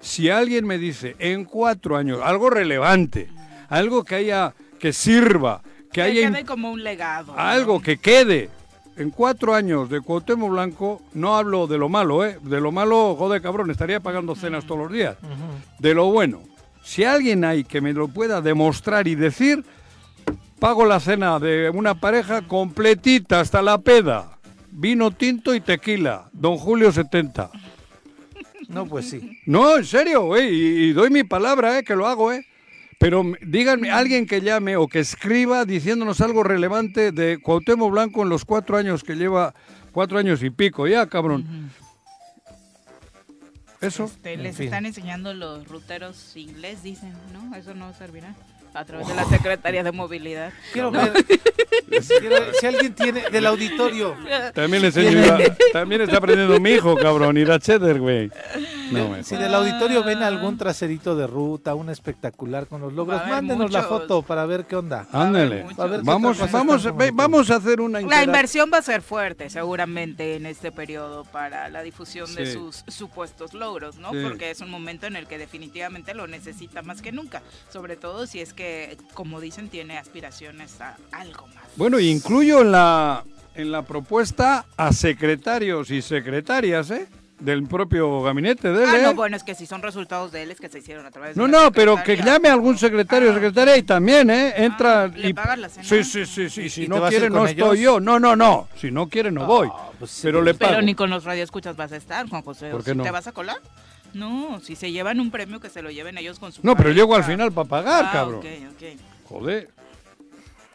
Si 0.00 0.28
alguien 0.30 0.66
me 0.66 0.78
dice 0.78 1.16
en 1.18 1.44
cuatro 1.44 1.96
años 1.96 2.20
algo 2.22 2.50
relevante, 2.50 3.28
algo 3.68 4.04
que 4.04 4.16
haya, 4.16 4.54
que 4.78 4.92
sirva, 4.92 5.62
que 5.64 5.88
Que 5.92 6.02
haya 6.02 6.30
quede 6.30 6.44
como 6.44 6.70
un 6.70 6.84
legado. 6.84 7.32
¿no? 7.34 7.38
algo 7.38 7.80
que 7.80 7.96
quede. 7.96 8.50
En 8.96 9.10
cuatro 9.10 9.54
años 9.56 9.90
de 9.90 10.00
Cuauhtémoc 10.00 10.50
Blanco, 10.52 11.02
no 11.14 11.36
hablo 11.36 11.66
de 11.66 11.78
lo 11.78 11.88
malo, 11.88 12.24
¿eh? 12.24 12.38
De 12.42 12.60
lo 12.60 12.70
malo, 12.70 13.16
joder, 13.16 13.42
cabrón, 13.42 13.68
estaría 13.72 13.98
pagando 13.98 14.36
cenas 14.36 14.64
todos 14.66 14.82
los 14.82 14.92
días. 14.92 15.16
De 15.80 15.94
lo 15.94 16.12
bueno. 16.12 16.40
Si 16.84 17.02
alguien 17.02 17.44
hay 17.44 17.64
que 17.64 17.80
me 17.80 17.92
lo 17.92 18.06
pueda 18.06 18.40
demostrar 18.40 19.08
y 19.08 19.16
decir, 19.16 19.64
pago 20.64 20.86
la 20.86 20.98
cena 20.98 21.38
de 21.38 21.68
una 21.68 21.94
pareja 22.00 22.40
completita 22.40 23.38
hasta 23.40 23.60
la 23.60 23.76
peda. 23.76 24.38
Vino 24.70 25.10
tinto 25.10 25.54
y 25.54 25.60
tequila. 25.60 26.30
Don 26.32 26.56
Julio 26.56 26.90
70. 26.90 27.50
No, 28.68 28.86
pues 28.86 29.10
sí. 29.10 29.38
No, 29.44 29.76
en 29.76 29.84
serio, 29.84 30.22
güey, 30.22 30.48
y, 30.48 30.84
y 30.84 30.92
doy 30.94 31.10
mi 31.10 31.22
palabra, 31.22 31.78
eh, 31.78 31.84
que 31.84 31.94
lo 31.94 32.06
hago, 32.06 32.32
eh. 32.32 32.46
Pero 32.98 33.20
m- 33.20 33.36
díganme, 33.42 33.90
alguien 33.90 34.26
que 34.26 34.40
llame 34.40 34.78
o 34.78 34.88
que 34.88 35.00
escriba 35.00 35.66
diciéndonos 35.66 36.22
algo 36.22 36.42
relevante 36.42 37.12
de 37.12 37.36
Cuauhtémoc 37.42 37.90
Blanco 37.92 38.22
en 38.22 38.30
los 38.30 38.46
cuatro 38.46 38.78
años 38.78 39.04
que 39.04 39.16
lleva, 39.16 39.54
cuatro 39.92 40.16
años 40.16 40.42
y 40.42 40.48
pico, 40.48 40.86
ya, 40.88 41.06
cabrón. 41.08 41.70
Eso. 43.82 44.04
Este, 44.04 44.32
En 44.32 44.42
les 44.44 44.56
fin. 44.56 44.64
están 44.64 44.86
enseñando 44.86 45.34
los 45.34 45.68
ruteros 45.68 46.34
inglés, 46.38 46.82
dicen, 46.82 47.12
¿no? 47.34 47.54
Eso 47.54 47.74
no 47.74 47.92
servirá. 47.92 48.34
A 48.74 48.84
través 48.84 49.06
de 49.08 49.14
la 49.14 49.24
Secretaría 49.24 49.82
de 49.82 49.92
Movilidad. 49.92 50.52
Quiero 50.72 50.90
ver. 50.90 51.12
quiero- 52.20 52.52
si 52.60 52.66
alguien 52.66 52.92
tiene 52.94 53.30
del 53.30 53.46
auditorio. 53.46 54.16
También 54.54 54.82
le 54.82 54.88
enseño 54.88 55.20
también 55.72 56.00
está 56.02 56.16
aprendiendo 56.18 56.58
mi 56.60 56.70
hijo, 56.72 56.96
cabrón, 56.96 57.36
ir 57.38 57.50
a 57.50 57.58
cheddar, 57.58 57.98
güey. 58.00 58.30
No, 58.90 59.22
Si 59.22 59.36
del 59.36 59.54
auditorio 59.54 60.02
ven 60.04 60.22
algún 60.22 60.58
traserito 60.58 61.16
de 61.16 61.26
ruta, 61.26 61.74
un 61.74 61.88
espectacular 61.90 62.66
con 62.66 62.80
los 62.80 62.92
logros, 62.92 63.22
mándenos 63.28 63.70
la 63.72 63.82
foto 63.84 64.22
para 64.22 64.44
ver 64.46 64.66
qué 64.66 64.76
onda. 64.76 65.06
Ándale. 65.12 65.64
ver 65.64 66.00
Vamos, 66.02 66.38
ve- 66.96 67.12
a 67.50 67.56
hacer 67.56 67.80
una 67.80 68.00
La 68.00 68.22
inversión 68.22 68.70
va 68.72 68.78
a 68.78 68.82
ser 68.82 69.02
fuerte, 69.02 69.50
seguramente, 69.50 70.36
en 70.36 70.46
este 70.46 70.72
periodo 70.72 71.24
para 71.24 71.68
la 71.68 71.82
difusión 71.82 72.32
de 72.34 72.52
sus 72.52 72.84
supuestos 72.88 73.54
logros, 73.54 73.96
¿no? 73.96 74.10
Sí. 74.10 74.18
Porque 74.22 74.50
es 74.50 74.60
un 74.60 74.70
momento 74.70 75.06
en 75.06 75.16
el 75.16 75.26
que 75.26 75.38
definitivamente 75.38 76.14
lo 76.14 76.26
necesita 76.26 76.82
más 76.82 77.02
que 77.02 77.12
nunca. 77.12 77.42
Sobre 77.72 77.96
todo 77.96 78.26
si 78.26 78.40
es 78.40 78.52
que, 78.52 78.63
como 79.14 79.40
dicen, 79.40 79.68
tiene 79.68 79.98
aspiraciones 79.98 80.80
a 80.80 80.96
algo 81.12 81.46
más. 81.48 81.64
Bueno, 81.76 81.98
incluyo 81.98 82.60
en 82.62 82.72
la, 82.72 83.24
en 83.54 83.72
la 83.72 83.82
propuesta 83.82 84.66
a 84.76 84.92
secretarios 84.92 85.90
y 85.90 86.02
secretarias, 86.02 86.90
¿eh? 86.90 87.08
Del 87.40 87.64
propio 87.66 88.22
gabinete 88.22 88.68
de 88.72 88.84
él, 88.84 88.90
Ah, 88.90 88.98
¿eh? 88.98 89.02
no, 89.02 89.14
bueno, 89.14 89.36
es 89.36 89.42
que 89.42 89.56
si 89.56 89.66
son 89.66 89.82
resultados 89.82 90.30
de 90.30 90.44
él, 90.44 90.52
es 90.52 90.60
que 90.60 90.68
se 90.68 90.78
hicieron 90.78 91.04
a 91.04 91.10
través 91.10 91.34
de 91.34 91.40
No, 91.42 91.48
la 91.48 91.64
no, 91.64 91.72
pero 91.72 92.00
que 92.02 92.16
llame 92.16 92.48
a 92.48 92.52
algún 92.52 92.78
secretario 92.78 93.28
o 93.28 93.32
Ah. 93.32 93.34
secretaria 93.34 93.76
y 93.76 93.82
también, 93.82 94.30
¿eh? 94.30 94.54
Entra 94.56 95.02
Ah, 95.02 95.08
¿le 95.08 95.30
y... 95.30 95.32
pagas 95.34 95.58
la 95.58 95.68
cena? 95.68 95.84
Sí, 95.84 96.04
sí, 96.04 96.24
sí, 96.26 96.48
sí. 96.48 96.70
Si 96.70 96.82
¿Y 96.82 96.84
te 96.84 96.90
no 96.90 97.08
quiere, 97.08 97.28
no 97.28 97.38
ellos? 97.46 97.50
estoy 97.50 97.80
yo. 97.82 97.98
No, 98.00 98.20
no, 98.20 98.36
no. 98.36 98.68
Si 98.80 98.92
no 98.92 99.08
quiere, 99.08 99.32
no 99.32 99.46
voy. 99.46 99.68
pues 99.98 100.12
sí. 100.12 100.20
pero 100.22 100.42
le 100.42 100.54
pago. 100.54 100.70
Pero 100.74 100.82
ni 100.82 100.94
con 100.94 101.10
los 101.10 101.24
radioescuchas 101.24 101.74
vas 101.76 101.90
a 101.90 101.96
estar, 101.96 102.28
Juan 102.28 102.42
José. 102.42 102.70
¿Por 102.70 102.80
¿O 102.82 102.84
qué 102.84 102.94
no? 102.94 103.02
¿Te 103.02 103.10
vas 103.10 103.26
a 103.26 103.32
colar? 103.32 103.58
No, 104.14 104.60
si 104.62 104.76
se 104.76 104.92
llevan 104.92 105.20
un 105.20 105.30
premio, 105.30 105.60
que 105.60 105.68
se 105.70 105.82
lo 105.82 105.90
lleven 105.90 106.16
ellos 106.18 106.38
con 106.38 106.52
su 106.52 106.60
No, 106.64 106.76
pero 106.76 106.90
llego 106.90 107.14
al 107.14 107.24
final 107.24 107.52
para 107.52 107.68
pagar, 107.68 108.04
Ah, 108.06 108.12
cabrón. 108.12 108.38
ok, 108.40 108.46
ok. 108.76 109.00
Joder. 109.28 109.70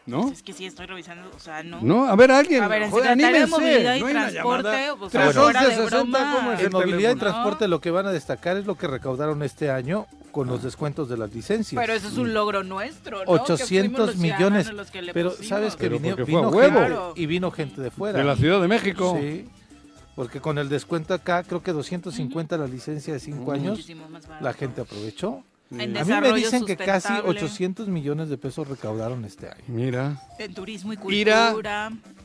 ¿No? 0.06 0.22
Pues 0.22 0.38
es 0.38 0.42
que 0.42 0.52
sí, 0.52 0.66
estoy 0.66 0.86
revisando, 0.86 1.30
o 1.36 1.38
sea, 1.38 1.62
no. 1.62 1.78
No, 1.82 2.06
a 2.06 2.16
ver, 2.16 2.32
alguien. 2.32 2.62
A 2.64 2.68
ver, 2.68 2.82
en 2.82 2.90
joder, 2.90 3.10
Secretaría 3.10 3.40
de. 3.40 3.46
Movilidad 3.46 3.94
y 3.96 4.00
No 4.00 4.06
Transporte, 4.08 4.90
o 4.90 5.10
sea, 5.10 5.20
311 5.30 5.40
fuera 5.42 5.60
de 5.62 5.74
60, 5.76 5.96
broma. 5.96 6.34
¿cómo 6.36 6.52
es 6.52 6.60
el 6.60 6.66
En 6.66 6.72
movilidad 6.72 7.16
y 7.16 7.18
transporte 7.18 7.68
lo 7.68 7.80
que 7.80 7.90
van 7.90 8.06
a 8.06 8.10
destacar 8.12 8.56
es 8.56 8.66
lo 8.66 8.74
que 8.76 8.86
recaudaron 8.88 9.42
este 9.42 9.70
año 9.70 10.06
con 10.32 10.48
los 10.48 10.62
descuentos 10.62 11.08
de 11.08 11.16
las 11.16 11.32
licencias. 11.32 11.80
Pero 11.80 11.92
eso 11.92 12.08
es 12.08 12.16
un 12.16 12.32
logro 12.34 12.64
nuestro, 12.64 13.18
¿no? 13.24 13.24
Que 13.26 13.52
800 13.52 13.66
fuimos 13.70 14.06
los 14.06 14.16
millones. 14.16 14.72
los 14.72 14.90
que 14.90 15.02
le 15.02 15.12
Pero 15.12 15.30
pusimos. 15.30 15.48
sabes 15.48 15.76
que 15.76 15.88
Pero 15.90 15.98
vino, 16.00 16.16
vino 16.24 16.48
huevo. 16.48 16.80
gente 17.08 17.20
y 17.20 17.26
vino 17.26 17.50
gente 17.52 17.80
de 17.80 17.90
fuera. 17.90 18.18
De 18.18 18.24
la 18.24 18.36
Ciudad 18.36 18.60
de 18.60 18.68
México. 18.68 19.16
Sí. 19.20 19.46
Porque 20.14 20.40
con 20.40 20.58
el 20.58 20.68
descuento 20.68 21.14
acá, 21.14 21.42
creo 21.44 21.62
que 21.62 21.72
250 21.72 22.58
la 22.58 22.66
licencia 22.66 23.12
de 23.12 23.20
5 23.20 23.52
años, 23.52 23.86
la 24.40 24.52
gente 24.52 24.80
aprovechó. 24.80 25.42
En 25.70 25.96
A 25.96 26.04
mí 26.04 26.12
me 26.20 26.32
dicen 26.32 26.64
que 26.64 26.76
casi 26.76 27.06
sustentable, 27.06 27.38
800 27.38 27.88
millones 27.88 28.28
de 28.28 28.36
pesos 28.36 28.66
recaudaron 28.66 29.24
este 29.24 29.48
año. 29.48 29.62
Mira. 29.68 30.20
En 30.38 30.52
turismo 30.52 30.92
y 30.92 31.14
Ira. 31.14 31.54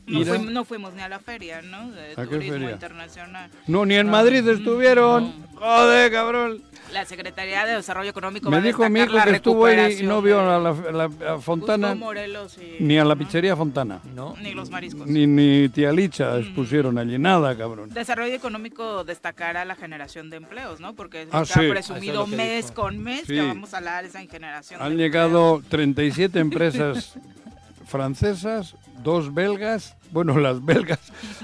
No, 0.08 0.24
fuimos, 0.24 0.52
no 0.52 0.66
fuimos 0.66 0.94
ni 0.94 1.02
a 1.02 1.10
la 1.10 1.20
feria, 1.20 1.62
¿no? 1.62 1.90
De 1.92 2.12
¿A 2.12 2.16
qué 2.16 2.28
turismo 2.28 2.54
feria? 2.54 2.72
internacional. 2.72 3.50
No, 3.68 3.86
ni 3.86 3.96
en 3.96 4.06
No. 4.06 4.12
Madrid 4.12 4.48
estuvieron. 4.48 5.34
Joder, 5.56 6.12
cabrón. 6.12 6.62
La 6.94 7.04
Secretaría 7.04 7.66
de 7.66 7.74
Desarrollo 7.78 8.12
Económico 8.12 8.50
Me 8.52 8.58
va 8.58 8.62
a 8.64 8.66
dijo 8.66 8.88
mi 8.90 9.00
hijo 9.02 9.18
que 9.24 9.32
estuvo 9.32 9.66
ahí 9.66 9.98
y 10.02 10.04
no 10.04 10.22
vio 10.22 10.40
a 10.40 10.60
la, 10.60 10.70
a 10.70 10.92
la- 10.92 11.34
a 11.34 11.40
Fontana 11.40 11.96
Morelos 11.96 12.58
y- 12.60 12.82
ni 12.84 12.98
a 13.00 13.04
la 13.04 13.16
¿no? 13.16 13.20
pizzería 13.20 13.56
Fontana. 13.56 14.00
¿No? 14.14 14.36
Ni 14.40 14.54
los 14.54 14.70
mariscos. 14.70 15.08
Ni, 15.08 15.26
ni 15.26 15.68
tía 15.70 15.92
Licha 15.92 16.38
expusieron 16.38 16.98
allí 17.00 17.18
nada, 17.18 17.58
cabrón. 17.58 17.90
Desarrollo 17.90 18.36
económico 18.36 19.04
destacará 19.04 19.66
la 19.66 19.76
generación 19.76 20.30
de 20.30 20.38
empleos, 20.38 20.80
¿no? 20.80 20.94
Porque 20.94 21.24
es 21.24 21.30
Ah, 21.32 21.40
lo 21.40 21.46
que 21.48 21.54
sí. 21.54 21.60
ha 21.60 21.64
Eso 21.64 21.72
presumido 21.72 22.24
es 22.26 22.30
que 22.30 22.36
mes 22.38 22.66
dijo. 22.68 22.74
con 22.82 22.98
mes 23.00 23.22
Sí. 23.26 23.34
que 23.34 23.42
vamos 23.42 23.74
a 23.74 23.82
la 23.82 23.98
alza 23.98 24.22
en 24.22 24.30
generación 24.30 24.82
Han 24.82 24.92
de 24.96 25.04
llegado 25.04 25.64
37 25.68 26.40
empresas 26.40 27.18
francesas, 27.86 28.76
dos 29.04 29.34
belgas, 29.34 29.96
bueno, 30.12 30.38
las 30.40 30.64
belgas, 30.64 31.00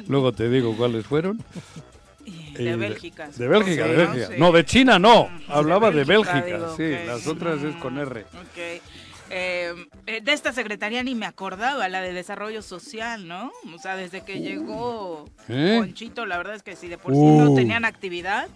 luego 0.07 0.31
te 0.33 0.49
digo 0.49 0.75
cuáles 0.75 1.05
fueron. 1.05 1.43
Eh, 2.25 2.63
de 2.63 2.75
Bélgica. 2.75 3.29
De 3.35 3.47
Bélgica, 3.47 3.87
de 3.87 3.95
Bélgica. 3.95 4.27
Sí. 4.27 4.33
No, 4.37 4.51
de 4.51 4.65
China 4.65 4.99
no. 4.99 5.29
Hablaba 5.47 5.89
de 5.91 6.03
Bélgica, 6.03 6.41
Bélgica, 6.41 6.57
digo, 6.57 6.75
sí. 6.77 7.05
Las 7.07 7.25
otras 7.27 7.63
es 7.63 7.75
con 7.77 7.97
R. 7.97 8.21
Ok. 8.21 8.81
Eh, 9.33 9.73
de 10.05 10.33
esta 10.33 10.51
secretaría 10.51 11.01
ni 11.03 11.15
me 11.15 11.25
acordaba, 11.25 11.87
la 11.87 12.01
de 12.01 12.11
desarrollo 12.11 12.61
social, 12.61 13.27
¿no? 13.29 13.49
O 13.73 13.79
sea, 13.79 13.95
desde 13.95 14.21
que 14.25 14.41
llegó 14.41 15.23
¿Eh? 15.47 15.77
Ponchito, 15.79 16.25
la 16.25 16.37
verdad 16.37 16.55
es 16.55 16.63
que 16.63 16.75
si 16.75 16.89
de 16.89 16.97
por 16.97 17.13
sí 17.13 17.19
no 17.19 17.51
Uh. 17.51 17.55
tenían 17.55 17.85
actividad, 17.85 18.49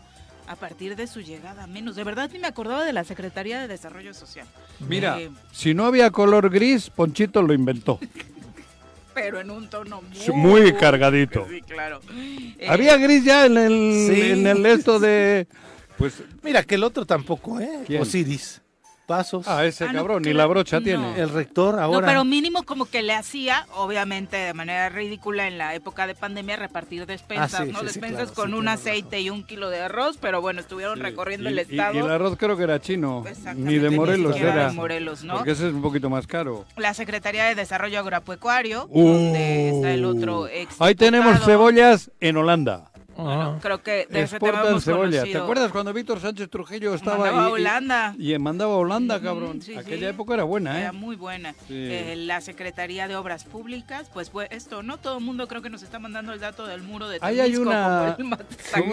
a 0.47 0.55
partir 0.55 0.95
de 0.95 1.07
su 1.07 1.21
llegada 1.21 1.67
menos. 1.67 1.95
De 1.95 2.03
verdad 2.03 2.29
ni 2.31 2.39
me 2.39 2.47
acordaba 2.47 2.85
de 2.85 2.93
la 2.93 3.03
Secretaría 3.03 3.59
de 3.59 3.67
Desarrollo 3.67 4.13
Social. 4.13 4.47
Mira, 4.87 5.19
Eh, 5.19 5.29
si 5.51 5.73
no 5.73 5.85
había 5.85 6.11
color 6.11 6.49
gris, 6.49 6.89
Ponchito 6.89 7.41
lo 7.41 7.53
inventó. 7.53 7.99
pero 9.13 9.39
en 9.39 9.49
un 9.49 9.69
tono 9.69 10.01
muy, 10.01 10.35
muy 10.35 10.73
cargadito. 10.73 11.47
Sí, 11.49 11.61
claro. 11.61 12.01
Eh, 12.13 12.67
Había 12.67 12.97
gris 12.97 13.23
ya 13.23 13.45
en 13.45 13.57
el, 13.57 14.13
Sí. 14.13 14.31
en 14.31 14.45
el 14.47 14.65
esto 14.65 14.99
de 14.99 15.47
Pues, 15.97 16.21
Mira, 16.43 16.61
que 16.63 16.75
el 16.75 16.83
otro 16.83 17.05
tampoco, 17.05 17.59
¿eh? 17.61 17.83
¿Quién? 17.87 18.01
Osiris. 18.01 18.61
Pasos. 19.05 19.47
ah, 19.47 19.63
ese 19.65 19.83
Ah, 19.85 19.87
no, 19.93 19.99
cabrón, 19.99 20.17
ni 20.23 20.29
creo- 20.29 20.37
la 20.37 20.45
brocha 20.47 20.79
no. 20.79 20.83
tiene. 20.83 21.19
el 21.21 21.29
rector 21.29 21.75
No, 21.75 21.81
ahora. 21.81 22.07
pero 22.07 22.25
mínimo 22.25 22.63
como 22.63 22.85
que 22.85 23.03
le 23.03 23.13
hacía, 23.13 23.67
obviamente 23.75 24.35
de 24.37 24.53
manera 24.53 24.89
ridícula 24.89 25.47
en 25.47 25.57
la 25.59 25.75
época 25.75 26.07
de 26.07 26.15
pandemia, 26.15 26.55
repartir 26.55 27.05
despensas, 27.05 27.53
Ah, 27.61 27.65
sí, 27.65 27.71
¿no? 27.71 27.79
sí, 27.79 27.87
sí, 27.87 27.93
despensas 27.93 28.31
claro, 28.31 28.33
con 28.35 28.49
sí, 28.51 28.55
un 28.55 28.67
aceite 28.67 29.21
y 29.21 29.29
un 29.29 29.43
kilo 29.43 29.69
de 29.69 29.81
arroz, 29.81 30.17
pero 30.19 30.41
bueno, 30.41 30.59
estuvieron 30.59 30.99
recorriendo 30.99 31.49
Y- 31.49 31.53
el 31.53 31.59
y- 31.59 31.61
estado. 31.61 31.93
Y, 31.95 31.97
el 31.99 32.09
arroz 32.11 32.35
creo 32.37 32.57
que 32.57 32.63
era 32.63 32.79
chino, 32.81 33.23
Exactamente, 33.27 33.71
ni 33.71 33.77
de 33.77 33.89
ni 33.91 33.95
Morelos 33.95 34.33
siquiera 34.33 34.53
era. 34.55 34.67
de 34.69 34.73
Morelos, 34.73 35.23
¿no? 35.23 35.35
Porque 35.35 35.51
ese 35.51 35.67
es 35.67 35.73
un 35.73 35.81
poquito 35.81 36.09
más 36.09 36.25
caro. 36.25 36.65
La 36.77 36.93
Secretaría 36.93 37.45
de 37.45 37.55
Desarrollo 37.55 37.99
Agropecuario, 37.99 38.87
Uh. 38.89 39.07
donde 39.07 39.69
está 39.69 39.91
el 39.93 40.05
otro 40.05 40.47
ex 40.47 40.81
Ahí 40.81 40.95
tenemos 40.95 41.43
cebollas 41.45 42.09
en 42.19 42.37
Holanda. 42.37 42.91
Ah. 43.17 43.57
Creo 43.61 43.81
que 43.81 44.07
de 44.09 44.21
ese 44.23 44.39
tema 44.39 44.51
Exportan 44.59 44.81
cebolla. 44.81 45.23
¿Te 45.23 45.37
acuerdas 45.37 45.71
cuando 45.71 45.93
Víctor 45.93 46.19
Sánchez 46.19 46.49
Trujillo 46.49 46.93
estaba 46.93 47.17
Mandaba 47.17 47.45
ahí? 47.45 47.49
a 47.49 47.53
Holanda. 47.53 48.15
Y, 48.17 48.33
y 48.33 48.39
mandaba 48.39 48.73
a 48.73 48.77
Holanda, 48.77 49.21
cabrón. 49.21 49.61
sí, 49.61 49.75
Aquella 49.75 50.07
sí. 50.09 50.13
época 50.13 50.33
era 50.33 50.43
buena, 50.43 50.77
¿eh? 50.77 50.81
Era 50.81 50.91
muy 50.91 51.15
buena. 51.15 51.53
Sí. 51.67 51.73
Eh, 51.75 52.15
la 52.17 52.41
Secretaría 52.41 53.07
de 53.07 53.15
Obras 53.15 53.43
Públicas, 53.45 54.09
pues 54.13 54.29
fue 54.29 54.47
esto, 54.51 54.83
¿no? 54.83 54.97
Todo 54.97 55.17
el 55.19 55.23
mundo 55.23 55.47
creo 55.47 55.61
que 55.61 55.69
nos 55.69 55.81
está 55.83 55.97
mandando 55.99 56.33
el 56.33 56.39
dato 56.39 56.67
del 56.67 56.81
muro 56.83 57.07
de 57.07 57.19
Ahí 57.21 57.39
hay 57.39 57.55
una- 57.55 58.15
¿Cómo 58.17 58.35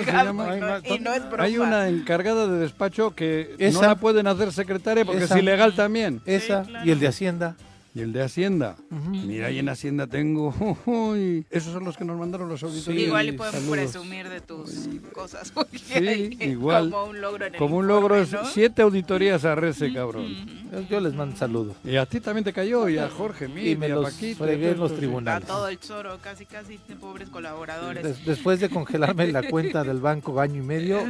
se 0.05 0.13
Matangabo, 0.13 0.27
llama? 0.45 0.57
y 0.57 0.61
no- 0.61 0.95
Y 0.97 0.99
no 1.01 1.13
es 1.15 1.29
broma. 1.29 1.45
Hay 1.45 1.59
una 1.59 1.89
encargada 1.89 2.47
de 2.47 2.59
despacho 2.59 3.15
que 3.15 3.57
no 3.59 3.67
Esa. 3.67 3.87
la 3.89 3.95
pueden 3.97 4.27
hacer 4.27 4.53
secretaria 4.53 5.05
porque 5.05 5.25
Esa. 5.25 5.35
es 5.37 5.43
ilegal 5.43 5.75
también. 5.75 6.23
Esa 6.27 6.63
claro. 6.63 6.87
y 6.87 6.91
el 6.93 7.01
de 7.01 7.09
Hacienda. 7.09 7.57
Y 7.95 8.01
el 8.01 8.13
de 8.15 8.23
Hacienda. 8.23 8.77
Mira, 8.91 9.49
ahí 9.49 9.59
en 9.59 9.69
Hacienda 9.69 10.07
tengo. 10.07 10.55
uy, 10.87 11.45
esos 11.51 11.75
son 11.75 11.85
los 11.85 11.99
que 11.99 12.07
nos 12.07 12.19
mandaron 12.19 12.49
los 12.49 12.63
auditores. 12.63 12.99
Sí, 12.99 13.05
Igual 13.07 13.29
y 13.29 13.33
podemos 13.33 13.61
saludos. 13.61 13.77
presumir 13.93 14.29
de 14.31 14.41
tus 14.41 14.89
cosas. 15.13 15.51
porque 15.53 15.77
Sí, 15.79 15.93
hay 16.09 16.39
igual. 16.41 16.91
Como 16.91 17.05
un 17.11 17.21
logro 17.21 17.45
en 17.45 17.53
el 17.53 17.59
Como 17.59 17.77
un 17.77 17.85
informe, 17.85 18.01
logro, 18.01 18.17
es 18.23 18.33
¿no? 18.33 18.47
siete 18.47 18.81
auditorías 18.81 19.45
a 19.45 19.55
Rece, 19.55 19.93
cabrón. 19.93 20.27
Yo, 20.73 20.81
yo 20.89 21.01
les 21.01 21.13
mando 21.13 21.37
saludos. 21.37 21.77
Y 21.85 21.97
a 21.97 22.07
ti 22.07 22.19
también 22.21 22.45
te 22.45 22.53
cayó, 22.55 22.89
y 22.89 22.97
a 22.97 23.11
Jorge, 23.11 23.47
mí, 23.49 23.69
Y 23.69 23.77
me 23.77 23.87
a 23.87 23.97
los 23.97 24.11
Paquito. 24.15 24.43
fregué 24.45 24.71
en 24.71 24.79
los 24.81 24.89
sí. 24.91 24.95
A 24.95 24.99
tribunales. 24.99 25.47
todo 25.47 25.69
el 25.69 25.79
choro, 25.79 26.19
casi, 26.23 26.47
casi, 26.47 26.79
de 26.89 26.97
pobres 26.97 27.29
colaboradores. 27.29 28.03
Des- 28.03 28.25
después 28.25 28.59
de 28.61 28.71
congelarme 28.71 29.27
la 29.31 29.43
cuenta 29.51 29.85
del 29.85 30.01
banco 30.01 30.41
año 30.41 30.63
y 30.63 30.65
medio, 30.65 31.01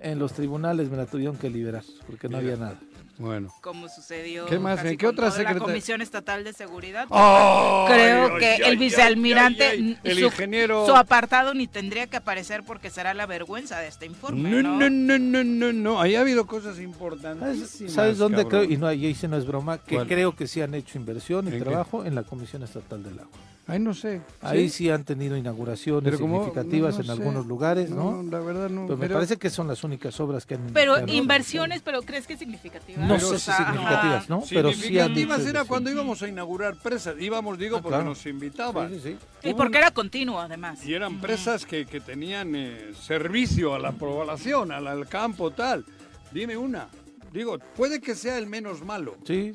en 0.00 0.18
los 0.18 0.34
tribunales 0.34 0.90
me 0.90 0.98
la 0.98 1.06
tuvieron 1.06 1.36
que 1.38 1.48
liberar 1.48 1.82
porque 2.06 2.28
no 2.28 2.36
había 2.36 2.56
nada. 2.56 2.78
Bueno. 3.18 3.52
como 3.60 3.88
sucedió 3.88 4.46
¿Qué 4.46 4.58
más? 4.58 4.76
casi 4.76 4.88
¿En 4.88 4.96
qué 4.98 5.06
con 5.06 5.14
otra 5.14 5.30
toda 5.30 5.42
la 5.42 5.58
Comisión 5.58 6.02
Estatal 6.02 6.44
de 6.44 6.52
Seguridad. 6.52 7.06
¡Ay, 7.10 7.86
Creo 7.94 8.34
ay, 8.34 8.38
que 8.40 8.46
ay, 8.46 8.58
el 8.60 8.70
ay, 8.70 8.76
vicealmirante, 8.76 9.64
ay, 9.64 9.78
ay! 10.04 10.10
El 10.10 10.18
su, 10.18 10.24
ingeniero... 10.26 10.86
su 10.86 10.94
apartado 10.94 11.54
ni 11.54 11.66
tendría 11.66 12.06
que 12.06 12.16
aparecer 12.18 12.62
porque 12.64 12.90
será 12.90 13.14
la 13.14 13.26
vergüenza 13.26 13.78
de 13.78 13.88
este 13.88 14.06
informe, 14.06 14.50
No, 14.50 14.62
¿no? 14.62 14.78
no, 14.78 14.90
no, 14.90 15.18
no, 15.18 15.44
no, 15.44 15.72
no. 15.72 16.00
Ahí 16.00 16.14
ha 16.14 16.20
habido 16.20 16.46
cosas 16.46 16.76
¿Sabes, 16.76 16.80
importantísimas. 16.84 17.92
sabes 17.92 18.18
dónde 18.18 18.42
cabrón. 18.44 18.64
creo? 18.66 18.72
Y 18.72 18.76
no, 18.76 18.92
y 18.92 19.06
ese 19.06 19.28
no 19.28 19.36
es 19.36 19.46
broma, 19.46 19.78
que 19.78 19.94
¿Cuál? 19.96 20.06
creo 20.08 20.34
que 20.36 20.46
sí 20.46 20.60
han 20.60 20.74
hecho 20.74 20.98
inversión 20.98 21.46
y 21.46 21.52
¿En 21.52 21.58
qué? 21.58 21.60
trabajo 21.64 22.04
en 22.04 22.14
la 22.14 22.22
Comisión 22.22 22.62
Estatal 22.62 23.02
del 23.02 23.18
Agua. 23.20 23.30
Ay, 23.68 23.80
no 23.80 23.94
sé. 23.94 24.20
Ahí 24.42 24.68
sí 24.68 24.90
han 24.90 25.02
tenido 25.02 25.36
inauguraciones 25.36 26.04
Pero 26.04 26.20
como- 26.20 26.38
significativas 26.44 26.92
no, 26.92 26.98
no 26.98 27.00
en 27.00 27.06
sé. 27.06 27.12
algunos 27.12 27.46
lugares, 27.46 27.90
¿no? 27.90 28.22
la 28.22 28.38
verdad 28.38 28.68
no. 28.70 28.86
Pues 28.86 28.96
me 28.96 29.06
pero- 29.06 29.14
parece 29.16 29.38
que 29.38 29.50
son 29.50 29.66
las 29.66 29.82
únicas 29.82 30.20
obras 30.20 30.46
que 30.46 30.54
han 30.54 30.70
Pero 30.72 31.04
inversiones, 31.08 31.82
pero 31.82 32.02
¿crees 32.02 32.28
que 32.28 32.36
significativas? 32.36 33.05
No 33.06 33.14
Pero 33.14 33.28
sé 33.28 33.38
si 33.38 33.52
significativas, 33.52 34.28
¿no? 34.28 34.42
Pero 34.48 34.72
Significativas 34.72 35.46
era 35.46 35.64
cuando 35.64 35.88
sí. 35.90 35.94
íbamos 35.94 36.22
a 36.22 36.28
inaugurar 36.28 36.76
presas. 36.76 37.14
Íbamos, 37.20 37.58
digo, 37.58 37.76
Ah, 37.76 37.82
porque 37.82 37.94
claro. 37.96 38.10
nos 38.10 38.26
invitaban. 38.26 38.88
Sí, 38.90 39.00
sí, 39.02 39.16
sí. 39.42 39.48
Y 39.50 39.54
porque 39.54 39.78
era 39.78 39.90
continuo, 39.92 40.40
además. 40.40 40.84
Y 40.84 40.94
eran 40.94 41.20
presas 41.20 41.64
que, 41.66 41.86
que 41.86 42.00
tenían 42.00 42.54
eh, 42.54 42.92
servicio 43.00 43.74
a 43.74 43.78
la 43.78 43.92
población, 43.92 44.72
al, 44.72 44.86
al 44.86 45.08
campo, 45.08 45.50
tal. 45.50 45.84
Dime 46.32 46.56
una. 46.56 46.88
Digo, 47.32 47.58
puede 47.76 48.00
que 48.00 48.14
sea 48.14 48.38
el 48.38 48.46
menos 48.46 48.82
malo. 48.82 49.16
Sí, 49.26 49.54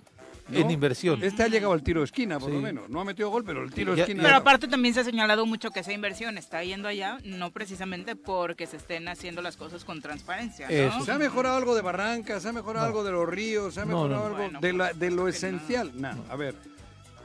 ¿no? 0.51 0.59
en 0.59 0.71
inversión. 0.71 1.23
Este 1.23 1.43
ha 1.43 1.47
llegado 1.47 1.73
al 1.73 1.81
tiro 1.83 2.01
de 2.01 2.05
esquina, 2.05 2.39
por 2.39 2.49
Sí. 2.49 2.55
lo 2.55 2.61
menos. 2.61 2.89
No 2.89 3.01
ha 3.01 3.05
metido 3.05 3.29
gol, 3.29 3.43
pero 3.45 3.63
el 3.63 3.71
tiro 3.73 3.95
de 3.95 4.01
esquina. 4.01 4.23
Pero 4.23 4.35
aparte 4.35 4.67
también 4.67 4.93
se 4.93 4.99
ha 4.99 5.03
señalado 5.03 5.45
mucho 5.45 5.71
que 5.71 5.79
esa 5.81 5.91
inversión 5.93 6.37
está 6.37 6.63
yendo 6.63 6.87
allá, 6.87 7.17
no 7.23 7.51
precisamente 7.51 8.15
porque 8.15 8.67
se 8.67 8.77
estén 8.77 9.07
haciendo 9.07 9.41
las 9.41 9.57
cosas 9.57 9.83
con 9.85 10.01
transparencia, 10.01 10.67
¿no? 10.69 11.03
¿Se 11.05 11.11
ha 11.11 11.17
mejorado 11.17 11.57
algo 11.57 11.75
de 11.75 11.81
Barrancas? 11.81 12.43
¿Se 12.43 12.49
ha 12.49 12.53
mejorado 12.53 12.85
No. 12.85 12.89
algo 12.89 13.03
de 13.03 13.11
los 13.11 13.27
ríos? 13.27 13.73
¿Se 13.73 13.81
ha 13.81 13.85
No, 13.85 14.03
mejorado 14.03 14.13
no, 14.15 14.19
no. 14.19 14.25
algo 14.35 14.37
Bueno, 14.37 14.59
de, 14.61 14.69
por 14.69 14.77
la- 14.77 14.93
de 14.93 15.09
lo 15.11 15.23
no. 15.23 15.27
esencial? 15.27 15.91
Nada. 15.99 16.17
A 16.29 16.35
ver, 16.35 16.55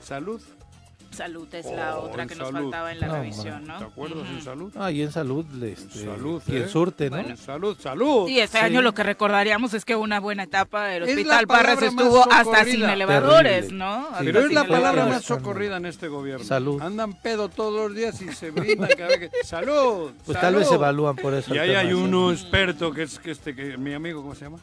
salud. 0.02 0.40
Salud 1.16 1.48
es 1.54 1.66
la 1.66 1.96
Oh, 1.98 2.02
otra 2.10 2.24
en 2.24 2.28
que 2.28 2.34
nos 2.34 2.50
faltaba 2.50 2.92
en 2.92 3.00
la 3.00 3.06
No, 3.06 3.14
revisión, 3.14 3.66
¿no? 3.66 3.78
¿Te 3.78 3.84
acuerdas 3.84 4.18
Ujú. 4.18 4.26
en 4.34 4.42
salud? 4.42 4.72
Ah, 4.76 4.90
y 4.92 5.02
en 5.02 5.10
salud, 5.12 5.46
este, 5.64 6.04
salud, 6.04 6.42
quien 6.44 6.62
¿eh? 6.64 6.68
surte, 6.68 7.08
¿no? 7.10 7.18
En 7.18 7.36
salud, 7.36 7.76
salud. 7.80 8.28
Y 8.28 8.40
este 8.40 8.58
Sí. 8.58 8.64
año 8.64 8.82
lo 8.82 8.92
que 8.92 9.02
recordaríamos 9.02 9.72
es 9.74 9.84
que 9.84 9.96
una 9.96 10.20
buena 10.20 10.42
etapa 10.42 10.94
el 10.94 11.04
Es 11.04 11.08
la 11.08 11.14
Hospital 11.14 11.46
Parras 11.46 11.82
estuvo 11.82 12.30
hasta 12.30 12.64
sin 12.64 12.82
elevadores, 12.84 13.52
Terrible. 13.62 13.78
¿no? 13.78 14.08
Sí. 14.18 14.24
Pero 14.26 14.40
es 14.40 14.52
la 14.52 14.62
palabra 14.64 14.90
elevadores. 14.90 15.14
más 15.14 15.24
socorrida 15.24 15.76
en 15.78 15.86
este 15.86 16.08
gobierno. 16.08 16.44
Salud. 16.44 16.80
Andan 16.82 17.14
pedo 17.14 17.48
todos 17.48 17.88
los 17.88 17.96
días 17.96 18.20
y 18.20 18.32
se 18.32 18.50
brindan 18.50 18.90
cada 18.96 19.08
vez 19.16 19.30
que... 19.30 19.30
¡Salud! 19.44 20.10
Pues 20.24 20.38
tal 20.40 20.54
vez 20.56 20.64
salud". 20.66 20.80
evalúan 20.82 21.16
por 21.16 21.32
eso. 21.34 21.54
Y 21.54 21.58
ahí 21.58 21.68
tema 21.68 21.80
hay 21.80 21.92
uno 21.94 22.30
experto 22.32 22.92
que 22.92 23.04
es 23.04 23.18
que 23.18 23.30
este, 23.30 23.54
que 23.54 23.78
mi 23.78 23.94
amigo, 23.94 24.20
¿cómo 24.22 24.34
se 24.34 24.44
llama? 24.44 24.58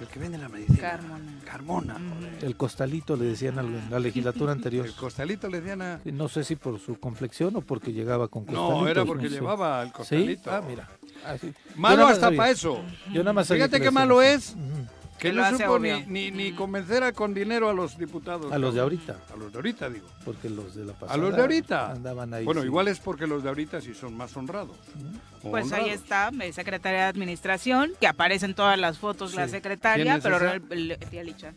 El 0.00 0.06
que 0.06 0.18
vende 0.18 0.38
la 0.38 0.48
medicina. 0.48 0.78
Carmona. 0.80 1.24
Carmona. 1.44 1.94
joder. 1.94 2.44
El 2.44 2.56
costalito 2.56 3.16
le 3.16 3.26
decían 3.26 3.58
al- 3.58 3.66
en 3.66 3.90
la 3.90 3.98
legislatura 4.00 4.52
anterior. 4.52 4.86
El 4.86 4.94
costalito 4.94 5.48
le 5.48 5.60
decían 5.60 5.82
a... 5.82 6.00
No 6.06 6.28
sé 6.28 6.42
si 6.44 6.56
por 6.56 6.78
su 6.80 6.98
complexión 6.98 7.54
o 7.56 7.60
porque 7.60 7.92
llegaba 7.92 8.28
con 8.28 8.44
costalitos. 8.46 8.80
No, 8.82 8.88
era 8.88 9.04
porque 9.04 9.28
llevaba 9.28 9.82
el 9.82 9.88
¿Sí? 9.88 9.92
costalito. 9.94 10.50
Ah, 10.50 10.62
mira. 10.66 10.88
Ah, 11.26 11.36
Malo 11.76 12.06
hasta 12.06 12.30
para 12.30 12.50
eso. 12.50 12.80
Yo 13.12 13.22
nada 13.22 13.34
más 13.34 13.48
Fíjate 13.48 13.76
que 13.78 13.84
qué 13.84 13.90
malo 13.90 14.22
es. 14.22 14.56
Que 15.20 15.32
no 15.32 15.48
supo 15.50 15.78
ni, 15.78 16.02
ni, 16.06 16.30
ni 16.30 16.52
convencer 16.52 17.02
a- 17.04 17.12
con 17.12 17.34
dinero 17.34 17.68
a 17.68 17.72
los 17.74 17.96
diputados. 17.98 18.50
A 18.52 18.58
los 18.58 18.74
de 18.74 18.80
ahorita. 18.80 19.16
A 19.32 19.36
los 19.36 19.52
de 19.52 19.58
ahorita, 19.58 19.88
digo. 19.90 20.06
Porque 20.24 20.48
los 20.48 20.74
de 20.74 20.84
la 20.84 20.92
pasada 20.94 21.14
A 21.14 21.16
los 21.16 21.34
de 21.34 21.40
ahorita. 21.42 21.90
andaban 21.92 22.32
ahí. 22.34 22.44
Bueno, 22.44 22.62
sí. 22.62 22.66
igual 22.66 22.88
es 22.88 22.98
porque 22.98 23.26
los 23.26 23.42
de 23.42 23.48
ahorita 23.50 23.80
sí 23.80 23.94
son 23.94 24.16
más 24.16 24.36
honrados. 24.36 24.76
Pues 25.42 25.72
ahí 25.72 25.90
está, 25.90 26.30
secretaria 26.52 27.00
de 27.00 27.06
Administración, 27.06 27.92
que 28.00 28.06
aparece 28.06 28.46
en 28.46 28.54
todas 28.54 28.78
las 28.78 28.98
fotos 28.98 29.34
la 29.34 29.48
secretaria, 29.48 30.04
¿Quién 30.04 30.16
es 30.16 30.22
pero 30.22 30.38
tía 31.10 31.22
Licha. 31.24 31.52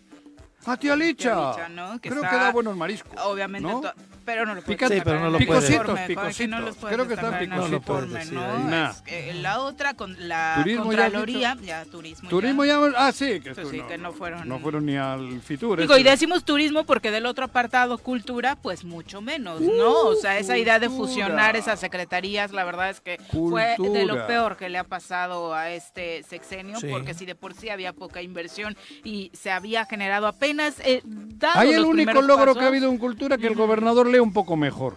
¡Ah, 0.66 0.78
tía 0.78 0.96
Licha! 0.96 1.34
Tía 1.36 1.50
Licha, 1.50 1.70
¿no? 1.70 2.00
Que 2.00 2.10
Creo 2.10 2.24
está- 2.24 2.30
que 2.38 2.44
da 2.44 2.52
buenos 2.52 2.78
mariscos. 2.78 3.12
Obviamente, 3.26 3.68
¿no? 3.70 3.82
Pero 4.26 4.46
no 4.46 4.56
lo 4.56 4.62
puedes 4.62 4.78
Picante. 4.78 4.96
Sí, 4.98 5.02
pero 5.04 5.20
no 5.20 5.30
lo 5.30 5.40
informe, 5.40 5.62
Picositos, 5.62 5.88
no 5.88 6.08
picositos. 6.08 6.90
Creo 6.92 7.08
que 7.08 7.14
están 7.14 7.40
picositos. 7.40 7.58
No 7.58 7.68
lo 7.68 7.82
puedes 7.82 8.04
informe, 8.06 8.20
decir 8.20 8.34
¿no? 8.38 8.44
ahí. 8.46 8.64
Nah. 8.64 8.90
Es 8.90 9.02
que 9.02 9.34
la 9.36 9.60
otra, 9.62 9.94
con 9.94 10.16
la 10.28 10.56
Turismo 10.64 10.84
Contraloría, 10.86 11.58
ya, 11.62 11.86
turismo. 11.86 12.30
Turismo 12.30 12.66
ya... 12.66 12.80
Ah, 12.98 13.12
sí, 13.12 13.40
que, 13.40 13.54
Sí, 13.54 13.62
esto 13.62 13.70
sí, 13.70 13.82
que 13.88 13.98
no 13.98 14.12
fueron- 14.14 14.48
No 14.48 14.60
fueron 14.60 14.86
ni 14.86 14.98
al 14.98 15.42
Fitur. 15.42 15.80
Digo, 15.80 15.98
y 15.98 16.04
decimos 16.04 16.44
turismo 16.44 16.84
porque 16.86 17.12
del 17.12 17.26
otro 17.26 17.46
apartado, 17.46 17.98
cultura, 17.98 18.56
pues 18.56 18.84
mucho 18.84 19.22
menos, 19.22 19.62
¿no? 19.62 19.92
O 20.08 20.16
sea, 20.16 20.38
esa 20.38 20.58
idea 20.58 20.80
de 20.80 20.88
cultura. 20.88 21.08
fusionar 21.08 21.56
esas 21.56 21.80
secretarías, 21.80 22.52
la 22.52 22.64
verdad 22.64 22.90
es 22.90 23.00
que 23.02 23.20
fue 23.32 23.64
de 23.64 24.06
lo 24.06 24.14
Cultura. 24.16 24.28
peor 24.28 24.58
que 24.58 24.70
le 24.70 24.78
ha 24.78 24.84
pasado 24.84 25.54
a 25.54 25.70
este 25.72 26.24
sexenio, 26.24 26.80
Sí. 26.80 26.88
porque 26.90 27.14
si 27.14 27.26
de 27.26 27.36
por 27.36 27.54
sí 27.54 27.70
había 27.70 27.94
poca 27.94 28.22
inversión 28.22 28.76
y 29.04 29.32
se 29.34 29.52
había 29.52 29.86
generado 29.86 30.28
apenas... 30.28 30.76
Eh, 30.86 31.02
dado 31.06 31.60
Hay 31.60 31.74
el 31.74 31.84
único 31.86 32.22
logro 32.22 32.46
pasos, 32.46 32.58
que 32.58 32.64
ha 32.64 32.68
habido 32.68 32.90
en 32.90 32.98
cultura 32.98 33.38
que 33.38 33.48
el 33.48 33.56
gobernador 33.56 34.08
lee 34.14 34.20
un 34.20 34.32
poco 34.32 34.56
mejor. 34.56 34.96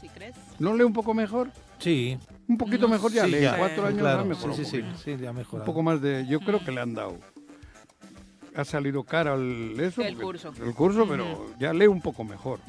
¿Sí 0.00 0.08
crees? 0.08 0.36
¿No 0.58 0.74
lee 0.76 0.84
un 0.84 0.92
poco 0.92 1.14
mejor? 1.14 1.50
Sí. 1.78 2.16
Un 2.48 2.56
poquito 2.58 2.82
No 2.82 2.88
mejor 2.94 3.12
ya 3.12 3.24
sí, 3.24 3.30
lee. 3.32 3.40
ya. 3.42 3.56
Cuatro 3.56 3.86
años 3.86 4.00
claro. 4.00 4.20
ha 4.20 4.24
mejorado 4.24 4.54
Sí, 4.54 4.62
un 4.80 4.94
sí, 4.96 5.02
sí, 5.04 5.16
ya 5.20 5.28
ha 5.28 5.30
Un 5.30 5.36
mejorado. 5.38 5.64
poco 5.66 5.82
más 5.82 6.00
de... 6.00 6.26
Yo 6.28 6.40
creo 6.40 6.64
que 6.64 6.70
le 6.70 6.80
han 6.80 6.94
dado. 6.94 7.18
Ha 8.54 8.64
salido 8.64 9.02
cara 9.04 9.34
el, 9.34 9.76
eso, 9.80 10.02
El 10.02 10.16
curso. 10.16 10.52
El 10.62 10.74
curso, 10.74 11.06
pero 11.08 11.46
ya 11.58 11.72
lee 11.72 11.86
un 11.86 12.00
poco 12.02 12.22
mejor. 12.24 12.60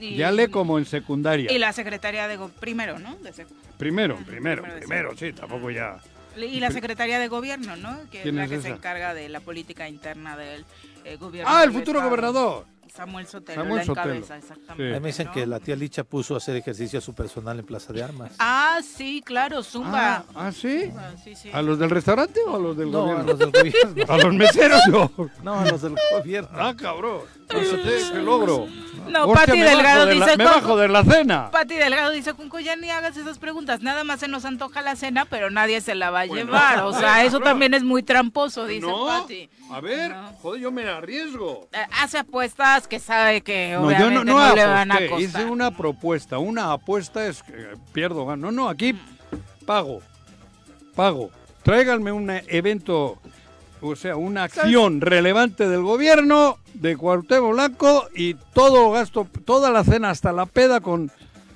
Y- 0.00 0.16
Ya 0.16 0.30
lee 0.30 0.48
como 0.48 0.78
en 0.78 0.84
secundaria. 0.86 1.50
Y 1.52 1.58
la 1.58 1.72
secretaría 1.72 2.28
de... 2.28 2.36
go- 2.36 2.50
Primero, 2.60 2.98
¿no? 2.98 3.16
De 3.16 3.32
sec- 3.32 3.46
Primero, 3.78 4.16
primero, 4.16 4.62
primero 4.62 4.74
de 4.74 4.80
primero, 4.80 5.16
sí, 5.16 5.32
tampoco 5.32 5.70
ya. 5.70 5.96
Y 6.36 6.58
la 6.58 6.70
Secretaría 6.72 7.18
de 7.20 7.28
Gobierno, 7.28 7.76
¿no? 7.76 7.96
Que 8.10 8.18
es 8.18 8.22
¿Quién 8.24 8.34
la 8.36 8.44
es 8.44 8.50
que 8.50 8.60
se 8.60 8.68
encarga 8.68 9.14
de 9.14 9.28
la 9.28 9.38
política 9.40 9.88
interna 9.88 10.36
del 10.36 10.64
eh, 11.04 11.16
gobierno. 11.16 11.48
Ah, 11.52 11.62
el 11.62 11.70
futuro 11.70 11.98
Estado. 12.00 12.10
gobernador. 12.10 12.66
Samuel 12.94 13.26
Sotelo 13.26 13.60
Samuel 13.62 13.78
la 13.78 13.84
Sotelo. 13.84 14.14
encabeza, 14.14 14.36
exactamente. 14.36 14.90
Sí. 14.92 14.96
A 14.96 15.00
me 15.00 15.06
dicen 15.08 15.26
¿no? 15.26 15.32
que 15.32 15.46
la 15.46 15.58
tía 15.60 15.74
Licha 15.74 16.04
puso 16.04 16.34
a 16.34 16.36
hacer 16.36 16.54
ejercicio 16.56 16.98
a 17.00 17.02
su 17.02 17.12
personal 17.12 17.58
en 17.58 17.66
Plaza 17.66 17.92
de 17.92 18.02
Armas. 18.04 18.32
Ah, 18.38 18.78
sí, 18.84 19.20
claro, 19.24 19.62
Zumba. 19.64 20.18
Ah, 20.18 20.24
¿ah, 20.46 20.52
sí? 20.52 20.92
Ah, 20.96 21.10
sí, 21.22 21.34
sí. 21.34 21.50
¿A 21.52 21.60
los 21.62 21.78
del 21.78 21.90
restaurante 21.90 22.40
o 22.46 22.54
a 22.54 22.58
los 22.60 22.76
del 22.76 22.92
no, 22.92 22.98
a 22.98 23.02
gobierno? 23.02 23.24
los 23.24 23.38
del 23.38 23.50
gobierno. 23.50 24.04
A 24.14 24.18
los 24.18 24.34
meseros 24.34 24.80
no. 24.88 25.10
No, 25.42 25.60
a 25.60 25.64
los 25.70 25.82
del 25.82 25.96
gobierno. 26.12 26.48
Ah, 26.52 26.74
cabrón. 26.76 27.22
Fíjate, 27.48 28.12
qué 28.12 28.18
logro. 28.20 28.66
No, 29.08 29.26
Hostia, 29.26 29.46
Pati 29.46 29.60
Delgado 29.60 30.06
de 30.06 30.14
la- 30.14 30.24
dice... 30.26 30.36
Me 30.38 30.44
"Con- 30.44 30.54
bajo 30.54 30.76
de 30.78 30.88
la 30.88 31.04
cena. 31.04 31.50
Pati 31.50 31.74
Delgado 31.74 32.10
dice, 32.10 32.32
Junco, 32.32 32.58
ya 32.58 32.74
ni 32.74 32.88
hagas 32.90 33.14
esas 33.18 33.38
preguntas, 33.38 33.82
nada 33.82 34.02
más 34.02 34.20
se 34.20 34.28
nos 34.28 34.46
antoja 34.46 34.80
la 34.80 34.96
cena, 34.96 35.26
pero 35.26 35.50
nadie 35.50 35.82
se 35.82 35.94
la 35.94 36.08
va 36.10 36.20
a 36.20 36.26
llevar. 36.26 36.82
O 36.84 36.92
sea, 36.94 37.22
eso 37.22 37.38
también 37.40 37.74
es 37.74 37.82
muy 37.84 38.02
tramposo, 38.02 38.66
dice 38.66 38.86
No, 38.86 39.06
Pati. 39.06 39.50
a 39.70 39.80
ver, 39.80 40.10
No. 40.10 40.32
joder, 40.40 40.62
yo 40.62 40.72
me 40.72 40.88
arriesgo. 40.88 41.68
Eh, 41.72 41.84
Hace 42.00 42.16
apuestas 42.18 42.88
que 42.88 42.98
sabe 42.98 43.42
que 43.42 43.72
No, 43.74 43.82
yo 43.82 43.86
obviamente 43.88 44.14
no, 44.14 44.24
no, 44.24 44.48
no 44.48 44.54
le 44.54 44.64
van 44.66 44.90
a 44.90 44.98
costar. 45.00 45.20
hice 45.20 45.44
una 45.44 45.70
propuesta. 45.70 46.38
Una 46.38 46.72
apuesta 46.72 47.26
es 47.26 47.42
que 47.42 47.76
pierdo, 47.92 48.24
gano. 48.24 48.50
No, 48.50 48.52
no, 48.62 48.68
aquí 48.70 48.98
pago, 49.66 50.00
pago. 50.94 51.30
tráiganme 51.62 52.10
un 52.10 52.30
evento, 52.30 53.18
o 53.88 53.96
sea, 53.96 54.16
una 54.16 54.44
acción 54.44 55.00
relevante 55.00 55.68
del 55.68 55.82
gobierno 55.82 56.58
de 56.74 56.96
Cuauhtémoc 56.96 57.52
Blanco 57.52 58.08
y 58.14 58.34
todo 58.54 58.90
gasto, 58.90 59.26
toda 59.44 59.70
la 59.70 59.84
cena 59.84 60.10
hasta 60.10 60.32
la 60.32 60.46
peda 60.46 60.80
con 60.80 61.10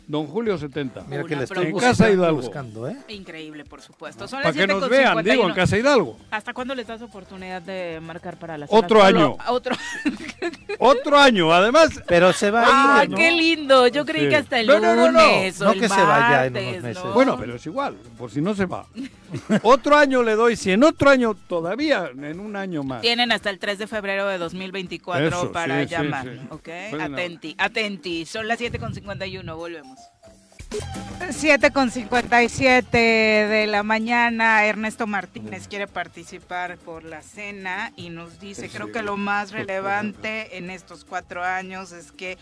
Don 0.07 0.27
Julio 0.27 0.57
70. 0.57 1.05
Mira 1.07 1.25
que 1.25 1.37
le 1.37 1.45
estoy. 1.45 1.67
En 1.67 1.73
Casa 1.77 1.89
buscando, 2.07 2.15
Hidalgo. 2.15 2.41
buscando, 2.41 2.89
¿eh? 2.89 2.97
Increíble, 3.09 3.65
por 3.67 3.83
supuesto. 3.83 4.27
Son 4.27 4.39
Para 4.39 4.49
las 4.55 4.57
que 4.57 4.67
nos 4.67 4.89
vean, 4.89 5.19
7:51. 5.19 5.23
digo, 5.23 5.49
en 5.51 5.55
Casa 5.55 5.77
Hidalgo. 5.77 6.17
¿Hasta 6.31 6.55
cuándo 6.55 6.75
les 6.75 6.87
das 6.87 7.03
oportunidad 7.03 7.61
de 7.61 8.01
marcar 8.01 8.39
para 8.39 8.57
la 8.57 8.65
Otro 8.71 9.01
cena? 9.05 9.11
Solo- 9.11 9.19
año. 9.19 9.37
Otro. 9.49 9.77
Otro 10.79 11.19
año, 11.19 11.53
además. 11.53 11.91
Pero 12.07 12.33
se 12.33 12.51
va 12.51 12.65
¡Ah, 12.67 13.01
a 13.01 13.05
ir, 13.05 13.11
¿no? 13.11 13.17
qué 13.17 13.31
lindo! 13.33 13.87
Yo 13.89 14.07
creí 14.07 14.25
Sí. 14.25 14.29
que 14.31 14.37
hasta 14.37 14.61
el 14.61 14.67
No, 14.67 14.81
no, 14.81 14.95
no, 14.95 15.11
no. 15.13 15.21
lunes 15.21 15.61
o 15.61 15.65
No 15.65 15.73
el 15.73 15.81
que 15.81 15.89
se 15.91 16.01
vaya 16.03 16.47
en 16.47 16.57
unos 16.57 16.83
meses. 16.83 17.05
¿no? 17.05 17.13
Bueno, 17.13 17.37
pero 17.39 17.57
es 17.57 17.67
igual, 17.67 17.95
por 18.17 18.31
si 18.31 18.41
no 18.41 18.55
se 18.55 18.65
va. 18.65 18.87
Otro 19.63 19.97
año 19.97 20.23
le 20.23 20.35
doy, 20.35 20.57
si 20.57 20.71
en 20.71 20.85
otro 20.85 21.11
año 21.11 21.35
todavía, 21.35 22.11
en 22.15 22.41
un 22.41 22.57
año 22.57 22.83
más. 22.83 23.01
Tienen 23.01 23.33
hasta 23.33 23.51
el 23.51 23.59
3 23.59 23.79
de 23.79 23.87
febrero 23.87 24.27
de 24.27 24.39
2024 24.39 25.27
Eso, 25.27 25.53
para 25.53 25.83
sí, 25.83 25.89
sí, 25.89 25.95
llamar, 25.95 26.25
sí. 26.25 26.47
¿ok? 26.51 26.69
Bueno. 26.91 27.17
Atenti, 27.17 27.55
atenti. 27.59 28.27
Son 28.27 28.49
las 28.49 28.61
7.51, 28.61 29.57
volvemos. 29.57 29.99
7.57 30.71 32.91
de 32.91 33.67
la 33.69 33.83
mañana, 33.83 34.65
Ernesto 34.65 35.07
Martínez 35.07 35.69
quiere 35.69 35.87
participar 35.87 36.77
por 36.79 37.05
la 37.05 37.23
cena 37.23 37.93
y 37.97 38.11
nos 38.11 38.41
dice, 38.41 38.69
creo 38.69 38.91
que 38.93 39.03
lo 39.03 39.17
más 39.17 39.53
relevante 39.53 40.59
en 40.59 40.71
estos 40.71 41.05
cuatro 41.05 41.43
años 41.45 41.93
es 41.93 42.13
que 42.13 42.39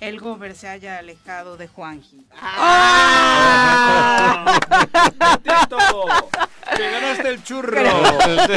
el 0.00 0.18
gober 0.20 0.54
se 0.54 0.68
haya 0.68 0.98
alejado 0.98 1.56
de 1.56 1.68
Juanji. 1.68 2.24
¡Te 6.76 6.90
ganaste 6.90 7.28
el 7.28 7.42
churro! 7.44 7.80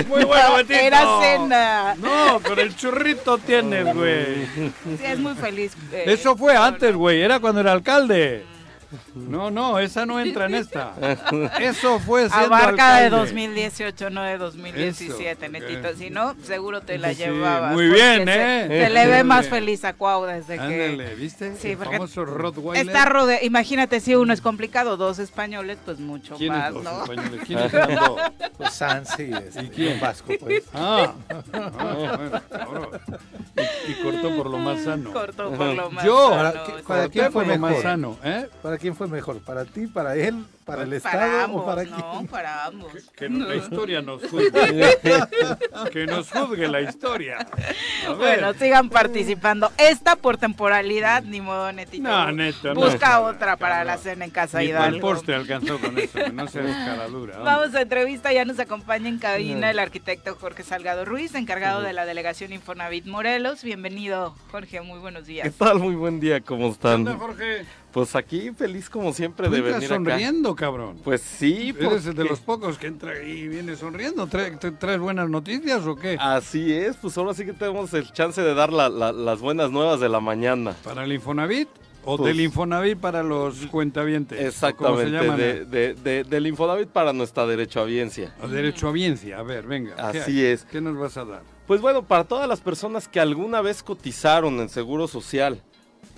Muy 0.08 0.24
bueno, 0.24 0.56
Betito. 0.58 0.80
Era 0.80 1.20
cena. 1.22 1.96
No, 1.96 2.40
con 2.42 2.60
el 2.60 2.76
churrito 2.76 3.38
tienes, 3.38 3.94
güey. 3.94 4.46
Sí, 4.98 5.06
es 5.06 5.20
muy 5.20 5.36
feliz. 5.36 5.74
eh, 5.92 6.06
Eso 6.08 6.36
fue 6.38 6.54
con- 6.56 6.64
antes, 6.64 6.96
güey, 6.96 7.22
era 7.22 7.40
cuando 7.40 7.62
era 7.62 7.72
alcalde. 7.72 8.46
No, 9.16 9.52
no, 9.52 9.80
esa 9.80 10.06
no 10.06 10.20
entra 10.20 10.46
en 10.46 10.56
esta. 10.56 10.94
Eso 11.60 12.00
fue 12.00 12.30
siendo 12.30 12.46
Abarca 12.48 12.98
de 12.98 13.06
alcalde. 13.06 13.10
2018, 13.10 14.10
no 14.10 14.24
de 14.24 14.38
2017, 14.38 15.46
Eso, 15.46 15.52
Netito. 15.52 15.90
ok. 15.90 15.96
Si 15.98 16.10
no, 16.10 16.36
seguro 16.44 16.82
te 16.82 16.98
la 16.98 17.10
Sí, 17.10 17.16
llevabas. 17.24 17.74
muy 17.74 17.88
bien, 17.88 18.26
se- 18.26 18.62
¿eh? 18.66 18.86
Se 18.86 18.90
le 18.90 19.08
ve 19.08 19.24
más 19.24 19.48
feliz 19.48 19.84
a 19.86 19.94
Cuau 19.94 20.26
desde 20.26 20.56
que... 20.58 20.62
Ándale, 20.62 21.16
¿viste? 21.16 21.56
Sí, 21.58 21.72
el 21.72 21.78
porque 21.78 21.96
famoso 21.98 22.26
Rottweiler. 22.26 22.86
Está 22.88 23.06
rode... 23.06 23.40
Imagínate 23.44 24.00
si 24.00 24.16
uno 24.16 24.34
es 24.34 24.42
complicado, 24.42 24.98
dos 24.98 25.20
españoles, 25.20 25.78
pues 25.86 26.00
mucho 26.00 26.36
¿Quiénes 26.36 26.58
más, 26.60 26.74
dos 26.74 26.84
¿no? 26.84 27.02
españoles? 27.04 27.42
¿Quiénes 27.46 27.74
eran 27.74 27.96
dos? 27.96 28.20
Pues 28.58 28.74
Sansi 28.74 29.32
este, 29.34 29.64
¿Y 29.64 29.70
quién? 29.70 30.00
Vasco, 30.00 30.34
pues. 30.40 30.64
Ah, 30.74 31.14
ah, 31.54 32.66
bueno, 32.70 32.90
y, 33.88 33.92
y 33.92 33.96
cortó 34.04 34.36
por 34.36 34.50
lo 34.50 34.58
más 34.58 34.82
sano. 34.84 35.12
Cortó 35.12 35.52
por 35.52 35.68
lo 35.74 35.90
más 35.92 36.04
Yo. 36.06 36.30
sano, 36.30 36.54
Para-. 36.54 36.82
¿Para 36.88 37.10
quién 37.10 37.32
fue 37.32 37.46
lo 37.46 37.58
más 37.58 37.70
mejor? 37.72 37.84
sano, 37.84 38.18
¿eh? 38.24 38.48
¿Para 38.62 38.78
quién 38.84 38.96
fue 38.96 39.08
mejor? 39.08 39.40
¿Para 39.40 39.66
ti, 39.66 39.88
para 39.88 40.16
él, 40.16 40.46
para 40.66 40.84
el 40.84 40.90
Para 41.02 41.26
Estado 41.26 41.44
ambos, 41.46 41.62
o 41.62 41.66
para 41.66 41.84
no, 41.86 42.12
quién? 42.12 42.28
para 42.32 42.66
ambos. 42.66 42.92
Que 43.16 43.30
no- 43.30 43.48
la 43.48 43.56
historia 43.56 44.02
nos 44.02 44.22
juzgue. 44.30 45.00
que 45.92 46.06
nos 46.06 46.30
juzgue 46.30 46.68
la 46.68 46.82
historia. 46.82 47.48
Bueno, 48.18 48.54
sigan 48.54 48.90
participando. 48.90 49.72
Esta 49.78 50.16
por 50.18 50.38
temporalidad, 50.38 51.24
ni 51.24 51.42
modo, 51.42 51.72
Netito. 51.72 52.04
No, 52.04 52.32
neto, 52.32 52.74
no. 52.74 52.82
Busca 52.82 53.22
otra 53.22 53.58
para 53.58 53.84
la 53.84 53.98
cena 53.98 54.26
en 54.26 54.32
Casa 54.32 54.60
Ni 54.60 54.68
para 54.68 54.88
el 54.88 54.96
Hidalgo. 54.96 55.08
poste 55.14 55.34
alcanzó 55.34 55.80
con 55.80 55.98
eso, 55.98 56.20
que 56.20 56.32
no 56.32 56.48
sea 56.48 56.64
escaladura. 56.64 57.38
hombre. 57.38 57.52
Vamos 57.52 57.74
a 57.76 57.82
entrevista, 57.82 58.32
ya 58.34 58.46
nos 58.46 58.60
acompaña 58.60 59.08
en 59.10 59.18
cabina 59.20 59.72
el 59.72 59.80
arquitecto 59.80 60.36
Jorge 60.36 60.64
Salgado 60.64 61.06
Ruiz, 61.06 61.34
encargado 61.36 61.82
de 61.82 61.94
la 61.94 62.06
delegación 62.06 62.52
Infonavit 62.54 63.06
Morelos. 63.06 63.64
Bienvenido, 63.64 64.36
Jorge, 64.52 64.82
muy 64.82 65.00
buenos 65.00 65.24
¿Qué 65.24 65.32
días. 65.32 65.54
tal? 65.58 65.80
Muy 65.80 65.96
buen 65.96 66.20
día, 66.20 66.42
¿cómo 66.42 66.76
¿Qué 66.78 66.88
onda, 66.88 67.12
están? 67.12 67.20
Jorge? 67.20 67.66
Pues 67.94 68.16
aquí 68.16 68.50
feliz 68.58 68.90
como 68.90 69.14
siempre 69.14 69.48
de 69.50 69.62
venir 69.62 69.78
acá. 69.86 69.88
sonriendo, 69.88 70.56
cabrón. 70.56 71.00
Pues 71.04 71.22
sí, 71.22 71.70
¿Eres 71.80 72.04
de 72.06 72.14
porque- 72.14 72.30
los 72.30 72.40
pocos 72.40 72.78
que 72.80 72.88
entra 72.88 73.22
y 73.24 73.48
viene 73.48 73.76
sonriendo? 73.76 74.26
¿Trae- 74.28 74.58
te- 74.58 74.72
¿Traes 74.72 75.00
buenas 75.00 75.30
noticias 75.30 75.86
o 75.86 75.96
qué? 75.96 76.18
Así 76.20 76.74
es, 76.74 76.96
pues 76.98 77.16
ahora 77.18 77.36
sí 77.36 77.46
que 77.46 77.54
tenemos 77.54 77.94
el 77.94 78.12
chance 78.12 78.42
de 78.42 78.54
dar 78.56 78.74
la- 78.74 78.90
la- 78.90 79.12
las 79.12 79.40
buenas 79.40 79.70
nuevas 79.70 80.00
de 80.00 80.10
la 80.10 80.20
mañana. 80.20 80.76
¿Para 80.84 81.04
el 81.04 81.14
Infonavit? 81.14 81.70
¿O 82.06 82.18
Pues- 82.18 82.36
del 82.36 82.44
Infonavit 82.44 82.98
para 82.98 83.22
los 83.24 83.58
cuentavientes? 83.68 84.38
¿O 84.38 84.48
Exactamente, 84.48 85.04
¿Cómo 85.06 85.20
se 85.20 85.24
llaman? 85.26 85.38
de, 85.38 85.66
de- 85.66 85.94
de- 85.94 86.24
del 86.26 86.48
Infonavit 86.48 86.90
para 86.90 87.14
nuestra 87.14 87.46
derechohabiencia. 87.46 88.34
A 88.42 88.48
biencia. 88.92 89.38
A 89.40 89.44
ver, 89.44 89.66
venga. 89.68 89.96
¿qué 90.12 90.20
Así 90.20 90.44
es. 90.44 90.66
¿Qué 90.66 90.82
nos 90.82 90.98
vas 90.98 91.16
a 91.16 91.26
dar? 91.26 91.44
Pues 91.68 91.80
bueno, 91.80 92.04
para 92.04 92.24
todas 92.26 92.50
las 92.50 92.60
personas 92.60 93.08
que 93.08 93.20
alguna 93.22 93.62
vez 93.62 93.84
cotizaron 93.84 94.60
en 94.60 94.68
Seguro 94.68 95.08
Social 95.08 95.62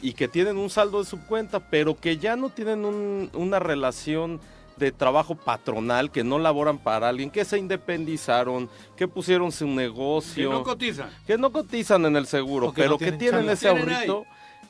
y 0.02 0.14
que 0.14 0.28
tienen 0.28 0.58
un 0.58 0.70
saldo 0.70 1.00
de 1.00 1.06
subcuenta, 1.10 1.60
pero 1.60 1.96
que 2.00 2.18
ya 2.18 2.36
no 2.36 2.50
tienen 2.50 2.86
un- 2.86 3.30
una 3.34 3.60
relación 3.60 4.40
de 4.78 4.92
trabajo 4.92 5.36
patronal, 5.36 6.12
que 6.12 6.24
no 6.26 6.38
laboran 6.38 6.78
para 6.78 7.08
alguien, 7.08 7.32
que 7.32 7.46
se 7.46 7.58
independizaron, 7.58 8.70
que 8.98 9.08
pusieron 9.08 9.52
su 9.52 9.66
Que 9.66 9.72
negocio. 9.72 10.52
no 10.52 10.64
cotizan. 10.64 11.10
que 11.26 11.38
no 11.38 11.52
cotizan 11.52 12.06
en 12.06 12.16
el 12.18 12.28
seguro, 12.28 12.74
que 12.74 12.82
pero 12.82 12.92
no 12.92 12.98
que 12.98 13.14
tienen 13.14 13.40
chamba. 13.42 13.54
ese 13.54 13.70
Tienen 13.70 13.90
ahorrito, 13.94 14.26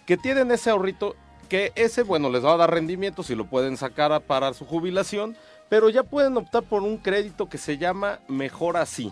que 0.05 0.17
tienen 0.17 0.51
ese 0.51 0.69
ahorrito, 0.69 1.15
que 1.49 1.71
ese, 1.75 2.03
bueno, 2.03 2.29
les 2.29 2.45
va 2.45 2.53
a 2.53 2.57
dar 2.57 2.71
rendimiento 2.71 3.23
si 3.23 3.33
lo 3.35 3.45
pueden 3.45 3.77
sacar 3.77 4.11
a- 4.11 4.19
para 4.19 4.53
su 4.53 4.65
jubilación, 4.65 5.35
pero 5.69 5.89
ya 5.89 6.03
pueden 6.03 6.37
optar 6.37 6.61
por 6.63 6.83
un 6.83 6.97
crédito 6.97 7.49
que 7.49 7.57
se 7.57 7.77
llama 7.79 8.19
Mejor 8.27 8.77
Así. 8.77 9.11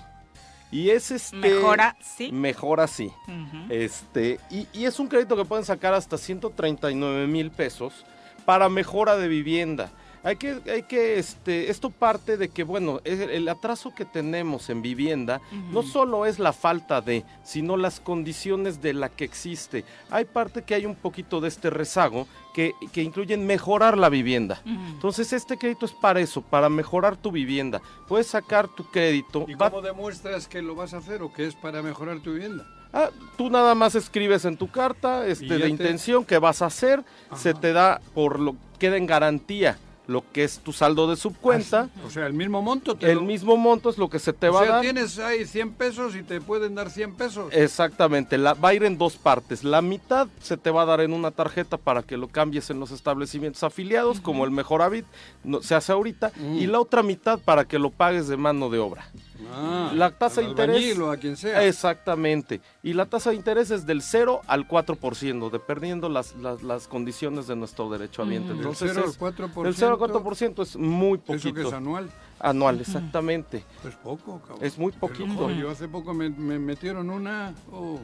Y 0.73 0.89
es 0.89 1.11
este... 1.11 1.37
Mejora, 1.37 1.95
sí. 2.01 2.31
Mejor 2.31 2.79
Así. 2.79 3.11
Ujú. 3.27 3.57
Este, 3.69 4.39
y, 4.49 4.67
y 4.73 4.85
es 4.85 4.99
un 4.99 5.07
crédito 5.07 5.35
que 5.35 5.45
pueden 5.45 5.63
sacar 5.63 5.93
hasta 5.93 6.17
139 6.17 7.27
mil 7.27 7.51
pesos 7.51 8.05
para 8.45 8.69
mejora 8.69 9.15
de 9.15 9.27
vivienda. 9.27 9.91
Hay 10.23 10.37
que, 10.37 10.57
hay 10.71 10.83
que, 10.83 11.19
este, 11.19 11.69
esto 11.69 11.89
parte 11.89 12.37
de 12.37 12.47
que, 12.47 12.63
bueno, 12.63 13.01
el, 13.03 13.47
atraso 13.49 13.93
que 13.93 14.05
tenemos 14.05 14.69
en 14.69 14.81
vivienda 14.81 15.41
no 15.71 15.83
solo 15.83 16.25
es 16.25 16.39
la 16.39 16.53
falta 16.53 17.01
de, 17.01 17.25
sino 17.43 17.75
las 17.75 17.99
condiciones 17.99 18.81
de 18.81 18.93
la 18.93 19.09
que 19.09 19.25
existe. 19.25 19.83
Hay 20.09 20.23
parte 20.23 20.61
que 20.63 20.75
hay 20.75 20.85
un 20.85 20.95
poquito 20.95 21.41
de 21.41 21.49
este 21.49 21.69
rezago 21.69 22.25
que, 22.53 22.71
que 22.93 23.03
incluyen 23.03 23.45
mejorar 23.45 23.97
la 23.97 24.07
vivienda. 24.07 24.61
Entonces 24.65 25.33
este 25.33 25.57
crédito 25.57 25.85
es 25.85 25.91
para 25.91 26.21
eso, 26.21 26.41
para 26.41 26.69
mejorar 26.69 27.17
tu 27.17 27.29
vivienda. 27.29 27.81
Puedes 28.07 28.27
sacar 28.27 28.69
tu 28.69 28.85
crédito. 28.89 29.43
¿Y 29.47 29.55
va- 29.55 29.69
cómo 29.69 29.81
demuestras 29.81 30.47
que 30.47 30.61
lo 30.61 30.73
vas 30.73 30.93
a 30.93 30.99
hacer 30.99 31.21
o 31.21 31.33
que 31.33 31.47
es 31.47 31.55
para 31.55 31.81
mejorar 31.81 32.19
tu 32.21 32.31
vivienda? 32.31 32.65
Ah, 32.93 33.09
tú 33.37 33.49
nada 33.49 33.75
más 33.75 33.95
escribes 33.95 34.45
en 34.45 34.55
tu 34.55 34.69
carta 34.71 35.27
este, 35.27 35.47
de 35.47 35.59
te- 35.59 35.67
intención 35.67 36.23
que 36.23 36.37
vas 36.37 36.61
a 36.61 36.67
hacer, 36.67 37.03
se 37.35 37.53
te 37.53 37.73
da 37.73 37.99
por 38.13 38.39
lo 38.39 38.55
queda 38.79 38.95
en 38.97 39.05
garantía 39.07 39.77
lo 40.07 40.23
que 40.33 40.43
es 40.43 40.59
tu 40.59 40.73
saldo 40.73 41.07
de 41.09 41.15
subcuenta. 41.15 41.89
O 42.05 42.09
sea, 42.09 42.25
el 42.27 42.33
mismo 42.33 42.61
monto 42.61 42.95
te 42.95 43.09
El 43.11 43.19
lo- 43.19 43.23
mismo 43.23 43.55
monto 43.55 43.89
es 43.89 43.97
lo 43.97 44.09
que 44.09 44.19
se 44.19 44.33
te 44.33 44.49
o 44.49 44.53
va 44.53 44.59
sea, 44.63 44.69
a 44.69 44.73
dar. 44.73 44.81
tienes 44.81 45.17
ahí 45.19 45.45
100 45.45 45.71
pesos 45.73 46.15
y 46.15 46.23
te 46.23 46.41
pueden 46.41 46.75
dar 46.75 46.89
100 46.89 47.13
pesos. 47.15 47.53
Exactamente, 47.53 48.37
la, 48.37 48.53
va 48.53 48.69
a 48.69 48.73
ir 48.73 48.83
en 48.83 48.97
dos 48.97 49.15
partes. 49.15 49.63
La 49.63 49.81
mitad 49.81 50.27
se 50.41 50.57
te 50.57 50.71
va 50.71 50.81
a 50.81 50.85
dar 50.85 51.01
en 51.01 51.13
una 51.13 51.31
tarjeta 51.31 51.77
para 51.77 52.03
que 52.03 52.17
lo 52.17 52.27
cambies 52.27 52.69
en 52.69 52.79
los 52.79 52.91
establecimientos 52.91 53.63
afiliados, 53.63 54.19
como 54.19 54.43
el 54.45 54.51
Mejor 54.51 54.81
Habit 54.81 55.05
no, 55.43 55.61
se 55.61 55.75
hace 55.75 55.91
ahorita, 55.93 56.31
y 56.37 56.67
la 56.67 56.79
otra 56.79 57.01
mitad 57.03 57.39
para 57.39 57.65
que 57.65 57.79
lo 57.79 57.89
pagues 57.89 58.27
de 58.27 58.37
mano 58.37 58.69
de 58.69 58.79
obra. 58.79 59.05
Ah, 59.51 59.91
la 59.95 60.11
tasa 60.11 60.41
de 60.41 60.47
interés- 60.47 60.97
o 60.99 61.11
a 61.11 61.17
quien 61.17 61.35
sea. 61.37 61.63
Exactamente. 61.65 62.61
Y 62.81 62.93
la 62.93 63.05
tasa 63.05 63.29
de 63.31 63.35
interés 63.35 63.71
es 63.71 63.85
del 63.85 64.01
0 64.01 64.41
al 64.47 64.67
4%, 64.67 65.49
dependiendo 65.49 66.09
las, 66.09 66.35
las, 66.35 66.63
las 66.63 66.87
condiciones 66.87 67.47
de 67.47 67.55
nuestro 67.55 67.89
derechohabiente. 67.89 68.49
Del 68.49 68.57
Entonces, 68.57 68.91
0 68.93 69.03
al 69.05 69.09
es- 69.09 69.19
4%. 69.19 69.63
del 69.63 69.75
0 69.75 69.93
al 69.93 69.99
4% 69.99 70.61
es 70.63 70.75
muy 70.75 71.17
¿Eso 71.17 71.25
que 71.25 71.49
poquito. 71.49 71.67
es 71.67 71.73
anual? 71.73 72.09
Anual, 72.39 72.81
exactamente. 72.81 73.63
Es 73.87 73.95
poco, 73.95 74.39
cabrón. 74.41 74.59
Es 74.61 74.77
muy 74.77 74.91
Pero, 74.91 74.99
poquito. 75.01 75.49
yo 75.51 75.69
hace 75.69 75.87
poco 75.87 76.13
me, 76.13 76.29
me 76.29 76.59
metieron 76.59 77.09
una... 77.09 77.53
oh, 77.71 77.99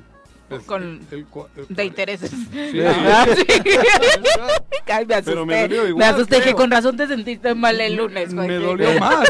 el- 0.50 0.62
Con- 0.64 1.00
el 1.12 1.30
cua- 1.30 1.47
el 1.56 1.68
De 1.76 1.86
intereses. 1.86 2.30
Sí, 2.32 2.82
Ah, 2.86 3.26
sí. 3.36 3.45
Ay, 4.91 5.06
me 5.06 5.14
asusté. 5.16 5.32
Pero 5.32 5.45
me 5.45 5.62
dolió 5.62 5.88
igual, 5.88 5.97
me 5.97 6.06
asusté 6.06 6.36
que 6.38 6.41
creo. 6.43 6.56
con 6.56 6.72
razón 6.72 6.97
te 6.97 7.08
sentiste 7.08 7.54
mal 7.54 7.80
el 7.80 7.95
lunes. 7.95 8.34
Me 8.34 8.43
Jorge. 8.43 8.60
dolió 8.66 8.93
más. 9.00 9.30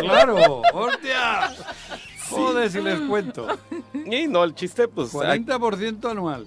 claro. 0.00 0.62
¡Hostia! 0.74 1.52
Joder, 2.30 2.70
si 2.70 2.80
les 2.80 2.98
cuento. 3.00 3.46
Y 4.04 4.26
no, 4.26 4.44
el 4.44 4.54
chiste, 4.54 4.88
pues. 4.88 5.14
hay- 5.14 5.40
40% 5.44 6.10
anual. 6.10 6.46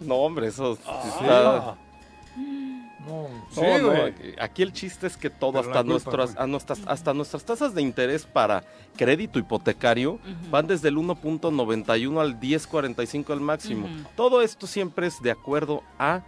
no, 0.00 0.14
hombre, 0.16 0.48
eso. 0.48 0.78
Ah. 0.86 1.02
está- 1.20 1.76
No, 3.06 3.28
Sí, 3.50 3.60
no, 3.60 3.78
no, 3.78 3.86
güey. 3.90 4.14
aquí- 4.40 4.62
el 4.62 4.72
chiste 4.72 5.06
es 5.06 5.16
que 5.16 5.30
todo, 5.30 5.58
hasta 5.60 5.70
culpa, 5.72 5.82
nuestras, 5.84 6.34
güey. 6.34 6.44
a 6.44 6.46
nuestras, 6.46 6.80
hasta 6.86 7.14
nuestras 7.14 7.44
tasas 7.44 7.74
de 7.74 7.82
interés 7.82 8.24
para 8.26 8.64
crédito 8.96 9.38
hipotecario 9.38 10.18
van 10.50 10.66
desde 10.66 10.88
el 10.88 10.96
1.91 10.96 12.20
al 12.20 12.40
10.45 12.40 13.32
al 13.32 13.40
máximo. 13.40 13.88
Todo 14.16 14.42
esto 14.42 14.66
siempre 14.66 15.06
es 15.06 15.20
de 15.22 15.30
acuerdo 15.30 15.82
a 15.98 16.22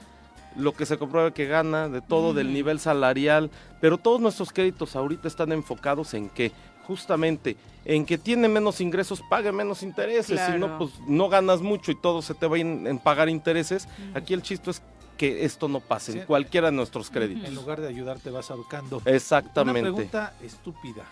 lo 0.56 0.72
que 0.72 0.86
se 0.86 0.98
comprueba 0.98 1.32
que 1.32 1.46
gana, 1.46 1.88
de 1.88 2.00
todo, 2.00 2.32
del 2.34 2.52
nivel 2.52 2.80
salarial, 2.80 3.50
pero 3.80 3.98
todos 3.98 4.20
nuestros 4.20 4.52
créditos 4.52 4.96
ahorita 4.96 5.28
están 5.28 5.52
enfocados 5.52 6.14
en 6.14 6.28
que 6.28 6.52
justamente 6.86 7.56
en 7.84 8.04
que 8.04 8.18
tiene 8.18 8.48
menos 8.48 8.80
ingresos, 8.80 9.22
pague 9.30 9.50
menos 9.52 9.82
intereses, 9.82 10.38
si 10.46 10.52
no, 10.58 10.66
Claro. 10.66 10.78
pues 10.78 10.90
no 11.06 11.28
ganas 11.28 11.60
mucho 11.60 11.90
y 11.90 11.94
todo 12.00 12.22
se 12.22 12.34
te 12.34 12.46
va 12.46 12.58
en, 12.58 12.86
en 12.86 12.98
pagar 12.98 13.28
intereses. 13.28 13.88
Aquí 14.14 14.34
el 14.34 14.42
chiste 14.42 14.70
es 14.70 14.82
que 15.18 15.44
esto 15.44 15.68
no 15.68 15.80
pase 15.80 16.12
Sí. 16.12 16.18
en 16.20 16.24
cualquiera 16.26 16.70
de 16.70 16.76
nuestros 16.76 17.10
créditos. 17.10 17.46
En 17.46 17.54
lugar 17.54 17.80
de 17.82 17.88
ayudarte 17.88 18.30
vas 18.30 18.50
ahorcando. 18.50 19.02
Exactamente. 19.04 19.80
Una 19.80 19.90
pregunta 19.96 20.34
estúpida, 20.42 21.04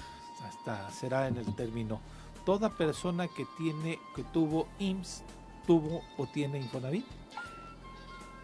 hasta 0.49 0.91
será 0.93 1.29
en 1.29 1.37
el 1.37 1.55
término. 1.55 2.01
¿Toda 2.47 2.71
persona 2.71 3.27
que 3.29 3.45
tiene, 3.59 3.99
que 4.15 4.23
tuvo 4.33 4.69
IMSS, 4.79 5.23
tuvo 5.67 6.03
o 6.17 6.27
tiene 6.27 6.59
Infonavit? 6.59 7.05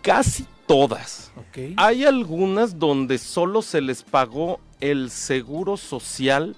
Casi 0.02 0.44
todas. 0.66 1.30
Ok. 1.36 1.74
Hay 1.76 2.04
algunas 2.04 2.78
donde 2.78 3.18
solo 3.18 3.62
se 3.62 3.80
les 3.80 4.02
pagó 4.02 4.58
el 4.80 5.10
seguro 5.10 5.76
social 5.76 6.56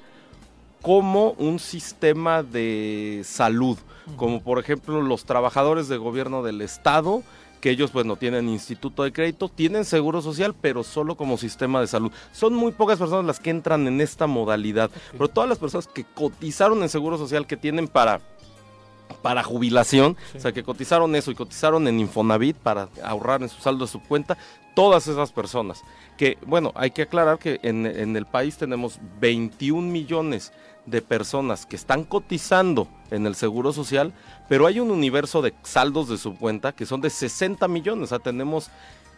como 0.81 1.31
un 1.33 1.59
sistema 1.59 2.43
de 2.43 3.23
salud, 3.25 3.79
como 4.17 4.43
por 4.43 4.59
ejemplo 4.59 5.01
los 5.03 5.25
trabajadores 5.25 5.89
de 5.89 5.97
gobierno 5.99 6.43
del 6.43 6.63
estado, 6.63 7.23
que 7.65 7.71
ellos 7.71 7.91
pues 7.93 8.05
no 8.05 8.17
tienen 8.17 8.47
instituto 8.51 9.05
de 9.05 9.13
crédito, 9.15 9.49
tienen 9.49 9.87
seguro 9.87 10.21
social, 10.21 10.55
pero 10.61 10.85
solo 10.85 11.17
como 11.17 11.39
sistema 11.39 11.81
de 11.81 11.87
salud. 11.87 12.13
Son 12.31 12.53
muy 12.53 12.73
pocas 12.73 12.99
personas 12.99 13.25
las 13.25 13.41
que 13.41 13.49
entran 13.49 13.87
en 13.87 14.03
esta 14.03 14.27
modalidad, 14.27 14.91
pero 15.13 15.29
todas 15.29 15.49
las 15.49 15.57
personas 15.59 15.87
que 15.89 16.05
cotizaron 16.05 16.83
en 16.83 16.91
seguro 16.91 17.17
social 17.17 17.47
que 17.47 17.57
tienen 17.57 17.89
para 17.89 18.21
para 19.23 19.43
jubilación, 19.43 20.15
Sí. 20.33 20.37
o 20.39 20.41
sea, 20.43 20.53
que 20.53 20.63
cotizaron 20.63 21.15
eso 21.17 21.31
y 21.31 21.35
cotizaron 21.35 21.89
en 21.89 22.01
Infonavit 22.01 22.57
para 22.59 22.91
ahorrar 23.03 23.41
en 23.43 23.49
su 23.49 23.59
saldo 23.63 23.87
de 23.87 23.91
su 23.91 24.03
cuenta, 24.03 24.37
todas 24.75 25.07
esas 25.09 25.33
personas. 25.33 25.83
Que, 26.19 26.37
bueno, 26.47 26.71
hay 26.75 26.91
que 26.91 27.01
aclarar 27.03 27.39
que 27.39 27.61
en, 27.63 27.87
en 27.87 28.15
el 28.15 28.27
país 28.27 28.59
tenemos 28.59 28.99
21 29.21 29.91
millones 29.91 30.53
de 30.87 31.03
personas 31.03 31.67
que 31.67 31.77
están 31.77 32.05
cotizando 32.05 32.89
en 33.11 33.27
el 33.27 33.35
Seguro 33.35 33.73
Social, 33.73 34.13
pero 34.49 34.67
hay 34.67 34.81
un 34.81 34.91
universo 34.91 35.43
de 35.43 35.55
saldos 35.63 36.09
de 36.09 36.19
su 36.19 36.37
cuenta 36.37 36.73
que 36.73 36.87
son 36.87 37.01
de 37.01 37.11
60 37.11 37.67
millones, 37.69 38.05
o 38.05 38.07
sea, 38.09 38.19
tenemos 38.19 38.71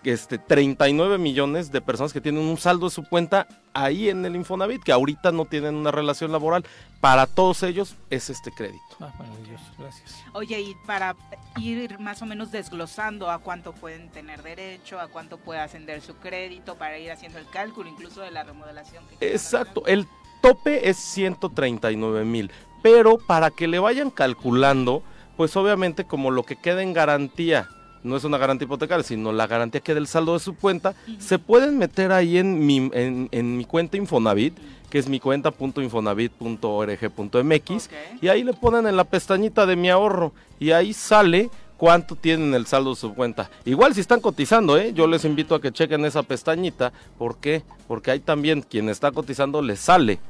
este, 0.04 0.38
39 0.38 1.18
millones 1.18 1.72
de 1.72 1.80
personas 1.80 2.12
que 2.12 2.20
tienen 2.20 2.42
un 2.42 2.56
saldo 2.56 2.86
de 2.86 2.94
su 2.94 3.04
cuenta 3.08 3.48
ahí 3.74 4.08
en 4.08 4.24
el 4.24 4.36
Infonavit, 4.36 4.82
que 4.82 4.92
ahorita 4.92 5.32
no 5.32 5.44
tienen 5.46 5.74
una 5.74 5.90
relación 5.90 6.32
laboral. 6.32 6.64
Para 7.00 7.26
todos 7.26 7.62
ellos 7.62 7.96
es 8.08 8.30
este 8.30 8.50
crédito. 8.52 8.80
Ah, 9.00 9.12
maravilloso, 9.18 9.64
gracias. 9.78 10.22
Oye, 10.32 10.60
y 10.60 10.74
para 10.86 11.16
ir 11.58 11.98
más 11.98 12.22
o 12.22 12.26
menos 12.26 12.52
desglosando 12.52 13.30
a 13.30 13.38
cuánto 13.38 13.72
pueden 13.72 14.08
tener 14.10 14.42
derecho, 14.42 15.00
a 15.00 15.08
cuánto 15.08 15.38
puede 15.38 15.60
ascender 15.60 16.00
su 16.00 16.16
crédito, 16.16 16.76
para 16.76 16.98
ir 16.98 17.10
haciendo 17.10 17.38
el 17.38 17.48
cálculo 17.48 17.88
incluso 17.88 18.20
de 18.20 18.30
la 18.30 18.44
remodelación. 18.44 19.04
que 19.18 19.32
Exacto, 19.32 19.84
el 19.86 20.06
tope 20.46 20.88
es 20.88 20.96
139 20.96 22.24
mil, 22.24 22.52
pero 22.82 23.18
para 23.18 23.50
que 23.50 23.66
le 23.66 23.80
vayan 23.80 24.10
calculando, 24.10 25.02
pues 25.36 25.56
obviamente 25.56 26.04
como 26.04 26.30
lo 26.30 26.44
que 26.44 26.54
queda 26.54 26.82
en 26.82 26.92
garantía, 26.92 27.68
no 28.04 28.16
es 28.16 28.22
una 28.22 28.38
garantía 28.38 28.66
hipotecaria, 28.66 29.02
sino 29.02 29.32
la 29.32 29.48
garantía 29.48 29.80
que 29.80 29.94
del 29.94 30.06
saldo 30.06 30.34
de 30.34 30.38
su 30.38 30.54
cuenta, 30.54 30.94
se 31.18 31.40
pueden 31.40 31.78
meter 31.78 32.12
ahí 32.12 32.38
en 32.38 32.64
mi, 32.64 32.76
en, 32.92 33.28
en 33.32 33.56
mi 33.56 33.64
cuenta 33.64 33.96
Infonavit, 33.96 34.56
que 34.88 35.00
es 35.00 35.08
mi 35.08 35.18
cuenta.infonavit.org.mx, 35.18 37.86
Ok. 37.86 37.92
y 38.22 38.28
ahí 38.28 38.44
le 38.44 38.52
ponen 38.52 38.86
en 38.86 38.96
la 38.96 39.02
pestañita 39.02 39.66
de 39.66 39.74
mi 39.74 39.90
ahorro, 39.90 40.32
y 40.60 40.70
ahí 40.70 40.92
sale 40.92 41.50
cuánto 41.76 42.14
tienen 42.14 42.54
el 42.54 42.66
saldo 42.66 42.90
de 42.90 42.96
su 42.96 43.14
cuenta. 43.14 43.50
Igual 43.64 43.94
si 43.94 44.00
están 44.00 44.20
cotizando, 44.20 44.78
¿eh? 44.78 44.92
yo 44.94 45.08
les 45.08 45.24
invito 45.24 45.56
a 45.56 45.60
que 45.60 45.72
chequen 45.72 46.04
esa 46.04 46.22
pestañita. 46.22 46.92
¿Por 47.18 47.38
qué? 47.38 47.64
Porque 47.88 48.12
ahí 48.12 48.20
también 48.20 48.62
quien 48.62 48.88
está 48.88 49.10
cotizando 49.10 49.60
le 49.60 49.74
sale 49.74 50.20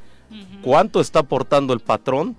cuánto 0.63 1.01
está 1.01 1.21
aportando 1.21 1.73
el 1.73 1.81
patrón, 1.81 2.37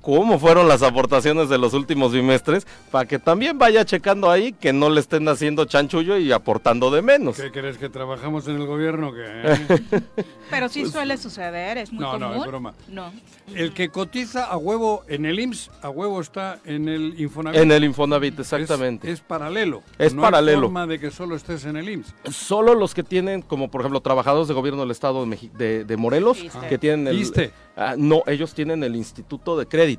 cómo 0.00 0.38
fueron 0.38 0.66
las 0.68 0.82
aportaciones 0.82 1.48
de 1.48 1.58
los 1.58 1.74
últimos 1.74 2.12
bimestres, 2.12 2.66
para 2.90 3.06
que 3.06 3.18
también 3.18 3.58
vaya 3.58 3.84
checando 3.84 4.30
ahí 4.30 4.52
que 4.52 4.72
no 4.72 4.88
le 4.90 5.00
estén 5.00 5.28
haciendo 5.28 5.64
chanchullo 5.66 6.16
y 6.18 6.32
aportando 6.32 6.90
de 6.90 7.02
menos. 7.02 7.36
¿Qué 7.36 7.50
crees 7.50 7.76
que 7.78 7.88
trabajamos 7.88 8.48
en 8.48 8.56
el 8.56 8.66
gobierno? 8.66 9.12
que 9.12 9.80
Pero 10.50 10.68
sí 10.68 10.86
suele 10.86 11.16
suceder, 11.16 11.78
es 11.78 11.92
muy 11.92 12.04
Pues, 12.04 12.12
No, 12.12 12.18
no, 12.18 12.26
común. 12.28 12.42
es 12.44 12.48
broma. 12.48 12.74
No. 12.88 13.12
El 13.54 13.72
que 13.72 13.88
cotiza 13.88 14.44
a 14.46 14.56
huevo 14.56 15.04
en 15.08 15.26
el 15.26 15.38
IMSS, 15.38 15.70
a 15.82 15.90
huevo 15.90 16.20
está 16.20 16.58
en 16.64 16.88
el 16.88 17.20
Infonavit. 17.20 17.60
En 17.60 17.70
el 17.72 17.84
Infonavit, 17.84 18.34
Es- 18.34 18.52
exactamente. 18.52 19.10
Es, 19.10 19.20
paralelo. 19.20 19.82
Es 19.98 20.14
no 20.14 20.22
paralelo. 20.22 20.58
Hay 20.58 20.62
forma 20.64 20.86
de 20.86 20.98
que 20.98 21.10
solo 21.10 21.36
estés 21.36 21.64
en 21.66 21.76
el 21.76 21.88
IMSS. 21.88 22.14
Solo 22.30 22.74
los 22.74 22.94
que 22.94 23.02
tienen, 23.02 23.42
como 23.42 23.70
por 23.70 23.80
ejemplo, 23.82 24.00
trabajadores 24.00 24.48
de 24.48 24.54
gobierno 24.54 24.80
del 24.82 24.90
estado 24.90 25.24
de, 25.24 25.36
Meji- 25.36 25.50
de- 25.52 25.84
de 25.84 25.96
Morelos, 25.96 26.42
Iste. 26.42 26.68
que 26.68 26.78
tienen 26.78 27.06
el... 27.08 27.50
Ah, 27.76 27.94
no, 27.96 28.22
ellos 28.26 28.52
tienen 28.52 28.82
el 28.84 28.94
Instituto 28.96 29.56
de 29.56 29.66
Crédito. 29.66 29.89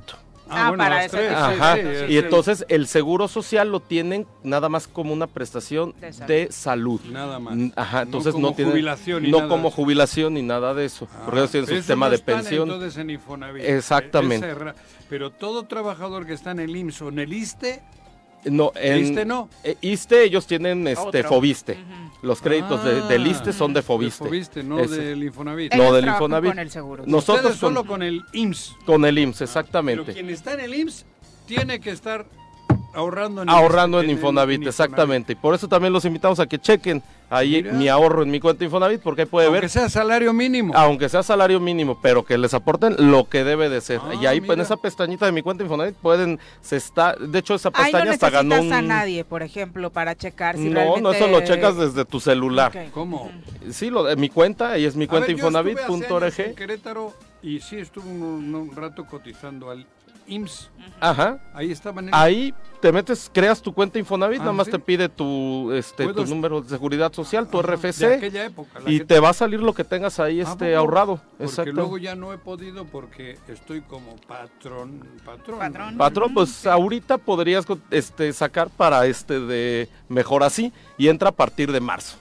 Ah, 0.54 0.74
para 0.76 0.96
las 0.96 1.06
eso 1.06 1.16
tres, 1.16 1.30
que- 1.30 1.36
sí, 1.36 1.42
Ajá, 1.42 1.76
sí, 1.76 2.14
y 2.14 2.18
entonces 2.18 2.66
el 2.68 2.86
seguro 2.88 3.30
social 3.30 3.70
lo 3.72 3.80
tienen 3.80 4.28
nada 4.44 4.68
más 4.68 4.86
como 4.86 5.14
una 5.14 5.26
prestación 5.28 5.94
De 6.02 6.12
salud. 6.12 6.28
de 6.28 6.52
salud. 6.52 7.02
Nada 7.10 7.40
más. 7.40 7.58
Ajá, 7.78 8.02
entonces 8.02 8.34
no, 8.34 8.42
como 8.42 8.54
tienen 8.56 8.74
jubilación 8.74 9.24
ni 9.24 9.32
no 9.32 9.38
nada. 9.38 9.50
como 9.50 9.72
jubilación 9.72 10.34
ni 10.34 10.42
nada 10.42 10.74
de 10.74 10.84
eso, 10.86 11.08
Ah, 11.14 11.22
porque 11.24 11.40
ellos 11.40 11.52
tienen 11.52 11.70
su 11.70 11.76
sistema 11.76 12.08
no 12.08 12.10
de 12.10 12.16
están, 12.18 12.36
pensión. 12.42 12.64
Entonces 12.70 12.98
en 12.98 13.10
Infonavit. 13.12 13.64
Exactamente. 13.64 14.52
Esa 14.52 14.76
Pero 15.10 15.32
todo 15.32 15.64
trabajador 15.64 16.26
que 16.26 16.34
está 16.34 16.52
en 16.52 16.60
el 16.60 16.76
IMSS 16.76 17.02
o 17.04 17.08
en 17.10 17.20
el 17.20 17.32
ISTE, 17.32 17.82
No, 18.46 18.72
en 18.76 18.98
ISTE 19.06 19.26
no. 19.26 19.50
eh, 19.64 19.76
ISSSTE 19.82 20.24
ellos 20.24 20.48
tienen 20.48 20.88
este 20.88 21.20
Otro. 21.20 21.30
Fobiste. 21.30 21.78
Los 22.24 22.42
créditos 22.42 22.84
de, 22.84 23.02
del 23.04 23.24
Ah, 23.26 23.28
ISSSTE 23.30 23.54
son 23.54 23.74
de 23.74 23.82
Fobiste. 23.82 24.24
de 24.24 24.30
Fobiste, 24.30 24.64
no 24.64 24.80
Ese. 24.80 24.96
del 25.02 25.24
Infonavit. 25.24 25.74
No, 25.76 25.92
del 25.94 26.06
Infonavit. 26.08 26.52
Con 26.52 26.60
el 26.60 26.70
seguro. 26.72 27.04
Nosotros 27.08 27.46
Ustedes 27.46 27.60
solo 27.60 27.82
con, 27.82 27.88
con 27.88 28.04
el 28.04 28.22
IMSS. 28.34 28.76
con 28.86 29.06
el 29.06 29.18
IMSS, 29.18 29.38
Pero 29.40 29.46
exactamente. 29.50 30.14
quien 30.14 30.30
está 30.30 30.54
en 30.54 30.60
el 30.62 30.74
IMSS 30.76 31.06
tiene 31.48 31.80
que 31.80 31.90
estar 31.92 32.26
ahorrando 32.94 33.42
en 33.42 33.50
Ahorrando 33.50 34.02
en 34.02 34.10
Infonavit, 34.10 34.66
exactamente. 34.68 35.34
Y 35.34 35.36
por 35.36 35.56
eso 35.56 35.68
también 35.68 35.94
los 35.94 36.06
invitamos 36.06 36.40
a 36.40 36.48
que 36.48 36.60
chequen 36.60 37.02
ahí 37.30 37.64
Mira. 37.64 37.74
mi 37.74 37.88
ahorro 37.88 38.24
en 38.24 38.30
mi 38.32 38.40
cuenta 38.40 38.66
Infonavit, 38.66 39.02
porque 39.02 39.22
ahí 39.22 39.28
puede 39.28 39.48
Aunque 39.48 39.62
ver 39.62 39.70
sea 39.70 39.88
salario 39.90 40.34
mínimo. 40.34 40.74
aunque 40.76 41.08
sea 41.08 41.24
salario 41.24 41.60
mínimo, 41.60 41.98
pero 42.02 42.26
que 42.26 42.38
les 42.38 42.54
aporten 42.54 42.96
lo 43.12 43.30
que 43.30 43.44
debe 43.44 43.70
de 43.70 43.80
ser. 43.82 44.02
Ah, 44.04 44.16
y 44.16 44.26
ahí 44.26 44.42
pues, 44.42 44.58
en 44.58 44.62
esa 44.62 44.78
pestañita 44.78 45.26
de 45.26 45.32
mi 45.32 45.42
cuenta 45.42 45.64
Infonavit 45.64 45.96
pueden, 45.96 46.40
se 46.62 46.76
está, 46.76 47.16
de 47.16 47.40
hecho 47.40 47.56
esa 47.56 47.70
Ahí 47.74 47.92
no 47.92 48.00
pestaña 48.00 48.12
hasta 48.12 48.30
ganó 48.30 48.60
un... 48.62 48.74
a 48.74 48.82
nadie, 48.82 49.24
por 49.24 49.44
ejemplo, 49.44 49.90
para 49.92 50.16
checar 50.16 50.58
si 50.58 50.66
no, 50.66 50.76
realmente... 50.76 51.02
no, 51.02 51.12
eso 51.14 51.28
lo 51.28 51.42
checas 51.42 51.78
desde 51.78 52.04
tu 52.06 52.20
celular. 52.20 52.72
Ok. 52.76 52.92
¿Cómo? 52.94 53.32
Sí, 53.70 53.90
lo 53.90 54.04
de 54.04 54.16
mi 54.18 54.30
cuenta, 54.30 54.72
ahí 54.72 54.86
es 54.86 54.96
mi 54.96 55.08
cuenta 55.08 55.32
infonavit.org. 55.32 56.56
Querétaro 56.56 57.14
y 57.42 57.60
sí 57.60 57.78
estuve 57.78 58.10
un, 58.10 58.54
un 58.54 58.76
rato 58.76 59.06
cotizando 59.06 59.70
al 59.72 59.88
IMSS. 60.32 60.70
Ajá. 61.00 61.40
Ahí 61.54 61.72
estaban 61.72 62.08
en 62.08 62.14
Ahí 62.16 62.54
te 62.80 62.92
metes, 62.92 63.30
creas 63.34 63.62
tu 63.62 63.74
cuenta 63.74 64.00
Infonavit, 64.00 64.40
Ah, 64.40 64.46
nada 64.46 64.54
más 64.54 64.66
¿sí? 64.66 64.72
te 64.72 64.80
pide 64.80 65.10
tu 65.10 65.72
este 65.74 66.04
¿Puedo 66.06 66.24
tu 66.24 66.30
número 66.30 66.62
de 66.62 66.70
seguridad 66.70 67.12
social, 67.14 67.48
tu 67.48 67.60
Ajá, 67.60 67.68
RFC 67.76 68.08
de 68.08 68.16
aquella 68.16 68.46
época. 68.46 68.80
la 68.80 68.90
y 68.90 69.00
que- 69.00 69.06
te 69.06 69.20
va 69.20 69.30
a 69.30 69.34
salir 69.34 69.60
lo 69.62 69.74
que 69.74 69.84
tengas 69.84 70.20
ahí 70.20 70.40
¿A 70.40 70.44
este 70.44 70.76
ahorrado. 70.76 71.18
Porque 71.38 71.44
Exacto. 71.46 71.72
luego 71.74 71.98
ya 71.98 72.16
no 72.16 72.34
he 72.34 72.38
podido 72.38 72.86
porque 72.86 73.38
estoy 73.48 73.82
como 73.82 74.16
patrón. 74.28 75.08
Patrón. 75.26 75.60
Patrón. 75.60 75.98
Patrón, 75.98 76.34
pues 76.34 76.66
ahorita 76.66 77.18
podrías 77.18 77.66
este 77.92 78.32
sacar 78.34 78.70
para 78.70 79.06
este 79.06 79.40
de 79.40 79.90
mejor 80.10 80.44
así 80.44 80.72
y 80.98 81.08
entra 81.10 81.30
a 81.30 81.34
partir 81.34 81.72
de 81.72 81.80
marzo. 81.82 82.18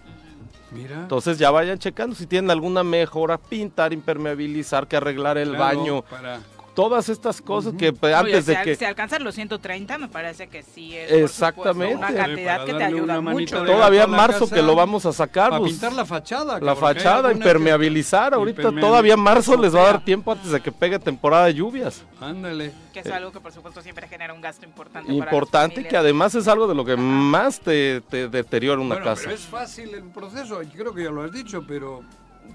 Mira. 0.72 1.00
Entonces 1.00 1.36
ya 1.38 1.50
vayan 1.50 1.78
checando 1.78 2.14
si 2.14 2.26
tienen 2.26 2.50
alguna 2.50 2.84
mejora, 2.84 3.38
pintar, 3.38 3.92
impermeabilizar, 3.92 4.86
que 4.86 4.96
arreglar 4.96 5.36
el 5.36 5.50
claro, 5.54 5.64
baño, 5.80 6.02
Para, 6.02 6.38
todas 6.74 7.08
estas 7.08 7.40
cosas 7.42 7.74
que 7.78 7.92
pues, 7.92 8.14
Oye, 8.14 8.20
antes 8.34 8.44
si, 8.44 8.50
de 8.52 8.56
al- 8.56 8.64
que 8.64 8.76
si 8.76 8.84
alcanzas 8.84 9.20
los 9.20 9.34
130, 9.34 9.98
me 9.98 10.08
parece 10.08 10.48
que 10.48 10.62
sí 10.62 10.96
es 10.96 11.10
Exactamente. 11.12 11.94
supuesto, 11.94 12.12
una 12.14 12.24
cantidad 12.26 12.64
que 12.64 12.74
te 12.74 12.84
ayuda 12.84 13.20
mucho. 13.20 13.60
de 13.62 13.66
todavía 13.72 14.00
la 14.02 14.06
marzo 14.06 14.40
casa, 14.40 14.54
que 14.54 14.62
lo 14.62 14.74
vamos 14.74 15.06
a 15.06 15.12
sacar, 15.12 15.50
para 15.50 15.60
pues, 15.60 15.72
pintar 15.72 15.92
la 15.92 16.04
fachada. 16.04 16.58
la 16.60 16.74
que 16.74 16.80
fachada, 16.80 17.28
que- 17.30 17.36
impermeabilizar, 17.36 18.34
ahorita 18.34 18.62
Impermeabilizar, 18.62 18.90
todavía 18.90 19.16
marzo 19.16 19.56
les 19.56 19.74
va 19.74 19.80
a 19.80 19.84
dar 19.84 20.04
tiempo 20.04 20.32
antes 20.32 20.50
de 20.50 20.60
que 20.60 20.72
pegue 20.72 20.98
temporada 20.98 21.46
de 21.46 21.54
lluvias. 21.54 22.04
Ándale. 22.20 22.72
Que 22.92 23.00
es 23.00 23.06
algo 23.06 23.30
que 23.32 23.40
por 23.40 23.52
supuesto 23.52 23.82
siempre 23.82 24.08
genera 24.08 24.32
un 24.34 24.40
gasto 24.40 24.64
importante. 24.64 25.06
para 25.08 25.18
las 25.18 25.24
Importante 25.26 25.86
que 25.86 25.96
además 25.96 26.34
es 26.34 26.48
algo 26.48 26.66
de 26.66 26.74
lo 26.74 26.84
que 26.84 26.96
más 26.96 27.60
te, 27.60 28.00
te 28.02 28.28
deteriora 28.28 28.80
una 28.80 28.96
Bueno, 28.96 29.04
casa. 29.04 29.22
pero 29.24 29.34
es 29.36 29.42
fácil 29.42 29.94
el 29.94 30.04
proceso, 30.04 30.62
yo 30.62 30.72
creo 30.72 30.94
que 30.94 31.04
ya 31.04 31.10
lo 31.10 31.22
has 31.22 31.32
dicho, 31.32 31.64
pero 31.66 32.02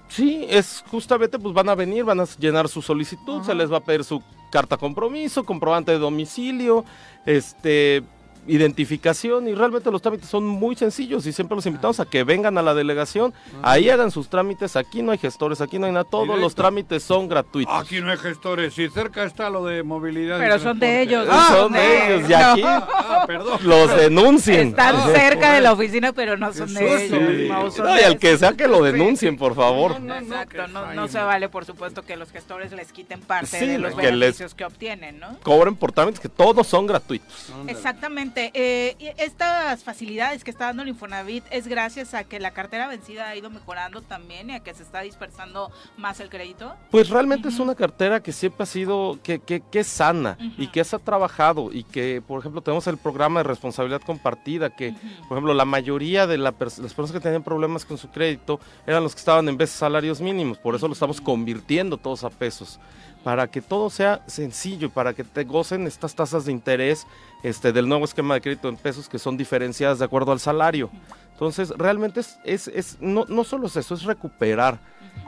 Sí, 0.08 0.46
es 0.48 0.84
justamente, 0.90 1.38
pues 1.38 1.54
van 1.54 1.68
a 1.68 1.74
venir, 1.74 2.04
van 2.04 2.20
a 2.20 2.24
llenar 2.38 2.68
su 2.68 2.82
solicitud, 2.82 3.42
se 3.42 3.54
les 3.54 3.72
va 3.72 3.78
a 3.78 3.84
pedir 3.84 4.04
su 4.04 4.22
carta 4.50 4.76
compromiso, 4.76 5.44
comprobante 5.44 5.92
de 5.92 5.98
domicilio, 5.98 6.84
este 7.24 8.02
identificación 8.46 9.48
y 9.48 9.54
realmente 9.54 9.90
los 9.90 10.02
trámites 10.02 10.28
son 10.28 10.44
muy 10.46 10.76
sencillos 10.76 11.26
y 11.26 11.32
siempre 11.32 11.54
los 11.56 11.66
invitamos 11.66 12.00
a 12.00 12.04
que 12.06 12.24
vengan 12.24 12.58
a 12.58 12.62
la 12.62 12.74
delegación, 12.74 13.32
ahí 13.62 13.88
hagan 13.90 14.10
sus 14.10 14.28
trámites, 14.28 14.76
aquí 14.76 15.02
no 15.02 15.12
hay 15.12 15.18
gestores, 15.18 15.60
aquí 15.60 15.78
no 15.78 15.86
hay 15.86 15.92
nada, 15.92 16.04
todos 16.04 16.38
los 16.38 16.54
trámites 16.54 17.02
son 17.02 17.28
gratuitos. 17.28 17.74
aquí 17.74 18.00
no 18.00 18.10
hay 18.10 18.16
gestores, 18.18 18.78
y 18.78 18.88
cerca 18.88 19.24
está 19.24 19.50
lo 19.50 19.64
de 19.64 19.82
movilidad. 19.82 20.38
Pero 20.38 20.58
son 20.58 20.78
de 20.78 21.02
ellos, 21.02 21.26
Ah, 21.30 21.48
no 21.50 21.56
son 21.56 21.72
de 21.72 22.14
ellos, 22.16 22.30
y 22.30 22.34
aquí, 22.34 22.62
Ah, 22.64 23.24
perdón. 23.26 23.58
los 23.62 23.96
denuncien. 23.96 24.68
Están 24.68 24.96
Ah, 24.96 25.06
cerca 25.14 25.52
de 25.54 25.60
la 25.60 25.70
correcto. 25.70 25.72
oficina, 25.72 26.12
pero 26.12 26.36
no 26.36 26.52
son 26.52 26.72
de 26.74 27.04
ellos. 27.06 27.18
Sí. 27.20 27.48
No, 27.48 27.70
son 27.70 27.86
No, 27.86 27.96
y 28.00 28.02
al 28.02 28.18
que 28.18 28.36
sea 28.38 28.52
que 28.52 28.68
lo 28.68 28.82
denuncien, 28.82 29.36
por 29.36 29.54
favor. 29.54 29.92
Exacto, 29.92 30.66
no, 30.68 30.92
no 30.94 31.08
se 31.08 31.18
vale, 31.18 31.48
por 31.48 31.64
supuesto, 31.64 32.02
que 32.02 32.16
los 32.16 32.30
gestores 32.30 32.72
les 32.72 32.92
quiten 32.92 33.20
parte 33.20 33.58
Sí, 33.58 33.66
de 33.66 33.78
los 33.78 33.94
que 33.94 34.10
les- 34.12 34.20
beneficios 34.20 34.54
que 34.54 34.64
obtienen, 34.64 35.18
¿no? 35.20 35.38
Cobren 35.42 35.74
por 35.76 35.92
trámites 35.92 36.20
que 36.20 36.28
todos 36.28 36.66
son 36.66 36.86
gratuitos. 36.86 37.50
Exactamente. 37.66 38.35
Eh, 38.36 39.14
estas 39.18 39.82
facilidades 39.82 40.44
que 40.44 40.50
está 40.50 40.66
dando 40.66 40.82
el 40.82 40.88
Infonavit 40.90 41.44
es 41.50 41.66
gracias 41.66 42.14
a 42.14 42.24
que 42.24 42.38
la 42.38 42.50
cartera 42.50 42.86
vencida 42.86 43.28
ha 43.28 43.36
ido 43.36 43.48
mejorando 43.50 44.02
también 44.02 44.50
y 44.50 44.54
a 44.54 44.60
que 44.60 44.74
se 44.74 44.82
está 44.82 45.00
dispersando 45.00 45.70
más 45.96 46.20
el 46.20 46.28
crédito. 46.28 46.74
Pues 46.90 47.08
realmente 47.08 47.48
es 47.48 47.58
una 47.58 47.74
cartera 47.74 48.22
que 48.22 48.32
siempre 48.32 48.64
ha 48.64 48.66
sido, 48.66 49.18
que, 49.22 49.38
que, 49.38 49.60
que 49.60 49.80
es 49.80 49.86
sana 49.86 50.36
y 50.58 50.68
que 50.68 50.84
se 50.84 50.96
ha 50.96 50.98
trabajado 50.98 51.72
y 51.72 51.82
que, 51.84 52.22
por 52.26 52.40
ejemplo, 52.40 52.60
tenemos 52.60 52.86
el 52.86 52.98
programa 52.98 53.40
de 53.40 53.44
responsabilidad 53.44 54.02
compartida, 54.02 54.70
que, 54.70 54.92
por 55.28 55.36
ejemplo, 55.36 55.54
la 55.54 55.64
mayoría 55.64 56.26
de 56.26 56.38
la 56.38 56.52
pers- 56.52 56.78
las 56.78 56.92
personas 56.92 57.12
que 57.12 57.20
tenían 57.20 57.42
problemas 57.42 57.84
con 57.84 57.96
su 57.96 58.10
crédito 58.10 58.60
eran 58.86 59.02
los 59.02 59.14
que 59.14 59.20
estaban 59.20 59.48
en 59.48 59.56
vez 59.56 59.70
de 59.72 59.78
salarios 59.78 60.20
mínimos, 60.20 60.58
por 60.58 60.74
eso 60.74 60.86
lo 60.86 60.92
estamos 60.92 61.20
convirtiendo 61.20 61.96
todos 61.96 62.24
a 62.24 62.30
pesos, 62.30 62.78
para 63.26 63.48
que 63.50 63.60
todo 63.60 63.90
sea 63.90 64.22
sencillo 64.28 64.86
y 64.86 64.90
para 64.90 65.12
que 65.12 65.24
te 65.24 65.42
gocen 65.42 65.84
estas 65.88 66.14
tasas 66.14 66.44
de 66.44 66.52
interés 66.52 67.08
este, 67.42 67.72
del 67.72 67.88
nuevo 67.88 68.04
esquema 68.04 68.34
de 68.34 68.40
crédito 68.40 68.68
en 68.68 68.76
pesos 68.76 69.08
que 69.08 69.18
son 69.18 69.36
diferenciadas 69.36 69.98
de 69.98 70.04
acuerdo 70.04 70.30
al 70.30 70.38
salario. 70.38 70.90
Entonces, 71.32 71.70
realmente 71.70 72.20
es, 72.20 72.38
es, 72.44 72.68
es- 72.68 72.98
no, 73.00 73.24
no 73.28 73.42
solo 73.42 73.66
es 73.66 73.74
eso, 73.74 73.94
es 73.96 74.04
recuperar 74.04 74.78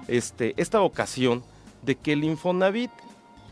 este, 0.07 0.55
esta 0.57 0.79
vocación 0.79 1.43
de 1.83 1.97
que 1.97 2.13
el 2.13 2.23
Infonavit 2.23 2.93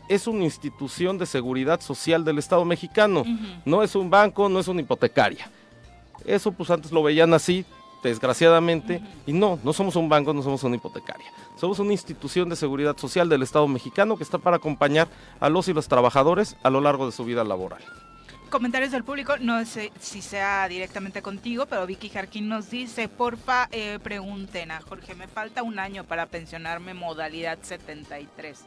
es 0.07 0.27
una 0.27 0.45
institución 0.45 1.17
de 1.17 1.25
seguridad 1.25 1.81
social 1.81 2.23
del 2.23 2.37
Estado 2.37 2.63
mexicano, 2.63 3.25
no 3.65 3.83
es 3.83 3.95
un 3.97 4.09
banco, 4.09 4.47
no 4.47 4.61
es 4.61 4.69
una 4.69 4.79
hipotecaria. 4.79 5.51
Eso 6.23 6.53
pues 6.53 6.69
antes 6.69 6.93
lo 6.93 7.03
veían 7.03 7.33
así, 7.33 7.65
desgraciadamente, 8.03 9.01
y 9.25 9.33
no, 9.33 9.59
no 9.63 9.73
somos 9.73 9.95
un 9.95 10.09
banco, 10.09 10.33
no 10.33 10.41
somos 10.41 10.63
una 10.63 10.75
hipotecaria. 10.75 11.31
Somos 11.55 11.79
una 11.79 11.91
institución 11.91 12.49
de 12.49 12.55
seguridad 12.55 12.97
social 12.97 13.29
del 13.29 13.43
Estado 13.43 13.67
mexicano 13.67 14.17
que 14.17 14.23
está 14.23 14.37
para 14.37 14.57
acompañar 14.57 15.07
a 15.39 15.49
los 15.49 15.67
y 15.67 15.73
los 15.73 15.87
trabajadores 15.87 16.55
a 16.63 16.69
lo 16.69 16.81
largo 16.81 17.05
de 17.05 17.11
su 17.11 17.25
vida 17.25 17.43
laboral. 17.43 17.83
Comentarios 18.49 18.91
del 18.91 19.03
público, 19.03 19.35
no 19.39 19.63
sé 19.65 19.91
si 19.99 20.21
sea 20.21 20.67
directamente 20.67 21.21
contigo, 21.21 21.65
pero 21.65 21.85
Vicky 21.85 22.09
Jarquín 22.09 22.47
nos 22.47 22.69
dice, 22.69 23.09
porfa, 23.09 23.67
eh, 23.71 23.99
pregunten 24.01 24.71
a 24.71 24.81
Jorge, 24.81 25.15
me 25.15 25.27
falta 25.27 25.63
un 25.63 25.79
año 25.79 26.05
para 26.05 26.27
pensionarme 26.27 26.93
modalidad 26.93 27.57
73. 27.61 28.65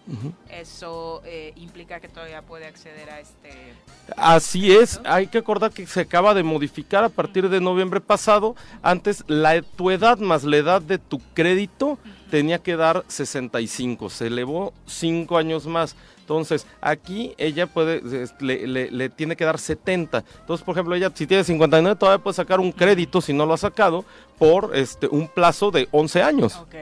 Eso 0.50 1.22
eh, 1.24 1.52
implica 1.56 2.00
que 2.00 2.08
todavía 2.08 2.42
puede 2.42 2.66
acceder 2.66 3.10
a 3.10 3.20
este... 3.20 3.74
Así 4.16 4.72
es, 4.72 5.00
hay 5.04 5.28
que 5.28 5.38
acordar 5.38 5.70
que 5.70 5.86
se 5.86 6.00
acaba 6.00 6.34
de 6.34 6.42
modificar 6.42 7.04
a 7.04 7.08
partir 7.08 7.48
de 7.48 7.60
noviembre 7.60 8.00
pasado. 8.00 8.56
Antes, 8.82 9.24
la, 9.28 9.62
tu 9.62 9.90
edad 9.90 10.18
más 10.18 10.44
la 10.44 10.56
edad 10.56 10.82
de 10.82 10.98
tu 10.98 11.20
crédito 11.34 11.98
tenía 12.30 12.58
que 12.58 12.76
dar 12.76 13.04
65, 13.08 14.10
se 14.10 14.28
elevó 14.28 14.72
5 14.86 15.36
años 15.36 15.66
más. 15.66 15.96
Entonces, 16.30 16.64
aquí 16.80 17.34
ella 17.38 17.66
puede, 17.66 18.00
le- 18.38 18.88
le 18.92 19.08
tiene 19.08 19.34
que 19.34 19.44
dar 19.44 19.58
70. 19.58 20.22
Entonces, 20.38 20.64
por 20.64 20.76
ejemplo, 20.76 20.94
ella 20.94 21.10
si 21.12 21.26
tiene 21.26 21.42
59 21.42 21.96
todavía 21.98 22.22
puede 22.22 22.34
sacar 22.34 22.60
un 22.60 22.70
crédito, 22.70 23.20
si 23.20 23.32
no 23.32 23.46
lo 23.46 23.54
ha 23.54 23.56
sacado, 23.58 24.04
por 24.40 24.74
este 24.74 25.06
un 25.06 25.28
plazo 25.28 25.70
de 25.70 25.86
11 25.92 26.22
años. 26.24 26.56
Ok, 26.56 26.74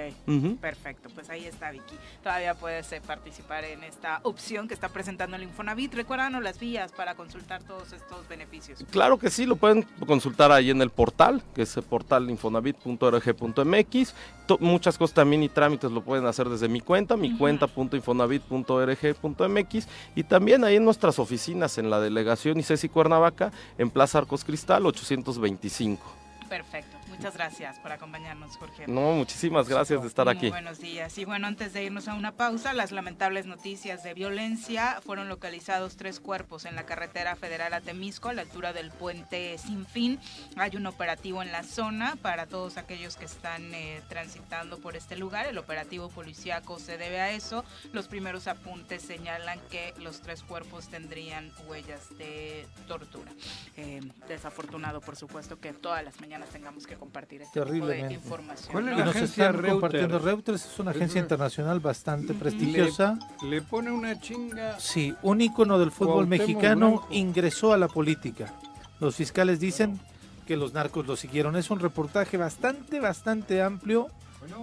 perfecto, 0.61 1.11
pues 1.15 1.29
ahí 1.29 1.45
está 1.45 1.71
Vicky. 1.71 1.97
Todavía 2.23 2.55
puedes 2.55 2.91
eh, 2.93 3.03
participar 3.07 3.65
en 3.65 3.85
esta 3.85 4.21
opción 4.23 4.67
que 4.69 4.75
está 4.75 4.89
presentando 4.89 5.37
el 5.37 5.43
Infonavit. 5.43 5.93
Recuérdanos 5.93 6.43
las 6.43 6.59
vías 6.59 6.93
para 6.93 7.15
consultar 7.17 7.63
todos 7.65 7.93
estos 7.93 8.27
beneficios. 8.29 8.79
Claro 8.91 9.19
que 9.19 9.29
sí, 9.29 9.45
lo 9.45 9.57
pueden 9.57 9.83
consultar 10.07 10.53
ahí 10.53 10.71
en 10.71 10.81
el 10.81 10.89
portal, 10.91 11.43
que 11.55 11.63
es 11.63 11.77
el 11.77 11.83
portal 11.83 12.31
infonavit.org.mx. 12.31 14.15
To- 14.47 14.59
Muchas 14.61 14.97
cosas 14.97 15.15
también 15.15 15.43
y 15.43 15.49
trámites 15.49 15.91
lo 15.91 16.03
pueden 16.03 16.27
hacer 16.27 16.49
desde 16.49 16.69
mi 16.69 16.81
cuenta, 16.81 17.17
mi 17.17 17.37
cuenta.infonavit.org.mx 17.37 19.89
y 20.15 20.23
también 20.25 20.63
ahí 20.65 20.77
en 20.77 20.85
nuestras 20.85 21.19
oficinas 21.19 21.77
en 21.79 21.91
la 21.91 21.99
delegación 22.01 22.59
ICESI 22.61 22.89
Cuernavaca, 22.89 23.51
en 23.79 23.91
Plaza 23.91 24.19
Arcos 24.19 24.45
Cristal 24.45 24.87
825. 24.87 26.01
Perfecto, 26.49 26.97
muchas 27.19 27.35
gracias 27.35 27.79
por 27.81 27.91
acompañarnos, 27.91 28.57
Jorge. 28.57 28.87
No, 28.87 29.13
muchísimas 29.13 29.69
gracias 29.69 30.01
de 30.01 30.07
estar 30.07 30.27
Muy 30.27 30.37
aquí. 30.37 30.51
Buenos 30.51 30.79
días. 30.79 31.19
Y 31.19 31.25
bueno, 31.25 31.49
antes 31.49 31.73
de 31.73 31.83
irnos 31.83 32.07
a 32.07 32.15
una 32.15 32.33
pausa, 32.33 32.73
las 32.73 32.93
lamentables 32.93 33.45
noticias 33.45 34.05
de 34.05 34.15
violencia 34.15 35.01
fueron 35.05 35.29
localizados 35.29 35.97
tres 35.97 36.21
cuerpos 36.21 36.65
en 36.65 36.77
la 36.77 36.87
carretera 36.87 37.35
federal 37.35 37.75
a 37.75 37.81
Temisco, 37.81 38.29
a 38.29 38.35
la 38.35 38.43
altura 38.43 38.73
del 38.73 38.93
puente 38.93 39.59
Sin 39.59 39.85
Fin. 39.85 40.21
Hay 40.57 40.77
un 40.77 40.87
operativo 40.87 41.43
en 41.43 41.51
la 41.51 41.65
zona 41.65 42.15
para 42.23 42.47
todos 42.47 42.77
aquellos 42.77 43.17
que 43.17 43.25
están 43.25 43.75
eh, 43.75 44.01
transitando 44.09 44.79
por 44.79 44.95
este 44.95 45.17
lugar. 45.17 45.47
El 45.47 45.59
operativo 45.59 46.09
policíaco 46.11 46.79
se 46.79 46.99
debe 46.99 47.21
a 47.21 47.33
eso. 47.33 47.65
Los 47.93 48.07
primeros 48.07 48.47
apuntes 48.47 49.03
señalan 49.03 49.59
que 49.71 49.93
los 49.99 50.21
tres 50.21 50.45
cuerpos 50.45 50.89
tendrían 50.89 51.51
huellas 51.67 52.17
de 52.17 52.65
tortura. 52.87 53.33
Eh, 53.77 54.03
desafortunado, 54.29 55.01
por 55.01 55.17
supuesto, 55.17 55.59
que 55.59 55.73
todas 55.73 56.05
las 56.05 56.21
mañanas 56.21 56.51
tengamos 56.51 56.87
que 56.87 56.95
compartir 57.09 57.43
este 57.43 57.53
tipo 57.61 57.65
de 57.65 57.71
Terriblemente. 57.73 58.15
información. 58.15 58.69
¿Cuál 58.73 58.85
es 58.85 58.91
¿no? 58.93 58.99
la 58.99 59.05
Nos 59.07 59.17
agencia 59.17 59.45
están 59.45 59.55
Reuters? 59.55 59.73
compartiendo 59.73 60.19
Reuters, 60.19 60.67
es 60.67 60.79
una 60.79 60.91
agencia 60.91 61.21
internacional 61.21 61.81
bastante 61.81 62.35
prestigiosa. 62.35 63.19
Le, 63.43 63.49
le 63.51 63.63
pone 63.63 63.91
una 63.91 64.21
chinga. 64.21 64.79
Sí, 64.79 65.15
un 65.23 65.41
ícono 65.41 65.79
del 65.79 65.91
fútbol 65.91 66.27
Cuauhtémoc 66.27 66.47
mexicano 66.49 66.89
Blanco. 66.91 67.09
ingresó 67.11 67.73
a 67.73 67.79
la 67.79 67.89
política. 67.89 68.53
Los 69.01 69.17
fiscales 69.17 69.59
dicen 69.59 69.99
que 70.47 70.57
los 70.57 70.75
narcos 70.75 71.07
lo 71.07 71.17
siguieron. 71.17 71.57
Es 71.57 71.71
un 71.71 71.81
reportaje 71.81 72.37
bastante, 72.37 73.01
bastante 73.01 73.63
amplio 73.63 74.09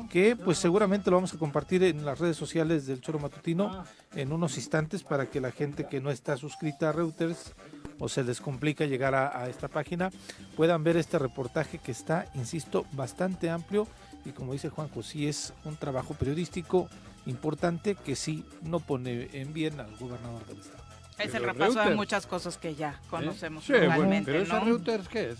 que 0.10 0.36
pues 0.36 0.58
seguramente 0.58 1.10
lo 1.12 1.18
vamos 1.18 1.34
a 1.34 1.38
compartir 1.38 1.84
en 1.84 2.06
las 2.06 2.18
redes 2.20 2.38
sociales 2.38 2.86
del 2.88 3.02
Choro 3.02 3.20
Matutino 3.20 3.84
en 4.16 4.32
unos 4.32 4.56
instantes 4.58 5.04
para 5.04 5.26
que 5.28 5.41
la 5.41 5.52
gente 5.52 5.88
que 5.88 6.00
no 6.00 6.12
está 6.12 6.38
suscrita 6.38 6.89
a 6.89 6.91
Reuters 6.93 7.54
o 8.00 8.10
se 8.10 8.24
les 8.24 8.41
complica 8.41 8.86
llegar 8.86 9.16
a, 9.16 9.39
a 9.39 9.50
esta 9.50 9.68
página 9.68 10.10
puedan 10.56 10.84
ver 10.84 10.98
este 10.98 11.20
reportaje 11.20 11.78
que 11.78 11.91
está, 11.91 12.26
insisto, 12.34 12.86
bastante 12.91 13.50
amplio 13.50 13.88
y 14.26 14.32
como 14.32 14.54
dice 14.54 14.70
Juanjo, 14.70 15.04
sí 15.04 15.28
es 15.28 15.54
un 15.64 15.76
trabajo 15.78 16.16
periodístico 16.16 16.89
importante 17.26 17.96
que 17.96 18.16
sí 18.16 18.43
no 18.62 18.80
pone 18.80 19.30
en 19.34 19.54
bien 19.54 19.80
al 19.80 19.96
gobernador 19.98 20.46
del 20.48 20.60
estado. 20.60 20.84
Es 21.18 21.34
el 21.34 21.43
repaso 21.43 21.80
de 21.80 21.96
muchas 21.96 22.28
cosas 22.28 22.58
que 22.58 22.76
ya 22.76 23.00
conocemos 23.10 23.64
Sí, 23.64 23.74
bueno, 23.74 24.22
pero 24.26 24.41
esa 24.41 24.60
¿no? 24.60 24.66
Reuters, 24.66 25.08
¿qué 25.08 25.32
es? 25.32 25.38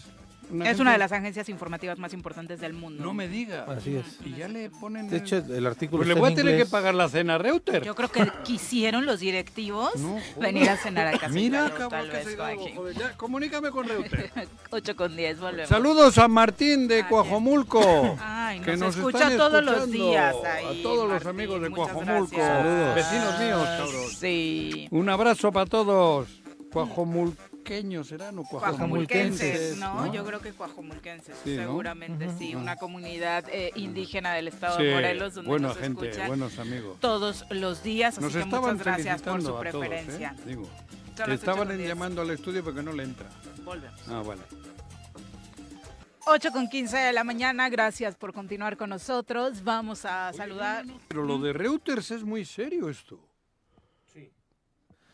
Es 0.64 0.80
una 0.80 0.92
de 0.92 0.98
las 0.98 1.12
agencias 1.12 1.50
informativas 1.50 1.98
más 1.98 2.14
importantes 2.14 2.60
del 2.60 2.74
mundo. 2.74 3.04
No 3.04 3.14
me 3.14 3.28
diga. 3.28 3.66
Así 3.68 3.96
es. 3.96 4.06
Y 4.26 4.36
ya 4.36 4.48
le 4.48 4.70
ponen. 4.70 5.10
De 5.10 5.18
el- 5.18 5.22
hecho, 5.24 5.38
el 5.38 5.66
artículo 5.66 6.00
pues 6.00 6.08
le 6.08 6.14
voy 6.14 6.32
a 6.32 6.36
tener 6.36 6.58
que 6.58 6.66
pagar 6.66 6.94
la 6.96 7.10
cena 7.10 7.36
a 7.36 7.38
Reuters. 7.38 7.86
Yo 7.86 7.96
creo 7.96 8.10
que 8.12 8.28
quisieron 8.44 9.06
los 9.06 9.20
directivos 9.20 9.96
No, 9.96 10.20
venir 10.40 10.70
a 10.70 10.78
cenar 10.78 11.08
a 11.08 11.12
casa. 11.14 11.30
Mira, 11.30 11.70
cabrón, 11.70 11.90
tal 11.90 12.10
que 12.10 12.18
vez, 12.18 12.26
se 12.28 13.00
ya, 13.00 13.14
comunícame 13.18 13.72
con 13.72 13.88
Reuters. 13.88 14.32
8 14.72 14.96
con 14.96 15.16
10, 15.16 15.40
volvemos. 15.40 15.70
Saludos 15.70 16.18
a 16.18 16.28
Martín 16.28 16.88
de 16.88 17.02
Ah, 17.02 17.08
Coajomulco. 17.10 18.18
Ay, 18.22 18.60
que 18.62 18.72
nos 18.72 18.80
nos 18.80 18.98
escucha 18.98 19.18
están 19.32 19.38
todos 19.38 19.64
los 19.64 19.92
días 19.92 20.36
ahí, 20.46 20.80
A 20.80 20.84
todos 20.84 21.10
los 21.10 21.26
amigos 21.26 21.62
de 21.62 21.70
Coajomulco. 21.72 22.36
gracias. 22.36 22.48
Saludos. 22.48 22.96
Vecinos 22.96 23.40
míos, 23.40 23.64
cabrón. 23.66 24.10
Sí. 24.20 24.88
Un 24.92 25.10
abrazo 25.10 25.52
para 25.52 25.66
todos. 25.66 26.28
Coajomulqueños 27.66 28.08
serán 28.08 28.38
o 28.40 28.44
Cuajomulquenses, 28.44 29.76
coajomulquenses. 29.76 29.78
¿no? 29.80 30.14
Yo 30.14 30.24
creo 30.26 30.40
que 30.40 30.52
cuajomulquenses, 30.54 31.36
Sí, 31.44 31.56
¿no? 31.58 31.64
seguramente 31.64 32.28
Ujú. 32.28 32.38
sí. 32.38 32.56
Una 32.56 32.76
comunidad 32.76 33.46
eh, 33.52 33.72
indígena 33.76 34.34
del 34.34 34.48
estado 34.50 34.78
Sí, 34.78 34.84
de 34.84 34.94
Morelos 34.94 35.34
donde 35.34 35.50
buena 35.50 35.68
nos 35.70 35.78
gente, 35.78 36.06
escuchan 36.10 36.28
buenos 36.28 36.60
amigos. 36.60 37.00
todos 37.00 37.46
los 37.50 37.84
días. 37.84 38.14
Así 38.18 38.22
Nos 38.24 38.34
que 38.34 38.40
estaban 38.42 38.78
muchas 38.78 38.86
gracias 38.86 39.22
por 39.24 39.42
su 39.42 39.48
felicitando 39.48 39.50
a 39.50 39.72
todos, 39.72 39.88
preferencia. 39.88 40.36
¿eh? 40.38 40.42
Digo, 40.46 40.70
Son 41.18 41.32
estaban 41.32 41.78
llamando 41.78 42.22
al 42.22 42.30
estudio 42.30 42.64
porque 42.64 42.84
no 42.84 42.94
le 42.94 43.04
entra. 43.04 43.28
Volvemos. 43.64 44.00
Ah, 44.10 44.22
vale. 44.26 44.42
8 46.28 46.52
con 46.52 46.68
15 46.68 46.98
de 46.98 47.14
la 47.14 47.24
mañana, 47.24 47.70
gracias 47.70 48.16
por 48.16 48.34
continuar 48.34 48.78
con 48.78 48.90
nosotros. 48.90 49.64
Vamos 49.64 50.06
a 50.06 50.34
saludar. 50.34 50.86
Pero 51.08 51.24
lo 51.24 51.38
de 51.38 51.54
Reuters 51.54 52.10
es 52.12 52.24
muy 52.24 52.46
serio 52.46 52.90
esto. 52.90 53.20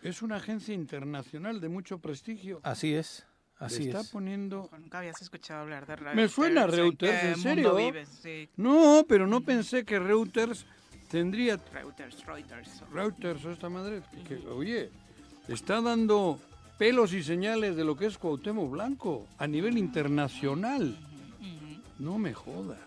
Es 0.02 0.22
una 0.22 0.38
agencia 0.38 0.74
internacional 0.74 1.62
de 1.62 1.70
mucho 1.70 2.00
prestigio. 2.00 2.60
Así 2.64 2.94
es, 2.94 3.26
Le 3.60 3.66
así 3.66 3.84
está 3.88 4.02
es. 4.02 4.10
poniendo... 4.10 4.70
Nunca 4.80 5.00
habías 5.00 5.22
escuchado 5.22 5.62
hablar 5.62 5.86
de 5.86 5.96
Reuters. 5.96 6.16
Me 6.16 6.28
suena 6.28 6.68
Reuters, 6.68 7.24
¿en 7.24 7.38
serio? 7.38 7.70
mundo 7.74 7.86
vives? 7.86 8.10
Sí, 8.22 8.50
No, 8.58 9.06
pero 9.08 9.28
no 9.28 9.42
pensé 9.42 9.86
que 9.86 10.00
Reuters 10.00 10.66
tendría... 11.10 11.58
Reuters, 11.72 12.26
Reuters. 12.26 12.84
Reuters 12.92 13.46
o 13.46 13.52
esta 13.52 13.70
madre, 13.70 14.02
que, 14.28 14.38
oye, 14.48 14.90
está 15.48 15.82
dando 15.82 16.40
pelos 16.80 17.14
y 17.14 17.22
señales 17.22 17.76
de 17.76 17.84
lo 17.86 17.96
que 17.96 18.08
es 18.08 18.18
Cuauhtémoc 18.18 18.72
Blanco 18.72 19.28
a 19.38 19.46
nivel 19.46 19.78
internacional. 19.78 20.98
No 22.00 22.18
me 22.18 22.34
jodas. 22.34 22.80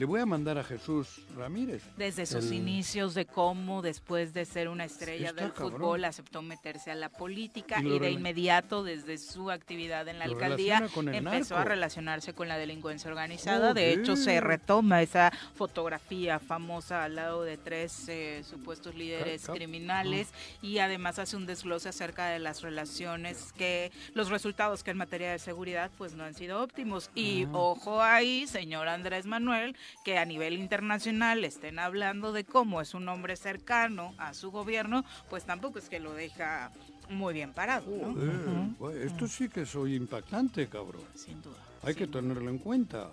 Le 0.00 0.06
voy 0.06 0.18
a 0.20 0.24
mandar 0.24 0.56
a 0.56 0.64
Jesús 0.64 1.20
Ramírez. 1.36 1.82
Desde 1.98 2.24
sus 2.24 2.46
El- 2.46 2.54
inicios 2.54 3.12
de 3.12 3.26
cómo, 3.26 3.82
después 3.82 4.32
de 4.32 4.46
ser 4.46 4.70
una 4.70 4.86
estrella 4.86 5.28
Está 5.28 5.42
del 5.42 5.52
cabrón. 5.52 5.72
fútbol, 5.72 6.04
aceptó 6.06 6.40
meterse 6.40 6.90
a 6.90 6.94
la 6.94 7.10
política 7.10 7.82
Y 7.82 7.98
de 7.98 8.10
inmediato, 8.10 8.82
desde 8.82 9.18
su 9.18 9.50
actividad 9.50 10.08
en 10.08 10.18
la 10.18 10.26
Lo 10.26 10.32
alcaldía, 10.36 10.88
empezó 11.12 11.58
a 11.58 11.64
relacionarse 11.64 12.32
con 12.32 12.48
la 12.48 12.56
delincuencia 12.56 13.10
organizada. 13.10 13.74
De 13.74 13.92
hecho, 13.92 14.16
se 14.16 14.40
retoma 14.40 15.02
esa 15.02 15.30
fotografía 15.54 16.38
famosa 16.38 17.04
al 17.04 17.16
lado 17.16 17.42
de 17.42 17.58
tres 17.58 18.08
eh, 18.08 18.42
supuestos 18.48 18.94
líderes 18.94 19.44
cap- 19.44 19.54
criminales 19.54 20.28
y 20.62 20.78
además 20.78 21.18
hace 21.18 21.36
un 21.36 21.44
desglose 21.44 21.90
acerca 21.90 22.28
de 22.30 22.38
las 22.38 22.62
relaciones 22.62 23.52
que, 23.52 23.92
los 24.14 24.30
resultados 24.30 24.82
que 24.82 24.92
en 24.92 24.96
materia 24.96 25.30
de 25.32 25.38
seguridad 25.38 25.90
pues 25.98 26.14
no 26.14 26.24
han 26.24 26.32
sido 26.32 26.62
óptimos. 26.62 27.10
Y 27.14 27.46
ojo 27.52 28.00
ahí, 28.02 28.46
señor 28.46 28.88
Andrés 28.88 29.26
Manuel, 29.26 29.76
que 30.04 30.18
a 30.18 30.24
nivel 30.24 30.54
internacional 30.58 31.44
estén 31.44 31.78
hablando 31.78 32.32
de 32.32 32.44
cómo 32.44 32.80
es 32.80 32.94
un 32.94 33.08
hombre 33.08 33.36
cercano 33.36 34.14
a 34.18 34.34
su 34.34 34.50
gobierno, 34.50 35.04
pues 35.28 35.44
tampoco 35.44 35.78
es 35.78 35.88
que 35.88 36.00
lo 36.00 36.12
deja 36.14 36.70
muy 37.08 37.34
bien 37.34 37.52
parado, 37.52 37.86
¿no? 37.90 38.74
Güey, 38.78 39.02
esto 39.02 39.26
sí 39.26 39.48
que 39.48 39.66
soy 39.66 39.96
impactante, 39.96 40.68
cabrón. 40.68 41.02
Sin 41.14 41.40
duda. 41.42 41.56
Hay 41.82 41.94
que 41.94 42.06
duda. 42.06 42.20
tenerlo 42.20 42.50
en 42.50 42.58
cuenta. 42.58 43.10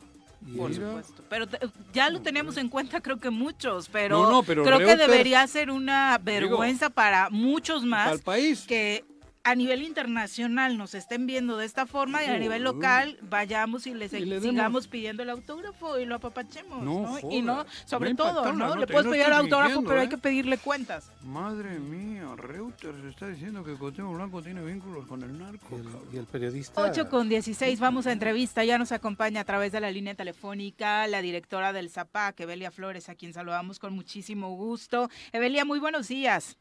Por 0.55 0.71
supuesto. 0.71 1.23
Pero 1.30 1.47
te- 1.47 1.57
ya 1.93 2.11
lo 2.11 2.21
teníamos 2.21 2.57
en 2.57 2.69
cuenta, 2.69 3.01
creo 3.01 3.17
que 3.19 3.32
muchos, 3.32 3.89
pero, 3.89 4.21
No, 4.21 4.30
no, 4.32 4.43
pero 4.43 4.63
creo 4.63 4.78
que 4.78 4.95
debería 4.95 5.45
ser 5.47 5.71
una 5.71 6.19
vergüenza 6.21 6.91
para 6.91 7.32
muchos 7.32 7.82
Para 7.82 7.89
más 8.05 8.11
el 8.13 8.19
país. 8.19 8.65
que 8.67 9.03
a 9.47 9.55
nivel 9.55 9.81
internacional 9.83 10.77
nos 10.77 10.93
estén 10.93 11.25
viendo 11.25 11.55
de 11.55 11.65
esta 11.65 11.85
forma 11.85 12.21
y 12.21 12.27
a 12.27 12.37
nivel 12.37 12.63
local 12.63 13.17
vayamos 13.21 13.87
y 13.87 13.93
les 13.93 14.11
Y 14.11 14.25
le 14.25 14.41
sigamos 14.41 14.89
pidiendo 14.89 15.23
el 15.23 15.29
autógrafo 15.29 15.97
y 15.99 16.05
lo 16.05 16.15
apapachemos, 16.15 16.83
No 16.83 17.17
¿no? 17.21 17.31
Y 17.31 17.41
no, 17.41 17.65
sobre 17.85 18.13
todo, 18.13 18.51
¿no? 18.51 18.67
nota, 18.67 18.79
Le 18.79 18.87
puedes 18.87 19.05
no 19.05 19.11
pedir 19.11 19.25
el 19.27 19.33
autógrafo, 19.33 19.83
pero 19.83 20.01
hay 20.01 20.07
¿eh? 20.07 20.09
que 20.09 20.17
pedirle 20.17 20.57
cuentas. 20.57 21.09
Madre 21.23 21.79
mía, 21.79 22.27
Reuters 22.35 23.01
está 23.05 23.29
diciendo 23.29 23.63
que 23.63 23.75
Cuauhtémoc 23.75 24.15
Blanco 24.15 24.41
tiene 24.41 24.65
vínculos 24.65 25.07
con 25.07 25.23
el 25.23 25.39
narco. 25.39 25.65
Y 25.71 25.75
el, 25.75 25.83
cabrón. 25.85 26.03
y 26.11 26.17
el 26.17 26.25
periodista. 26.25 26.81
8 26.81 27.09
con 27.09 27.29
16, 27.29 27.79
vamos 27.79 28.05
a 28.05 28.11
entrevista. 28.11 28.65
Ya 28.65 28.77
nos 28.77 28.91
acompaña 28.91 29.39
a 29.39 29.45
través 29.45 29.71
de 29.71 29.79
la 29.79 29.91
línea 29.91 30.13
telefónica 30.13 31.07
la 31.07 31.21
directora 31.21 31.71
del 31.71 31.89
ZAPAC, 31.89 32.41
Evelia 32.41 32.69
Flores, 32.69 33.07
a 33.07 33.15
quien 33.15 33.31
saludamos 33.31 33.79
con 33.79 33.93
muchísimo 33.93 34.57
gusto. 34.57 35.09
Evelia, 35.31 35.63
muy 35.63 35.79
buenos 35.79 36.09
días. 36.09 36.57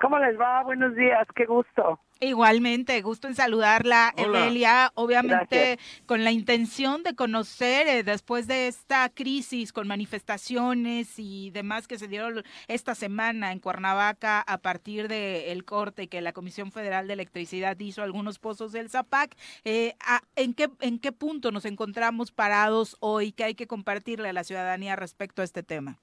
¿Cómo 0.00 0.18
les 0.18 0.38
va? 0.38 0.62
Buenos 0.62 0.94
días, 0.94 1.26
qué 1.34 1.46
gusto. 1.46 1.98
Igualmente, 2.20 3.00
gusto 3.02 3.28
en 3.28 3.34
saludarla, 3.34 4.12
Hola. 4.16 4.40
Evelia. 4.46 4.90
Obviamente 4.94 5.76
Gracias. 5.76 6.02
con 6.06 6.24
la 6.24 6.32
intención 6.32 7.02
de 7.02 7.14
conocer 7.14 7.86
eh, 7.88 8.02
después 8.02 8.46
de 8.46 8.68
esta 8.68 9.08
crisis 9.10 9.72
con 9.72 9.86
manifestaciones 9.88 11.14
y 11.18 11.50
demás 11.50 11.86
que 11.88 11.98
se 11.98 12.08
dieron 12.08 12.42
esta 12.68 12.94
semana 12.94 13.52
en 13.52 13.58
Cuernavaca 13.60 14.40
a 14.40 14.58
partir 14.58 15.08
del 15.08 15.64
corte 15.64 16.08
que 16.08 16.20
la 16.22 16.32
Comisión 16.32 16.72
Federal 16.72 17.06
de 17.06 17.14
Electricidad 17.14 17.78
hizo 17.80 18.00
a 18.00 18.04
algunos 18.04 18.38
pozos 18.38 18.72
del 18.72 18.88
ZAPAC. 18.90 19.34
eh, 19.64 19.94
a- 20.06 20.20
¿en, 20.36 20.54
qué, 20.54 20.68
¿En 20.80 20.98
qué 20.98 21.12
punto 21.12 21.52
nos 21.52 21.64
encontramos 21.66 22.32
parados 22.32 22.96
hoy 23.00 23.32
que 23.32 23.44
hay 23.44 23.54
que 23.54 23.66
compartirle 23.66 24.28
a 24.30 24.32
la 24.34 24.44
ciudadanía 24.44 24.96
respecto 24.96 25.42
a 25.42 25.44
este 25.44 25.62
tema? 25.62 25.96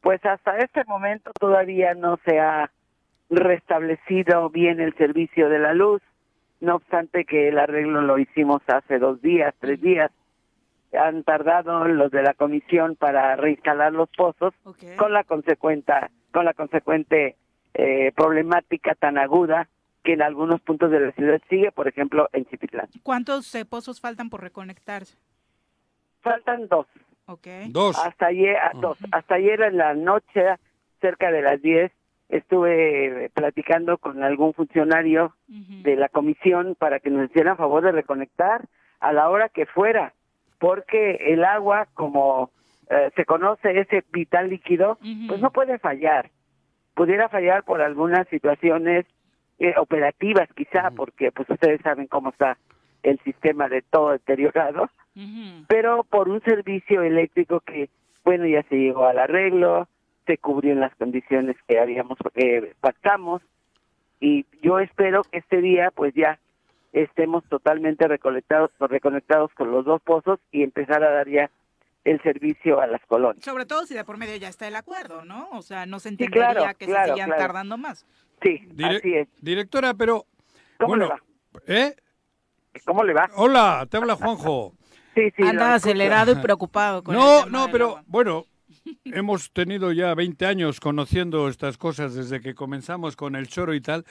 Pues 0.00 0.24
hasta 0.24 0.58
este 0.58 0.84
momento 0.84 1.30
todavía 1.40 1.94
no 1.94 2.18
se 2.24 2.38
ha 2.38 2.70
restablecido 3.30 4.50
bien 4.50 4.80
el 4.80 4.94
servicio 4.96 5.48
de 5.48 5.58
la 5.58 5.74
luz, 5.74 6.02
no 6.60 6.76
obstante 6.76 7.24
que 7.24 7.48
el 7.48 7.58
arreglo 7.58 8.02
lo 8.02 8.18
hicimos 8.18 8.62
hace 8.66 8.98
dos 8.98 9.20
días, 9.22 9.54
tres 9.60 9.80
días. 9.80 10.10
Han 10.98 11.24
tardado 11.24 11.86
los 11.88 12.10
de 12.12 12.22
la 12.22 12.34
comisión 12.34 12.94
para 12.96 13.34
reinstalar 13.36 13.92
los 13.92 14.08
pozos 14.10 14.54
Ok. 14.64 14.78
con 14.96 15.12
la 15.12 15.24
consecuente, 15.24 15.92
con 16.32 16.44
la 16.44 16.54
consecuente 16.54 17.36
eh, 17.74 18.12
problemática 18.14 18.94
tan 18.94 19.18
aguda 19.18 19.68
que 20.04 20.12
en 20.12 20.22
algunos 20.22 20.60
puntos 20.60 20.90
de 20.92 21.00
la 21.00 21.12
ciudad 21.12 21.40
sigue, 21.50 21.72
por 21.72 21.88
ejemplo, 21.88 22.28
en 22.32 22.44
Chipitlán. 22.46 22.88
¿Cuántos 23.02 23.52
eh, 23.54 23.64
pozos 23.64 24.00
faltan 24.00 24.30
por 24.30 24.42
reconectarse? 24.42 25.16
Faltan 26.20 26.68
dos. 26.68 26.86
Ok. 27.26 27.46
Dos. 27.70 27.98
Hasta 28.04 28.26
ayer, 28.26 28.56
a- 28.56 28.70
dos. 28.80 28.98
hasta 29.10 29.34
ayer 29.34 29.60
en 29.62 29.78
la 29.78 29.94
noche, 29.94 30.44
cerca 31.00 31.30
de 31.32 31.42
las 31.42 31.60
10, 31.60 31.90
estuve 32.28 33.30
platicando 33.34 33.98
con 33.98 34.22
algún 34.22 34.54
funcionario 34.54 35.34
de 35.46 35.96
la 35.96 36.08
comisión 36.08 36.74
para 36.78 37.00
que 37.00 37.10
nos 37.10 37.30
hicieran 37.30 37.56
favor 37.56 37.82
de 37.82 37.92
reconectar 37.92 38.66
a 39.00 39.12
la 39.12 39.28
hora 39.28 39.48
que 39.48 39.66
fuera, 39.66 40.14
porque 40.58 41.16
el 41.32 41.44
agua, 41.44 41.86
como 41.94 42.50
eh, 42.90 43.10
se 43.16 43.24
conoce 43.24 43.78
ese 43.78 44.04
vital 44.12 44.50
líquido, 44.50 44.98
pues 45.28 45.40
no 45.40 45.50
puede 45.50 45.78
fallar. 45.78 46.30
Pudiera 46.94 47.28
fallar 47.28 47.64
por 47.64 47.82
algunas 47.82 48.26
situaciones 48.28 49.06
eh, 49.58 49.74
operativas, 49.76 50.48
quizá, 50.54 50.90
porque 50.90 51.30
pues 51.32 51.48
ustedes 51.50 51.80
saben 51.82 52.06
cómo 52.06 52.30
está 52.30 52.56
el 53.02 53.18
sistema 53.20 53.68
de 53.68 53.82
todo 53.82 54.12
deteriorado. 54.12 54.90
Pero 55.68 56.04
por 56.04 56.28
un 56.28 56.40
servicio 56.42 57.02
eléctrico 57.02 57.60
que, 57.60 57.88
bueno, 58.24 58.46
ya 58.46 58.62
se 58.64 58.76
llegó 58.76 59.06
al 59.06 59.18
arreglo, 59.18 59.88
se 60.26 60.38
cubrió 60.38 60.72
en 60.72 60.80
las 60.80 60.94
condiciones 60.96 61.56
que 61.68 61.78
habíamos 61.78 62.18
eh, 62.34 62.74
pactamos 62.80 63.42
y 64.20 64.46
yo 64.62 64.78
espero 64.80 65.22
que 65.24 65.38
este 65.38 65.60
día 65.60 65.90
pues 65.94 66.14
ya 66.14 66.38
estemos 66.92 67.44
totalmente 67.48 68.06
reconectados, 68.08 68.70
reconectados 68.78 69.52
con 69.54 69.70
los 69.70 69.84
dos 69.84 70.00
pozos 70.02 70.38
y 70.52 70.62
empezar 70.62 71.02
a 71.02 71.10
dar 71.10 71.28
ya 71.28 71.50
el 72.04 72.22
servicio 72.22 72.80
a 72.80 72.86
las 72.86 73.00
colonias. 73.06 73.44
Sobre 73.44 73.66
todo 73.66 73.86
si 73.86 73.94
de 73.94 74.04
por 74.04 74.16
medio 74.18 74.36
ya 74.36 74.48
está 74.48 74.68
el 74.68 74.76
acuerdo, 74.76 75.24
¿no? 75.24 75.48
O 75.52 75.62
sea, 75.62 75.86
no 75.86 75.98
se 75.98 76.10
Sí, 76.10 76.14
entendería 76.14 76.50
claro, 76.52 76.78
que 76.78 76.86
claro, 76.86 77.08
se 77.08 77.12
sigan 77.14 77.28
claro. 77.30 77.42
tardando 77.42 77.76
más. 77.78 78.06
Sí, 78.42 78.60
Dire- 78.74 78.98
así 78.98 79.14
es. 79.14 79.28
Directora, 79.42 79.94
pero... 79.94 80.26
¿Cómo 80.78 80.88
bueno, 80.88 81.04
le 81.04 81.10
va? 81.10 81.20
¿eh? 81.66 81.96
¿Cómo 82.84 83.04
le 83.04 83.14
va? 83.14 83.30
Hola, 83.36 83.86
te 83.90 83.96
habla 83.96 84.16
Juanjo. 84.16 84.74
Sí, 85.14 85.30
sí. 85.36 85.42
Anda 85.44 85.74
acelerado 85.74 86.32
y 86.32 86.36
preocupado 86.36 87.02
con 87.04 87.14
No, 87.14 87.38
el 87.38 87.44
tema 87.44 87.58
no, 87.58 87.72
pero 87.72 88.02
bueno, 88.06 88.44
hemos 89.04 89.50
tenido 89.52 89.92
ya 89.92 90.14
20 90.14 90.46
años 90.46 90.80
conociendo 90.80 91.48
estas 91.48 91.78
cosas 91.78 92.14
desde 92.14 92.40
que 92.40 92.54
comenzamos 92.54 93.16
con 93.16 93.36
el 93.36 93.48
choro 93.48 93.74
y 93.74 93.80
tal. 93.80 94.04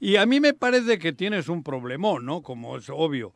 Y 0.00 0.16
a 0.16 0.26
mí 0.26 0.40
me 0.40 0.52
parece 0.54 0.98
que 0.98 1.12
tienes 1.12 1.48
un 1.48 1.62
problemón, 1.62 2.26
¿no? 2.26 2.42
Como 2.42 2.76
es 2.76 2.88
obvio. 2.90 3.32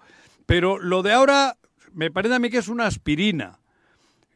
Pero 0.47 0.79
lo 0.79 1.03
de 1.03 1.13
ahora 1.13 1.57
me 1.93 2.11
parece 2.11 2.35
a 2.35 2.39
mí 2.39 2.51
que 2.51 2.59
es 2.59 2.69
una 2.69 2.87
aspirina. 2.87 3.59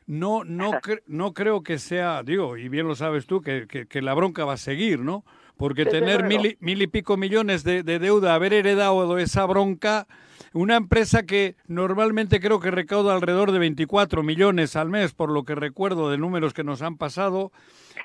No, 0.06 0.44
no, 0.44 0.72
cre- 0.72 1.02
no 1.06 1.32
creo 1.32 1.62
que 1.62 1.78
sea, 1.78 2.22
digo, 2.22 2.58
y 2.58 2.68
bien 2.68 2.86
lo 2.86 2.94
sabes 2.94 3.26
tú, 3.26 3.40
que, 3.40 3.66
que- 3.66 3.86
que 3.86 4.02
la 4.02 4.12
bronca 4.12 4.44
va 4.44 4.54
a 4.54 4.58
seguir, 4.58 5.00
¿no? 5.00 5.24
Porque 5.56 5.84
Desde 5.84 6.00
tener 6.00 6.20
luego. 6.22 6.42
mil 6.42 6.46
y, 6.52 6.56
mil 6.60 6.82
y 6.82 6.86
pico 6.88 7.16
millones 7.16 7.64
de, 7.64 7.82
de 7.82 7.98
deuda, 7.98 8.34
haber 8.34 8.52
heredado 8.52 9.16
esa 9.18 9.46
bronca, 9.46 10.06
una 10.54 10.76
empresa 10.76 11.24
que 11.24 11.56
normalmente 11.66 12.40
creo 12.40 12.60
que 12.60 12.70
recauda 12.70 13.12
alrededor 13.14 13.52
de 13.52 13.58
24 13.58 14.22
millones 14.22 14.76
al 14.76 14.88
mes, 14.88 15.12
por 15.12 15.30
lo 15.30 15.44
que 15.44 15.54
recuerdo 15.54 16.10
de 16.10 16.16
números 16.16 16.54
que 16.54 16.64
nos 16.64 16.80
han 16.80 16.96
pasado, 16.96 17.50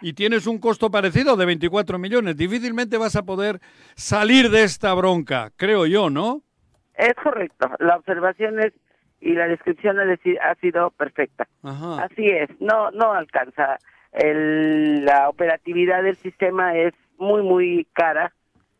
y 0.02 0.14
tienes 0.14 0.48
un 0.48 0.58
costo 0.60 0.92
parecido 0.92 1.38
de 1.38 1.46
24 1.46 1.98
millones, 2.00 2.36
difícilmente 2.36 2.98
vas 2.98 3.16
a 3.16 3.24
poder 3.24 3.60
salir 3.96 4.50
de 4.50 4.64
esta 4.64 4.94
bronca, 4.94 5.52
creo 5.56 5.86
yo, 5.86 6.10
¿no? 6.10 6.42
Es 6.96 7.14
correcto. 7.24 7.70
La 7.80 7.96
observación 7.96 8.60
es 8.60 8.74
y 9.22 9.34
la 9.34 9.48
descripción 9.48 9.98
ha 10.00 10.56
sido 10.56 10.92
perfecta. 10.92 11.48
Ajá. 11.64 12.04
Así 12.04 12.26
es, 12.28 12.50
no 12.60 12.90
no 12.92 13.14
alcanza. 13.14 13.78
El- 14.12 15.06
la 15.06 15.30
operatividad 15.30 16.02
del 16.04 16.16
sistema 16.18 16.76
es 16.76 16.94
muy, 17.18 17.44
muy 17.44 17.88
cara, 17.94 18.34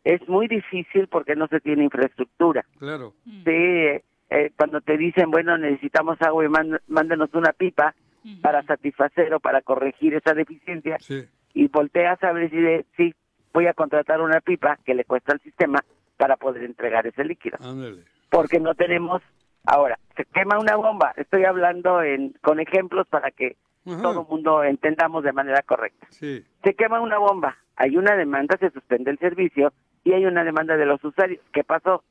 es 0.04 0.26
muy 0.28 0.48
difícil 0.48 1.08
porque 1.08 1.36
no 1.36 1.46
se 1.48 1.60
tiene 1.60 1.84
infraestructura. 1.84 2.64
Claro. 2.78 3.14
Mm. 3.24 3.44
Sí, 3.44 4.02
eh, 4.30 4.52
cuando 4.56 4.80
te 4.80 4.96
dicen, 4.96 5.30
bueno, 5.30 5.58
necesitamos 5.58 6.20
agua 6.22 6.44
y 6.44 6.48
mándanos 6.88 7.30
una 7.34 7.52
pipa 7.52 7.94
para 8.42 8.62
satisfacer 8.64 9.32
o 9.34 9.40
para 9.40 9.62
corregir 9.62 10.14
esa 10.14 10.34
deficiencia, 10.34 10.98
Sí. 11.00 11.24
y 11.54 11.68
volteas 11.68 12.22
a 12.22 12.32
ver 12.32 12.52
y 12.52 12.56
dices, 12.56 12.86
sí, 12.96 13.14
voy 13.52 13.66
a 13.66 13.72
contratar 13.74 14.20
una 14.20 14.40
pipa 14.40 14.78
que 14.84 14.94
le 14.94 15.04
cuesta 15.04 15.32
al 15.32 15.40
sistema 15.40 15.80
para 16.16 16.36
poder 16.36 16.62
entregar 16.64 17.06
ese 17.06 17.24
líquido 17.24 17.56
Ándale. 17.62 18.04
porque 18.30 18.60
no 18.60 18.74
tenemos 18.74 19.22
ahora 19.66 19.98
se 20.16 20.24
quema 20.26 20.58
una 20.58 20.76
bomba 20.76 21.12
estoy 21.16 21.44
hablando 21.44 22.02
en 22.02 22.34
con 22.42 22.60
ejemplos 22.60 23.08
para 23.08 23.30
que 23.30 23.56
Ajá. 23.86 24.02
todo 24.02 24.20
el 24.20 24.26
mundo 24.28 24.62
entendamos 24.62 25.24
de 25.24 25.32
manera 25.32 25.62
correcta 25.62 26.06
Sí. 26.10 26.44
se 26.62 26.74
quema 26.74 27.00
una 27.00 27.16
bomba 27.18 27.56
hay 27.74 27.96
una 27.96 28.14
demanda 28.16 28.56
se 28.58 28.70
suspende 28.70 29.10
el 29.10 29.18
servicio 29.18 29.72
y 30.04 30.12
hay 30.12 30.24
una 30.26 30.44
demanda 30.44 30.76
de 30.76 30.86
los 30.86 31.02
usuarios 31.04 31.40
qué 31.52 31.64
pasó 31.64 32.02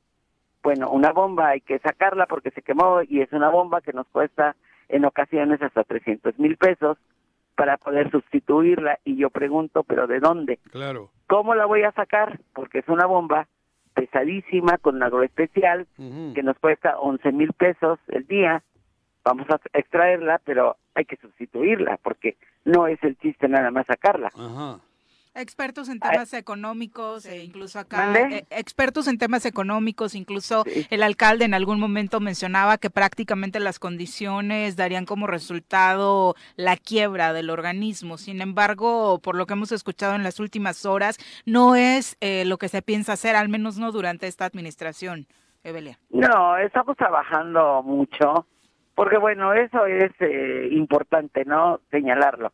bueno 0.64 0.90
una 0.90 1.12
bomba 1.12 1.50
hay 1.50 1.62
que 1.62 1.80
sacarla 1.80 2.26
porque 2.26 2.52
se 2.52 2.62
quemó 2.62 3.02
y 3.02 3.22
es 3.22 3.32
una 3.34 3.50
bomba 3.50 3.82
que 3.82 3.94
nos 3.94 4.08
cuesta 4.08 4.56
en 4.90 5.06
ocasiones 5.06 5.62
hasta 5.62 5.84
300 5.84 6.38
mil 6.40 6.58
pesos 6.58 6.98
para 7.56 7.78
poder 7.78 8.10
sustituirla 8.12 9.00
y 9.04 9.18
yo 9.18 9.30
pregunto 9.30 9.84
pero 9.84 10.08
de 10.08 10.20
dónde 10.20 10.60
Claro. 10.72 11.10
¿Cómo 11.28 11.54
la 11.54 11.66
voy 11.66 11.84
a 11.84 11.92
sacar? 11.92 12.40
Porque 12.54 12.80
es 12.80 12.88
una 12.88 13.06
bomba 13.06 13.48
pesadísima 13.94 14.78
con 14.78 15.02
agroespecial 15.04 15.88
Ujú. 15.98 16.34
que 16.34 16.44
nos 16.44 16.58
cuesta 16.58 16.98
11 17.00 17.32
mil 17.32 17.54
pesos 17.54 18.00
el 18.08 18.26
día 18.28 18.64
vamos 19.24 19.48
a 19.50 19.60
extraerla, 19.78 20.40
pero 20.44 20.78
hay 20.96 21.06
que 21.06 21.18
sustituirla, 21.18 22.00
porque 22.02 22.38
no 22.66 22.88
es 22.88 23.04
el 23.04 23.18
chiste 23.18 23.48
nada 23.48 23.70
más 23.70 23.86
sacarla. 23.86 24.30
Ajá. 24.36 24.80
Expertos 25.40 25.88
en 25.88 26.00
temas 26.02 26.34
económicos, 26.34 27.26
e 27.26 27.44
incluso 27.46 27.80
acá, 27.80 28.14
eh, 28.14 28.46
expertos 28.50 29.08
en 29.08 29.18
temas 29.18 29.46
económicos, 29.46 30.14
incluso 30.14 30.64
Sí. 30.66 30.86
el 30.90 31.02
alcalde 31.02 31.46
en 31.46 31.54
algún 31.54 31.80
momento 31.80 32.20
mencionaba 32.20 32.78
que 32.78 32.90
prácticamente 32.90 33.62
las 33.62 33.80
condiciones 33.80 34.76
darían 34.76 35.06
como 35.06 35.28
resultado 35.28 36.36
la 36.58 36.76
quiebra 36.76 37.32
del 37.32 37.50
organismo. 37.50 38.18
Sin 38.18 38.42
embargo, 38.42 39.20
por 39.20 39.36
lo 39.36 39.46
que 39.46 39.54
hemos 39.54 39.72
escuchado 39.72 40.16
en 40.16 40.24
las 40.24 40.42
últimas 40.42 40.86
horas, 40.86 41.18
no 41.46 41.76
es 41.78 42.18
eh, 42.20 42.44
lo 42.44 42.58
que 42.58 42.68
se 42.68 42.82
piensa 42.82 43.14
hacer, 43.14 43.38
al 43.38 43.48
menos 43.48 43.78
no 43.78 43.94
durante 43.94 44.28
esta 44.28 44.44
administración. 44.46 45.26
Evelia. 45.64 46.00
No, 46.10 46.58
estamos 46.58 46.98
trabajando 46.98 47.82
mucho, 47.84 48.46
porque 48.96 49.18
bueno, 49.18 49.54
eso 49.54 49.86
es 49.86 50.12
eh, 50.20 50.70
importante, 50.72 51.46
¿no? 51.46 51.80
Señalarlo. 51.92 52.52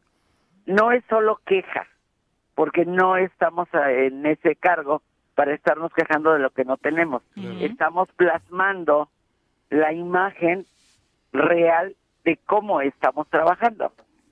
No 0.65 0.91
es 0.91 1.03
solo 1.09 1.39
queja, 1.45 1.87
porque 2.55 2.85
no 2.85 3.17
estamos 3.17 3.67
eh, 3.73 4.07
en 4.07 4.25
ese 4.25 4.55
cargo 4.55 5.01
para 5.35 5.53
estarnos 5.53 5.93
quejando 5.93 6.33
de 6.33 6.39
lo 6.39 6.49
que 6.49 6.63
no 6.63 6.77
tenemos. 6.77 7.21
Estamos 7.59 8.07
plasmando 8.15 9.09
la 9.69 9.91
imagen 9.91 10.65
real 11.33 11.95
de 12.23 12.39
cómo 12.45 12.79
estamos 12.79 13.27
trabajando. 13.29 13.91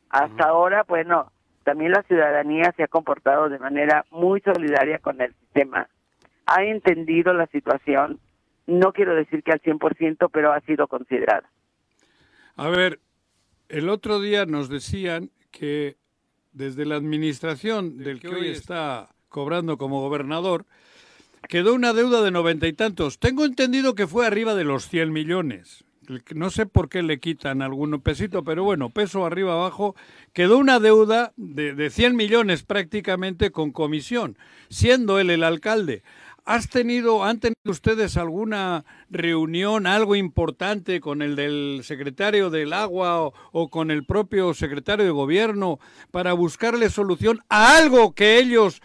Hasta 0.09 0.45
ahora, 0.45 0.83
bueno, 0.87 1.31
también 1.63 1.91
la 1.91 2.03
ciudadanía 2.03 2.73
se 2.77 2.83
ha 2.83 2.87
comportado 2.87 3.49
de 3.49 3.59
manera 3.59 4.05
muy 4.11 4.39
solidaria 4.41 4.99
con 4.99 5.19
el 5.21 5.33
sistema, 5.35 5.89
ha 6.45 6.63
entendido 6.63 7.33
la 7.33 7.47
situación, 7.47 8.19
no 8.67 8.93
quiero 8.93 9.15
decir 9.15 9.43
que 9.43 9.51
al 9.51 9.61
100%, 9.61 10.29
pero 10.31 10.53
ha 10.53 10.61
sido 10.61 10.87
considerada. 10.87 11.49
A 12.55 12.69
ver, 12.69 12.99
el 13.69 13.89
otro 13.89 14.19
día 14.19 14.45
nos 14.45 14.69
decían 14.69 15.31
que 15.51 15.97
desde 16.53 16.85
la 16.85 16.95
administración 16.95 17.97
del 17.97 18.19
que 18.19 18.29
hoy 18.29 18.47
está 18.47 19.09
cobrando 19.29 19.77
como 19.77 20.01
gobernador, 20.01 20.65
quedó 21.49 21.73
una 21.73 21.93
deuda 21.93 22.21
de 22.21 22.31
noventa 22.31 22.67
y 22.67 22.73
tantos. 22.73 23.19
Tengo 23.19 23.45
entendido 23.45 23.95
que 23.95 24.07
fue 24.07 24.25
arriba 24.25 24.55
de 24.55 24.63
los 24.63 24.87
100 24.87 25.11
millones. 25.11 25.83
No 26.35 26.49
sé 26.49 26.65
por 26.65 26.89
qué 26.89 27.01
le 27.01 27.19
quitan 27.19 27.61
algún 27.61 27.99
pesito, 28.01 28.43
pero 28.43 28.63
bueno, 28.63 28.89
peso 28.89 29.25
arriba 29.25 29.53
abajo, 29.53 29.95
quedó 30.33 30.57
una 30.57 30.79
deuda 30.79 31.33
de, 31.37 31.73
de 31.73 31.89
100 31.89 32.15
millones 32.15 32.63
prácticamente 32.63 33.51
con 33.51 33.71
comisión, 33.71 34.37
siendo 34.69 35.19
él 35.19 35.29
el 35.29 35.43
alcalde. 35.43 36.03
¿Has 36.45 36.69
tenido, 36.69 37.23
han 37.23 37.39
tenido 37.39 37.71
ustedes 37.71 38.17
alguna 38.17 38.83
reunión, 39.09 39.87
algo 39.87 40.17
importante 40.17 40.99
con 40.99 41.21
el 41.21 41.37
del 41.37 41.79
secretario 41.83 42.49
del 42.49 42.73
agua 42.73 43.31
o, 43.53 43.69
con 43.69 43.91
el 43.91 44.05
propio 44.05 44.53
secretario 44.53 45.05
de 45.05 45.11
gobierno 45.11 45.79
para 46.11 46.33
buscarle 46.33 46.89
solución 46.89 47.39
a 47.47 47.77
algo 47.77 48.13
que 48.13 48.39
ellos 48.39 48.81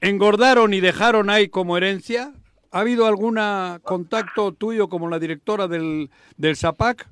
engordaron 0.00 0.72
y 0.72 0.80
dejaron 0.80 1.28
ahí 1.28 1.48
como 1.48 1.76
herencia? 1.76 2.32
¿Ha 2.72 2.80
habido 2.80 3.06
algún 3.06 3.38
contacto 3.82 4.52
tuyo 4.52 4.88
como 4.88 5.10
la 5.10 5.18
directora 5.18 5.68
del, 5.68 6.08
del 6.38 6.56
ZAPAC? 6.56 7.10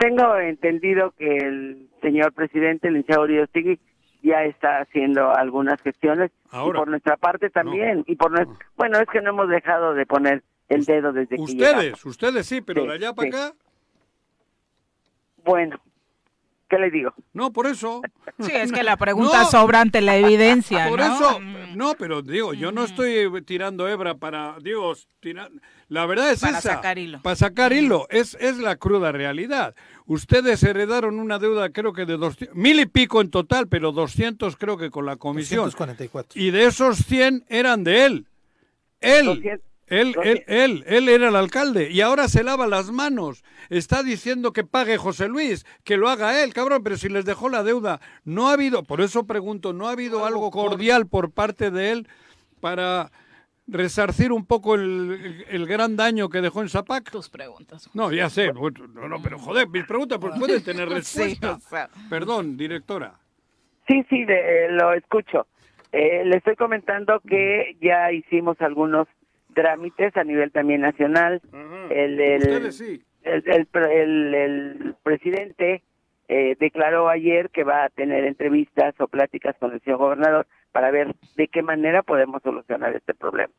Tengo 0.00 0.36
entendido 0.38 1.12
que 1.16 1.36
el 1.36 1.88
señor 2.02 2.32
presidente, 2.32 2.88
el 2.88 2.94
licenciado 2.94 3.22
Uriostegui, 3.22 3.78
ya 4.28 4.44
está 4.44 4.80
haciendo 4.80 5.30
algunas 5.34 5.80
gestiones 5.82 6.30
Ahora. 6.50 6.78
y 6.78 6.80
por 6.80 6.88
nuestra 6.88 7.16
parte 7.16 7.50
también 7.50 8.04
y 8.06 8.16
por 8.16 8.30
nues- 8.32 8.48
bueno 8.76 8.98
es 8.98 9.08
que 9.08 9.20
no 9.20 9.30
hemos 9.30 9.48
dejado 9.48 9.94
de 9.94 10.06
poner 10.06 10.42
el 10.68 10.84
dedo 10.84 11.12
desde 11.12 11.36
que 11.36 11.42
llegamos. 11.46 11.84
Ustedes, 11.84 12.04
ustedes 12.06 12.46
sí, 12.46 12.60
pero 12.60 12.82
Sí, 12.82 12.88
de 12.88 12.94
allá 12.94 13.12
para 13.14 13.30
sí. 13.30 13.36
acá, 13.36 13.54
bueno 15.44 15.78
qué 16.68 16.78
le 16.78 16.90
digo 16.90 17.14
no, 17.32 17.52
por 17.52 17.66
eso. 17.66 18.02
Sí, 18.40 18.50
es 18.52 18.70
que 18.72 18.82
la 18.82 18.96
pregunta 18.96 19.42
No. 19.44 19.50
sobra 19.50 19.80
ante 19.80 20.00
la 20.00 20.16
evidencia, 20.16 20.88
Por 20.88 20.98
¿no? 21.00 21.14
eso, 21.14 21.40
Mm. 21.40 21.76
no, 21.76 21.94
pero 21.94 22.22
digo, 22.22 22.52
yo 22.54 22.72
no 22.72 22.84
estoy 22.84 23.28
tirando 23.44 23.88
hebra 23.88 24.14
para, 24.16 24.56
digo, 24.60 24.94
tira- 25.20 25.48
la 25.88 26.04
verdad 26.06 26.30
es 26.32 26.40
Para 26.40 26.58
esa. 26.58 26.74
sacar 26.74 26.98
hilo. 26.98 27.22
Para 27.22 27.36
sacar 27.36 27.72
hilo, 27.72 28.06
es, 28.10 28.36
es 28.40 28.58
la 28.58 28.76
cruda 28.76 29.10
realidad. 29.12 29.74
Ustedes 30.06 30.62
heredaron 30.62 31.18
una 31.20 31.38
deuda, 31.38 31.70
creo 31.70 31.92
que 31.92 32.04
de 32.06 32.16
200, 32.16 32.54
mil 32.56 32.78
y 32.80 32.86
pico 32.86 33.20
en 33.20 33.30
total, 33.30 33.68
pero 33.68 33.92
200 33.92 34.56
creo 34.56 34.76
que 34.76 34.90
con 34.90 35.06
la 35.06 35.16
comisión. 35.16 35.64
244. 35.64 36.40
Y 36.40 36.50
de 36.50 36.64
esos 36.66 36.98
100 36.98 37.44
eran 37.48 37.84
de 37.84 38.04
él. 38.06 38.26
Él, 39.00 39.26
200, 39.26 39.67
él, 39.90 40.08
él, 40.08 40.12
200. 40.14 40.44
él, 40.48 40.84
él 40.86 41.08
era 41.08 41.28
el 41.28 41.36
alcalde 41.36 41.90
y 41.90 42.00
ahora 42.00 42.28
se 42.28 42.42
lava 42.44 42.66
las 42.66 42.90
manos. 42.90 43.42
Está 43.70 44.02
diciendo 44.02 44.52
que 44.52 44.64
pague 44.64 44.96
José 44.96 45.28
Luis, 45.28 45.66
que 45.84 45.96
lo 45.96 46.08
haga 46.08 46.42
él, 46.42 46.52
cabrón, 46.54 46.82
pero 46.82 46.96
si 46.96 47.08
les 47.08 47.24
dejó 47.24 47.48
la 47.48 47.62
deuda, 47.62 48.00
no 48.24 48.48
ha 48.48 48.52
habido, 48.54 48.82
por 48.84 49.00
eso 49.00 49.26
pregunto, 49.26 49.72
¿no 49.72 49.88
ha 49.88 49.92
habido 49.92 50.24
algo 50.24 50.50
cordial 50.50 51.06
por 51.06 51.30
parte 51.30 51.70
de 51.70 51.90
él 51.92 52.08
para 52.60 53.10
resarcir 53.70 54.32
un 54.32 54.46
poco 54.46 54.74
el, 54.74 54.82
el- 55.22 55.44
el 55.48 55.66
gran 55.66 55.96
daño 55.96 56.28
que 56.30 56.40
dejó 56.40 56.62
en 56.62 56.68
Zapac? 56.70 57.10
Tus 57.10 57.28
preguntas. 57.28 57.90
No, 57.94 58.10
ya 58.12 58.30
sé, 58.30 58.50
no, 58.52 58.70
no, 59.08 59.22
pero 59.22 59.38
joder, 59.38 59.68
mis 59.68 59.84
preguntas 59.84 60.18
pues, 60.20 60.38
pueden 60.38 60.62
tener 60.64 60.88
Sí, 61.02 61.20
respuesta. 61.20 61.52
o 61.54 61.60
sea. 61.60 61.88
Perdón, 62.08 62.56
directora. 62.56 63.14
sí 63.86 64.04
sí 64.08 64.24
de- 64.24 64.66
eh, 64.66 64.68
lo 64.70 64.92
escucho 64.94 65.46
Eh, 65.92 66.22
le 66.24 66.36
estoy 66.36 66.54
comentando 66.56 67.20
que 67.20 67.76
ya 67.80 68.12
hicimos 68.12 68.60
algunos 68.60 69.06
trámites 69.62 70.16
a 70.16 70.22
nivel 70.22 70.52
también 70.52 70.82
nacional 70.82 71.40
el, 71.90 72.20
el- 72.20 72.42
Ustedes 72.42 72.76
sí. 72.76 73.02
el, 73.22 73.42
el, 73.46 73.66
pre- 73.66 74.02
el- 74.02 74.34
el 74.34 74.94
presidente 75.02 75.82
eh, 76.28 76.56
declaró 76.60 77.08
ayer 77.08 77.50
que 77.50 77.64
va 77.64 77.84
a 77.84 77.88
tener 77.88 78.24
entrevistas 78.24 78.94
o 79.00 79.08
pláticas 79.08 79.56
con 79.58 79.72
el 79.72 79.80
señor 79.80 79.98
gobernador 79.98 80.46
para 80.70 80.90
ver 80.92 81.16
de 81.36 81.48
qué 81.48 81.62
manera 81.62 82.02
podemos 82.02 82.40
solucionar 82.42 82.94
este 82.94 83.14
problema. 83.14 83.52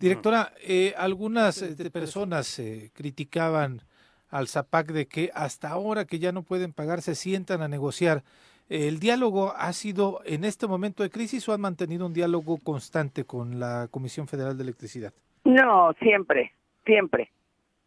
Directora, 0.00 0.52
eh, 0.66 0.94
algunas 0.96 1.62
eh, 1.62 1.90
personas 1.90 2.58
eh, 2.58 2.90
criticaban 2.94 3.82
al 4.30 4.48
ZAPAC 4.48 4.92
de 4.92 5.06
que 5.06 5.30
hasta 5.34 5.68
ahora 5.68 6.06
que 6.06 6.18
ya 6.18 6.32
no 6.32 6.42
pueden 6.42 6.72
pagar 6.72 7.02
se 7.02 7.14
sientan 7.14 7.62
a 7.62 7.68
negociar. 7.68 8.22
¿El 8.70 9.00
diálogo 9.00 9.52
ha 9.56 9.72
sido 9.72 10.20
en 10.24 10.44
este 10.44 10.68
momento 10.68 11.02
de 11.02 11.10
crisis 11.10 11.48
o 11.48 11.52
han 11.52 11.60
mantenido 11.60 12.06
un 12.06 12.14
diálogo 12.14 12.58
constante 12.62 13.24
con 13.24 13.58
la 13.58 13.88
Comisión 13.90 14.28
Federal 14.28 14.56
de 14.56 14.62
Electricidad? 14.62 15.12
No, 15.44 15.92
siempre, 15.94 16.52
siempre, 16.86 17.32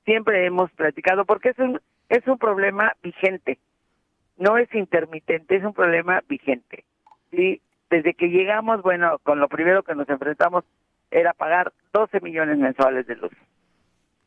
siempre 0.04 0.46
hemos 0.46 0.70
platicado 0.72 1.24
porque 1.24 1.50
es 1.50 1.60
un 1.60 1.80
es 2.10 2.28
un 2.28 2.38
problema 2.38 2.94
vigente, 3.02 3.58
no 4.38 4.58
es 4.58 4.68
intermitente, 4.76 5.56
es 5.56 5.64
un 5.64 5.74
problema 5.74 6.22
vigente. 6.28 6.84
Sí, 7.32 7.62
desde 7.90 8.14
que 8.14 8.28
llegamos, 8.28 8.82
bueno, 8.82 9.20
con 9.24 9.40
lo 9.40 9.48
primero 9.48 9.84
que 9.84 9.96
nos 9.96 10.10
enfrentamos 10.10 10.66
era 11.12 11.32
pagar 11.32 11.72
12 11.94 12.20
millones 12.20 12.58
mensuales 12.58 13.08
de 13.08 13.16
luz. 13.16 13.32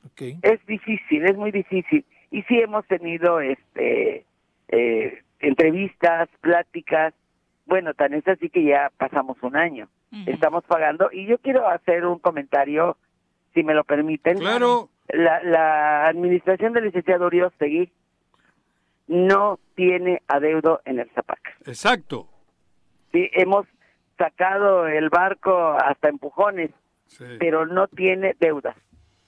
Ok. 0.07 0.39
es 0.41 0.65
difícil, 0.67 1.27
es 1.27 1.37
muy 1.37 1.51
difícil. 1.51 2.03
Y 2.31 2.43
sí 2.45 2.59
hemos 2.59 2.87
tenido 2.87 3.41
este 3.41 4.25
eh, 4.69 5.23
entrevistas, 5.41 6.29
pláticas. 6.41 7.15
Bueno, 7.67 7.95
tan 7.95 8.15
es 8.15 8.27
así 8.29 8.49
que 8.49 8.65
ya 8.65 8.91
pasamos 8.97 9.37
un 9.43 9.57
año. 9.57 9.89
Estamos 10.27 10.65
pagando. 10.65 11.11
Y 11.13 11.27
yo 11.27 11.39
quiero 11.39 11.69
hacer 11.69 12.07
un 12.07 12.19
comentario, 12.19 12.97
si 13.55 13.63
me 13.63 13.75
lo 13.75 13.85
permiten. 13.85 14.39
Claro. 14.39 14.89
La, 15.09 15.43
la 15.43 16.07
administración 16.09 16.73
del 16.73 16.85
licenciado 16.85 17.27
Uriostegui 17.27 17.91
no 19.09 19.59
tiene 19.75 20.23
adeudo 20.27 20.81
en 20.85 21.01
el 21.01 21.11
Zapac. 21.11 21.41
Exacto. 21.67 22.29
Sí, 23.13 23.29
hemos 23.33 23.67
sacado 24.19 24.87
el 24.89 25.11
barco 25.11 25.73
hasta 25.73 26.09
empujones 26.09 26.71
Sí. 27.07 27.25
pero 27.39 27.67
no 27.67 27.87
tiene 27.87 28.35
deudas. 28.41 28.77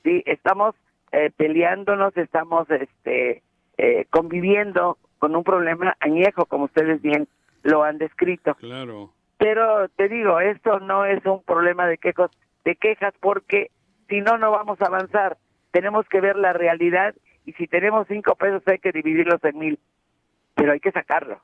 Sí, 0.02 0.22
estamos 0.26 0.74
eh, 1.12 1.30
peleándonos, 1.36 2.16
estamos 2.16 2.68
este 2.70 3.42
eh, 3.76 4.06
conviviendo 4.10 4.98
con 5.18 5.34
un 5.36 5.44
problema 5.44 5.96
añejo, 6.00 6.46
como 6.46 6.64
ustedes 6.64 7.02
bien 7.02 7.28
lo 7.62 7.82
han 7.82 7.98
descrito. 7.98 8.54
Claro. 8.54 9.12
Pero 9.36 9.88
te 9.90 10.08
digo, 10.08 10.40
esto 10.40 10.80
no 10.80 11.04
es 11.04 11.24
un 11.24 11.42
problema 11.42 11.86
de 11.86 11.98
quejos, 11.98 12.30
de 12.64 12.76
quejas, 12.76 13.14
porque 13.20 13.70
si 14.08 14.20
no, 14.20 14.38
no 14.38 14.50
vamos 14.50 14.80
a 14.80 14.86
avanzar. 14.86 15.36
Tenemos 15.70 16.08
que 16.08 16.20
ver 16.20 16.36
la 16.36 16.52
realidad 16.52 17.14
y 17.44 17.52
si 17.52 17.66
tenemos 17.66 18.06
cinco 18.08 18.34
pesos 18.34 18.62
hay 18.66 18.78
que 18.78 18.92
dividirlos 18.92 19.42
en 19.44 19.58
mil, 19.58 19.78
pero 20.54 20.72
hay 20.72 20.80
que 20.80 20.92
sacarlo, 20.92 21.40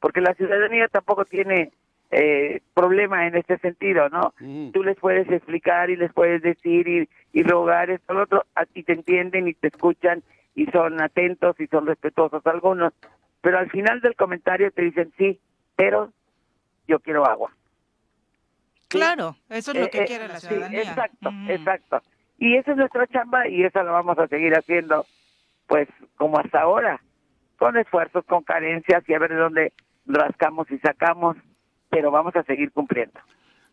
porque 0.00 0.20
la 0.20 0.34
ciudadanía 0.34 0.88
tampoco 0.88 1.24
tiene 1.24 1.70
eh, 2.10 2.60
problema 2.74 3.26
en 3.26 3.36
este 3.36 3.58
sentido, 3.58 4.08
¿no? 4.08 4.34
Mm. 4.40 4.70
Tú 4.72 4.82
les 4.82 4.96
puedes 4.96 5.30
explicar 5.30 5.90
y 5.90 5.96
les 5.96 6.12
puedes 6.12 6.42
decir 6.42 6.88
y, 6.88 7.08
y 7.32 7.42
rogar 7.42 7.90
esto, 7.90 8.14
lo 8.14 8.22
otro, 8.22 8.44
a 8.54 8.64
ti 8.66 8.82
te 8.82 8.94
entienden 8.94 9.48
y 9.48 9.54
te 9.54 9.68
escuchan 9.68 10.22
y 10.58 10.66
son 10.72 11.00
atentos 11.00 11.54
y 11.60 11.66
son 11.68 11.86
respetuosos 11.86 12.44
algunos, 12.46 12.92
pero 13.40 13.58
al 13.58 13.70
final 13.70 14.00
del 14.00 14.16
comentario 14.16 14.72
te 14.72 14.82
dicen 14.82 15.12
sí, 15.16 15.40
pero 15.76 16.12
yo 16.88 16.98
quiero 16.98 17.24
agua. 17.24 17.52
Claro, 18.88 19.36
eso 19.50 19.70
es 19.72 19.76
lo 19.78 19.84
Eh, 19.86 19.90
que 19.90 19.98
eh, 19.98 20.06
quiere 20.06 20.26
la 20.26 20.40
sí, 20.40 20.48
ciudadanía. 20.48 20.80
exacto, 20.80 21.28
Ujú. 21.28 21.52
exacto. 21.52 22.02
Y 22.38 22.56
esa 22.56 22.72
es 22.72 22.76
nuestra 22.76 23.06
chamba 23.06 23.46
y 23.48 23.62
esa 23.64 23.84
la 23.84 23.92
vamos 23.92 24.18
a 24.18 24.26
seguir 24.26 24.52
haciendo, 24.58 25.06
pues 25.68 25.88
como 26.16 26.38
hasta 26.38 26.60
ahora. 26.62 27.00
con 27.58 27.76
esfuerzos, 27.76 28.24
con 28.24 28.44
carencias 28.44 29.02
y 29.08 29.14
a 29.14 29.18
ver 29.18 29.30
de 29.30 29.36
dónde 29.36 29.72
rascamos 30.06 30.70
y 30.70 30.78
sacamos, 30.78 31.36
pero 31.90 32.10
vamos 32.10 32.34
a 32.36 32.44
seguir 32.44 32.70
cumpliendo. 32.72 33.18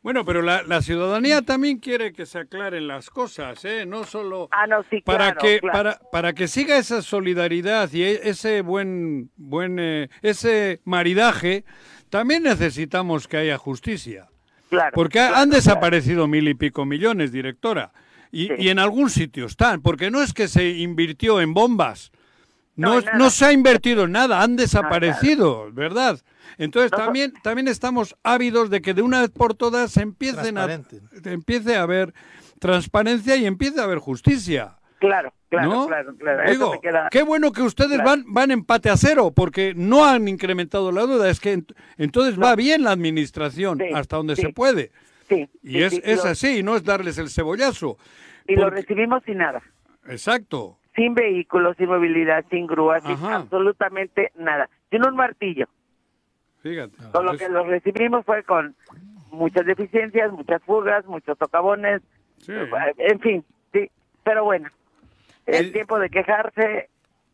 Bueno, 0.05 0.23
pero 0.23 0.43
la, 0.43 0.61
la 0.61 0.83
ciudadanía 0.83 1.41
también 1.41 1.79
quiere 1.79 2.13
que 2.13 2.27
se 2.27 2.37
aclaren 2.37 2.87
las 2.87 3.09
cosas, 3.09 3.65
¿eh? 3.65 3.87
No 3.87 4.03
solo 4.03 4.49
Ah, 4.51 4.67
no, 4.67 4.83
sí, 4.87 5.01
para 5.01 5.31
claro, 5.33 5.39
que 5.41 5.59
claro. 5.59 5.73
para 5.73 5.99
para 6.11 6.33
que 6.33 6.47
siga 6.47 6.77
esa 6.77 7.01
solidaridad 7.01 7.91
y 7.91 8.03
e- 8.03 8.29
ese 8.29 8.61
buen 8.61 9.31
buen 9.35 9.79
eh, 9.79 10.09
ese 10.21 10.79
maridaje, 10.85 11.63
también 12.11 12.43
necesitamos 12.43 13.27
que 13.27 13.37
haya 13.37 13.57
justicia. 13.57 14.27
Claro, 14.69 14.91
Porque 14.93 15.17
claro, 15.17 15.37
han 15.37 15.49
desaparecido 15.49 16.27
mil 16.27 16.47
y 16.49 16.53
pico 16.53 16.85
millones, 16.85 17.31
directora. 17.31 17.91
Y, 18.31 18.47
Sí. 18.49 18.53
y 18.59 18.69
en 18.69 18.77
algún 18.77 19.09
sitio 19.09 19.47
están, 19.47 19.81
porque 19.81 20.11
no 20.11 20.21
es 20.21 20.33
que 20.33 20.47
se 20.47 20.69
invirtió 20.69 21.41
en 21.41 21.55
bombas. 21.55 22.11
No, 22.75 22.99
No, 23.17 23.29
se 23.29 23.45
ha 23.45 23.51
invertido 23.53 24.03
en 24.03 24.11
nada, 24.11 24.41
han 24.41 24.55
desaparecido, 24.57 25.71
¿verdad? 25.71 26.19
Entonces 26.57 26.91
también, 26.91 27.33
también 27.43 27.67
estamos 27.67 28.15
ávidos 28.23 28.69
de 28.69 28.81
que 28.81 28.93
de 28.93 29.01
una 29.01 29.21
vez 29.21 29.29
por 29.29 29.53
todas 29.55 29.91
se 29.91 30.01
empiecen 30.01 30.57
a, 30.57 30.67
empiece 31.25 31.75
a 31.75 31.81
haber 31.83 32.13
transparencia 32.59 33.35
y 33.35 33.45
empiece 33.45 33.79
a 33.79 33.83
haber 33.83 33.99
justicia. 33.99 34.77
Claro, 34.99 35.33
claro, 35.49 35.69
¿no? 35.69 35.87
claro, 35.87 36.15
claro. 36.17 36.49
Digo, 36.49 36.79
queda- 36.81 37.09
qué 37.11 37.21
bueno 37.23 37.51
que 37.51 37.61
ustedes 37.61 37.95
claro. 37.99 38.05
van, 38.09 38.23
van 38.27 38.51
empate 38.51 38.89
a 38.89 38.97
cero, 38.97 39.31
porque 39.35 39.73
no 39.75 40.05
han 40.05 40.27
incrementado 40.27 40.91
la 40.91 41.05
deuda. 41.05 41.29
Es 41.29 41.39
que 41.39 41.57
ent- 41.57 41.75
entonces 41.97 42.41
va 42.41 42.55
bien 42.55 42.83
la 42.83 42.91
administración 42.91 43.77
Sí, 43.77 43.93
hasta 43.93 44.15
donde 44.17 44.35
sí. 44.35 44.43
se 44.43 44.49
puede. 44.49 44.91
Sí, 45.27 45.47
Y 45.63 45.71
sí, 45.73 45.83
es, 45.83 45.93
sí, 45.93 46.01
es 46.03 46.23
lo- 46.23 46.29
así, 46.31 46.63
no 46.63 46.75
es 46.75 46.83
darles 46.83 47.17
el 47.17 47.29
cebollazo. 47.29 47.97
Y 48.47 48.55
lo 48.55 48.69
recibimos 48.69 49.21
sin 49.25 49.39
nada. 49.39 49.61
Exacto. 50.07 50.77
Sin 50.95 51.13
vehículos, 51.13 51.75
sin 51.77 51.87
movilidad, 51.87 52.45
sin 52.49 52.67
grúas, 52.67 53.03
sin 53.03 53.17
absolutamente 53.25 54.31
nada. 54.35 54.69
Sin 54.89 55.05
un 55.05 55.15
martillo. 55.15 55.67
Fíjate. 56.61 56.95
Con 57.11 57.25
lo 57.25 57.33
Es- 57.33 57.39
que 57.39 57.49
los 57.49 57.67
recibimos 57.67 58.25
fue 58.25 58.43
con 58.43 58.75
muchas 59.31 59.65
deficiencias, 59.65 60.31
muchas 60.31 60.61
fugas, 60.63 61.05
muchos 61.05 61.37
socavones, 61.37 62.01
sí. 62.37 62.53
en 62.97 63.19
fin, 63.19 63.45
sí. 63.73 63.89
Pero 64.23 64.45
bueno, 64.45 64.69
el 65.45 65.65
El- 65.65 65.71
tiempo 65.73 65.99
de 65.99 66.09
quejarse, 66.09 66.89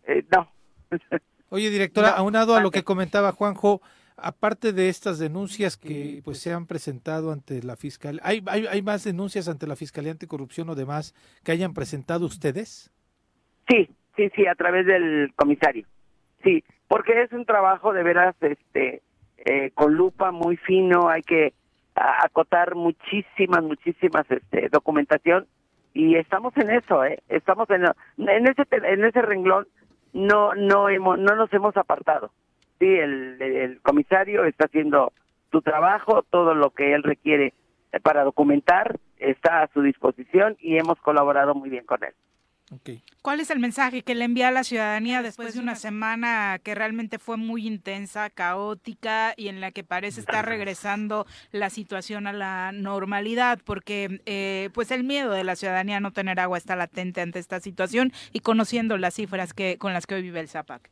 eh, 0.08 0.26
no. 0.36 0.52
Oye, 1.50 1.70
directora, 1.70 2.12
No, 2.12 2.16
aunado 2.18 2.56
a 2.56 2.62
lo 2.62 2.72
que 2.72 2.84
comentaba 2.84 3.32
Juanjo, 3.34 3.82
aparte 4.18 4.72
de 4.74 4.90
estas 4.90 5.20
denuncias 5.20 5.78
que 5.78 6.22
pues 6.24 6.40
se 6.40 6.54
han 6.54 6.66
presentado 6.66 7.32
ante 7.32 7.62
la 7.64 7.76
fiscal, 7.76 8.20
¿hay, 8.24 8.42
hay, 8.48 8.68
hay 8.68 8.82
más 8.82 9.04
denuncias 9.04 9.48
ante 9.48 9.68
la 9.68 9.76
Fiscalía 9.76 10.12
Anticorrupción 10.12 10.70
o 10.70 10.76
demás 10.76 11.14
que 11.44 11.52
hayan 11.52 11.74
presentado 11.74 12.26
ustedes? 12.26 12.92
Sí, 13.72 13.90
sí, 14.18 14.30
sí, 14.36 14.48
a 14.48 14.56
través 14.56 14.86
del 14.86 15.34
comisario. 15.36 15.86
Sí, 16.44 16.64
porque 16.90 17.22
es 17.22 17.32
un 17.32 17.46
trabajo 17.46 17.94
de 17.94 18.04
veras 18.04 18.36
este 18.42 19.02
eh, 19.38 19.72
con 19.74 19.94
lupa 19.94 20.32
muy 20.32 20.58
fino, 20.58 21.08
hay 21.08 21.22
que 21.22 21.54
acotar 21.96 22.76
muchísimas, 22.76 23.64
muchísimas 23.64 24.30
este, 24.30 24.68
documentación 24.70 25.48
y 25.94 26.16
estamos 26.16 26.56
en 26.58 26.70
eso, 26.72 27.04
¿eh? 27.06 27.20
Estamos 27.30 27.70
en, 27.70 27.86
en 28.18 28.48
ese 28.48 28.64
en 28.72 29.06
ese 29.06 29.22
renglón 29.22 29.68
no 30.14 30.54
no 30.54 30.90
hemos 30.90 31.18
no 31.18 31.36
nos 31.36 31.52
hemos 31.54 31.78
apartado. 31.78 32.32
Sí, 32.80 32.88
el, 32.88 33.42
el 33.42 33.82
comisario 33.82 34.44
está 34.44 34.66
haciendo 34.66 35.14
su 35.52 35.62
trabajo, 35.62 36.24
todo 36.30 36.56
lo 36.56 36.72
que 36.72 36.94
él 36.94 37.04
requiere 37.04 37.54
eh, 37.94 38.00
para 38.02 38.24
documentar 38.26 38.98
está 39.18 39.62
a 39.62 39.68
su 39.68 39.82
disposición 39.82 40.58
y 40.60 40.78
hemos 40.78 41.00
colaborado 41.00 41.56
muy 41.56 41.70
bien 41.70 41.86
con 41.86 42.04
él. 42.04 42.14
Ok. 42.74 42.90
¿Cuál 43.22 43.42
es 43.42 43.52
el 43.52 43.60
mensaje 43.60 44.02
que 44.02 44.16
le 44.16 44.24
envía 44.24 44.48
a 44.48 44.52
la 44.52 44.64
ciudadanía 44.64 45.22
después 45.22 45.54
de 45.54 45.60
una 45.60 45.76
semana 45.76 46.58
que 46.64 46.74
realmente 46.74 47.20
fue 47.20 47.36
muy 47.36 47.68
intensa, 47.68 48.30
caótica 48.30 49.34
y 49.36 49.50
en 49.50 49.60
la 49.60 49.72
que 49.72 49.84
parece 49.84 50.22
estar 50.22 50.46
regresando 50.46 51.26
la 51.52 51.70
situación 51.70 52.28
a 52.28 52.34
la 52.34 52.72
normalidad? 52.72 53.60
Porque 53.66 54.22
eh, 54.26 54.70
pues 54.74 54.90
el 54.92 55.04
miedo 55.04 55.32
de 55.32 55.44
la 55.44 55.58
ciudadanía 55.58 55.98
a 55.98 56.00
no 56.00 56.12
tener 56.12 56.40
agua 56.40 56.58
está 56.58 56.78
latente 56.78 57.20
ante 57.20 57.40
esta 57.40 57.60
situación 57.60 58.14
y 58.32 58.40
conociendo 58.40 58.98
las 58.98 59.16
cifras 59.16 59.54
que 59.54 59.78
con 59.78 59.92
las 59.92 60.08
que 60.08 60.16
hoy 60.16 60.22
vive 60.22 60.40
el 60.40 60.48
Zapac. 60.48 60.90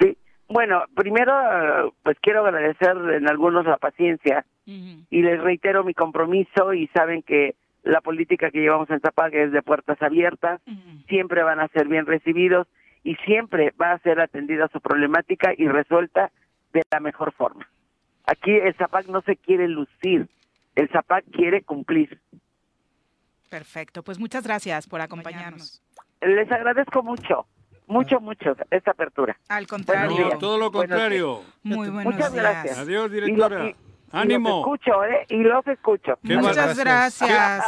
Sí, 0.00 0.16
bueno, 0.48 0.84
primero, 0.96 1.94
pues 2.02 2.16
quiero 2.22 2.46
agradecer 2.46 2.96
en 3.14 3.28
algunos 3.28 3.66
la 3.66 3.76
paciencia 3.76 4.46
Ujú. 4.66 5.04
y 5.10 5.22
les 5.22 5.38
reitero 5.38 5.84
mi 5.84 5.92
compromiso 5.92 6.72
y 6.72 6.86
saben 6.94 7.22
que 7.22 7.56
la 7.82 8.00
política 8.00 8.50
que 8.50 8.60
llevamos 8.60 8.90
en 8.90 9.00
Zapag 9.00 9.34
es 9.34 9.52
de 9.52 9.62
puertas 9.62 10.00
abiertas, 10.02 10.60
siempre 11.08 11.42
van 11.42 11.60
a 11.60 11.68
ser 11.68 11.88
bien 11.88 12.06
recibidos 12.06 12.66
y 13.02 13.14
siempre 13.26 13.72
va 13.80 13.92
a 13.92 13.98
ser 14.00 14.20
atendida 14.20 14.68
su 14.68 14.80
problemática 14.80 15.52
y 15.56 15.66
resuelta 15.68 16.30
de 16.72 16.82
la 16.90 17.00
mejor 17.00 17.32
forma. 17.32 17.66
Aquí 18.26 18.52
el 18.52 18.74
Zapag 18.74 19.08
no 19.08 19.22
se 19.22 19.36
quiere 19.36 19.66
lucir, 19.68 20.28
el 20.74 20.88
Zapag 20.90 21.24
quiere 21.32 21.62
cumplir. 21.62 22.20
Perfecto, 23.48 24.02
pues 24.02 24.18
muchas 24.18 24.44
gracias 24.44 24.86
por 24.86 25.00
acompañarnos. 25.00 25.82
Les 26.20 26.50
agradezco 26.52 27.02
mucho, 27.02 27.46
mucho, 27.86 28.20
mucho 28.20 28.54
esta 28.70 28.92
apertura. 28.92 29.36
Al 29.48 29.66
contrario, 29.66 30.38
todo 30.38 30.58
lo 30.58 30.70
Buenos 30.70 30.90
contrario. 30.90 31.42
muy 31.62 31.88
buenos 31.88 32.14
Muchas 32.14 32.32
días. 32.32 32.44
gracias. 32.44 32.78
Adiós, 32.78 33.10
directora. 33.10 33.74
Ánimo. 34.12 34.48
los 34.48 34.58
escucho, 34.60 35.04
¿eh? 35.04 35.26
Y 35.28 35.36
los 35.42 35.66
escucho. 35.66 36.18
Qué 36.24 36.36
Muchas 36.36 36.56
val- 36.56 36.76
gracias. 36.76 37.64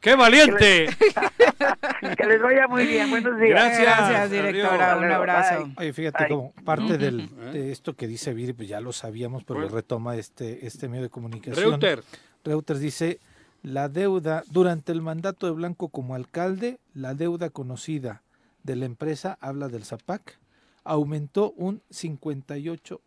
¡Qué 0.00 0.14
valiente! 0.16 0.88
Que 2.16 2.26
les 2.26 2.42
vaya 2.42 2.66
muy 2.68 2.84
bien. 2.86 3.10
Buenos 3.10 3.38
días. 3.38 3.50
Gracias. 3.50 3.80
Gracias, 3.82 4.30
directora. 4.30 4.92
Adiós. 4.92 5.04
Un 5.04 5.12
abrazo. 5.12 5.64
Bye. 5.64 5.74
Oye, 5.78 5.92
fíjate 5.92 6.24
Ay. 6.24 6.30
como 6.30 6.52
parte 6.64 6.98
del, 6.98 7.28
de 7.52 7.70
esto 7.72 7.94
que 7.94 8.06
dice 8.06 8.34
Viri, 8.34 8.52
pues 8.52 8.68
ya 8.68 8.80
lo 8.80 8.92
sabíamos, 8.92 9.44
pero 9.44 9.60
lo 9.60 9.66
Bueno. 9.66 9.76
retoma 9.76 10.16
este, 10.16 10.66
este 10.66 10.88
medio 10.88 11.04
de 11.04 11.10
comunicación. 11.10 11.64
Reuter. 11.80 12.02
Reuters 12.44 12.80
dice, 12.80 13.20
la 13.62 13.88
deuda, 13.88 14.42
durante 14.50 14.90
el 14.92 15.00
mandato 15.02 15.46
de 15.46 15.52
Blanco 15.52 15.88
como 15.88 16.14
alcalde, 16.16 16.80
la 16.94 17.14
deuda 17.14 17.50
conocida 17.50 18.22
de 18.64 18.76
la 18.76 18.86
empresa, 18.86 19.38
habla 19.40 19.68
del 19.68 19.84
ZAPAC, 19.84 20.38
aumentó 20.84 21.52
un 21.56 21.82
58%. 21.90 22.98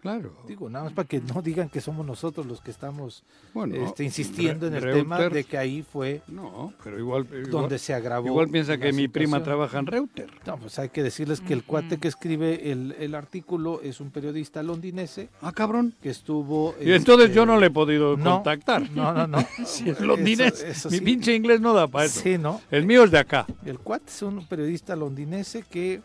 Claro. 0.00 0.32
Digo, 0.48 0.70
nada 0.70 0.86
más 0.86 0.94
para 0.94 1.06
que 1.06 1.20
no 1.20 1.42
digan 1.42 1.68
que 1.68 1.82
somos 1.82 2.06
nosotros 2.06 2.46
los 2.46 2.62
que 2.62 2.70
estamos 2.70 3.22
Bueno, 3.52 3.74
este, 3.76 4.02
insistiendo 4.02 4.66
en 4.66 4.74
el 4.74 4.92
tema 4.94 5.18
Reuters- 5.18 5.32
de 5.32 5.44
que 5.44 5.58
ahí 5.58 5.82
fue 5.82 6.22
No, 6.26 6.72
pero 6.82 6.98
igual. 6.98 7.26
igual 7.26 7.50
donde 7.50 7.78
se 7.78 7.92
agravó. 7.92 8.26
Igual 8.26 8.48
piensa 8.48 8.78
que 8.78 8.92
mi 8.94 9.08
prima 9.08 9.42
trabaja 9.42 9.78
en 9.78 9.86
Reuter. 9.86 10.30
No, 10.46 10.56
pues 10.56 10.78
hay 10.78 10.88
que 10.88 11.02
decirles 11.02 11.42
que 11.42 11.52
el 11.52 11.64
cuate 11.64 11.98
que 11.98 12.08
escribe 12.08 12.72
el, 12.72 12.92
el 12.98 13.14
artículo 13.14 13.80
es 13.82 14.00
un 14.00 14.10
periodista 14.10 14.62
londinense 14.62 15.28
Ah, 15.42 15.52
cabrón. 15.52 15.94
que 16.02 16.08
estuvo... 16.08 16.74
Y 16.80 16.92
entonces 16.92 17.26
este, 17.26 17.36
yo 17.36 17.44
no 17.44 17.58
le 17.58 17.66
he 17.66 17.70
podido 17.70 18.16
no, 18.16 18.36
contactar. 18.36 18.90
No, 18.92 19.12
no, 19.12 19.26
no. 19.26 19.38
Si 19.66 19.90
es 19.90 20.00
londinés. 20.00 20.54
Eso- 20.62 20.66
eso 20.66 20.90
Mi 20.90 20.98
sí. 20.98 21.04
pinche 21.04 21.34
inglés 21.34 21.60
no 21.60 21.74
da 21.74 21.86
para 21.86 22.06
eso. 22.06 22.20
Sí, 22.20 22.38
¿no? 22.38 22.60
El 22.70 22.86
mío 22.86 23.04
es 23.04 23.10
de 23.10 23.18
acá. 23.18 23.44
El 23.66 23.78
cuate 23.78 24.06
es 24.08 24.22
un 24.22 24.46
periodista 24.46 24.96
londinense 24.96 25.62
que 25.62 26.00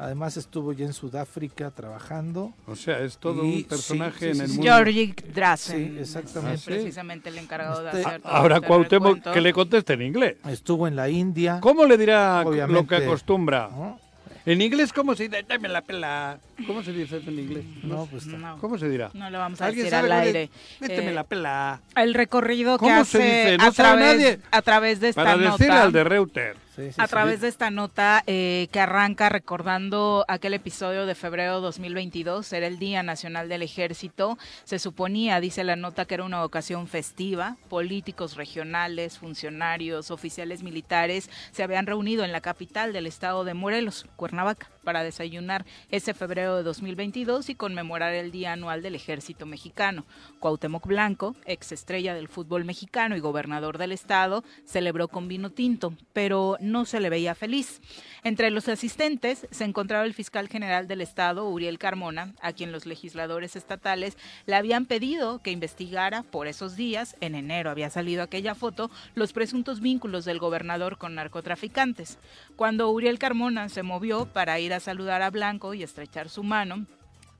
además 0.00 0.36
estuvo 0.36 0.72
ya 0.72 0.86
en 0.86 0.92
Sudáfrica 0.92 1.70
trabajando. 1.70 2.52
O 2.66 2.74
sea, 2.76 2.98
es 3.00 3.18
todo 3.18 3.44
Y 3.44 3.48
un 3.48 3.56
sí, 3.58 3.62
personaje 3.64 4.18
sí, 4.18 4.26
en 4.26 4.34
sí, 4.34 4.40
el 4.42 4.46
sí. 4.48 4.56
mundo. 4.58 4.72
Georgie 4.72 5.14
Drasen. 5.34 5.92
Sí, 5.94 5.98
exactamente. 6.00 6.54
Es 6.56 6.62
precisamente 6.64 7.28
el 7.28 7.38
encargado 7.38 7.82
de 7.82 7.88
Este- 7.90 8.04
hacer 8.06 8.20
todo 8.22 8.32
Ahora 8.32 8.56
este 8.56 8.66
Cuauhtémoc 8.68 9.06
recuento. 9.16 9.32
que 9.32 9.40
le 9.40 9.52
conteste 9.52 9.92
en 9.94 10.02
inglés. 10.02 10.36
Estuvo 10.48 10.88
en 10.88 10.96
la 10.96 11.08
India. 11.08 11.58
¿Cómo 11.60 11.84
le 11.84 11.96
dirá 11.96 12.42
lo 12.42 12.50
Obviamente. 12.50 12.86
que 12.96 13.04
acostumbra? 13.04 13.68
¿no? 13.70 14.00
En 14.46 14.62
inglés, 14.62 14.90
¿cómo 14.94 15.14
se 15.14 15.28
dice? 15.28 15.44
Dame 15.46 15.68
la 15.68 15.82
pela. 15.82 16.38
¿Cómo 16.66 16.82
se 16.82 16.92
dice 16.94 17.18
eso 17.18 17.28
en 17.28 17.38
inglés? 17.38 17.62
No, 17.82 18.06
pues 18.06 18.24
No, 18.26 18.56
¿Cómo 18.58 18.78
se 18.78 18.88
dirá? 18.88 19.10
no 19.12 19.28
lo 19.28 19.38
vamos 19.38 19.60
a 19.60 19.66
¿Alguien 19.66 19.84
decir 19.84 19.94
al 19.96 20.10
aire. 20.10 20.48
Méteme 20.80 21.10
Eh, 21.10 21.14
la 21.14 21.24
pela. 21.24 21.80
El 21.94 22.14
recorrido 22.14 22.78
que 22.78 22.86
¿Cómo 22.86 23.04
se 23.04 23.18
hace 23.18 23.18
dice? 23.18 23.58
No 23.58 23.64
a, 23.66 23.70
través, 23.72 24.16
nadie. 24.16 24.40
a 24.50 24.62
través 24.62 25.00
de 25.00 25.08
esta 25.10 25.22
Para 25.24 25.36
nota. 25.36 25.50
decirle 25.58 25.74
al 25.78 25.92
de 25.92 26.04
Reuter. 26.04 26.56
Sí, 26.74 26.92
sí, 26.92 27.00
A 27.00 27.06
sí. 27.06 27.10
través 27.10 27.40
de 27.40 27.48
esta 27.48 27.70
nota 27.70 28.22
eh, 28.26 28.68
que 28.70 28.80
arranca 28.80 29.28
recordando 29.28 30.24
aquel 30.28 30.54
episodio 30.54 31.04
de 31.04 31.14
febrero 31.14 31.60
2022, 31.60 32.52
era 32.52 32.66
el 32.66 32.78
Día 32.78 33.02
Nacional 33.02 33.48
del 33.48 33.62
Ejército, 33.62 34.38
se 34.64 34.78
suponía, 34.78 35.40
dice 35.40 35.64
la 35.64 35.76
nota, 35.76 36.04
que 36.04 36.14
era 36.14 36.24
una 36.24 36.44
ocasión 36.44 36.86
festiva, 36.86 37.56
políticos 37.68 38.36
regionales, 38.36 39.18
funcionarios, 39.18 40.10
oficiales 40.10 40.62
militares 40.62 41.28
se 41.50 41.62
habían 41.62 41.86
reunido 41.86 42.24
en 42.24 42.32
la 42.32 42.40
capital 42.40 42.92
del 42.92 43.06
estado 43.06 43.44
de 43.44 43.54
Morelos, 43.54 44.06
Cuernavaca, 44.16 44.70
para 44.84 45.02
desayunar 45.02 45.64
ese 45.90 46.14
febrero 46.14 46.56
de 46.56 46.62
2022 46.62 47.48
y 47.50 47.54
conmemorar 47.54 48.14
el 48.14 48.30
Día 48.30 48.52
Anual 48.52 48.82
del 48.82 48.94
Ejército 48.94 49.44
Mexicano. 49.44 50.04
Cuauhtémoc 50.38 50.86
Blanco, 50.86 51.34
ex 51.44 51.72
estrella 51.72 52.14
del 52.14 52.28
fútbol 52.28 52.64
mexicano 52.64 53.16
y 53.16 53.20
gobernador 53.20 53.78
del 53.78 53.92
estado, 53.92 54.44
celebró 54.64 55.08
con 55.08 55.28
vino 55.28 55.50
tinto, 55.50 55.94
pero 56.12 56.56
no 56.60 56.84
se 56.84 57.00
le 57.00 57.10
veía 57.10 57.34
feliz. 57.34 57.80
Entre 58.22 58.50
los 58.50 58.68
asistentes 58.68 59.46
se 59.50 59.64
encontraba 59.64 60.04
el 60.04 60.14
fiscal 60.14 60.48
general 60.48 60.86
del 60.86 61.00
Estado, 61.00 61.48
Uriel 61.48 61.78
Carmona, 61.78 62.34
a 62.40 62.52
quien 62.52 62.72
los 62.72 62.86
legisladores 62.86 63.56
estatales 63.56 64.16
le 64.46 64.56
habían 64.56 64.86
pedido 64.86 65.40
que 65.42 65.50
investigara 65.50 66.22
por 66.22 66.46
esos 66.46 66.76
días, 66.76 67.16
en 67.20 67.34
enero 67.34 67.70
había 67.70 67.90
salido 67.90 68.22
aquella 68.22 68.54
foto, 68.54 68.90
los 69.14 69.32
presuntos 69.32 69.80
vínculos 69.80 70.24
del 70.24 70.38
gobernador 70.38 70.98
con 70.98 71.14
narcotraficantes. 71.14 72.18
Cuando 72.56 72.90
Uriel 72.90 73.18
Carmona 73.18 73.68
se 73.68 73.82
movió 73.82 74.26
para 74.26 74.60
ir 74.60 74.74
a 74.74 74.80
saludar 74.80 75.22
a 75.22 75.30
Blanco 75.30 75.74
y 75.74 75.82
estrechar 75.82 76.28
su 76.28 76.42
mano, 76.42 76.86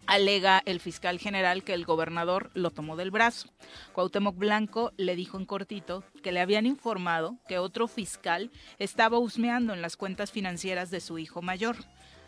alega 0.07 0.63
el 0.67 0.81
fiscal 0.81 1.19
general 1.19 1.63
que 1.63 1.75
el 1.75 1.85
gobernador 1.85 2.51
lo 2.55 2.71
tomó 2.71 2.97
del 2.97 3.11
brazo. 3.11 3.49
Cuauhtémoc 3.93 4.37
Blanco 4.37 4.93
le 4.97 5.17
dijo 5.17 5.39
en 5.39 5.47
cortito 5.47 6.05
que 6.23 6.33
le 6.33 6.41
habían 6.41 6.67
informado 6.67 7.37
que 7.49 7.59
otro 7.59 7.87
fiscal 7.87 8.51
estaba 8.79 9.19
husmeando 9.19 9.73
en 9.73 9.83
las 9.83 9.97
cuentas 9.97 10.33
financieras 10.33 10.91
de 10.91 11.01
su 11.01 11.19
hijo 11.19 11.43
mayor. 11.43 11.77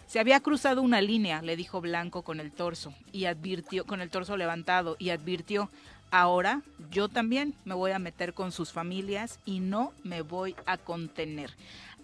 Se 0.07 0.21
había 0.21 0.41
cruzado 0.41 0.83
una 0.83 1.01
línea, 1.01 1.43
le 1.43 1.57
dijo 1.57 1.81
Blanco 1.81 2.23
con 2.23 2.41
el 2.41 2.53
torso 2.53 2.95
y 3.13 3.25
advirtió 3.25 3.87
con 3.87 4.01
el 4.01 4.11
torso 4.11 4.37
levantado 4.37 4.97
y 4.99 5.11
advirtió, 5.11 5.71
ahora 6.11 6.63
yo 6.91 7.09
también 7.09 7.55
me 7.65 7.75
voy 7.75 7.93
a 7.93 7.99
meter 7.99 8.35
con 8.35 8.53
sus 8.53 8.73
familias 8.73 9.41
y 9.45 9.61
no 9.61 9.93
me 10.05 10.23
voy 10.23 10.55
a 10.67 10.77
contener. 10.77 11.51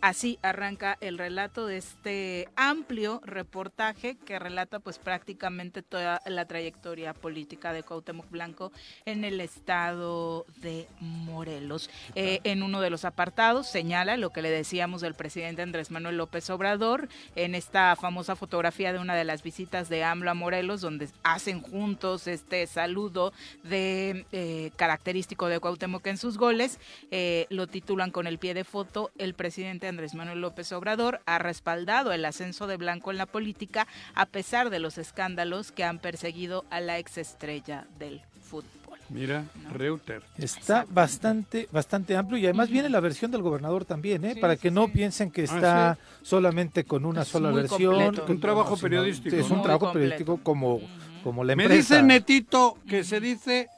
Así 0.00 0.38
arranca 0.42 0.96
el 1.00 1.18
relato 1.18 1.66
de 1.66 1.78
este 1.78 2.48
amplio 2.54 3.20
reportaje 3.24 4.16
que 4.16 4.38
relata 4.38 4.78
pues 4.78 4.98
prácticamente 5.00 5.82
toda 5.82 6.22
la 6.24 6.46
trayectoria 6.46 7.14
política 7.14 7.72
de 7.72 7.82
Cuauhtémoc 7.82 8.30
Blanco 8.30 8.70
en 9.06 9.24
el 9.24 9.40
estado 9.40 10.46
de 10.58 10.86
Morelos. 11.00 11.90
Eh, 12.14 12.38
en 12.44 12.62
uno 12.62 12.80
de 12.80 12.90
los 12.90 13.04
apartados 13.04 13.66
señala 13.66 14.16
lo 14.16 14.30
que 14.30 14.40
le 14.40 14.50
decíamos 14.50 15.00
del 15.00 15.14
presidente 15.14 15.62
Andrés 15.62 15.90
Manuel 15.90 16.16
López 16.16 16.48
Obrador 16.50 17.08
en 17.34 17.56
esta 17.56 17.96
famosa 17.96 18.36
fotografía 18.36 18.92
de 18.92 19.00
una 19.00 19.16
de 19.16 19.24
las 19.24 19.42
visitas 19.42 19.88
de 19.88 20.04
AMLO 20.04 20.30
a 20.30 20.34
Morelos 20.34 20.80
donde 20.80 21.08
hacen 21.24 21.60
juntos 21.60 22.28
este 22.28 22.68
saludo 22.68 23.32
de 23.64 24.26
eh, 24.30 24.70
característico 24.76 25.48
de 25.48 25.58
Cuauhtémoc 25.58 26.06
en 26.06 26.18
sus 26.18 26.38
goles. 26.38 26.78
Eh, 27.10 27.46
lo 27.50 27.66
titulan 27.66 28.12
con 28.12 28.28
el 28.28 28.38
pie 28.38 28.54
de 28.54 28.62
foto 28.62 29.10
el 29.18 29.34
presidente 29.34 29.87
Andrés 29.88 30.14
Manuel 30.14 30.40
López 30.40 30.70
Obrador 30.72 31.20
ha 31.26 31.38
respaldado 31.38 32.12
el 32.12 32.24
ascenso 32.24 32.66
de 32.66 32.76
Blanco 32.76 33.10
en 33.10 33.18
la 33.18 33.26
política 33.26 33.86
a 34.14 34.26
pesar 34.26 34.70
de 34.70 34.78
los 34.78 34.98
escándalos 34.98 35.72
que 35.72 35.84
han 35.84 35.98
perseguido 35.98 36.64
a 36.70 36.80
la 36.80 36.98
exestrella 36.98 37.86
del 37.98 38.20
fútbol. 38.42 38.68
Mira, 39.10 39.44
Reuter. 39.72 40.22
Está 40.36 40.84
bastante, 40.90 41.66
bastante 41.72 42.14
amplio 42.14 42.38
y 42.38 42.44
además 42.44 42.68
viene 42.68 42.90
la 42.90 43.00
versión 43.00 43.30
del 43.30 43.40
gobernador 43.40 43.86
también, 43.86 44.22
¿eh? 44.26 44.36
para 44.36 44.56
que 44.56 44.70
no 44.70 44.88
piensen 44.88 45.30
que 45.30 45.44
está 45.44 45.96
solamente 46.22 46.84
con 46.84 47.06
una 47.06 47.22
Es 47.22 47.28
sola 47.28 47.50
versión. 47.50 47.94
completo. 47.94 48.26
Un 48.32 48.40
trabajo 48.40 48.76
periodístico, 48.76 49.34
Es 49.34 49.50
un 49.50 49.58
¿no? 49.58 49.62
trabajo 49.62 49.92
periodístico 49.94 50.38
como, 50.42 50.80
como 51.24 51.42
la 51.42 51.56
Me 51.56 51.64
empresa. 51.64 51.94
dice 51.96 52.02
Netito 52.06 52.76
que 52.86 53.02
se 53.02 53.18
dice 53.20 53.68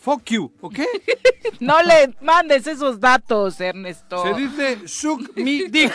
fuck 0.00 0.24
you, 0.30 0.50
¿ok? 0.60 0.78
No 1.58 1.82
le 1.82 2.14
mandes 2.22 2.66
esos 2.66 3.00
datos, 3.00 3.60
Ernesto. 3.60 4.22
Se 4.22 4.34
dice 4.34 4.88
suck 4.88 5.36
me 5.36 5.64
dick. 5.68 5.92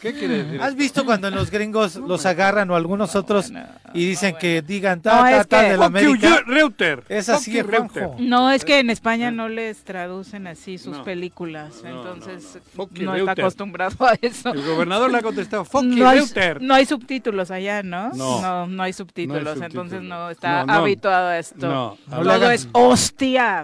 ¿Qué 0.00 0.14
quiere 0.14 0.44
decir? 0.44 0.62
¿Has 0.62 0.74
visto 0.74 1.04
cuando 1.04 1.28
en 1.28 1.34
los 1.34 1.50
gringos 1.50 1.96
los 1.96 2.24
agarran 2.24 2.70
o 2.70 2.76
algunos 2.76 3.14
otros 3.16 3.52
y 3.92 4.06
dicen 4.06 4.36
que 4.38 4.62
digan 4.62 4.98
No, 4.98 5.02
ta, 5.02 5.20
ta, 5.22 5.40
es 5.40 5.48
ta 5.48 5.60
que- 5.62 5.70
de 5.72 5.76
la 5.76 5.90
Fuck 5.90 5.98
you, 6.00 6.08
América? 6.12 6.42
Reuter. 6.46 7.04
Es 7.08 7.28
así. 7.28 7.60
Reuter. 7.60 8.08
No, 8.18 8.50
es 8.50 8.64
que 8.64 8.78
en 8.78 8.88
España 8.88 9.30
no 9.30 9.48
les 9.48 9.84
traducen 9.84 10.46
así 10.46 10.78
sus 10.78 10.98
No. 10.98 11.04
películas, 11.04 11.82
No, 11.82 11.90
no, 11.90 12.12
entonces 12.14 12.54
no. 12.54 12.60
Fuck 12.84 12.94
you, 12.94 13.04
no 13.04 13.14
está 13.16 13.32
acostumbrado 13.32 14.06
a 14.06 14.14
eso. 14.22 14.50
El 14.54 14.64
gobernador 14.64 15.10
le 15.10 15.18
ha 15.18 15.22
contestado 15.22 15.64
fuck 15.66 15.82
you, 15.84 15.96
No 15.98 16.08
hay, 16.08 16.18
Reuter. 16.20 16.62
no 16.62 16.74
hay 16.74 16.86
subtítulos 16.86 17.50
allá, 17.50 17.82
¿no? 17.82 18.10
No. 18.10 18.40
no, 18.40 18.66
no 18.68 18.82
hay 18.82 18.92
subtítulos, 18.94 19.42
No 19.58 19.64
hay 19.64 19.66
entonces 19.66 20.02
no 20.02 20.30
está 20.30 20.60
No, 20.64 20.66
no. 20.66 20.72
habituado 20.80 21.28
a 21.28 21.38
esto. 21.38 21.66
No. 21.68 21.98
No 22.06 22.22
le 22.22 22.30
Todo 22.34 22.50
es 22.52 22.68
hostia. 22.72 23.17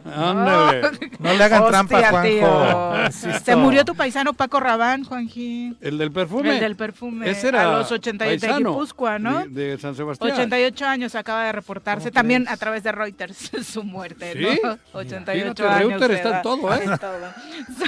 ¿No? 0.04 0.30
Ándale. 0.30 0.82
No 1.18 1.32
le 1.34 1.44
hagan 1.44 1.66
trampa, 1.68 1.94
Hostia, 1.96 2.10
Juanjo. 2.10 2.28
tío. 2.28 3.06
Insisto. 3.06 3.44
Se 3.44 3.56
murió 3.56 3.84
tu 3.84 3.94
paisano 3.94 4.32
Paco 4.34 4.60
Rabán, 4.60 5.04
Juanji. 5.04 5.76
El 5.80 5.98
del 5.98 6.10
perfume. 6.12 6.54
El 6.54 6.60
del 6.60 6.76
perfume. 6.76 7.30
Ese 7.30 7.48
era 7.48 7.62
a 7.74 7.78
los 7.78 7.90
88 7.92 8.46
de 8.46 8.58
Guipúzcoa, 8.58 9.18
¿no? 9.18 9.46
De, 9.46 9.70
de 9.70 9.78
San 9.78 9.94
Sebastián. 9.94 10.32
88 10.32 10.86
años 10.86 11.14
acaba 11.14 11.44
de 11.44 11.52
reportarse 11.52 12.08
¿Cómo 12.10 12.14
también 12.14 12.44
crees? 12.44 12.54
a 12.54 12.56
través 12.60 12.82
de 12.82 12.92
Reuters 12.92 13.50
su 13.66 13.82
muerte, 13.84 14.32
¿Sí? 14.32 14.60
¿no? 14.62 14.78
88 14.92 15.62
Imagínate, 15.62 15.62
años. 15.64 15.88
Reuters 16.00 16.14
está 16.14 16.36
en 16.36 16.42
todo, 16.42 16.74
¿eh? 16.74 16.80
En 16.84 16.98
todo. 16.98 17.14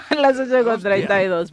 Son 0.09 0.23
las 0.23 0.39
8 0.39 0.65
con 0.65 0.81
32. 0.83 1.53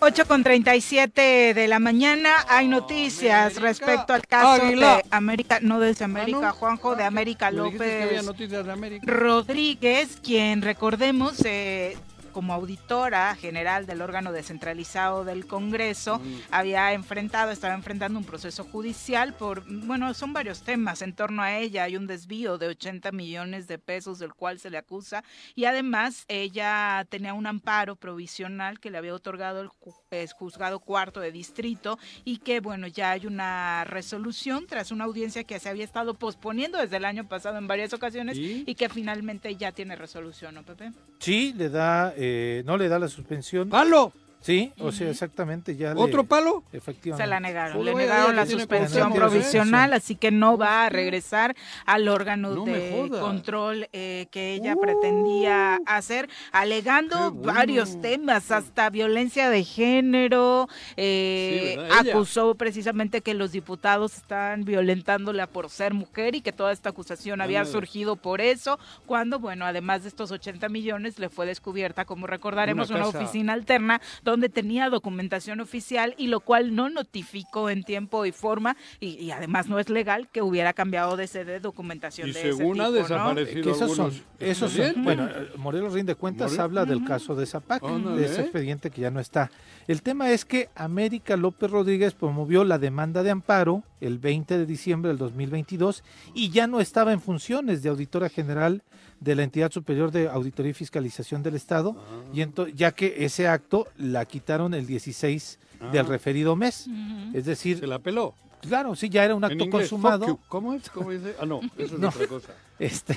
8 0.00 0.26
con 0.26 0.42
37 0.44 1.54
de 1.54 1.68
la 1.68 1.78
mañana 1.80 2.30
hay 2.48 2.68
noticias 2.68 3.56
América. 3.56 3.60
respecto 3.62 4.12
al 4.12 4.26
caso 4.26 4.62
Águila. 4.62 4.96
de 4.98 5.04
América, 5.10 5.58
no 5.60 5.80
de 5.80 5.94
América, 6.04 6.38
Ah, 6.38 6.46
¿no? 6.48 6.52
Juanjo, 6.52 6.94
de 6.96 7.04
América 7.04 7.50
dijiste 7.50 7.78
que 7.78 7.84
había 7.84 8.06
López 8.22 8.24
noticias 8.26 8.64
de 8.66 8.72
América. 8.72 9.04
Rodríguez, 9.48 10.18
quien 10.22 10.60
recordemos 10.60 11.42
eh, 11.46 11.96
como 12.38 12.54
auditora 12.54 13.34
general 13.34 13.84
del 13.84 14.00
órgano 14.00 14.30
descentralizado 14.30 15.24
del 15.24 15.44
Congreso, 15.48 16.20
Mm. 16.20 16.34
había 16.52 16.92
enfrentado, 16.92 17.50
estaba 17.50 17.74
enfrentando 17.74 18.16
un 18.16 18.24
proceso 18.24 18.62
judicial 18.62 19.34
por, 19.34 19.64
bueno, 19.66 20.14
son 20.14 20.32
varios 20.32 20.62
temas 20.62 21.02
en 21.02 21.14
torno 21.14 21.42
a 21.42 21.56
ella. 21.58 21.82
Hay 21.82 21.96
un 21.96 22.06
desvío 22.06 22.56
de 22.56 22.68
80 22.68 23.10
millones 23.10 23.66
de 23.66 23.78
pesos 23.80 24.20
del 24.20 24.34
cual 24.34 24.60
se 24.60 24.70
le 24.70 24.78
acusa 24.78 25.24
y 25.56 25.64
además 25.64 26.26
ella 26.28 27.04
tenía 27.08 27.34
un 27.34 27.48
amparo 27.48 27.96
provisional 27.96 28.78
que 28.78 28.92
le 28.92 28.98
había 28.98 29.14
otorgado 29.14 29.60
el 29.60 29.70
ju- 29.70 30.32
juzgado 30.38 30.78
cuarto 30.78 31.18
de 31.18 31.32
distrito 31.32 31.98
y 32.24 32.36
que, 32.36 32.60
bueno, 32.60 32.86
ya 32.86 33.10
hay 33.10 33.26
una 33.26 33.82
resolución 33.84 34.66
tras 34.68 34.92
una 34.92 35.06
audiencia 35.06 35.42
que 35.42 35.58
se 35.58 35.68
había 35.68 35.82
estado 35.84 36.14
posponiendo 36.14 36.78
desde 36.78 36.98
el 36.98 37.04
año 37.04 37.26
pasado 37.26 37.58
en 37.58 37.66
varias 37.66 37.92
ocasiones 37.94 38.38
¿Y? 38.38 38.62
y 38.64 38.74
que 38.76 38.88
finalmente 38.88 39.56
ya 39.56 39.72
tiene 39.72 39.96
resolución, 39.96 40.54
¿no, 40.54 40.62
Pepe? 40.62 40.92
Sí, 41.18 41.52
le 41.56 41.68
da, 41.68 42.12
eh, 42.16 42.27
no 42.64 42.76
le 42.76 42.88
da 42.88 42.98
la 42.98 43.08
suspensión. 43.08 43.68
¡Palo! 43.68 44.12
Sí, 44.40 44.72
o 44.78 44.92
sea, 44.92 45.10
exactamente. 45.10 45.76
Ya 45.76 45.94
le- 45.94 46.00
¿Otro 46.00 46.24
palo? 46.24 46.62
Efectivamente. 46.72 47.24
Se 47.24 47.28
la 47.28 47.40
negaron, 47.40 47.84
le 47.84 47.94
negaron 47.94 48.36
la 48.36 48.46
suspensión 48.46 49.12
provisional, 49.12 49.92
así 49.92 50.14
que 50.14 50.30
no 50.30 50.56
va 50.56 50.86
a 50.86 50.88
regresar 50.88 51.56
al 51.86 52.08
órgano 52.08 52.50
No 52.54 52.64
de 52.64 53.08
control 53.20 53.88
eh, 53.92 54.26
que 54.30 54.54
ella 54.54 54.74
Uh. 54.76 54.80
pretendía 54.80 55.80
hacer, 55.86 56.28
alegando 56.52 57.32
bueno. 57.32 57.52
varios 57.54 58.00
temas, 58.00 58.50
hasta 58.50 58.88
violencia 58.90 59.50
de 59.50 59.64
género, 59.64 60.68
eh, 60.96 61.76
Sí, 62.02 62.08
acusó 62.10 62.54
precisamente 62.54 63.20
que 63.22 63.34
los 63.34 63.52
diputados 63.52 64.14
están 64.16 64.64
violentándola 64.64 65.46
por 65.48 65.68
ser 65.70 65.94
mujer 65.94 66.34
y 66.36 66.40
que 66.40 66.52
toda 66.52 66.72
esta 66.72 66.90
acusación 66.90 67.40
había 67.40 67.64
surgido 67.64 68.16
por 68.16 68.40
eso, 68.40 68.78
cuando, 69.06 69.38
bueno, 69.40 69.64
además 69.66 70.02
de 70.02 70.08
estos 70.08 70.30
80 70.30 70.68
millones, 70.68 71.18
le 71.18 71.28
fue 71.28 71.44
descubierta, 71.46 72.04
como 72.04 72.26
recordaremos, 72.26 72.90
Una 72.90 73.06
oficina 73.08 73.52
alterna 73.52 74.00
donde 74.30 74.48
tenía 74.48 74.90
documentación 74.90 75.60
oficial 75.60 76.14
y 76.18 76.26
lo 76.28 76.40
cual 76.40 76.74
no 76.74 76.88
notificó 76.90 77.70
en 77.70 77.82
tiempo 77.84 78.26
y 78.26 78.32
forma 78.32 78.76
y, 79.00 79.10
y 79.18 79.30
además 79.30 79.68
no 79.68 79.78
es 79.78 79.88
legal 79.90 80.28
que 80.32 80.42
hubiera 80.42 80.72
cambiado 80.72 81.16
de 81.16 81.26
sede 81.26 81.52
de 81.52 81.60
documentación 81.60 82.28
Y 82.28 82.32
de 82.32 82.40
ese 82.40 82.56
según 82.56 82.80
ha 82.80 82.86
tipo, 82.86 82.96
¿no? 82.98 83.02
desaparecido 83.02 83.62
Que 83.64 83.70
esos 83.70 83.96
son, 83.96 84.06
algunos 84.06 84.22
esos 84.40 84.72
son, 84.72 84.80
expedientes. 84.86 85.04
bueno, 85.04 85.28
Morelos 85.56 85.92
rinde 85.94 86.14
cuentas, 86.14 86.52
Morelos. 86.52 86.64
habla 86.64 86.84
del 86.84 87.04
caso 87.04 87.34
de 87.34 87.46
Zapac, 87.46 87.82
Ándale. 87.84 88.20
de 88.20 88.26
ese 88.26 88.40
expediente 88.42 88.90
que 88.90 89.00
ya 89.02 89.10
no 89.10 89.20
está. 89.20 89.50
El 89.86 90.02
tema 90.02 90.30
es 90.30 90.44
que 90.44 90.68
América 90.74 91.36
López 91.36 91.70
Rodríguez 91.70 92.14
promovió 92.14 92.64
la 92.64 92.78
demanda 92.78 93.22
de 93.22 93.30
amparo 93.30 93.82
el 94.00 94.18
20 94.18 94.58
de 94.58 94.66
diciembre 94.66 95.08
del 95.08 95.18
2022 95.18 96.04
y 96.34 96.50
ya 96.50 96.66
no 96.66 96.80
estaba 96.80 97.12
en 97.12 97.20
funciones 97.20 97.82
de 97.82 97.88
auditora 97.88 98.28
general 98.28 98.82
de 99.20 99.34
la 99.34 99.42
entidad 99.42 99.70
superior 99.72 100.10
de 100.12 100.28
auditoría 100.28 100.70
y 100.70 100.74
fiscalización 100.74 101.42
del 101.42 101.54
Estado, 101.56 101.96
Ah. 101.98 102.30
y 102.32 102.40
ento- 102.40 102.72
ya 102.74 102.92
que 102.92 103.24
ese 103.24 103.48
acto 103.48 103.86
la 103.96 104.24
quitaron 104.24 104.74
el 104.74 104.86
16 104.86 105.58
del 105.92 106.06
Ah. 106.06 106.08
referido 106.08 106.54
mes. 106.56 106.86
Es 107.34 107.44
decir, 107.44 107.78
Se 107.80 107.86
la 107.86 107.98
peló. 107.98 108.34
claro, 108.60 108.94
sí, 108.94 109.08
ya 109.08 109.24
era 109.24 109.34
un 109.34 109.42
En 109.44 109.50
acto 109.52 109.64
inglés, 109.64 109.88
consumado. 109.88 110.26
fuck 110.26 110.28
you. 110.28 110.40
¿Cómo 110.48 110.74
es? 110.74 110.88
¿Cómo 110.90 111.10
dice? 111.10 111.34
Ah, 111.40 111.46
no, 111.46 111.60
eso 111.78 111.94
es 111.94 112.00
No. 112.00 112.08
otra 112.08 112.26
cosa. 112.26 112.52
Este, 112.78 113.16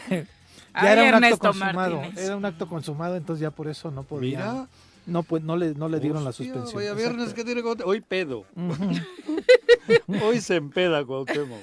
Ay, 0.73 0.85
ya 0.85 0.93
era 1.07 1.17
un 1.17 1.23
acto 1.23 1.37
consumado, 1.39 1.95
Martínez. 1.97 2.25
era 2.25 2.35
un 2.37 2.45
acto 2.45 2.67
consumado, 2.67 3.15
entonces 3.15 3.41
ya 3.41 3.51
por 3.51 3.67
eso 3.67 3.91
no 3.91 4.03
podía, 4.03 4.39
Mira. 4.53 4.67
no 5.05 5.23
pues 5.23 5.43
no 5.43 5.55
le 5.57 5.73
no 5.75 5.87
le 5.89 5.99
dieron 5.99 6.23
la 6.23 6.31
suspensión. 6.31 6.73
Vaya 6.75 6.93
viernes 6.93 7.29
Exacto. 7.29 7.35
que 7.35 7.43
tiene. 7.45 7.83
Hoy 7.85 8.01
pedo. 8.01 8.45
Hoy 10.23 10.41
se 10.41 10.55
empeda 10.55 11.03
Cuauhtémoc. 11.05 11.61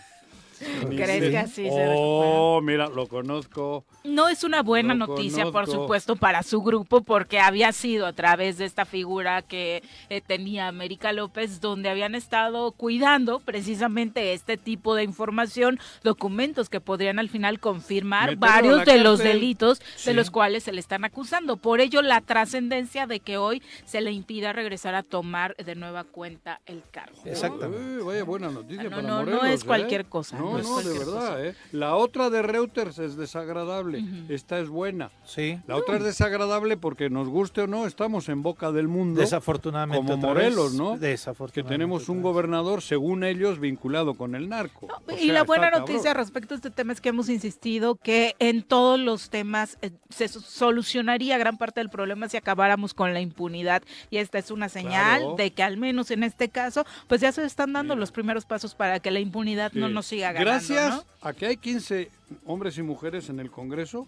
¿Crees 0.89 1.31
que 1.31 1.39
así 1.39 1.65
se? 1.65 1.87
Oh, 1.97 2.61
mira, 2.63 2.89
lo 2.89 3.07
conozco. 3.07 3.85
No 4.05 4.29
es 4.29 4.45
una 4.45 4.63
buena 4.63 4.95
Lo 4.95 5.07
noticia, 5.07 5.51
por 5.51 5.67
supuesto, 5.67 6.17
para 6.17 6.43
su 6.43 6.63
grupo, 6.63 7.03
porque 7.03 7.41
había 7.41 7.73
sido 7.73 8.07
a 8.07 8.13
través 8.13 8.59
de 8.59 8.65
esta 8.65 8.85
figura 8.85 9.43
que 9.43 9.83
eh, 10.09 10.21
tenía 10.21 10.69
América 10.69 11.13
López, 11.13 11.61
donde 11.61 11.89
habían 11.91 12.15
estado 12.15 12.73
cuidando 12.73 13.41
precisamente 13.41 14.33
este 14.33 14.57
tipo 14.57 14.95
de 14.95 15.05
información, 15.05 15.79
documentos 16.03 16.69
que 16.69 16.81
podrían 16.81 17.19
al 17.19 17.29
final 17.29 17.61
confirmar 17.61 18.37
varios 18.37 18.85
de 18.85 18.99
los 18.99 19.19
delitos 19.19 19.81
Sí. 19.97 20.11
de 20.11 20.15
los 20.15 20.31
cuales 20.31 20.65
se 20.65 20.73
le 20.73 20.81
están 20.81 21.05
acusando. 21.05 21.57
Por 21.57 21.81
ello, 21.81 22.03
la 22.03 22.21
trascendencia 22.21 23.07
de 23.07 23.21
que 23.21 23.37
hoy 23.37 23.63
se 23.85 24.01
le 24.01 24.13
impida 24.13 24.53
regresar 24.53 24.95
a 24.95 25.03
tomar 25.03 25.55
de 25.57 25.75
nueva 25.75 26.05
cuenta 26.05 26.61
el 26.67 26.83
cargo. 26.91 27.17
Exactamente. 27.25 27.99
Uy, 27.99 28.05
vaya 28.05 28.25
buena 28.25 28.49
noticia 28.51 28.85
No, 28.85 28.91
para 28.91 29.03
no, 29.03 29.25
no 29.25 29.45
es 29.45 29.63
¿eh? 29.63 29.67
cualquier 29.67 30.07
cosa, 30.07 30.39
No, 30.39 30.48
no 30.53 30.59
es 30.59 30.67
no, 30.69 30.81
de 30.83 30.99
verdad, 30.99 31.45
¿eh? 31.47 31.55
La 31.73 31.95
otra 31.97 32.31
de 32.31 32.43
Reuters 32.43 32.99
es 32.99 33.17
desagradable. 33.17 34.03
Esta 34.29 34.59
es 34.59 34.69
buena. 34.69 35.11
Sí. 35.25 35.59
La 35.67 35.77
otra 35.77 35.97
es 35.97 36.05
desagradable 36.05 36.77
porque 36.77 37.11
nos 37.11 37.29
guste 37.29 37.63
o 37.63 37.67
no, 37.67 37.87
estamos 37.87 38.29
en 38.29 38.43
boca 38.43 38.73
del 38.73 38.89
mundo. 38.89 39.21
Desafortunadamente. 39.21 39.99
Como 40.13 40.17
vez, 40.35 40.45
Morelos, 40.55 40.75
¿no? 40.75 40.95
Que 40.95 41.09
Desafortunadamente. 41.09 41.75
tenemos 41.75 42.09
un 42.09 42.23
gobernador, 42.23 42.83
según 42.83 43.25
ellos, 43.25 43.59
vinculado 43.61 44.15
con 44.15 44.35
el 44.35 44.49
narco. 44.49 44.87
O 45.07 45.13
y 45.13 45.27
sea, 45.27 45.33
la 45.35 45.43
buena 45.45 45.67
está 45.69 45.79
noticia 45.81 46.03
cabrón. 46.05 46.23
respecto 46.25 46.55
a 46.55 46.57
este 46.57 46.71
tema 46.71 46.93
es 46.93 47.01
que 47.01 47.09
hemos 47.11 47.29
insistido 47.29 47.97
que 47.97 48.35
en 48.39 48.63
todos 48.63 48.99
los 48.99 49.31
temas 49.31 49.79
eh, 49.83 49.91
se 50.11 50.29
so- 50.29 50.41
solucionaría 50.41 51.39
gran 51.39 51.59
parte 51.59 51.81
del 51.81 51.91
problema 51.91 52.29
si 52.29 52.37
acabáramos 52.37 52.95
con 52.95 53.15
la 53.15 53.21
impunidad. 53.21 53.83
Y 54.11 54.19
esta 54.19 54.39
es 54.39 54.51
una 54.51 54.69
señal 54.69 55.21
Claro. 55.21 55.35
de 55.37 55.51
que 55.53 55.63
al 55.63 55.77
menos 55.77 56.11
en 56.11 56.23
este 56.23 56.49
caso, 56.49 56.85
pues 57.09 57.21
ya 57.21 57.33
se 57.33 57.45
están 57.45 57.73
dando 57.73 57.95
los 57.97 58.11
primeros 58.13 58.45
pasos 58.47 58.75
para 58.75 59.01
que 59.01 59.11
la 59.11 59.21
impunidad 59.21 59.73
no 59.73 59.89
nos 59.89 60.07
siga 60.07 60.33
ganando. 60.45 60.51
Gracias 60.69 60.95
¿no? 61.23 61.29
a 61.29 61.33
que 61.33 61.47
hay 61.47 61.57
15 61.57 62.11
hombres 62.47 62.79
y 62.79 62.83
mujeres 62.83 63.29
en 63.29 63.41
el 63.41 63.51
Congreso 63.51 64.07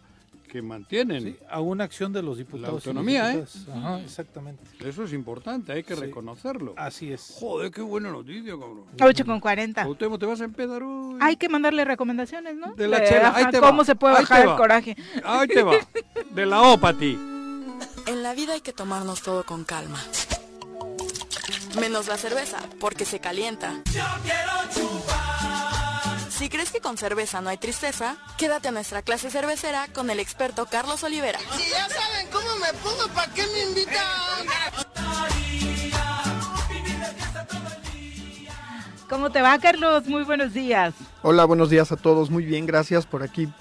que 0.50 0.62
mantienen. 0.62 1.22
Sí, 1.22 1.36
a 1.48 1.60
una 1.60 1.84
acción 1.84 2.12
de 2.12 2.22
los 2.22 2.36
diputados. 2.38 2.84
y 2.84 2.88
autonomía, 2.88 3.32
¿eh? 3.34 3.44
Ajá, 3.72 4.00
exactamente. 4.00 4.64
Eso 4.80 5.04
es 5.04 5.12
importante, 5.12 5.72
hay 5.72 5.84
que 5.84 5.94
Sí. 5.94 6.00
reconocerlo. 6.00 6.74
Así 6.76 7.12
es. 7.12 7.36
Joder, 7.38 7.70
qué 7.70 7.82
buena 7.82 8.10
noticia, 8.10 8.50
cabrón. 8.52 8.84
8 9.00 9.24
con 9.24 9.38
40. 9.38 9.84
Cuauhtémoc, 9.84 10.18
te 10.18 10.26
vas 10.26 10.40
a 10.40 10.44
empedar 10.44 10.82
hoy. 10.82 11.18
Hay 11.20 11.36
que 11.36 11.48
mandarle 11.48 11.84
recomendaciones, 11.84 12.56
¿no? 12.56 12.74
De 12.74 12.88
la 12.88 12.98
De, 12.98 13.08
chela, 13.08 13.28
ahí 13.32 13.42
ajá, 13.42 13.50
te 13.52 13.60
va, 13.60 13.68
¿Cómo 13.68 13.84
se 13.84 13.94
puede 13.94 14.16
ahí 14.16 14.22
bajar 14.22 14.48
el 14.48 14.56
coraje? 14.56 14.96
Ahí 15.24 15.46
te 15.46 15.62
va. 15.62 15.74
De 16.34 16.46
la 16.46 16.62
O 16.62 16.78
para 16.78 16.98
ti. 16.98 17.16
En 18.08 18.22
la 18.24 18.34
vida 18.34 18.54
hay 18.54 18.60
que 18.60 18.72
tomarnos 18.72 19.22
todo 19.22 19.44
con 19.44 19.62
calma. 19.64 20.02
Menos 21.78 22.08
la 22.08 22.16
cerveza, 22.18 22.58
porque 22.80 23.04
se 23.04 23.20
calienta. 23.20 23.80
Si 26.40 26.48
crees 26.48 26.72
que 26.72 26.80
con 26.80 26.96
cerveza 26.96 27.42
no 27.42 27.50
hay 27.50 27.58
tristeza, 27.58 28.16
quédate 28.38 28.68
a 28.68 28.70
nuestra 28.70 29.02
clase 29.02 29.28
cervecera 29.28 29.88
con 29.92 30.08
el 30.08 30.18
experto 30.18 30.64
Carlos 30.64 31.04
Olivera. 31.04 31.38
Si 31.38 31.70
ya 31.70 31.86
saben 31.86 32.28
cómo 32.32 32.48
me 32.56 32.72
pongo, 32.78 33.14
¿para 33.14 33.30
qué 33.34 33.42
me 33.42 33.62
invitan? 33.64 33.94
¿Cómo 39.10 39.28
te 39.28 39.42
va, 39.42 39.58
Carlos? 39.58 40.06
Muy 40.06 40.24
buenos 40.24 40.54
días. 40.54 40.94
Hola, 41.20 41.44
buenos 41.44 41.68
días 41.68 41.92
a 41.92 41.96
todos. 41.96 42.30
Muy 42.30 42.46
bien, 42.46 42.64
gracias 42.64 43.04
por 43.04 43.22
aquí 43.22 43.52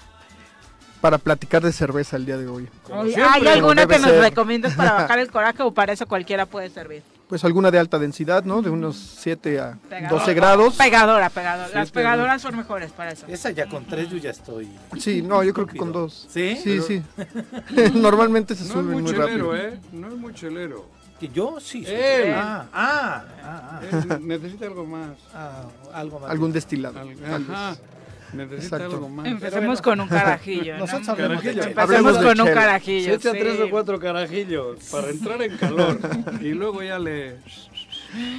para 1.02 1.18
platicar 1.18 1.62
de 1.62 1.72
cerveza 1.72 2.16
el 2.16 2.24
día 2.24 2.38
de 2.38 2.48
hoy. 2.48 2.70
Siempre, 2.86 3.24
¿Hay 3.24 3.46
alguna 3.46 3.86
que 3.86 3.98
nos 3.98 4.16
recomiendas 4.16 4.72
para 4.72 4.92
bajar 4.92 5.18
el 5.18 5.30
coraje 5.30 5.62
o 5.62 5.74
para 5.74 5.92
eso 5.92 6.06
cualquiera 6.06 6.46
puede 6.46 6.70
servir? 6.70 7.02
Pues 7.30 7.44
alguna 7.44 7.70
de 7.70 7.78
alta 7.78 7.98
densidad, 7.98 8.44
¿no? 8.44 8.60
De 8.60 8.68
unos 8.70 8.96
7 8.96 9.60
a 9.60 9.78
Pegadora. 9.88 10.18
12 10.20 10.34
grados. 10.34 10.74
Pegadora, 10.76 11.30
pegadora. 11.30 11.68
Las 11.72 11.90
pegadoras 11.92 12.42
son 12.42 12.56
mejores 12.56 12.90
para 12.90 13.12
eso. 13.12 13.24
Esa 13.28 13.50
ya 13.52 13.66
con 13.68 13.84
tres 13.86 14.10
yo 14.10 14.18
ya 14.18 14.30
estoy. 14.30 14.68
Sí, 14.98 15.22
no, 15.22 15.42
yo 15.44 15.54
creo 15.54 15.66
que 15.66 15.78
con 15.78 15.92
dos. 15.92 16.26
¿Sí? 16.28 16.56
Sí, 16.62 16.80
sí. 16.82 17.02
Normalmente 17.94 18.54
se 18.56 18.62
No 18.64 18.66
es 18.66 18.72
suben 18.72 18.86
muy 18.86 19.02
muy 19.04 19.12
chelero, 19.12 19.52
rápido. 19.52 19.56
¿eh? 19.56 19.78
No 19.92 20.08
es 20.08 20.14
muy 20.14 20.34
chelero. 20.34 20.86
Que 21.20 21.28
yo 21.28 21.60
sí. 21.60 21.84
sí. 21.84 21.92
Él. 21.92 22.32
Ah, 22.34 22.66
ah, 22.72 23.24
ah, 23.44 23.80
ah, 23.80 23.80
Él 23.92 24.26
necesita 24.26 24.66
algo 24.66 24.84
más. 24.84 25.10
ah, 25.32 25.62
algo 25.94 26.18
más. 26.18 26.30
Algún 26.30 26.52
destilado. 26.52 26.98
Al- 26.98 27.14
tal 27.14 27.44
vez. 27.44 27.50
Ajá. 27.50 27.76
Necesita 28.32 28.76
Exacto. 28.76 28.96
algo 28.96 29.08
más. 29.08 29.26
Empecemos 29.26 29.82
con 29.82 30.00
un 30.00 30.08
carajillo. 30.08 30.74
¿no? 30.74 30.80
Nosotros 30.80 31.16
Carajillo. 31.16 31.62
Empecemos 31.64 32.18
de 32.18 32.24
con 32.24 32.40
un 32.40 32.54
carajillo. 32.54 33.04
Se 33.04 33.14
echa 33.14 33.32
sí. 33.32 33.38
tres 33.38 33.60
o 33.60 33.70
cuatro 33.70 33.98
carajillos 33.98 34.78
para 34.90 35.10
entrar 35.10 35.42
en 35.42 35.56
calor. 35.56 35.98
y 36.40 36.50
luego 36.50 36.82
ya 36.82 36.98
le... 36.98 37.36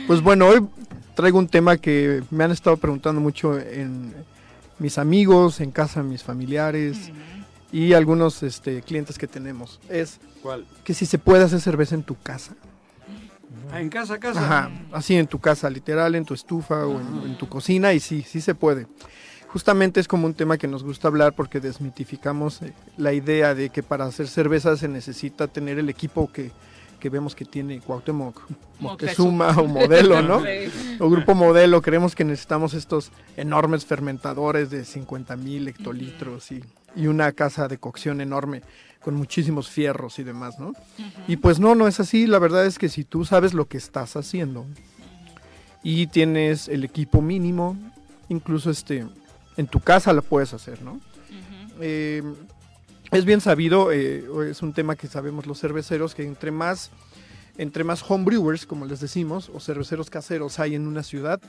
Pues 0.08 0.22
bueno, 0.22 0.48
hoy 0.48 0.66
traigo 1.16 1.40
un 1.40 1.48
tema 1.48 1.78
que 1.78 2.24
me 2.30 2.44
han 2.44 2.52
estado 2.52 2.78
preguntando 2.78 3.22
mucho 3.22 3.58
en 3.58 4.14
mis 4.80 4.98
amigos, 4.98 5.62
en 5.62 5.72
casa 5.72 6.04
mis 6.04 6.24
familiares 6.24 7.12
y 7.72 7.94
algunos 7.94 8.44
este, 8.44 8.82
clientes 8.82 9.18
que 9.18 9.28
tenemos. 9.28 9.80
Es 9.90 10.20
¿Cuál? 10.42 10.66
que 10.84 10.94
si 10.94 11.06
se 11.06 11.18
puede 11.20 11.44
hacer 11.44 11.62
cerveza 11.62 11.96
en 11.96 12.04
tu 12.04 12.16
casa. 12.16 12.54
Ah, 13.72 13.80
en 13.80 13.90
casa, 13.90 14.20
casa. 14.20 14.44
Ajá, 14.44 14.72
así 14.92 15.16
en 15.16 15.28
tu 15.28 15.40
casa, 15.40 15.70
literal, 15.70 16.16
en 16.16 16.26
tu 16.26 16.34
estufa 16.34 16.86
o 16.86 17.00
en, 17.00 17.32
en 17.32 17.38
tu 17.38 17.48
cocina, 17.48 17.94
y 17.94 18.00
sí, 18.00 18.26
sí 18.28 18.42
se 18.42 18.56
puede. 18.56 18.88
Justamente 19.54 20.00
es 20.00 20.08
como 20.08 20.28
un 20.28 20.34
tema 20.34 20.58
que 20.58 20.68
nos 20.68 20.84
gusta 20.84 21.10
hablar 21.10 21.34
porque 21.34 21.60
desmitificamos 21.60 22.62
eh, 22.62 22.74
la 22.98 23.12
idea 23.12 23.54
de 23.54 23.70
que 23.70 23.84
para 23.84 24.06
hacer 24.06 24.28
cerveza 24.28 24.78
se 24.78 24.88
necesita 24.88 25.48
tener 25.48 25.78
el 25.78 25.90
equipo 25.90 26.32
que, 26.32 26.52
que 27.02 27.10
vemos 27.10 27.36
que 27.36 27.44
tiene 27.44 27.82
Cuauhtémoc 27.82 28.42
Moctezuma 28.80 29.50
o 29.58 29.68
Modelo, 29.68 30.22
¿no? 30.22 30.42
O 31.00 31.10
Grupo 31.10 31.36
Modelo, 31.36 31.82
creemos 31.82 32.16
que 32.16 32.24
necesitamos 32.24 32.74
estos 32.74 33.12
enormes 33.36 33.86
fermentadores 33.86 34.70
de 34.70 34.86
50 34.86 35.36
mil 35.36 35.68
hectolitros 35.68 36.52
y, 36.54 36.64
y 36.96 37.08
una 37.08 37.34
casa 37.34 37.68
de 37.68 37.78
cocción 37.78 38.22
enorme 38.22 38.62
con 39.02 39.16
muchísimos 39.16 39.70
fierros 39.70 40.20
y 40.20 40.24
demás, 40.24 40.60
¿no? 40.60 40.74
Y 41.28 41.38
pues 41.38 41.60
no, 41.60 41.76
no 41.76 41.88
es 41.88 42.00
así. 42.00 42.28
La 42.28 42.40
verdad 42.40 42.66
es 42.66 42.78
que 42.80 42.88
si 42.88 43.04
tú 43.04 43.26
sabes 43.26 43.54
lo 43.54 43.66
que 43.68 43.78
estás 43.78 44.16
haciendo 44.16 44.66
y 45.84 46.08
tienes 46.08 46.68
el 46.68 46.84
equipo 46.84 47.22
mínimo, 47.22 47.76
incluso 48.30 48.70
este, 48.70 49.08
en 49.58 49.68
tu 49.68 49.80
casa 49.80 50.14
lo 50.14 50.22
puedes 50.22 50.54
hacer, 50.54 50.82
¿no? 50.82 51.00
Eh, 51.80 52.24
es 53.12 53.26
bien 53.26 53.42
sabido, 53.42 53.92
eh, 53.92 54.24
es 54.50 54.62
un 54.62 54.74
tema 54.74 54.96
que 54.96 55.08
sabemos 55.08 55.46
los 55.48 55.60
cerveceros, 55.60 56.16
que 56.16 56.24
entre 56.24 56.52
más, 56.52 56.92
entre 57.58 57.84
más 57.84 58.04
homebrewers, 58.10 58.66
como 58.66 58.86
les 58.86 59.00
decimos, 59.00 59.50
o 59.54 59.60
cerveceros 59.60 60.10
caseros 60.10 60.60
hay 60.60 60.76
en 60.76 60.88
una 60.88 61.04
ciudad, 61.04 61.42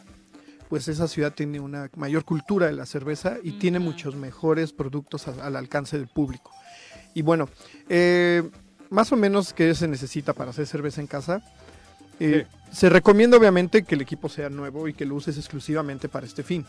pues 0.68 0.88
esa 0.88 1.06
ciudad 1.06 1.32
tiene 1.34 1.60
una 1.60 1.90
mayor 1.96 2.24
cultura 2.24 2.66
de 2.66 2.72
la 2.72 2.86
cerveza 2.86 3.36
y 3.42 3.52
tiene 3.58 3.78
muchos 3.78 4.16
mejores 4.16 4.72
productos 4.72 5.28
a- 5.28 5.46
al 5.46 5.54
alcance 5.56 5.98
del 5.98 6.08
público. 6.08 6.50
Y 7.14 7.20
bueno, 7.22 7.48
eh, 7.90 8.42
más 8.88 9.12
o 9.12 9.16
menos 9.16 9.52
qué 9.52 9.74
se 9.74 9.86
necesita 9.86 10.32
para 10.32 10.50
hacer 10.50 10.66
cerveza 10.66 11.00
en 11.00 11.06
casa. 11.06 11.42
Eh, 12.18 12.46
Se 12.72 12.88
recomienda 12.88 13.36
obviamente 13.36 13.82
que 13.82 13.94
el 13.96 14.00
equipo 14.00 14.30
sea 14.30 14.48
nuevo 14.48 14.88
y 14.88 14.94
que 14.94 15.04
lo 15.04 15.14
uses 15.14 15.36
exclusivamente 15.36 16.08
para 16.08 16.24
este 16.26 16.42
fin. 16.42 16.64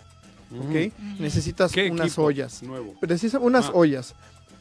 ¿Ok? 0.59 0.93
Necesitas 1.19 1.71
¿Qué 1.71 1.89
unas 1.91 2.17
ollas. 2.17 2.61
Nuevo. 2.63 2.95
Precisa 2.99 3.39
unas 3.39 3.65
Ah. 3.67 3.71
ollas. 3.73 4.15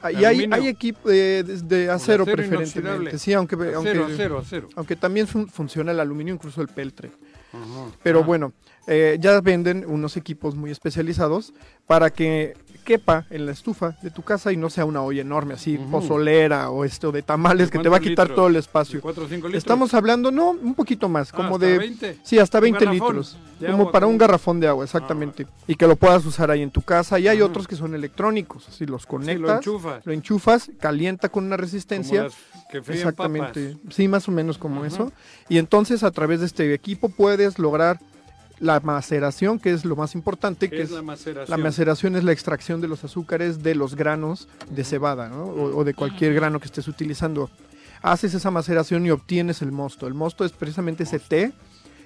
Ah, 0.04 0.10
Y 0.10 0.16
¿De 0.16 0.26
hay, 0.26 0.48
hay 0.50 0.66
equipo 0.66 1.08
de, 1.08 1.44
de- 1.44 1.62
de 1.62 1.90
acero, 1.90 1.92
acero 1.92 2.24
preferentemente. 2.24 2.78
inoxidable. 2.80 3.18
Sí, 3.18 3.32
aunque, 3.34 3.54
Acero, 3.54 3.76
aunque, 3.76 4.12
acero, 4.14 4.38
acero. 4.38 4.68
aunque 4.74 4.96
también 4.96 5.28
fun- 5.28 5.48
funciona 5.48 5.92
el 5.92 6.00
aluminio, 6.00 6.34
incluso 6.34 6.60
el 6.60 6.68
peltre. 6.68 7.12
Pero 8.02 8.20
Ah. 8.20 8.22
bueno, 8.22 8.52
eh, 8.86 9.16
ya 9.20 9.40
venden 9.40 9.84
unos 9.86 10.16
equipos 10.16 10.54
muy 10.56 10.70
especializados 10.70 11.52
para 11.86 12.10
que 12.10 12.54
quepa 12.84 13.26
en 13.30 13.46
la 13.46 13.52
estufa 13.52 13.96
de 14.02 14.10
tu 14.10 14.22
casa 14.22 14.50
y 14.50 14.56
no 14.56 14.68
sea 14.68 14.84
una 14.84 15.02
olla 15.02 15.20
enorme 15.20 15.54
así, 15.54 15.78
pozolera 15.78 16.68
o 16.70 16.84
esto 16.84 17.12
de 17.12 17.22
tamales 17.22 17.70
que 17.70 17.78
te 17.78 17.88
va 17.88 17.98
a 17.98 18.00
¿Cuántos 18.00 18.10
quitar 18.10 18.26
litros? 18.26 18.36
todo 18.36 18.46
el 18.48 18.52
¿De 18.54 18.58
espacio. 18.58 19.00
cuatro 19.00 19.24
o 19.24 19.28
cinco 19.28 19.46
litros? 19.46 19.62
Estamos 19.62 19.94
hablando, 19.94 20.32
no, 20.32 20.50
un 20.50 20.74
poquito 20.74 21.08
más, 21.08 21.28
Ah, 21.32 21.36
como 21.36 21.54
¿hasta 21.54 21.66
de... 21.66 21.78
20? 21.78 22.18
Sí, 22.24 22.40
hasta 22.40 22.58
Un 22.58 22.62
20 22.62 22.84
garrafón 22.84 23.06
litros. 23.16 23.38
Como 23.64 23.92
para 23.92 24.08
un 24.08 24.18
garrafón 24.18 24.58
de 24.58 24.66
agua, 24.66 24.82
exactamente. 24.84 25.46
Y 25.68 25.76
que 25.76 25.86
lo 25.86 25.94
puedas 25.94 26.26
usar 26.26 26.50
ahí 26.50 26.62
en 26.62 26.72
tu 26.72 26.82
casa. 26.82 27.20
Y 27.20 27.28
hay 27.28 27.40
otros 27.42 27.68
que 27.68 27.76
son 27.76 27.94
electrónicos. 27.94 28.64
Si 28.64 28.84
los 28.86 29.02
Sí, 29.02 29.08
conectas, 29.08 29.40
lo 29.40 29.54
enchufas. 29.54 30.04
lo 30.04 30.12
enchufas, 30.12 30.70
calienta 30.80 31.28
con 31.28 31.44
una 31.44 31.56
resistencia. 31.56 32.22
Como 32.24 32.30
las 32.30 32.51
que 32.72 32.82
fríen 32.82 33.00
Exactamente. 33.00 33.74
papas. 33.74 33.94
Sí, 33.94 34.08
más 34.08 34.26
o 34.28 34.32
menos 34.32 34.58
como 34.58 34.84
eso. 34.84 35.12
Y 35.48 35.58
entonces 35.58 36.02
a 36.02 36.10
través 36.10 36.40
de 36.40 36.46
este 36.46 36.74
equipo 36.74 37.08
puedes 37.10 37.58
lograr 37.58 38.00
la 38.58 38.80
maceración, 38.80 39.58
que 39.58 39.72
es 39.72 39.84
lo 39.84 39.94
más 39.96 40.14
importante, 40.14 40.70
¿Qué 40.70 40.76
que 40.76 40.82
es 40.82 40.90
la 40.90 41.02
maceración? 41.02 41.50
la 41.58 41.62
maceración 41.62 42.16
es 42.16 42.24
la 42.24 42.32
extracción 42.32 42.80
de 42.80 42.88
los 42.88 43.04
azúcares 43.04 43.62
de 43.62 43.74
los 43.74 43.94
granos 43.96 44.48
de 44.70 44.84
cebada, 44.84 45.28
¿no? 45.28 45.44
O, 45.44 45.78
o 45.78 45.84
de 45.84 45.94
cualquier 45.94 46.32
grano 46.34 46.58
que 46.60 46.66
estés 46.66 46.88
utilizando. 46.88 47.50
Haces 48.02 48.34
esa 48.34 48.50
maceración 48.50 49.04
y 49.06 49.10
obtienes 49.10 49.62
el 49.62 49.70
mosto. 49.72 50.06
El 50.06 50.14
mosto 50.14 50.44
es 50.44 50.52
precisamente 50.52 51.02
ese 51.04 51.18
té, 51.20 51.52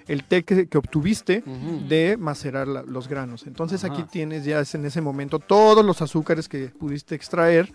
el 0.08 0.24
té 0.24 0.44
que, 0.44 0.66
que 0.68 0.78
obtuviste 0.78 1.42
de 1.88 2.16
macerar 2.18 2.68
la- 2.68 2.82
los 2.82 3.08
granos. 3.08 3.46
Entonces 3.46 3.82
aquí 3.84 4.04
tienes 4.04 4.44
ya 4.44 4.62
en 4.72 4.84
ese 4.86 5.00
momento 5.00 5.38
todos 5.38 5.84
los 5.84 6.00
azúcares 6.00 6.48
que 6.48 6.68
pudiste 6.68 7.14
extraer 7.14 7.72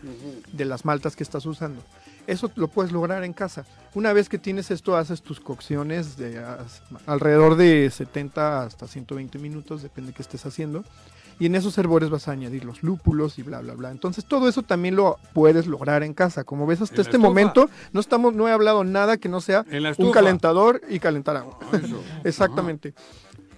de 0.54 0.66
las 0.66 0.86
maltas 0.86 1.16
que 1.16 1.24
estás 1.24 1.46
usando. 1.46 1.84
Eso 2.28 2.52
lo 2.56 2.68
puedes 2.68 2.92
lograr 2.92 3.24
en 3.24 3.34
casa. 3.34 3.66
Una 3.94 4.14
vez 4.14 4.30
que 4.30 4.38
tienes 4.38 4.72
esto, 4.72 4.96
haces 4.96 5.22
tus 5.22 5.40
cocciones 5.40 6.16
de 6.18 6.40
as- 6.40 6.82
alrededor 7.08 7.56
de 7.56 7.90
70 7.92 8.64
hasta 8.64 8.88
120 8.88 9.38
minutos, 9.40 9.82
depende 9.82 10.12
de 10.12 10.16
qué 10.16 10.22
estés 10.22 10.46
haciendo. 10.46 10.84
y 11.40 11.48
en 11.48 11.56
esos 11.56 11.76
herbores 11.80 12.12
vas 12.12 12.28
a 12.28 12.34
añadir 12.34 12.64
los 12.66 12.84
lúpulos 12.84 13.40
y 13.40 13.42
bla, 13.42 13.62
bla, 13.62 13.74
bla. 13.74 13.90
Entonces 13.90 14.26
todo 14.26 14.48
eso 14.48 14.62
también 14.62 14.96
lo 14.96 15.18
puedes 15.34 15.66
lograr 15.66 16.04
en 16.04 16.14
casa. 16.14 16.44
Como 16.44 16.68
ves, 16.68 16.82
hasta 16.82 17.02
este 17.02 17.18
momento 17.18 17.68
no, 17.94 18.00
estamos, 18.00 18.36
no 18.36 18.48
he 18.48 18.52
hablado 18.52 18.84
nada 18.84 19.18
que 19.18 19.28
no 19.28 19.42
sea 19.42 19.66
un 20.04 20.12
calentador 20.14 20.82
y 20.88 21.00
calentar 21.00 21.38
agua. 21.38 21.58
Eso. 21.74 22.00
Exactamente. 22.24 22.94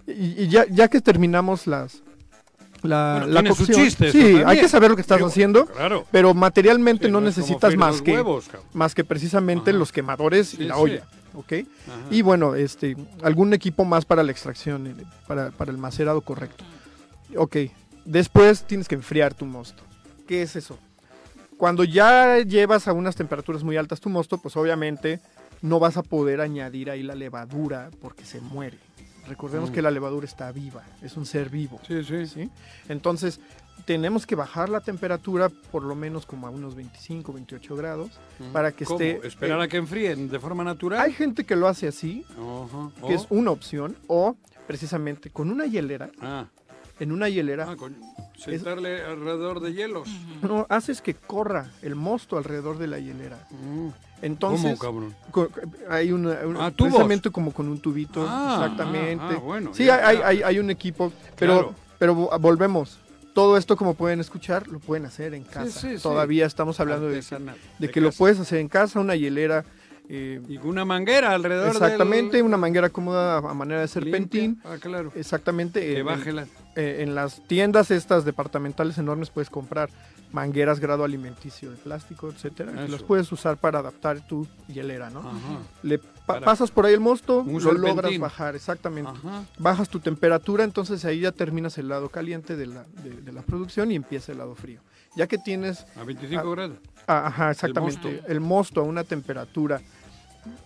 Y, 0.07 0.44
y 0.44 0.48
ya, 0.48 0.65
ya 0.69 0.88
que 0.88 1.02
terminamos 1.02 1.68
las... 1.68 2.03
La, 2.84 3.18
Bueno, 3.19 3.27
la 3.34 3.39
tiene 3.41 3.55
su 3.55 3.65
cocción. 3.65 3.85
chiste 3.85 4.11
sí, 4.11 4.41
hay 4.45 4.60
que 4.60 4.68
saber 4.68 4.89
lo 4.89 4.95
que 4.95 5.01
estás 5.01 5.18
Digo, 5.18 5.30
haciendo, 5.30 5.65
Claro. 5.68 6.05
pero 6.11 6.34
materialmente 6.34 7.05
Sí, 7.05 7.11
no 7.11 7.22
necesitas 7.22 7.76
más 7.77 8.01
que, 8.01 8.11
huevos, 8.14 8.49
más 8.73 8.93
que 8.93 9.03
precisamente 9.05 9.69
Ajá. 9.72 9.80
los 9.80 9.91
quemadores 9.91 10.49
Sí, 10.49 10.64
y 10.64 10.65
la 10.65 10.77
olla. 10.77 11.03
¿ok? 11.34 11.53
Ajá. 11.53 11.65
Y 12.11 12.22
bueno, 12.22 12.55
este, 12.55 12.95
algún 13.23 13.53
equipo 13.53 13.85
más 13.85 14.03
para 14.05 14.22
la 14.22 14.31
extracción, 14.31 14.88
eh, 14.88 14.95
para, 15.27 15.51
para 15.51 15.72
el 15.72 15.77
macerado 15.77 16.22
correcto. 16.22 16.64
Ok, 17.38 17.55
después 18.05 18.64
tienes 18.65 18.88
que 18.88 18.95
enfriar 18.95 19.34
tu 19.34 19.45
mosto. 19.45 19.81
¿Qué 20.27 20.41
es 20.41 20.55
eso? 20.55 20.77
Cuando 21.57 21.84
ya 21.85 22.39
llevas 22.39 22.88
a 22.89 22.93
unas 22.93 23.15
temperaturas 23.15 23.64
muy 23.64 23.77
altas 23.77 24.01
tu 24.01 24.10
mosto, 24.10 24.38
pues 24.38 24.57
obviamente 24.57 25.22
no 25.61 25.80
vas 25.80 25.95
a 25.95 26.03
poder 26.03 26.41
añadir 26.41 26.89
ahí 26.91 27.01
la 27.03 27.15
levadura 27.15 27.89
porque 28.01 28.26
se 28.26 28.41
muere. 28.41 28.77
Recordemos 29.28 29.70
Mm. 29.70 29.74
que 29.74 29.82
la 29.82 29.91
levadura 29.91 30.26
está 30.26 30.52
viva, 30.52 30.84
es 31.02 31.16
un 31.18 31.26
ser 31.26 31.50
vivo. 31.50 31.80
Sí, 31.88 32.04
sí. 32.04 32.28
¿sí? 32.28 32.50
Entonces, 32.90 33.40
tenemos 33.86 34.26
que 34.26 34.36
bajar 34.36 34.70
la 34.70 34.82
temperatura 34.82 35.50
por 35.50 35.84
lo 35.84 35.95
menos 35.95 36.26
como 36.26 36.45
a 36.48 36.50
unos 36.50 36.76
25, 36.76 37.34
28 37.34 37.76
grados 37.76 38.12
para 38.52 38.72
que 38.72 38.86
¿Cómo? 38.86 39.00
esté... 39.00 39.28
¿Esperar 39.28 39.60
eh, 39.60 39.64
a 39.64 39.68
que 39.68 39.78
enfríen 39.78 40.30
de 40.30 40.40
forma 40.40 40.64
natural? 40.64 41.00
Hay 41.00 41.14
gente 41.14 41.44
que 41.45 41.56
lo 41.56 41.68
hace 41.68 41.88
así, 41.88 42.26
que 42.28 42.41
Oh. 42.41 42.91
es 43.10 43.26
una 43.30 43.52
opción, 43.52 43.95
o 44.08 44.36
precisamente 44.68 45.30
con 45.30 45.50
una 45.50 45.66
hielera, 45.66 46.12
Ah, 46.22 46.45
en 47.00 47.12
una 47.12 47.28
hielera, 47.28 47.68
ah, 47.72 47.76
con... 47.76 47.95
sentarle 48.38 49.04
alrededor 49.04 49.60
de 49.60 49.74
hielos. 49.74 50.08
no 50.41 50.66
haces 50.70 51.02
que 51.02 51.14
corra 51.16 51.72
el 51.82 51.95
mosto 51.95 52.38
alrededor 52.38 52.78
de 52.78 52.88
la 52.88 53.00
hielera. 53.00 53.48
Mm. 53.52 53.90
Entonces, 54.24 54.80
¿Cómo, 54.80 55.12
cabrón? 55.12 55.16
hay 55.90 56.12
una, 56.14 56.32
un- 56.45 56.58
Ah, 56.58 56.72
precisamente 56.76 57.30
como 57.30 57.52
con 57.52 57.68
un 57.68 57.78
tubito, 57.80 58.26
Ah, 58.28 58.60
exactamente. 58.62 59.24
ah, 59.26 59.34
ah, 59.36 59.40
bueno, 59.40 59.74
sí, 59.74 59.84
ya, 59.86 60.08
hay, 60.08 60.18
ya. 60.18 60.28
hay, 60.28 60.41
hay 60.44 60.60
un 60.60 60.70
equipo, 60.70 61.12
pero, 61.38 61.54
Claro. 61.54 61.76
pero 62.00 62.16
vo- 62.16 62.40
volvemos. 62.40 63.00
Todo 63.34 63.58
esto, 63.58 63.76
como 63.76 63.95
pueden 63.95 64.20
escuchar, 64.22 64.68
lo 64.70 64.80
pueden 64.80 65.06
hacer 65.06 65.34
en 65.34 65.44
casa. 65.44 65.80
sí, 65.80 65.98
sí. 65.98 66.02
Todavía 66.04 66.45
estamos 66.45 66.80
hablando 66.80 67.08
de, 67.08 67.14
que- 67.14 67.18
Artesanal, 67.20 67.56
de 67.80 67.88
de 67.88 67.91
que 67.91 68.00
lo 68.00 68.12
puedes 68.12 68.40
hacer 68.40 68.60
en 68.60 68.70
casa, 68.70 69.00
una 69.00 69.16
hielera. 69.16 69.66
Eh, 70.10 70.42
Y 70.48 70.58
una 70.58 70.86
manguera 70.86 71.32
alrededor 71.34 71.70
exactamente, 71.70 72.38
del... 72.38 72.46
una 72.46 72.58
manguera 72.58 72.90
cómoda 72.90 73.38
a 73.38 73.54
manera 73.54 73.82
de 73.82 73.88
serpentín. 73.88 74.42
Limpia. 74.56 74.72
Ah, 74.72 74.78
claro. 74.80 75.12
Exactamente. 75.16 75.80
Que 75.82 76.00
en- 76.00 76.06
baje 76.06 76.32
la... 76.34 76.44
eh, 76.76 76.98
en 77.00 77.16
las 77.16 77.42
tiendas 77.48 77.90
estas 77.92 78.26
departamentales 78.26 78.98
enormes 78.98 79.30
puedes 79.30 79.50
comprar 79.50 79.90
mangueras 80.32 80.80
grado 80.80 81.04
alimenticio 81.04 81.70
de 81.70 81.78
plástico, 81.78 82.28
etcétera, 82.30 82.72
Eso. 82.84 82.92
las 82.92 83.04
puedes 83.04 83.32
usar 83.32 83.58
para 83.58 83.78
adaptar 83.80 84.26
tu 84.26 84.48
hielera, 84.68 85.12
¿no? 85.12 85.20
Ajá. 85.20 85.38
Le 85.84 86.00
pa- 86.00 86.08
Para- 86.26 86.46
pasas 86.46 86.72
por 86.72 86.88
ahí 86.88 86.94
el 86.96 87.00
mosto, 87.02 87.42
Un 87.42 87.54
lo 87.54 87.60
serpentín. 87.60 87.88
logras 87.90 88.18
bajar, 88.20 88.56
exactamente. 88.56 89.12
Ajá. 89.12 89.44
Bajas 89.60 89.90
tu 89.90 90.00
temperatura, 90.00 90.64
entonces 90.64 91.06
ahí 91.06 91.20
ya 91.20 91.32
terminas 91.32 91.78
el 91.78 91.88
lado 91.88 92.10
caliente 92.10 92.56
de 92.56 92.66
la, 92.66 92.84
de, 93.04 93.12
de 93.22 93.32
la 93.32 93.44
producción 93.44 93.92
y 93.92 93.96
empieza 93.96 94.32
el 94.32 94.40
lado 94.40 94.56
frío. 94.56 94.80
Ya 95.16 95.28
que 95.28 95.38
tienes, 95.38 95.86
A 95.96 96.04
25 96.04 96.42
Ah, 96.42 96.52
grados. 96.52 96.78
Ah, 97.08 97.28
ajá, 97.28 97.52
exactamente, 97.52 98.12
mosto. 98.12 98.28
el 98.32 98.40
mosto 98.40 98.82
a 98.82 98.84
una 98.84 99.04
temperatura 99.04 99.82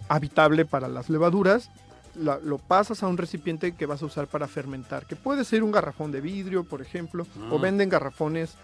habitable 0.10 0.66
para 0.66 0.88
las 0.88 1.10
levaduras, 1.10 1.70
la- 2.16 2.40
lo 2.40 2.58
pasas 2.58 3.04
a 3.04 3.08
un 3.08 3.18
recipiente 3.18 3.74
que 3.76 3.86
vas 3.86 4.02
a 4.02 4.06
usar 4.06 4.28
para 4.28 4.48
fermentar, 4.48 5.06
que 5.06 5.16
puede 5.16 5.44
ser 5.46 5.64
un 5.64 5.72
garrafón 5.72 6.12
de 6.12 6.22
vidrio, 6.22 6.64
por 6.64 6.82
ejemplo, 6.82 7.28
o 7.52 7.58
Ah. 7.58 7.62
venden 7.62 7.90
garrafones 7.90 8.56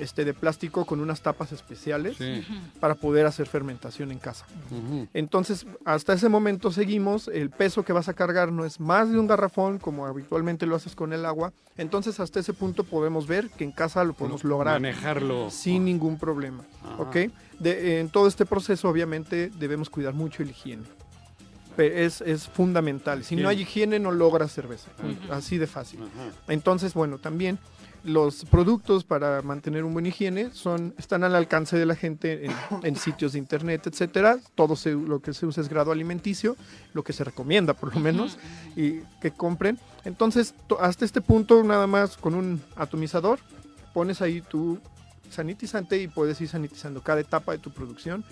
este, 0.00 0.24
de 0.24 0.34
plástico 0.34 0.84
con 0.86 1.00
unas 1.00 1.20
tapas 1.20 1.52
especiales 1.52 2.16
Sí. 2.16 2.44
para 2.80 2.94
poder 2.94 3.26
hacer 3.26 3.46
fermentación 3.46 4.10
en 4.12 4.18
casa. 4.18 4.46
Entonces, 5.14 5.66
hasta 5.84 6.12
ese 6.14 6.28
momento 6.28 6.70
seguimos, 6.72 7.28
el 7.28 7.50
peso 7.50 7.84
que 7.84 7.92
vas 7.92 8.08
a 8.08 8.14
cargar 8.14 8.52
no 8.52 8.64
es 8.64 8.80
más 8.80 9.10
de 9.10 9.18
un 9.18 9.26
garrafón 9.26 9.78
como 9.78 10.06
habitualmente 10.06 10.66
lo 10.66 10.76
haces 10.76 10.94
con 10.96 11.12
el 11.12 11.24
agua, 11.26 11.52
entonces 11.76 12.20
hasta 12.20 12.40
ese 12.40 12.52
punto 12.52 12.84
podemos 12.84 13.26
ver 13.26 13.50
que 13.50 13.64
en 13.64 13.72
casa 13.72 14.02
lo 14.04 14.14
podemos 14.14 14.44
lograr 14.44 14.80
Manejarlo. 14.80 15.50
sin 15.50 15.84
ningún 15.84 16.18
problema, 16.18 16.64
Ajá. 16.84 17.02
¿ok? 17.02 17.16
De- 17.58 18.00
en 18.00 18.08
todo 18.08 18.26
este 18.26 18.46
proceso 18.46 18.88
obviamente 18.88 19.50
debemos 19.58 19.88
cuidar 19.90 20.14
mucho 20.14 20.42
la 20.42 20.50
higiene. 20.50 20.82
Es, 21.78 22.20
es 22.20 22.48
fundamental. 22.48 23.24
Si 23.24 23.34
no 23.34 23.40
Higiene. 23.42 23.48
hay 23.56 23.62
higiene 23.62 23.98
no 23.98 24.10
logras 24.10 24.52
cerveza. 24.52 24.90
Así 25.30 25.56
de 25.56 25.66
fácil. 25.66 26.00
Entonces, 26.46 26.92
bueno, 26.92 27.16
también 27.18 27.58
los 28.04 28.44
productos 28.46 29.04
para 29.04 29.42
mantener 29.42 29.84
un 29.84 29.92
buen 29.92 30.06
higiene 30.06 30.50
son 30.52 30.92
están 30.98 31.22
al 31.24 31.34
alcance 31.36 31.76
de 31.78 31.86
la 31.86 31.94
gente 31.94 32.46
en, 32.46 32.52
en 32.82 32.96
sitios 32.96 33.32
de 33.32 33.38
internet, 33.38 33.86
etcétera. 33.86 34.38
Todo 34.54 34.74
se- 34.76 34.92
lo 34.92 35.20
que 35.20 35.32
se 35.32 35.46
usa 35.46 35.62
es 35.62 35.68
grado 35.68 35.92
alimenticio, 35.92 36.56
lo 36.94 37.04
que 37.04 37.12
se 37.12 37.22
recomienda 37.24 37.74
por 37.74 37.94
lo 37.94 38.00
menos, 38.00 38.38
y 38.76 39.00
que 39.20 39.30
compren. 39.30 39.78
Entonces, 40.04 40.54
to- 40.66 40.80
hasta 40.80 41.04
este 41.04 41.20
punto, 41.20 41.62
nada 41.62 41.86
más 41.86 42.16
con 42.16 42.34
un 42.34 42.60
atomizador, 42.76 43.38
pones 43.94 44.20
ahí 44.20 44.40
tu 44.40 44.78
sanitizante 45.30 46.00
y 46.02 46.08
puedes 46.08 46.40
ir 46.40 46.48
sanitizando 46.48 47.00
cada 47.02 47.20
etapa 47.20 47.52
de 47.52 47.58
tu 47.58 47.70
producción 47.70 48.24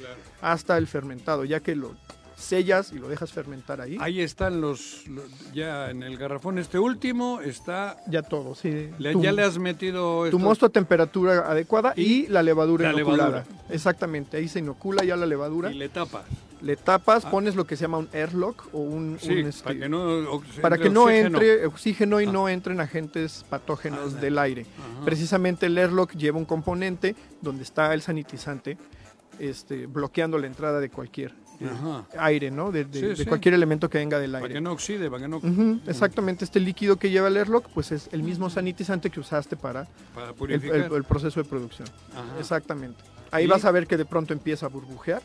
hasta 0.42 0.76
el 0.76 0.86
fermentado, 0.86 1.44
ya 1.44 1.60
que 1.60 1.74
lo 1.76 1.94
sellas 2.42 2.92
y 2.92 2.98
lo 2.98 3.08
dejas 3.08 3.32
fermentar 3.32 3.80
ahí. 3.80 3.96
Ahí 4.00 4.20
están 4.20 4.60
los, 4.60 5.06
los- 5.08 5.24
Ya 5.52 5.90
en 5.90 6.02
el 6.02 6.16
garrafón 6.16 6.58
este 6.58 6.78
último 6.78 7.40
está... 7.40 7.96
Ya 8.06 8.22
todo, 8.22 8.54
sí. 8.54 8.90
le- 8.98 9.12
Tu- 9.12 9.22
ya 9.22 9.32
le 9.32 9.42
has 9.42 9.58
metido... 9.58 10.20
tu 10.22 10.24
estos- 10.26 10.40
mosto 10.40 10.66
a 10.66 10.68
temperatura 10.70 11.50
adecuada 11.50 11.92
y, 11.96 12.02
Y 12.02 12.26
la 12.28 12.42
levadura 12.42 12.92
la 12.92 12.98
inoculada. 13.00 13.28
levadura. 13.40 13.56
Exactamente, 13.70 14.36
ahí 14.36 14.48
se 14.48 14.58
inocula 14.60 15.04
ya 15.04 15.16
la 15.16 15.26
levadura. 15.26 15.70
Y 15.70 15.74
le 15.74 15.88
tapa. 15.88 16.24
Le 16.62 16.76
tapas, 16.76 17.24
Ah. 17.24 17.30
pones 17.30 17.56
lo 17.56 17.66
que 17.66 17.74
se 17.74 17.82
llama 17.82 17.96
un 17.96 18.08
airlock 18.12 18.68
o 18.74 18.80
un, 18.80 19.16
Sí, 19.18 19.30
un, 19.32 19.46
este, 19.46 19.62
para 19.64 19.78
que 19.78 19.88
no, 19.88 20.42
para 20.60 20.76
entre 20.76 20.88
que 20.88 20.90
no 20.94 21.02
oxígeno. 21.04 21.26
entre 21.38 21.66
oxígeno 21.66 22.20
y 22.20 22.26
Ah. 22.26 22.32
no 22.32 22.48
entren 22.50 22.80
agentes 22.80 23.46
patógenos 23.48 24.20
del 24.20 24.38
aire. 24.38 24.66
Ajá. 24.78 25.04
Precisamente 25.06 25.64
el 25.66 25.78
airlock 25.78 26.12
lleva 26.12 26.36
un 26.36 26.44
componente 26.44 27.16
donde 27.40 27.62
está 27.62 27.94
el 27.94 28.02
sanitizante 28.02 28.76
este, 29.38 29.86
bloqueando 29.86 30.36
la 30.36 30.48
entrada 30.48 30.80
de 30.80 30.90
cualquier. 30.90 31.32
Aire, 32.18 32.50
¿no? 32.50 32.72
De, 32.72 32.84
de- 32.84 33.00
Sí, 33.00 33.06
de 33.06 33.16
sí. 33.16 33.24
cualquier 33.26 33.54
elemento 33.54 33.88
que 33.90 33.98
venga 33.98 34.18
del 34.18 34.32
Para 34.32 34.44
aire. 34.44 34.54
que 34.54 34.60
no 34.60 34.72
oxide, 34.72 35.10
para 35.10 35.22
que 35.22 35.28
no... 35.28 35.36
Ujú, 35.38 35.80
exactamente, 35.86 36.44
este 36.44 36.60
líquido 36.60 36.96
que 36.96 37.10
lleva 37.10 37.28
el 37.28 37.36
airlock, 37.36 37.68
pues 37.74 37.92
es 37.92 38.08
el 38.12 38.22
mismo 38.22 38.50
sanitizante 38.50 39.10
que 39.10 39.20
usaste 39.20 39.56
para 39.56 39.86
Para 40.14 40.32
purificar. 40.32 40.76
el- 40.76 40.92
el 40.92 41.04
proceso 41.04 41.42
de 41.42 41.48
producción. 41.48 41.88
Ajá. 42.14 42.38
Exactamente. 42.38 42.98
Ahí 43.30 43.44
¿Y? 43.44 43.48
vas 43.48 43.64
a 43.64 43.70
ver 43.70 43.86
que 43.86 43.96
de 43.96 44.04
pronto 44.04 44.32
empieza 44.32 44.66
a 44.66 44.68
burbujear. 44.68 45.22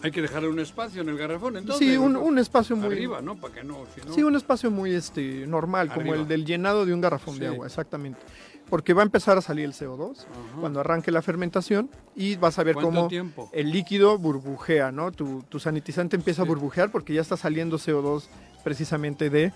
Hay 0.00 0.12
que 0.12 0.22
dejarle 0.22 0.48
un 0.48 0.60
espacio 0.60 1.02
en 1.02 1.08
el 1.08 1.18
garrafón, 1.18 1.56
entonces. 1.56 1.84
sí, 1.88 1.96
un, 1.96 2.38
espacio 2.38 2.76
muy 2.76 2.86
Arriba, 2.94 3.20
¿no? 3.20 3.34
Para 3.34 3.54
que 3.54 3.64
no... 3.64 3.78
Si 3.96 4.06
no... 4.06 4.14
Sí, 4.14 4.22
un 4.22 4.36
espacio 4.36 4.70
muy 4.70 4.94
este 4.94 5.44
normal, 5.46 5.92
como 5.92 6.14
el 6.14 6.28
del 6.28 6.44
llenado 6.44 6.86
de 6.86 6.94
un 6.94 7.00
garrafón 7.00 7.36
de 7.40 7.48
agua, 7.48 7.66
exactamente. 7.66 8.20
Porque 8.68 8.92
va 8.92 9.02
a 9.02 9.04
empezar 9.04 9.38
a 9.38 9.40
salir 9.42 9.64
el 9.64 9.72
CO2 9.72 10.18
Ajá. 10.20 10.26
cuando 10.60 10.80
arranque 10.80 11.10
la 11.10 11.22
fermentación 11.22 11.88
y 12.14 12.36
vas 12.36 12.58
a 12.58 12.62
ver 12.64 12.74
¿Cuánto 12.74 12.90
cómo 12.94 13.08
tiempo? 13.08 13.48
el 13.52 13.70
líquido 13.70 14.18
burbujea, 14.18 14.92
¿no? 14.92 15.10
Tu, 15.12 15.42
tu 15.48 15.58
sanitizante 15.58 16.16
empieza 16.16 16.42
a 16.42 16.44
burbujear 16.44 16.90
porque 16.90 17.14
ya 17.14 17.20
está 17.20 17.36
saliendo 17.36 17.78
CO2 17.78 18.24
precisamente 18.64 19.30
de 19.30 19.52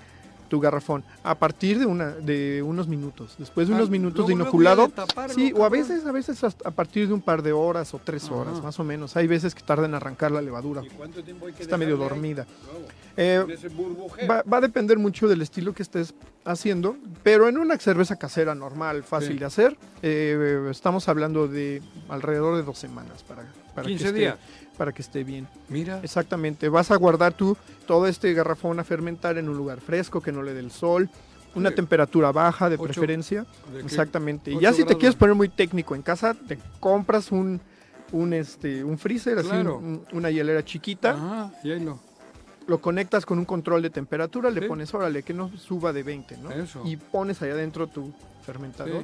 tu 0.48 0.60
garrafón 0.60 1.02
a 1.22 1.34
partir 1.38 1.78
de 1.78 1.86
una 1.86 2.10
de 2.10 2.62
unos 2.62 2.86
minutos. 2.86 3.36
Después 3.38 3.68
de 3.68 3.74
Ah, 3.74 3.76
unos 3.78 3.88
minutos 3.88 4.26
de 4.26 4.34
inoculado, 4.34 4.88
taparlo, 4.90 5.34
sí, 5.34 5.50
o 5.56 5.64
a 5.64 5.70
veces 5.70 6.04
a 6.04 6.12
veces 6.12 6.42
a 6.44 6.70
partir 6.70 7.08
de 7.08 7.14
un 7.14 7.22
par 7.22 7.42
de 7.42 7.52
horas 7.52 7.94
o 7.94 7.98
tres 7.98 8.24
Ajá. 8.26 8.34
horas, 8.34 8.62
más 8.62 8.78
o 8.78 8.84
menos. 8.84 9.16
Hay 9.16 9.26
veces 9.26 9.54
que 9.54 9.62
tarda 9.62 9.86
en 9.86 9.94
arrancar 9.94 10.30
la 10.30 10.42
levadura. 10.42 10.82
¿Y 10.84 10.88
cuánto 10.90 11.22
tiempo 11.24 11.46
hay 11.46 11.54
que 11.54 11.62
Está 11.62 11.78
medio 11.78 11.94
ahí? 11.94 12.00
Eh. 13.16 13.44
Va, 14.28 14.42
va 14.50 14.56
a 14.58 14.60
depender 14.60 14.98
mucho 14.98 15.28
del 15.28 15.42
estilo 15.42 15.74
que 15.74 15.82
estés 15.82 16.14
haciendo, 16.44 16.96
pero 17.22 17.48
en 17.48 17.58
una 17.58 17.76
cerveza 17.78 18.16
casera 18.16 18.54
normal, 18.54 19.02
fácil 19.04 19.32
Sí. 19.34 19.38
de 19.38 19.44
hacer, 19.44 19.76
eh, 20.02 20.68
estamos 20.70 21.08
hablando 21.08 21.46
de 21.48 21.82
alrededor 22.08 22.56
de 22.56 22.62
dos 22.62 22.78
semanas 22.78 23.22
para, 23.22 23.42
para, 23.74 23.82
que 23.82 23.88
15 23.92 24.06
esté, 24.06 24.18
días. 24.18 24.36
para 24.76 24.92
que 24.92 25.02
esté 25.02 25.24
bien. 25.24 25.46
Mira. 25.68 26.00
Exactamente, 26.02 26.68
vas 26.68 26.90
a 26.90 26.96
guardar 26.96 27.34
tú 27.34 27.56
todo 27.86 28.06
este 28.06 28.32
garrafón 28.32 28.80
a 28.80 28.84
fermentar 28.84 29.38
en 29.38 29.48
un 29.48 29.56
lugar 29.56 29.80
fresco, 29.80 30.20
que 30.20 30.32
no 30.32 30.42
le 30.42 30.54
dé 30.54 30.60
el 30.60 30.70
sol, 30.70 31.08
una 31.54 31.68
Sí. 31.68 31.76
temperatura 31.76 32.32
baja 32.32 32.70
de 32.70 32.76
Ocho- 32.76 32.84
preferencia. 32.84 33.44
Exactamente. 33.84 34.50
Y 34.52 34.58
ya 34.60 34.72
si 34.72 34.84
te 34.84 34.96
quieres 34.96 35.14
poner 35.16 35.34
muy 35.34 35.48
técnico 35.50 35.94
en 35.94 36.00
casa, 36.02 36.34
te 36.34 36.58
compras 36.80 37.30
un, 37.30 37.60
un, 38.10 38.32
este, 38.32 38.82
un 38.82 38.96
freezer, 38.98 39.38
así, 39.38 39.48
un- 39.50 40.04
una 40.12 40.30
hielera 40.30 40.64
chiquita 40.64 41.10
Ajá, 41.10 41.50
y 41.62 41.72
ahí 41.72 41.80
lo... 42.66 42.80
conectas 42.80 43.24
con 43.26 43.38
un 43.38 43.44
control 43.44 43.82
de 43.82 43.90
temperatura, 43.90 44.50
le 44.50 44.60
Sí. 44.62 44.66
pones, 44.68 44.92
órale, 44.94 45.22
que 45.22 45.34
no 45.34 45.50
suba 45.56 45.92
de 45.92 46.02
20, 46.02 46.36
¿no? 46.38 46.50
Eso. 46.50 46.82
Y 46.84 46.96
pones 46.96 47.40
ahí 47.42 47.50
adentro 47.50 47.86
tu 47.86 48.12
fermentador 48.44 49.02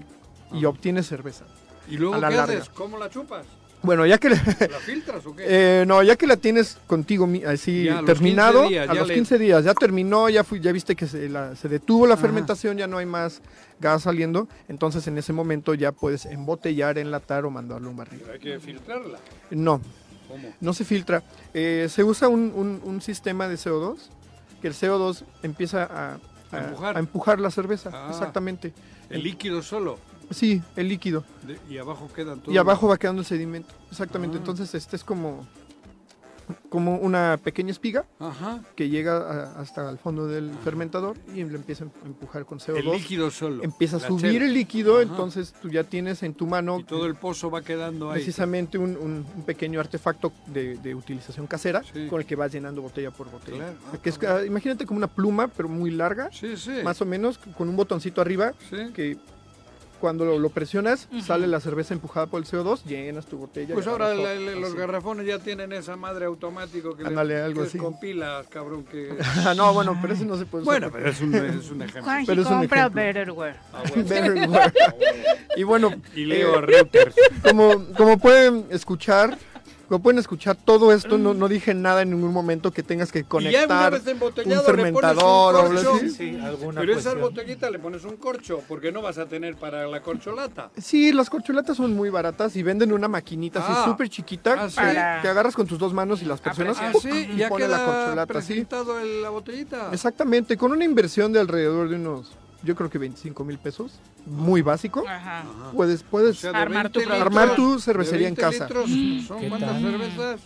Sí. 0.50 0.58
y 0.58 0.64
obtienes 0.64 1.06
cerveza. 1.06 1.44
¿Y 1.88 1.96
luego 1.96 2.14
a 2.14 2.18
la 2.18 2.28
qué 2.28 2.36
larga. 2.36 2.54
haces? 2.54 2.68
¿Cómo 2.70 2.98
la 2.98 3.08
chupas? 3.10 3.46
Bueno, 3.80 4.04
ya 4.04 4.18
que... 4.18 4.30
¿La 4.30 4.36
filtras 4.84 5.24
o 5.24 5.36
qué? 5.36 5.44
Eh, 5.48 5.84
no, 5.86 6.02
ya 6.02 6.16
que 6.16 6.26
la 6.26 6.36
tienes 6.36 6.78
contigo 6.88 7.28
así 7.46 7.84
Ya, 7.84 7.98
a 7.98 8.02
los 8.02 8.06
terminado, 8.06 8.62
15 8.62 8.68
días, 8.74 8.88
a 8.90 8.92
ya 8.94 8.98
los 9.00 9.08
le- 9.08 9.14
15 9.14 9.38
días, 9.38 9.64
ya 9.64 9.74
terminó, 9.74 10.28
ya 10.28 10.42
fui, 10.42 10.58
ya 10.60 10.72
viste 10.72 10.96
que 10.96 11.06
se, 11.06 11.28
la- 11.28 11.54
se 11.54 11.68
detuvo 11.68 12.04
la 12.08 12.14
Ajá. 12.14 12.22
fermentación, 12.22 12.76
ya 12.76 12.88
no 12.88 12.98
hay 12.98 13.06
más 13.06 13.40
gas 13.78 14.02
saliendo, 14.02 14.48
entonces 14.68 15.06
en 15.06 15.16
ese 15.16 15.32
momento 15.32 15.74
ya 15.74 15.92
puedes 15.92 16.26
embotellar, 16.26 16.98
enlatar 16.98 17.44
o 17.44 17.50
mandarlo 17.50 17.86
a 17.86 17.90
un 17.92 17.96
barril. 17.96 18.18
Pero 18.20 18.32
hay 18.32 18.40
que 18.40 18.58
filtrarla. 18.58 19.20
No, 19.52 19.80
¿Cómo? 20.28 20.52
no 20.60 20.72
se 20.74 20.84
filtra. 20.84 21.22
Eh, 21.54 21.88
se 21.90 22.04
usa 22.04 22.28
un, 22.28 22.52
un- 22.54 22.80
un 22.84 23.00
sistema 23.00 23.48
de 23.48 23.56
CO2, 23.56 23.96
que 24.60 24.68
el 24.68 24.74
CO2 24.74 25.24
empieza 25.42 25.84
a, 25.84 26.18
A 26.52 26.58
empujar. 26.64 26.96
a 26.96 27.00
empujar 27.00 27.40
la 27.40 27.50
cerveza, 27.50 27.90
Ah. 27.92 28.08
exactamente. 28.10 28.72
El 29.10 29.22
líquido 29.22 29.62
solo. 29.62 29.98
Sí, 30.30 30.62
el 30.76 30.88
líquido. 30.88 31.24
De- 31.46 31.58
y 31.72 31.78
abajo 31.78 32.10
quedan 32.14 32.40
todos. 32.40 32.54
Y 32.54 32.58
abajo 32.58 32.86
va 32.88 32.98
quedando 32.98 33.20
el 33.22 33.26
sedimento. 33.26 33.74
Exactamente. 33.90 34.36
Ah. 34.36 34.40
Entonces, 34.40 34.74
este 34.74 34.96
es 34.96 35.04
como, 35.04 35.46
como 36.68 36.96
una 36.96 37.38
pequeña 37.42 37.70
espiga 37.70 38.04
Ajá. 38.18 38.60
que 38.76 38.88
llega 38.88 39.16
a- 39.18 39.60
hasta 39.60 39.88
el 39.90 39.98
fondo 39.98 40.26
del 40.26 40.50
fermentador 40.64 41.16
y 41.34 41.44
le 41.44 41.56
empieza 41.56 41.84
a 41.84 42.06
empujar 42.06 42.44
con 42.44 42.58
CO2. 42.58 42.78
El 42.78 42.90
líquido 42.90 43.30
solo. 43.30 43.62
Empieza 43.62 43.96
a 43.96 44.00
subir 44.00 44.32
chela. 44.32 44.44
el 44.46 44.54
líquido, 44.54 44.94
Ajá. 44.94 45.02
entonces 45.02 45.54
tú 45.60 45.68
ya 45.70 45.84
tienes 45.84 46.22
en 46.22 46.34
tu 46.34 46.46
mano 46.46 46.78
Y 46.80 46.84
todo 46.84 47.06
el 47.06 47.14
pozo 47.14 47.50
va 47.50 47.62
quedando 47.62 48.10
ahí. 48.10 48.14
precisamente 48.14 48.78
un, 48.78 48.96
un- 48.96 49.26
un 49.36 49.42
pequeño 49.44 49.80
artefacto 49.80 50.32
de, 50.46 50.76
de 50.78 50.94
utilización 50.94 51.46
casera 51.46 51.82
Sí. 51.92 52.06
con 52.08 52.20
el 52.20 52.26
que 52.26 52.36
vas 52.36 52.52
llenando 52.52 52.82
botella 52.82 53.10
por 53.10 53.30
botella. 53.30 53.58
Claro. 53.58 53.74
Ah, 53.92 53.96
Que 54.02 54.10
es, 54.10 54.18
ah, 54.24 54.44
imagínate 54.44 54.86
como 54.86 54.98
una 54.98 55.08
pluma, 55.08 55.48
pero 55.48 55.68
muy 55.68 55.90
larga, 55.90 56.30
Sí, 56.32 56.56
sí. 56.56 56.72
más 56.84 57.00
o 57.00 57.04
menos, 57.06 57.38
con 57.38 57.68
un 57.68 57.76
botoncito 57.76 58.20
arriba 58.20 58.52
Sí. 58.70 58.76
que 58.94 59.16
cuando 60.00 60.24
lo, 60.24 60.38
lo 60.38 60.48
presionas 60.50 61.08
sale 61.24 61.46
la 61.46 61.60
cerveza 61.60 61.94
empujada 61.94 62.26
por 62.26 62.40
el 62.40 62.46
CO2, 62.46 62.84
llenas 62.84 63.26
tu 63.26 63.36
botella. 63.38 63.74
Pues 63.74 63.86
ahora 63.86 64.14
la- 64.14 64.34
la- 64.34 64.54
los 64.54 64.74
garrafones 64.74 65.26
ya 65.26 65.38
tienen 65.38 65.72
esa 65.72 65.96
madre 65.96 66.24
automático 66.26 66.96
que, 66.96 67.02
le- 67.02 67.08
Ándale, 67.08 67.40
algo 67.40 67.62
que 67.62 67.68
así. 67.68 67.78
con 67.78 67.98
pilas, 68.00 68.46
cabrón. 68.48 68.84
Que... 68.84 69.16
Ah, 69.44 69.54
no, 69.56 69.72
bueno, 69.74 69.98
pero 70.00 70.14
ese 70.14 70.24
no 70.24 70.36
se 70.36 70.46
puede 70.46 70.62
usar. 70.62 70.80
bueno, 70.80 70.90
pero 70.92 71.10
es 71.10 71.20
un, 71.20 71.34
es 71.34 71.70
un 71.70 71.82
ejemplo. 71.82 72.02
Juanji 72.04 72.26
Pero 72.26 72.42
es 72.42 72.48
un 72.48 72.58
compra 72.58 72.78
ejemplo. 72.80 73.02
Betterware. 73.02 73.56
Ah, 73.72 73.82
bueno. 73.88 74.04
Betterware. 74.08 74.72
y 75.56 75.62
bueno, 75.64 75.94
Y 76.14 76.24
leo 76.24 76.54
eh, 76.54 76.58
a 76.58 76.60
Reuters. 76.60 77.14
como, 77.42 77.84
como 77.96 78.18
pueden 78.18 78.66
escuchar, 78.70 79.36
como 79.88 80.02
pueden 80.02 80.18
escuchar 80.18 80.56
todo 80.56 80.92
esto, 80.92 81.16
no, 81.16 81.32
no 81.34 81.48
dije 81.48 81.72
nada 81.74 82.02
en 82.02 82.10
ningún 82.10 82.32
momento 82.32 82.70
que 82.70 82.82
tengas 82.82 83.10
que 83.10 83.20
Y 83.20 83.22
ya 83.22 83.64
una 83.64 83.90
conectar 83.90 83.92
un 84.18 84.64
fermentador 84.64 85.54
o 85.56 85.70
un 85.70 85.76
así. 85.76 85.86
corcho. 85.86 86.08
Sí, 86.16 86.38
alguna 86.42 86.80
Pero 86.80 86.92
esa 86.92 87.10
cuestión. 87.12 87.20
botellita 87.20 87.70
le 87.70 87.78
pones 87.78 88.04
un 88.04 88.16
corcho, 88.16 88.62
porque 88.68 88.92
no 88.92 89.00
vas 89.02 89.16
a 89.18 89.26
tener 89.26 89.56
para 89.56 89.86
la 89.86 90.02
corcholata. 90.02 90.70
Sí, 90.76 91.12
las 91.12 91.30
corcholatas 91.30 91.76
son 91.76 91.94
muy 91.94 92.10
baratas 92.10 92.54
y 92.56 92.62
venden 92.62 92.92
una 92.92 93.08
maquinita 93.08 93.60
Ah. 93.66 93.72
así 93.82 93.90
súper 93.90 94.08
chiquita 94.08 94.56
Ah, 94.58 94.68
¿sí? 94.68 94.76
Que 95.22 95.28
agarras 95.28 95.54
con 95.54 95.66
tus 95.66 95.78
dos 95.78 95.94
manos 95.94 96.20
y 96.22 96.26
las 96.26 96.40
presionas 96.40 96.76
Ah, 96.80 96.92
sí, 97.00 97.08
y 97.32 97.36
ya 97.38 97.48
pone 97.48 97.64
queda 97.64 97.78
la 97.78 97.84
corcholata 97.84 98.38
así. 98.38 98.66
la 99.22 99.30
botellita. 99.30 99.88
Exactamente, 99.92 100.56
con 100.56 100.72
una 100.72 100.84
inversión 100.84 101.32
de 101.32 101.40
alrededor 101.40 101.88
de 101.88 101.96
unos, 101.96 102.32
yo 102.62 102.74
creo 102.74 102.90
que 102.90 102.98
25 102.98 103.44
mil 103.44 103.58
pesos, 103.58 103.92
muy 104.26 104.62
básico. 104.62 105.04
Ajá. 105.08 105.44
Puedes, 105.72 106.02
O 106.02 106.04
puedes 106.06 106.38
sea, 106.38 106.50
Armar 106.50 106.88
tu 106.90 106.98
20 107.00 107.14
producto. 107.14 107.38
armar 107.40 107.56
tu 107.56 107.74
de 107.76 107.80
cervecería 107.80 108.28
en 108.28 108.34
20 108.34 108.40
casa. 108.58 108.64
litros, 108.64 108.90
¿Son 109.26 109.40
¿Qué 109.40 109.48
cuántas 109.48 109.70
tal? 109.70 109.82
cervezas? 109.82 110.40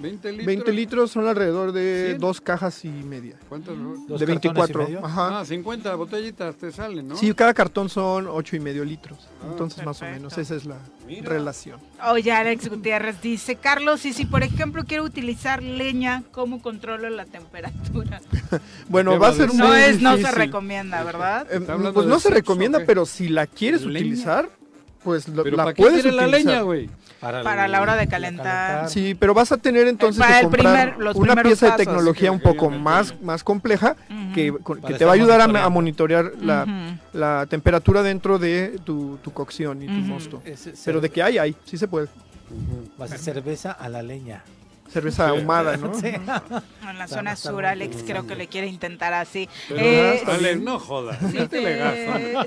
20 0.00 0.28
litros. 0.30 0.46
20 0.46 0.72
litros 0.72 1.10
son 1.10 1.26
alrededor 1.26 1.72
de 1.72 2.14
dos 2.18 2.40
cajas 2.40 2.84
y 2.84 2.88
media. 2.88 3.36
¿Cuántas? 3.48 3.74
Dos 3.76 4.20
de 4.20 4.26
cartones 4.26 4.26
y 4.26 4.26
24. 4.26 4.84
medio. 4.84 5.04
Ajá. 5.04 5.40
Ah, 5.40 5.44
50 5.44 5.94
botellitas 5.94 6.54
te 6.56 6.70
salen, 6.72 7.08
¿no? 7.08 7.16
Sí, 7.16 7.32
cada 7.34 7.54
cartón 7.54 7.88
son 7.88 8.26
ocho 8.28 8.56
y 8.56 8.60
medio 8.60 8.84
litros. 8.84 9.18
Ah, 9.42 9.46
Entonces, 9.50 9.84
más 9.84 10.00
o 10.02 10.04
menos, 10.04 10.36
esa 10.38 10.54
es 10.54 10.64
la 10.64 10.76
Mira. 11.06 11.28
relación. 11.28 11.80
Oye, 12.08 12.30
Alex 12.32 12.68
Gutiérrez 12.68 13.20
dice, 13.22 13.56
Carlos, 13.56 14.04
y 14.04 14.12
si 14.12 14.26
por 14.26 14.42
ejemplo 14.42 14.84
quiero 14.84 15.04
utilizar 15.04 15.62
leña, 15.62 16.22
¿cómo 16.32 16.60
controlo 16.62 17.08
la 17.10 17.24
temperatura? 17.24 18.20
Bueno, 18.88 19.12
¿Qué 19.12 19.18
va 19.18 19.28
a 19.28 19.32
ser 19.32 19.48
muy 19.48 19.58
No 19.58 19.74
es, 19.74 20.00
no 20.00 20.16
se 20.16 20.30
recomienda, 20.30 21.02
¿verdad? 21.02 21.46
Eh, 21.50 21.56
¿Está 21.58 21.72
hablando 21.72 21.94
pues 21.94 22.06
no 22.06 22.20
se 22.20 22.30
recomienda, 22.30 22.78
qué? 22.80 22.84
pero 22.84 23.04
si 23.06 23.28
la 23.28 23.46
quieres 23.46 23.82
¿Leña? 23.82 23.98
utilizar, 24.00 24.48
pues 25.02 25.26
lo- 25.28 25.42
¿Pero 25.42 25.56
la 25.56 25.64
para 25.64 25.74
qué 25.74 25.82
puedes 25.82 26.04
la 26.04 26.10
utilizar. 26.26 26.28
leña, 26.30 26.60
güey? 26.62 26.88
Para 27.20 27.66
la 27.68 27.80
hora 27.80 27.96
de 27.96 28.06
calentar. 28.06 28.88
Sí, 28.88 29.14
pero 29.14 29.34
vas 29.34 29.50
a 29.52 29.56
tener 29.56 29.88
entonces 29.88 30.18
Para 30.20 30.32
que 30.34 30.38
el 30.40 30.44
comprar 30.46 30.88
primer- 30.90 31.04
los 31.04 31.16
una 31.16 31.34
pieza 31.42 31.70
de 31.70 31.76
tecnología 31.84 32.30
un 32.32 32.40
poco 32.40 32.70
más, 32.70 33.14
más 33.22 33.42
compleja 33.42 33.96
que, 34.34 34.54
que 34.86 34.94
te 34.94 35.04
va 35.04 35.12
a 35.12 35.14
ayudar 35.14 35.40
a, 35.40 35.64
a 35.64 35.68
monitorear 35.68 36.32
la, 36.40 36.66
la 37.12 37.46
temperatura 37.48 38.02
dentro 38.02 38.38
de 38.38 38.78
tu, 38.84 39.18
tu 39.22 39.32
cocción 39.32 39.82
y 39.82 39.86
tu 39.86 39.92
mosto. 39.92 40.42
Es- 40.44 40.66
es 40.66 40.82
Pero 40.84 41.00
de 41.00 41.10
que 41.10 41.22
hay, 41.22 41.38
hay, 41.38 41.56
sí 41.64 41.76
se 41.78 41.88
puede. 41.88 42.08
Va 43.00 43.06
a 43.06 43.08
ser 43.08 43.18
cerveza 43.18 43.72
a 43.72 43.88
la 43.88 44.02
leña. 44.02 44.42
Cerveza 44.88 45.28
ahumada, 45.28 45.76
¿no? 45.76 45.92
Sí. 46.00 46.06
En 46.08 46.26
la 46.26 47.04
Está- 47.04 47.08
zona 47.08 47.32
está 47.32 47.50
sur, 47.50 47.66
Alex 47.66 47.96
bien. 47.96 48.06
creo 48.06 48.26
que 48.26 48.36
le 48.36 48.46
quiere 48.46 48.66
intentar 48.68 49.12
así. 49.14 49.48
Pero, 49.68 49.80
Eh, 49.80 50.22
Alex, 50.26 50.60
no 50.60 50.78
jodas. 50.78 51.18
si 51.30 51.46
te, 51.48 51.60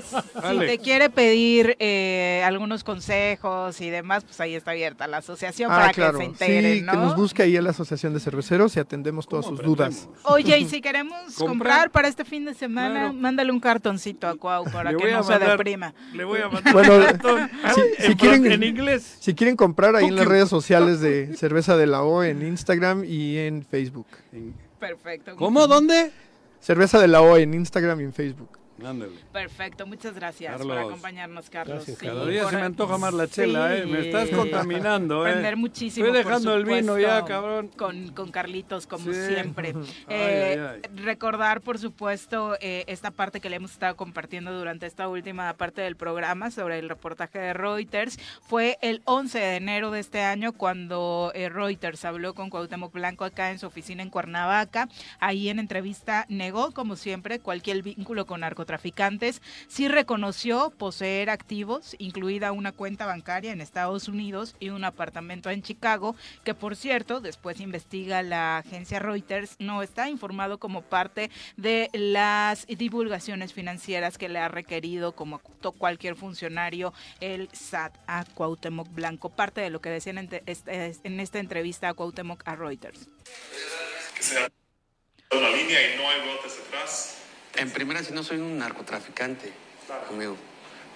si 0.02 0.16
Alex. 0.42 0.72
te 0.72 0.78
quiere 0.78 1.10
pedir 1.10 1.76
eh, 1.78 2.42
algunos 2.44 2.82
consejos 2.84 3.80
y 3.80 3.90
demás, 3.90 4.24
pues 4.24 4.40
ahí 4.40 4.54
está 4.54 4.70
abierta 4.72 5.06
la 5.06 5.18
asociación 5.18 5.70
Ah, 5.70 5.76
para 5.78 5.92
claro. 5.92 6.18
que 6.18 6.24
se 6.24 6.30
integren, 6.30 6.74
sí, 6.78 6.82
¿no? 6.82 6.92
que 6.92 6.98
nos 6.98 7.16
busque 7.16 7.42
ahí 7.42 7.56
en 7.56 7.64
la 7.64 7.70
Asociación 7.70 8.14
de 8.14 8.20
Cerveceros 8.20 8.76
y 8.76 8.80
atendemos 8.80 9.28
todas 9.28 9.44
¿Cómo 9.46 9.56
sus 9.58 9.66
dudas. 9.66 10.08
Oye, 10.24 10.58
y 10.58 10.68
si 10.68 10.80
queremos 10.80 11.20
comprar, 11.34 11.48
Comprar. 11.48 11.90
para 11.90 12.08
este 12.08 12.24
fin 12.24 12.44
de 12.44 12.54
semana, 12.54 13.00
Claro. 13.00 13.12
mándale 13.12 13.52
un 13.52 13.60
cartoncito 13.60 14.26
a 14.28 14.36
Cuau 14.36 14.64
para 14.70 14.92
Le 14.92 14.98
que 14.98 15.10
no 15.12 15.18
a 15.18 15.22
se 15.22 15.30
mandar- 15.32 15.50
deprima. 15.58 15.94
Le 16.14 16.24
voy 16.24 16.40
a 16.40 16.48
mandar 16.48 16.72
Bueno, 16.72 16.96
un 16.96 17.02
cartón 17.04 17.50
si- 17.74 17.80
en, 18.04 18.10
si 18.10 18.16
quieren- 18.16 18.50
en 18.52 18.62
inglés. 18.62 19.16
Si 19.20 19.34
quieren 19.34 19.56
comprar 19.56 19.96
ahí 19.96 20.06
en 20.06 20.16
las 20.16 20.26
redes 20.26 20.48
sociales 20.48 21.00
de 21.00 21.36
Cerveza 21.36 21.76
de 21.76 21.86
la 21.86 22.02
O 22.02 22.22
en 22.30 22.46
Instagram 22.46 23.04
y 23.04 23.38
en 23.38 23.64
Facebook. 23.64 24.06
Perfecto. 24.78 25.36
¿Cómo? 25.36 25.66
¿Dónde? 25.66 26.12
Cerveza 26.60 26.98
de 26.98 27.08
la 27.08 27.22
O 27.22 27.36
en 27.36 27.54
Instagram 27.54 28.00
y 28.00 28.04
en 28.04 28.12
Facebook. 28.12 28.59
Ándale. 28.84 29.12
Perfecto, 29.32 29.86
muchas 29.86 30.14
gracias 30.14 30.60
por 30.60 30.78
acompañarnos, 30.78 31.50
Carlos. 31.50 31.76
Gracias, 31.78 31.98
Sí, 31.98 32.06
Cada 32.06 32.26
día 32.26 32.42
por- 32.42 32.50
se 32.52 32.56
me 32.56 32.62
antoja 32.64 32.98
más 32.98 33.12
la 33.14 33.28
chela, 33.28 33.76
¿eh? 33.76 33.86
Me 33.86 34.00
estás 34.00 34.30
contaminando, 34.30 35.26
¿eh? 35.26 35.30
Aprender 35.30 35.56
muchísimo. 35.56 36.06
Estoy 36.06 36.22
por 36.22 36.32
dejando 36.32 36.54
el 36.54 36.64
vino 36.64 36.98
ya, 36.98 37.24
cabrón. 37.24 37.68
Con, 37.76 38.08
con 38.12 38.30
Carlitos, 38.30 38.86
como 38.86 39.12
Sí. 39.12 39.26
siempre. 39.28 39.74
Ay, 40.08 40.16
Eh, 40.16 40.66
ay, 40.74 40.80
ay. 40.84 40.96
Recordar, 41.04 41.60
por 41.60 41.78
supuesto, 41.78 42.56
eh, 42.60 42.84
esta 42.86 43.10
parte 43.10 43.40
que 43.40 43.50
le 43.50 43.56
hemos 43.56 43.72
estado 43.72 43.96
compartiendo 43.96 44.52
durante 44.56 44.86
esta 44.86 45.08
última 45.08 45.52
parte 45.54 45.82
del 45.82 45.96
programa 45.96 46.50
sobre 46.50 46.78
el 46.78 46.88
reportaje 46.88 47.38
de 47.38 47.52
Reuters. 47.52 48.18
Fue 48.42 48.78
el 48.82 49.02
11 49.04 49.38
de 49.38 49.56
enero 49.56 49.90
de 49.90 50.00
este 50.00 50.22
año 50.22 50.52
cuando 50.52 51.32
eh, 51.34 51.48
Reuters 51.48 52.04
habló 52.04 52.34
con 52.34 52.50
Cuauhtémoc 52.50 52.92
Blanco 52.92 53.24
acá 53.24 53.50
en 53.50 53.58
su 53.58 53.66
oficina 53.66 54.02
en 54.02 54.10
Cuernavaca. 54.10 54.88
Ahí 55.18 55.48
en 55.48 55.58
entrevista 55.58 56.26
negó, 56.28 56.72
como 56.72 56.96
siempre, 56.96 57.40
cualquier 57.40 57.82
vínculo 57.82 58.26
con 58.26 58.42
narcotraficantes. 58.70 59.42
Sí 59.68 59.88
reconoció 59.88 60.70
poseer 60.70 61.30
activos, 61.30 61.94
incluida 61.98 62.52
una 62.52 62.72
cuenta 62.72 63.06
bancaria 63.06 63.52
en 63.52 63.60
Estados 63.60 64.08
Unidos 64.08 64.54
y 64.60 64.70
un 64.70 64.84
apartamento 64.84 65.50
en 65.50 65.62
Chicago, 65.62 66.14
que 66.44 66.54
por 66.54 66.76
cierto, 66.76 67.20
después 67.20 67.60
investiga 67.60 68.22
la 68.22 68.58
agencia 68.58 68.98
Reuters, 68.98 69.56
no 69.58 69.82
está 69.82 70.08
informado 70.08 70.58
como 70.58 70.82
parte 70.82 71.30
de 71.56 71.90
las 71.92 72.66
divulgaciones 72.66 73.52
financieras 73.52 74.18
que 74.18 74.28
le 74.28 74.38
ha 74.38 74.48
requerido 74.48 75.12
como 75.12 75.40
cualquier 75.78 76.16
funcionario 76.16 76.92
el 77.20 77.48
SAT 77.52 77.96
a 78.06 78.24
Cuauhtémoc 78.24 78.88
Blanco, 78.92 79.30
parte 79.30 79.60
de 79.60 79.70
lo 79.70 79.80
que 79.80 79.90
decían 79.90 80.18
en, 80.18 80.28
te- 80.28 80.42
este- 80.46 80.96
esta 81.20 81.38
entrevista 81.38 81.88
a 81.88 81.94
Cuauhtémoc 81.94 82.42
a 82.46 82.56
Reuters. 82.56 83.08
línea 85.32 85.94
y 85.94 85.96
no 85.98 86.08
hay 86.08 86.20
vueltas 86.26 86.58
atrás. 86.66 87.16
En 87.56 87.70
primera, 87.70 88.02
si 88.02 88.12
no 88.12 88.22
soy 88.22 88.38
un 88.38 88.58
narcotraficante, 88.58 89.52
amigo, 90.08 90.36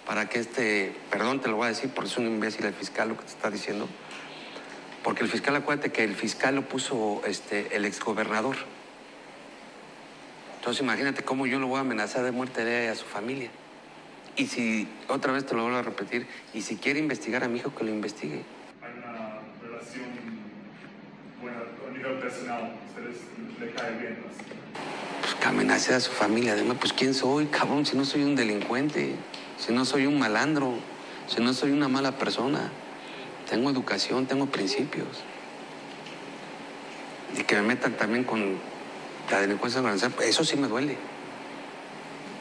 para 0.06 0.28
que 0.28 0.38
este, 0.38 0.94
perdón, 1.10 1.40
te 1.40 1.48
lo 1.48 1.56
voy 1.56 1.66
a 1.66 1.68
decir 1.68 1.90
porque 1.90 2.10
es 2.10 2.16
un 2.16 2.26
imbécil 2.26 2.64
el 2.64 2.74
fiscal 2.74 3.08
lo 3.08 3.16
que 3.16 3.24
te 3.24 3.30
está 3.30 3.50
diciendo, 3.50 3.88
porque 5.02 5.24
el 5.24 5.28
fiscal, 5.28 5.56
acuérdate 5.56 5.92
que 5.92 6.04
el 6.04 6.14
fiscal 6.14 6.54
lo 6.54 6.62
puso 6.62 7.22
este, 7.26 7.76
el 7.76 7.84
exgobernador. 7.84 8.56
Entonces 10.56 10.82
imagínate 10.82 11.22
cómo 11.22 11.46
yo 11.46 11.58
lo 11.58 11.66
voy 11.66 11.78
a 11.78 11.80
amenazar 11.80 12.22
de 12.22 12.30
muerte 12.30 12.64
de 12.64 12.88
a 12.88 12.94
su 12.94 13.04
familia. 13.04 13.50
Y 14.36 14.46
si, 14.46 14.88
otra 15.08 15.32
vez 15.32 15.44
te 15.46 15.54
lo 15.54 15.62
vuelvo 15.62 15.78
a 15.78 15.82
repetir, 15.82 16.26
y 16.54 16.62
si 16.62 16.76
quiere 16.76 16.98
investigar 16.98 17.44
a 17.44 17.48
mi 17.48 17.58
hijo, 17.58 17.74
que 17.74 17.84
lo 17.84 17.90
investigue. 17.90 18.42
Hay 18.82 18.92
una 18.96 19.40
relación 19.62 20.06
buena 21.40 21.58
a 21.58 21.92
nivel 21.92 22.18
personal. 22.18 22.72
Ustedes 22.88 23.16
le 23.60 23.72
cae 23.72 23.98
bien. 23.98 24.18
¿no? 24.22 25.13
Amenace 25.44 25.94
a 25.94 26.00
su 26.00 26.10
familia. 26.10 26.54
Además, 26.54 26.78
pues 26.80 26.92
¿quién 26.92 27.12
soy, 27.12 27.46
cabrón? 27.46 27.84
Si 27.84 27.96
no 27.96 28.04
soy 28.04 28.22
un 28.22 28.34
delincuente, 28.34 29.14
si 29.58 29.72
no 29.72 29.84
soy 29.84 30.06
un 30.06 30.18
malandro, 30.18 30.74
si 31.26 31.42
no 31.42 31.52
soy 31.52 31.70
una 31.70 31.86
mala 31.88 32.12
persona. 32.12 32.70
Tengo 33.48 33.70
educación, 33.70 34.26
tengo 34.26 34.46
principios. 34.46 35.06
Y 37.38 37.42
que 37.42 37.56
me 37.56 37.62
metan 37.62 37.96
también 37.96 38.24
con 38.24 38.56
la 39.30 39.40
delincuencia 39.40 39.80
organizada, 39.80 40.14
pues, 40.14 40.28
eso 40.28 40.44
sí 40.44 40.56
me 40.56 40.66
duele. 40.66 40.96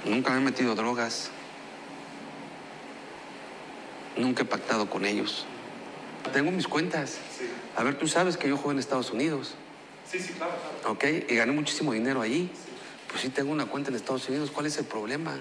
Nunca 0.05 0.31
me 0.31 0.37
he 0.37 0.41
metido 0.41 0.73
drogas. 0.75 1.29
Nunca 4.15 4.43
he 4.43 4.45
pactado 4.45 4.89
con 4.89 5.05
ellos. 5.05 5.45
Tengo 6.31 6.51
mis 6.51 6.67
cuentas. 6.67 7.17
A 7.75 7.83
ver, 7.83 7.97
tú 7.97 8.07
sabes 8.07 8.37
que 8.37 8.47
yo 8.47 8.55
juego 8.55 8.71
en 8.71 8.79
Estados 8.79 9.11
Unidos. 9.11 9.55
Sí, 10.09 10.19
sí, 10.19 10.33
claro, 10.33 10.53
claro. 10.81 10.93
¿Ok? 10.93 11.03
Y 11.29 11.35
gané 11.35 11.51
muchísimo 11.51 11.91
dinero 11.91 12.21
allí. 12.21 12.49
Pues 13.13 13.21
sí, 13.21 13.29
tengo 13.29 13.51
una 13.51 13.67
cuenta 13.67 13.91
en 13.91 13.95
Estados 13.95 14.27
Unidos. 14.27 14.49
¿Cuál 14.49 14.65
es 14.65 14.75
el 14.79 14.85
problema? 14.85 15.35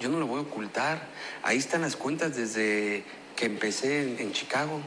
Yo 0.00 0.08
no 0.08 0.18
lo 0.18 0.26
voy 0.26 0.40
a 0.40 0.42
ocultar. 0.42 1.06
Ahí 1.44 1.56
están 1.56 1.82
las 1.82 1.94
cuentas 1.94 2.34
desde 2.34 3.04
que 3.36 3.46
empecé 3.46 4.20
en, 4.20 4.32
Chicago. 4.32 4.80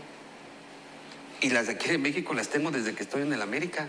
Y 1.40 1.52
las 1.52 1.68
de 1.68 1.74
aquí 1.74 1.88
de 1.88 1.98
México 1.98 2.34
las 2.34 2.50
tengo 2.50 2.70
desde 2.70 2.94
que 2.96 3.04
estoy 3.04 3.22
en 3.22 3.32
el 3.32 3.42
América. 3.42 3.88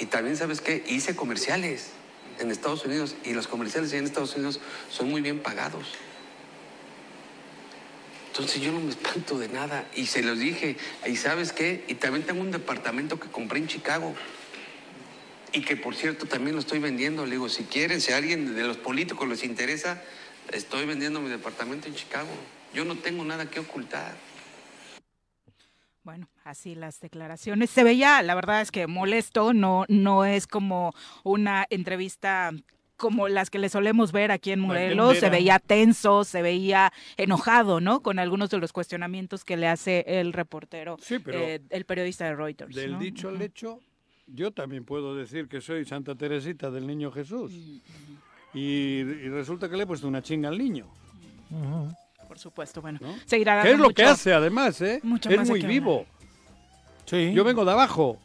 Y 0.00 0.06
también, 0.06 0.36
¿sabes 0.36 0.60
qué? 0.60 0.82
Hice 0.88 1.14
comerciales 1.14 1.90
en 2.40 2.50
Estados 2.50 2.84
Unidos. 2.84 3.14
Y 3.22 3.32
los 3.32 3.46
comerciales 3.46 3.92
en 3.92 4.04
Estados 4.04 4.34
Unidos 4.34 4.58
son 4.90 5.10
muy 5.10 5.20
bien 5.20 5.38
pagados. 5.38 5.94
Entonces 8.32 8.60
yo 8.60 8.72
no 8.72 8.80
me 8.80 8.90
espanto 8.90 9.38
de 9.38 9.46
nada. 9.46 9.86
Y 9.94 10.06
se 10.06 10.24
los 10.24 10.40
dije. 10.40 10.76
Y 11.06 11.14
¿sabes 11.14 11.52
qué? 11.52 11.84
Y 11.86 11.94
también 11.94 12.26
tengo 12.26 12.40
un 12.40 12.50
departamento 12.50 13.20
que 13.20 13.28
compré 13.28 13.60
en 13.60 13.68
Chicago. 13.68 14.16
Y 15.52 15.62
que 15.62 15.76
por 15.76 15.94
cierto 15.94 16.26
también 16.26 16.54
lo 16.54 16.60
estoy 16.60 16.78
vendiendo. 16.78 17.24
Le 17.24 17.32
digo, 17.32 17.48
si 17.48 17.64
quieren, 17.64 18.00
si 18.00 18.12
a 18.12 18.16
alguien 18.16 18.54
de 18.54 18.62
los 18.62 18.76
políticos 18.76 19.28
les 19.28 19.44
interesa, 19.44 20.02
estoy 20.52 20.86
vendiendo 20.86 21.20
mi 21.20 21.28
departamento 21.28 21.88
en 21.88 21.94
Chicago. 21.94 22.30
Yo 22.72 22.84
no 22.84 22.96
tengo 22.96 23.24
nada 23.24 23.50
que 23.50 23.60
ocultar. 23.60 24.14
Bueno, 26.02 26.28
así 26.44 26.74
las 26.74 27.00
declaraciones. 27.00 27.70
Se 27.70 27.84
veía, 27.84 28.22
la 28.22 28.34
verdad 28.34 28.62
es 28.62 28.70
que 28.70 28.86
molesto, 28.86 29.52
no, 29.52 29.84
no 29.88 30.24
es 30.24 30.46
como 30.46 30.94
una 31.24 31.66
entrevista 31.68 32.52
como 33.00 33.28
las 33.28 33.50
que 33.50 33.58
le 33.58 33.68
solemos 33.70 34.12
ver 34.12 34.30
aquí 34.30 34.52
en 34.52 34.60
Morelos, 34.60 35.18
se 35.18 35.30
veía 35.30 35.58
tenso, 35.58 36.22
se 36.22 36.42
veía 36.42 36.92
enojado, 37.16 37.80
¿no? 37.80 38.02
Con 38.02 38.18
algunos 38.18 38.50
de 38.50 38.58
los 38.58 38.72
cuestionamientos 38.72 39.42
que 39.44 39.56
le 39.56 39.66
hace 39.66 40.04
el 40.06 40.34
reportero, 40.34 40.98
Sí, 41.00 41.18
pero 41.18 41.38
eh, 41.38 41.62
el 41.70 41.86
periodista 41.86 42.26
de 42.26 42.34
Reuters. 42.34 42.76
Del 42.76 42.92
¿no? 42.92 42.98
dicho 42.98 43.30
al 43.30 43.40
hecho, 43.40 43.80
yo 44.34 44.50
también 44.52 44.84
puedo 44.84 45.14
decir 45.14 45.48
que 45.48 45.60
soy 45.60 45.84
Santa 45.84 46.14
Teresita 46.14 46.70
del 46.70 46.86
Niño 46.86 47.10
Jesús. 47.10 47.52
Y, 48.52 48.60
y 48.62 49.28
resulta 49.28 49.68
que 49.68 49.76
le 49.76 49.84
he 49.84 49.86
puesto 49.86 50.08
una 50.08 50.22
chinga 50.22 50.48
al 50.48 50.58
niño. 50.58 50.86
Por 52.28 52.38
supuesto, 52.38 52.80
bueno, 52.80 52.98
¿no? 53.02 53.14
seguirá 53.26 53.62
¿Qué 53.62 53.68
dando 53.70 53.84
es 53.84 53.88
lo 53.88 53.94
que 53.94 54.04
hace 54.04 54.32
además, 54.32 54.80
eh? 54.82 55.00
mucho 55.02 55.28
es 55.30 55.48
muy 55.48 55.60
qué 55.60 55.66
vivo. 55.66 56.06
Sí. 57.06 57.32
Yo 57.34 57.42
vengo 57.44 57.64
de 57.64 57.72
abajo. 57.72 58.18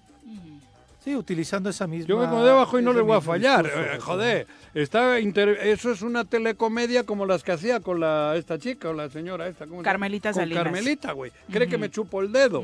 Sí, 1.03 1.15
utilizando 1.15 1.69
esa 1.69 1.85
misma. 1.85 2.07
Yo 2.07 2.17
vengo 2.17 2.43
de 2.43 2.49
abajo 2.51 2.79
y 2.79 2.83
no 2.83 2.91
le 2.91 3.01
voy 3.01 3.17
a 3.17 3.21
fallar. 3.21 3.65
discurso, 3.65 3.91
Eh, 3.93 3.99
joder, 3.99 4.47
está 4.73 5.19
inter- 5.19 5.59
eso 5.61 5.91
es 5.91 6.01
una 6.01 6.25
telecomedia 6.25 7.03
como 7.03 7.27
las 7.27 7.43
que 7.43 7.51
hacía 7.51 7.79
con 7.79 7.99
la 7.99 8.35
esta 8.35 8.57
chica 8.57 8.89
o 8.89 8.93
la 8.93 9.09
señora 9.09 9.47
esta. 9.47 9.65
¿cómo 9.65 9.81
se 9.81 9.83
llama? 9.83 9.83
Carmelita 9.83 10.33
Con. 10.33 10.63
Carmelita, 10.63 11.11
güey. 11.11 11.31
Cree 11.51 11.67
que 11.67 11.77
me 11.77 11.91
chupo 11.91 12.21
el 12.21 12.31
dedo. 12.31 12.63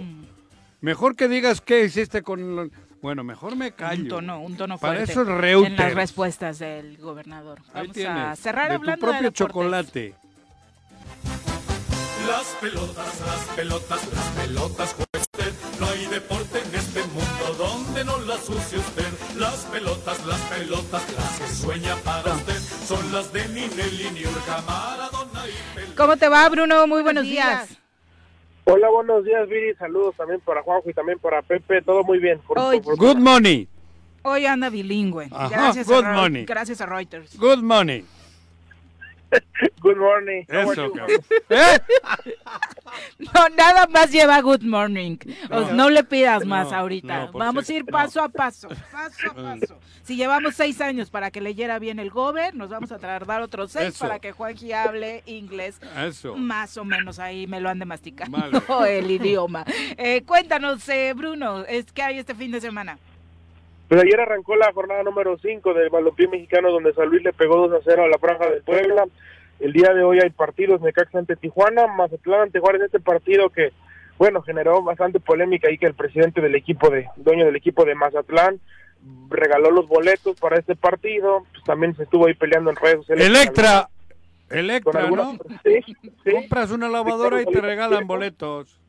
Mejor 0.82 1.16
que 1.16 1.28
digas 1.28 1.62
qué 1.62 1.86
hiciste 1.86 2.24
con... 2.24 2.72
Bueno, 3.02 3.24
mejor 3.24 3.56
me 3.56 3.72
callo. 3.72 4.04
Un 4.04 4.08
tono, 4.10 4.42
un 4.42 4.58
tono 4.58 4.78
Para 4.78 4.94
fuerte 4.96 5.12
eso 5.12 5.22
es 5.22 5.28
en 5.28 5.34
las 5.34 5.42
Reuters. 5.42 5.96
respuestas 5.96 6.60
del 6.60 6.98
gobernador. 6.98 7.60
Ahí 7.74 7.88
Vamos 7.88 7.90
a 7.90 7.94
tienes, 7.94 8.40
cerrar 8.40 8.70
de 8.70 8.76
tu 8.76 8.82
hablando 8.82 9.06
propio 9.08 9.22
de 9.30 9.34
chocolate. 9.34 10.16
Las 12.28 12.46
pelotas, 12.62 13.22
las 13.26 13.56
pelotas, 13.56 14.14
las 14.14 14.28
pelotas 14.46 14.96
usted. 15.14 15.54
No 15.80 15.88
hay 15.88 16.06
deporte 16.06 16.60
en 16.60 16.76
este 16.76 17.02
mundo 17.06 17.56
donde 17.58 18.04
no 18.06 18.20
las 18.20 18.48
use 18.48 18.78
usted. 18.78 19.08
Las 19.38 19.56
pelotas, 19.66 20.24
las 20.28 20.40
pelotas, 20.42 21.04
las 21.18 21.40
que 21.40 21.48
sueña 21.56 21.96
para 22.06 22.34
usted. 22.36 22.60
Son 22.88 23.12
las 23.12 23.34
de 23.34 23.48
Ninelli, 23.50 24.12
Niurka, 24.12 24.62
Maradona 24.68 25.48
y 25.48 25.76
Pelé. 25.76 25.96
¿Cómo 25.96 26.16
te 26.18 26.30
va, 26.30 26.48
Bruno? 26.50 26.86
Muy 26.86 27.02
buenos 27.02 27.24
días. 27.24 27.68
Hola, 28.66 28.90
buenos 28.90 29.24
días, 29.26 29.48
Viri. 29.50 29.74
Saludos 29.76 30.16
también 30.16 30.40
para 30.42 30.62
Juanjo 30.62 30.90
y 30.90 30.94
también 30.94 31.20
para 31.20 31.42
Pepe. 31.42 31.82
Todo 31.82 32.04
muy 32.04 32.20
bien. 32.20 32.40
Por- 32.40 32.60
Oye. 32.60 32.82
por- 32.82 32.98
Good 32.98 33.18
money. 33.18 33.68
Hoy 34.24 34.46
anda 34.46 34.70
bilingüe. 34.70 35.28
Ajá, 35.32 35.50
gracias, 35.50 35.88
good 35.88 36.06
a 36.06 36.14
money. 36.14 36.46
gracias 36.46 36.80
a 36.80 36.86
Reuters. 36.86 37.38
Good 37.38 37.60
money. 37.64 38.06
Good 39.82 39.98
morning. 39.98 40.44
Eso. 40.48 40.92
¿Eh? 41.50 41.80
No, 43.20 43.48
nada 43.56 43.88
más 43.88 44.12
lleva 44.12 44.42
good 44.42 44.64
morning. 44.64 45.18
O 45.50 45.62
sea, 45.64 45.72
No. 45.72 45.84
no, 45.86 45.90
le 45.90 46.04
pidas 46.04 46.46
más 46.46 46.72
No, 46.72 46.78
ahorita. 46.78 47.28
no, 47.28 47.32
Vamos 47.32 47.70
a 47.70 47.74
ir 47.74 47.86
no. 47.86 47.92
paso 47.92 48.22
a 48.22 48.28
paso, 48.30 48.68
paso 48.92 49.32
a 49.32 49.34
paso. 49.34 49.80
Si 50.04 50.18
llevamos 50.18 50.56
seis 50.56 50.82
años 50.82 51.10
para 51.10 51.32
que 51.32 51.40
leyera 51.40 51.80
bien 51.80 52.00
el 52.00 52.10
gober, 52.10 52.54
nos 52.56 52.70
vamos 52.70 52.92
a 52.92 52.98
tardar 53.00 53.42
otros 53.42 53.72
seis 53.72 53.90
Eso. 53.96 54.00
para 54.06 54.20
que 54.20 54.34
Juanji 54.34 54.74
hable 54.74 55.24
inglés. 55.26 55.80
Eso. 55.98 56.36
Más 56.36 56.76
o 56.78 56.84
menos 56.84 57.18
ahí 57.20 57.48
me 57.48 57.62
lo 57.62 57.70
han 57.70 57.80
de 57.80 57.86
masticar 57.86 58.28
Vale. 58.30 58.60
el 58.98 59.10
idioma. 59.10 59.64
Eh, 59.98 60.24
cuéntanos, 60.26 60.88
eh, 60.90 61.14
Bruno, 61.16 61.64
es 61.66 61.86
¿qué 61.94 62.04
hay 62.04 62.20
este 62.20 62.36
fin 62.36 62.52
de 62.52 62.60
semana? 62.60 62.98
Pues 63.92 64.04
ayer 64.04 64.22
arrancó 64.22 64.56
la 64.56 64.72
jornada 64.72 65.04
número 65.04 65.38
5 65.38 65.74
del 65.74 65.90
balompié 65.90 66.26
mexicano 66.30 66.72
donde 66.72 66.94
San 66.94 67.10
Luis 67.10 67.22
le 67.24 67.34
pegó 67.34 67.68
2 67.68 67.74
a 67.74 67.84
0 67.84 68.06
a 68.06 68.08
la 68.08 68.18
Franja 68.20 68.50
de 68.50 68.62
Puebla. 68.62 69.04
El 69.60 69.74
día 69.74 69.94
de 69.94 70.02
hoy 70.02 70.20
hay 70.24 70.30
partidos 70.30 70.80
Necaxa 70.80 71.20
ante 71.20 71.36
Tijuana, 71.36 71.88
Mazatlán 71.88 72.44
ante 72.44 72.62
Juárez, 72.62 72.84
este 72.84 73.02
partido 73.02 73.50
que, 73.50 73.74
bueno, 74.18 74.44
generó 74.44 74.82
bastante 74.82 75.20
polémica 75.20 75.68
ahí 75.68 75.78
que 75.78 75.88
el 75.88 75.94
presidente 75.94 76.40
del 76.40 76.56
equipo 76.56 76.90
de, 76.90 77.06
dueño 77.18 77.44
del 77.44 77.58
equipo 77.58 77.84
de 77.84 77.96
Mazatlán, 77.96 78.62
regaló 79.30 79.72
los 79.72 79.90
boletos 79.90 80.40
para 80.40 80.58
este 80.58 80.78
partido, 80.78 81.46
pues 81.52 81.62
también 81.66 81.94
se 81.98 82.04
estuvo 82.04 82.28
ahí 82.28 82.34
peleando 82.34 82.70
en 82.70 82.78
redes 82.78 82.96
sociales. 83.00 83.28
Electra. 83.28 83.90
Electra, 84.50 85.02
algunas- 85.02 85.34
¿no? 85.34 85.40
Sí, 85.66 85.96
sí. 86.24 86.32
Compras 86.32 86.72
una 86.72 86.88
lavadora 86.88 87.42
y 87.42 87.46
te 87.46 87.60
regalan 87.60 88.08
boletos. 88.08 88.81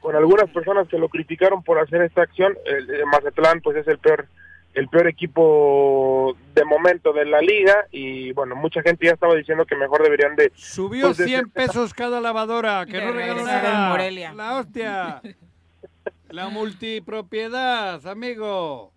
Con 0.00 0.16
algunas 0.16 0.48
personas 0.50 0.88
que 0.88 0.98
lo 0.98 1.08
criticaron 1.08 1.62
por 1.62 1.78
hacer 1.78 2.02
esta 2.02 2.22
acción. 2.22 2.56
El, 2.64 2.88
el 2.90 3.06
Mazatlán 3.06 3.60
pues 3.60 3.76
es 3.76 3.88
el 3.88 3.98
peor 3.98 4.26
el 4.74 4.86
peor 4.88 5.08
equipo 5.08 6.36
de 6.54 6.64
momento 6.64 7.12
de 7.12 7.24
la 7.24 7.40
liga 7.40 7.86
y 7.90 8.32
bueno, 8.32 8.54
mucha 8.54 8.80
gente 8.82 9.06
ya 9.06 9.12
estaba 9.12 9.34
diciendo 9.34 9.64
que 9.64 9.74
mejor 9.74 10.02
deberían 10.04 10.36
de 10.36 10.52
Subió 10.54 11.06
pues, 11.06 11.16
de- 11.16 11.24
100 11.24 11.50
pesos 11.50 11.94
cada 11.94 12.20
lavadora, 12.20 12.84
que 12.86 12.98
De 12.98 13.06
no 13.06 13.12
regaló 13.12 13.44
nada. 13.44 13.84
en 13.86 13.90
Morelia. 13.90 14.32
La 14.34 14.56
hostia. 14.58 15.20
La 16.28 16.48
multipropiedad, 16.48 18.06
amigo. 18.06 18.92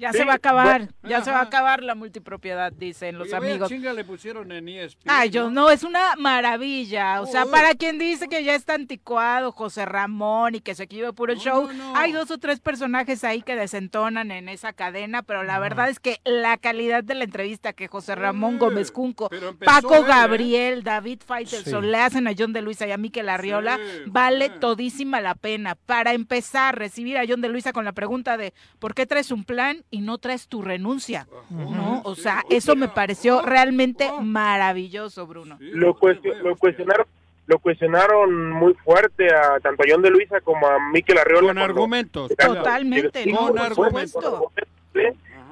Ya 0.00 0.12
Sí, 0.12 0.18
se 0.18 0.24
va 0.24 0.32
a 0.32 0.36
acabar, 0.36 0.78
bueno, 0.80 0.92
ya 1.02 1.22
se 1.22 1.30
va 1.30 1.40
a 1.40 1.42
acabar 1.42 1.82
la 1.82 1.94
multipropiedad, 1.94 2.72
dicen 2.72 3.18
los 3.18 3.28
Oye, 3.28 3.36
amigos. 3.36 3.68
chinga 3.68 3.92
le 3.92 4.02
pusieron 4.04 4.50
en 4.50 4.66
E 4.68 4.82
ESPN. 4.84 5.10
Ay, 5.10 5.28
yo 5.30 5.50
no, 5.50 5.70
es 5.70 5.82
una 5.84 6.16
maravilla. 6.16 7.20
O 7.20 7.26
sea, 7.26 7.44
para 7.46 7.74
quien 7.74 7.98
dice 7.98 8.26
que 8.28 8.42
ya 8.42 8.54
está 8.54 8.74
anticuado 8.74 9.52
José 9.52 9.84
Ramón 9.84 10.54
y 10.54 10.60
que 10.60 10.74
se 10.74 10.84
equivoca 10.84 11.12
puro 11.12 11.34
show, 11.34 11.66
no, 11.68 11.92
no. 11.92 11.96
hay 11.96 12.12
dos 12.12 12.30
o 12.30 12.38
tres 12.38 12.60
personajes 12.60 13.24
ahí 13.24 13.42
que 13.42 13.56
desentonan 13.56 14.30
en 14.30 14.48
esa 14.48 14.72
cadena, 14.72 15.22
pero 15.22 15.42
la 15.42 15.58
verdad 15.58 15.90
es 15.90 16.00
que 16.00 16.20
la 16.24 16.56
calidad 16.56 17.04
de 17.04 17.14
la 17.14 17.24
entrevista 17.24 17.72
que 17.74 17.86
José 17.88 18.14
Ramón 18.14 18.58
Gómez 18.58 18.90
Cunco, 18.90 19.28
Paco 19.64 19.96
él, 19.96 20.02
¿eh? 20.02 20.06
Gabriel, 20.08 20.82
David 20.82 21.20
Faitelson, 21.26 21.84
Sí. 21.84 21.90
le 21.90 21.98
hacen 21.98 22.26
a 22.26 22.32
John 22.36 22.52
de 22.54 22.62
Luisa 22.62 22.86
y 22.86 22.92
a 22.92 22.96
Miquel 22.96 23.28
Arriola, 23.28 23.76
Sí, 23.76 24.02
vale 24.06 24.48
todísima 24.48 25.20
la 25.20 25.34
pena. 25.34 25.74
Para 25.74 26.14
empezar, 26.14 26.78
recibir 26.78 27.18
a 27.18 27.24
John 27.28 27.40
de 27.42 27.48
Luisa 27.50 27.72
con 27.74 27.84
la 27.84 27.92
pregunta 27.92 28.36
de 28.38 28.54
¿por 28.78 28.94
qué 28.94 29.04
traes 29.06 29.30
un 29.30 29.44
plan 29.44 29.84
y 29.90 30.00
no 30.00 30.18
traes 30.18 30.46
tu 30.48 30.62
renuncia? 30.62 31.26
¿No? 31.50 32.00
O 32.04 32.14
sea, 32.14 32.44
eso 32.50 32.76
me 32.76 32.88
pareció 32.88 33.42
realmente 33.42 34.08
maravilloso, 34.22 35.26
Bruno. 35.26 35.56
Lo, 35.60 35.94
joder, 35.94 36.16
cuestio- 36.20 36.32
vaya 36.32 36.42
lo 36.48 36.56
cuestionaron 36.56 37.06
lo 37.46 37.58
cuestionaron 37.58 38.50
muy 38.52 38.74
fuerte 38.74 39.26
a 39.34 39.58
tanto 39.58 39.82
a 39.82 39.86
John 39.90 40.02
de 40.02 40.10
Luisa 40.10 40.40
como 40.40 40.68
a 40.68 40.78
Miquel 40.92 41.18
Arriola 41.18 41.48
Con 41.48 41.56
cuando- 41.56 41.64
argumentos. 41.64 42.30
Totalmente. 42.36 43.24
Con. 43.32 43.56
¿sí? 44.94 45.00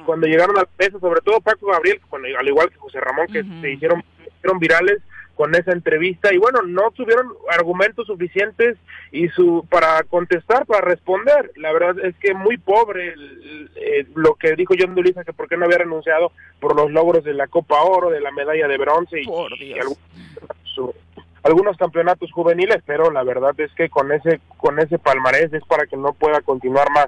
cuando 0.06 0.26
llegaron 0.28 0.56
al 0.56 0.68
peso, 0.68 1.00
sobre 1.00 1.20
todo 1.22 1.40
Paco 1.40 1.66
Gabriel, 1.66 2.00
bueno, 2.08 2.28
al 2.38 2.46
igual 2.48 2.70
que 2.70 2.76
José 2.78 3.00
Ramón, 3.00 3.26
que 3.26 3.42
se 3.42 3.72
hicieron, 3.72 4.02
se 4.22 4.30
hicieron 4.30 4.58
virales 4.60 5.02
con 5.38 5.54
esa 5.54 5.70
entrevista. 5.70 6.34
Y 6.34 6.38
bueno, 6.38 6.62
no 6.62 6.90
tuvieron 6.90 7.32
argumentos 7.56 8.08
suficientes 8.08 8.76
y 9.12 9.28
su 9.28 9.64
para 9.70 10.02
contestar, 10.02 10.66
para 10.66 10.80
responder. 10.84 11.52
La 11.54 11.72
verdad 11.72 11.96
es 12.04 12.16
que 12.16 12.34
muy 12.34 12.58
pobre 12.58 13.12
el- 13.12 14.08
lo 14.16 14.34
que 14.34 14.56
dijo 14.56 14.74
John 14.76 14.96
de 14.96 15.02
Luisa, 15.02 15.22
que 15.22 15.32
por 15.32 15.48
qué 15.48 15.56
no 15.56 15.66
había 15.66 15.78
renunciado 15.78 16.32
por 16.58 16.74
los 16.74 16.90
logros 16.90 17.22
de 17.22 17.34
la 17.34 17.46
Copa 17.46 17.80
Oro, 17.82 18.10
de 18.10 18.20
la 18.20 18.32
medalla 18.32 18.66
de 18.66 18.78
bronce 18.78 19.20
y, 19.20 19.24
su- 20.74 20.92
algunos 21.44 21.76
campeonatos 21.76 22.32
juveniles, 22.32 22.78
pero 22.84 23.12
la 23.12 23.22
verdad 23.22 23.54
es 23.58 23.72
que 23.74 23.88
con 23.88 24.10
ese 24.10 24.40
con 24.56 24.80
ese 24.80 24.98
palmarés 24.98 25.52
es 25.52 25.64
para 25.66 25.86
que 25.86 25.96
no 25.96 26.14
pueda 26.14 26.40
continuar 26.40 26.90
más. 26.90 27.06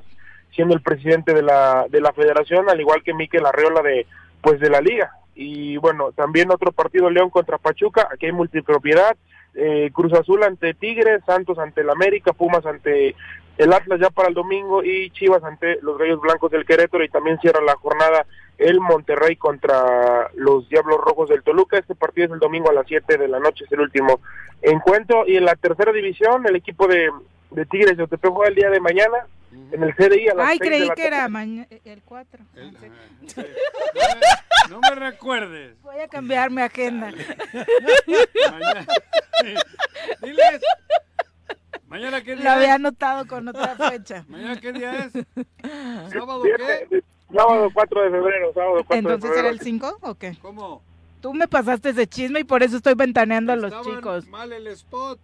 Siendo 0.55 0.74
el 0.74 0.82
presidente 0.82 1.35
de 1.35 1.43
la 1.43 1.86
de 1.89 2.01
la 2.01 2.12
Federación, 2.12 2.70
al 2.70 2.81
igual 2.81 3.02
que 3.02 3.12
Miquel 3.12 3.44
Arreola 3.44 3.82
de 3.82 4.07
pues 4.40 4.60
de 4.60 4.70
la 4.70 4.80
liga. 4.80 5.10
Y 5.34 5.76
bueno, 5.78 6.12
también 6.12 6.50
otro 6.50 6.72
partido 6.72 7.08
León 7.08 7.30
contra 7.30 7.58
Pachuca, 7.58 8.08
aquí 8.12 8.26
hay 8.26 8.32
multipropiedad, 8.32 9.16
eh, 9.54 9.90
Cruz 9.92 10.12
Azul 10.12 10.42
ante 10.42 10.74
Tigres, 10.74 11.22
Santos 11.24 11.58
ante 11.58 11.80
el 11.80 11.90
América, 11.90 12.32
Pumas 12.32 12.64
ante 12.66 13.14
el 13.58 13.72
Atlas 13.72 14.00
ya 14.00 14.10
para 14.10 14.28
el 14.28 14.34
domingo 14.34 14.82
y 14.82 15.10
Chivas 15.10 15.42
ante 15.44 15.80
los 15.82 15.98
Gallos 15.98 16.20
Blancos 16.20 16.50
del 16.50 16.64
Querétaro 16.64 17.04
y 17.04 17.08
también 17.08 17.38
cierra 17.40 17.60
la 17.60 17.76
jornada 17.76 18.26
el 18.58 18.80
Monterrey 18.80 19.36
contra 19.36 20.30
los 20.34 20.68
Diablos 20.68 20.98
Rojos 20.98 21.30
del 21.30 21.42
Toluca. 21.42 21.78
Este 21.78 21.94
partido 21.94 22.26
es 22.26 22.32
el 22.32 22.38
domingo 22.38 22.70
a 22.70 22.74
las 22.74 22.86
7 22.86 23.16
de 23.16 23.28
la 23.28 23.38
noche, 23.38 23.64
es 23.64 23.72
el 23.72 23.80
último 23.80 24.20
encuentro. 24.62 25.24
Y 25.26 25.36
en 25.36 25.46
la 25.46 25.56
tercera 25.56 25.92
división, 25.92 26.46
el 26.46 26.56
equipo 26.56 26.86
de, 26.86 27.10
de 27.50 27.66
Tigres 27.66 27.96
de 27.96 28.04
Otepec 28.04 28.30
juega 28.30 28.48
el 28.48 28.54
día 28.54 28.70
de 28.70 28.80
mañana 28.80 29.26
en 29.52 29.82
el 29.82 29.94
CDI 29.94 30.28
a 30.28 30.35
las 30.35 30.48
Ay, 30.48 30.59
6 30.59 30.60
de 30.60 30.66
creí 30.77 30.86
la 30.89 30.94
que 30.94 31.06
era 31.06 31.16
tarde. 31.18 31.28
mañana 31.31 31.68
el 31.85 32.02
4. 32.02 32.44
No 34.70 34.81
me 34.81 34.94
recuerdes. 34.94 35.81
Voy 35.82 35.98
a 35.98 36.09
cambiar 36.09 36.51
mi 36.51 36.62
agenda. 36.62 37.06
Mañana- 38.51 38.86
Diles. 40.22 40.60
Mañana 41.89 42.22
qué 42.22 42.36
Lo 42.36 42.43
día 42.43 42.52
había 42.55 42.68
es? 42.68 42.74
anotado 42.74 43.27
con 43.27 43.48
otra 43.48 43.74
fecha. 43.77 44.24
Mañana 44.28 44.60
qué 44.60 44.72
día 44.72 45.06
es? 45.06 45.12
¿Sábado 46.12 46.43
qué? 46.43 47.02
Sábado 47.35 47.68
4 47.72 48.02
de 48.02 48.10
febrero, 48.10 48.52
sábado 48.55 48.74
4 48.86 48.94
de 48.94 48.98
Entonces 48.98 49.20
febrero. 49.31 49.48
era 49.48 49.51
el 49.51 49.60
5 49.60 49.98
o 50.02 50.14
qué? 50.14 50.36
¿Cómo? 50.40 50.82
Tú 51.20 51.35
me 51.35 51.48
pasaste 51.48 51.90
ese 51.90 52.06
chisme 52.06 52.40
y 52.40 52.44
por 52.44 52.62
eso 52.62 52.77
estoy 52.77 52.94
ventaneando 52.94 53.52
a 53.52 53.56
los 53.56 53.72
Estaban 53.72 53.97
chicos. 53.97 54.27
mal 54.28 54.52
el 54.52 54.66
spot. 54.68 55.18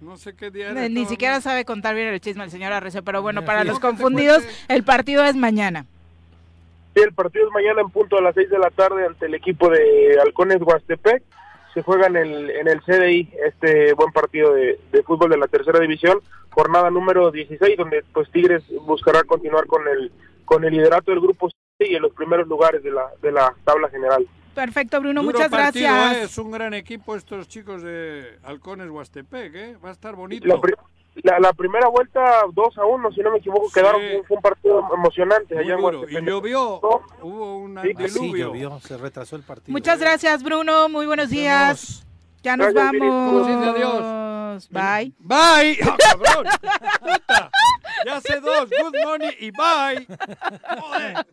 No 0.00 0.16
sé 0.16 0.34
qué 0.34 0.50
día 0.50 0.70
era. 0.70 0.88
Ni 0.88 1.06
siquiera 1.06 1.40
sabe 1.40 1.64
contar 1.64 1.94
bien 1.94 2.08
el 2.08 2.20
chisme 2.20 2.44
el 2.44 2.50
señor 2.50 2.72
Arrecio, 2.72 3.02
pero 3.02 3.22
bueno, 3.22 3.44
para 3.44 3.62
sí. 3.62 3.68
los 3.68 3.80
confundidos, 3.80 4.44
el 4.68 4.84
partido 4.84 5.24
es 5.24 5.36
mañana. 5.36 5.86
Sí, 6.94 7.02
el 7.02 7.12
partido 7.12 7.46
es 7.46 7.52
mañana 7.52 7.80
en 7.80 7.90
punto 7.90 8.18
a 8.18 8.22
las 8.22 8.34
6 8.34 8.50
de 8.50 8.58
la 8.58 8.70
tarde 8.70 9.06
ante 9.06 9.26
el 9.26 9.34
equipo 9.34 9.68
de 9.68 10.18
Halcones 10.20 10.60
Huastepec. 10.60 11.22
Se 11.72 11.82
juega 11.82 12.06
en 12.06 12.16
el, 12.16 12.50
en 12.50 12.68
el 12.68 12.82
CDI 12.82 13.30
este 13.46 13.94
buen 13.94 14.12
partido 14.12 14.54
de, 14.54 14.78
de 14.92 15.02
fútbol 15.02 15.30
de 15.30 15.38
la 15.38 15.48
tercera 15.48 15.80
división, 15.80 16.20
jornada 16.50 16.88
número 16.90 17.32
16, 17.32 17.76
donde 17.76 18.04
pues 18.12 18.30
Tigres 18.30 18.62
buscará 18.82 19.24
continuar 19.24 19.66
con 19.66 19.88
el 19.88 20.12
con 20.44 20.64
el 20.64 20.72
liderato 20.72 21.10
del 21.10 21.20
grupo 21.20 21.48
C 21.48 21.88
y 21.88 21.94
en 21.96 22.02
los 22.02 22.12
primeros 22.12 22.46
lugares 22.46 22.82
de 22.82 22.90
la, 22.90 23.06
de 23.22 23.32
la 23.32 23.54
tabla 23.64 23.88
general. 23.88 24.26
Perfecto, 24.54 25.00
Bruno, 25.00 25.22
Duro 25.22 25.32
muchas 25.36 25.50
partido, 25.50 25.88
gracias. 25.92 26.16
¿eh? 26.16 26.22
Es 26.24 26.38
un 26.38 26.50
gran 26.50 26.74
equipo 26.74 27.16
estos 27.16 27.48
chicos 27.48 27.82
de 27.82 28.38
Halcones 28.44 28.88
Huastepec, 28.90 29.54
¿eh? 29.54 29.76
Va 29.84 29.90
a 29.90 29.92
estar 29.92 30.14
bonito. 30.14 30.46
La, 30.46 30.60
pri- 30.60 30.74
la, 31.22 31.38
la 31.38 31.52
primera 31.52 31.88
vuelta 31.88 32.20
2 32.52 32.78
a 32.78 32.84
1, 32.84 33.12
si 33.12 33.20
no 33.20 33.30
me 33.32 33.38
equivoco, 33.38 33.68
Sí. 33.68 33.74
quedaron, 33.74 34.00
fue, 34.26 34.36
un 34.36 34.42
partido 34.42 34.82
emocionante 34.94 35.54
Muy 35.54 35.64
allá 35.64 35.74
en. 35.74 36.06
Y 36.10 36.20
llovió, 36.24 36.80
hubo 37.22 37.58
un 37.58 37.78
Sí, 37.82 37.90
Ah, 37.96 38.08
sí, 38.08 38.18
diluvio. 38.20 38.46
llovió, 38.48 38.80
se 38.80 38.96
retrasó 38.96 39.36
el 39.36 39.42
partido. 39.42 39.72
Muchas 39.72 39.98
gracias, 40.00 40.42
Bruno. 40.42 40.88
Muy 40.88 41.06
buenos 41.06 41.30
días. 41.30 42.04
Ya 42.44 42.56
nos 42.56 42.72
Gracias, 42.74 42.92
vamos. 43.00 43.32
¿Cómo 43.32 43.44
se 43.46 43.56
dice 43.56 43.70
adiós? 43.70 44.68
Bye. 44.70 45.12
Bye. 45.18 45.78
¡Ah, 45.82 45.96
cabrón! 46.10 46.46
¡Puta! 47.00 47.50
Ya 48.06 48.20
sé 48.20 48.38
dos. 48.40 48.68
Good 48.70 48.94
morning 49.04 49.32
y 49.40 49.50
bye. 49.50 50.06
Joder. 50.78 51.26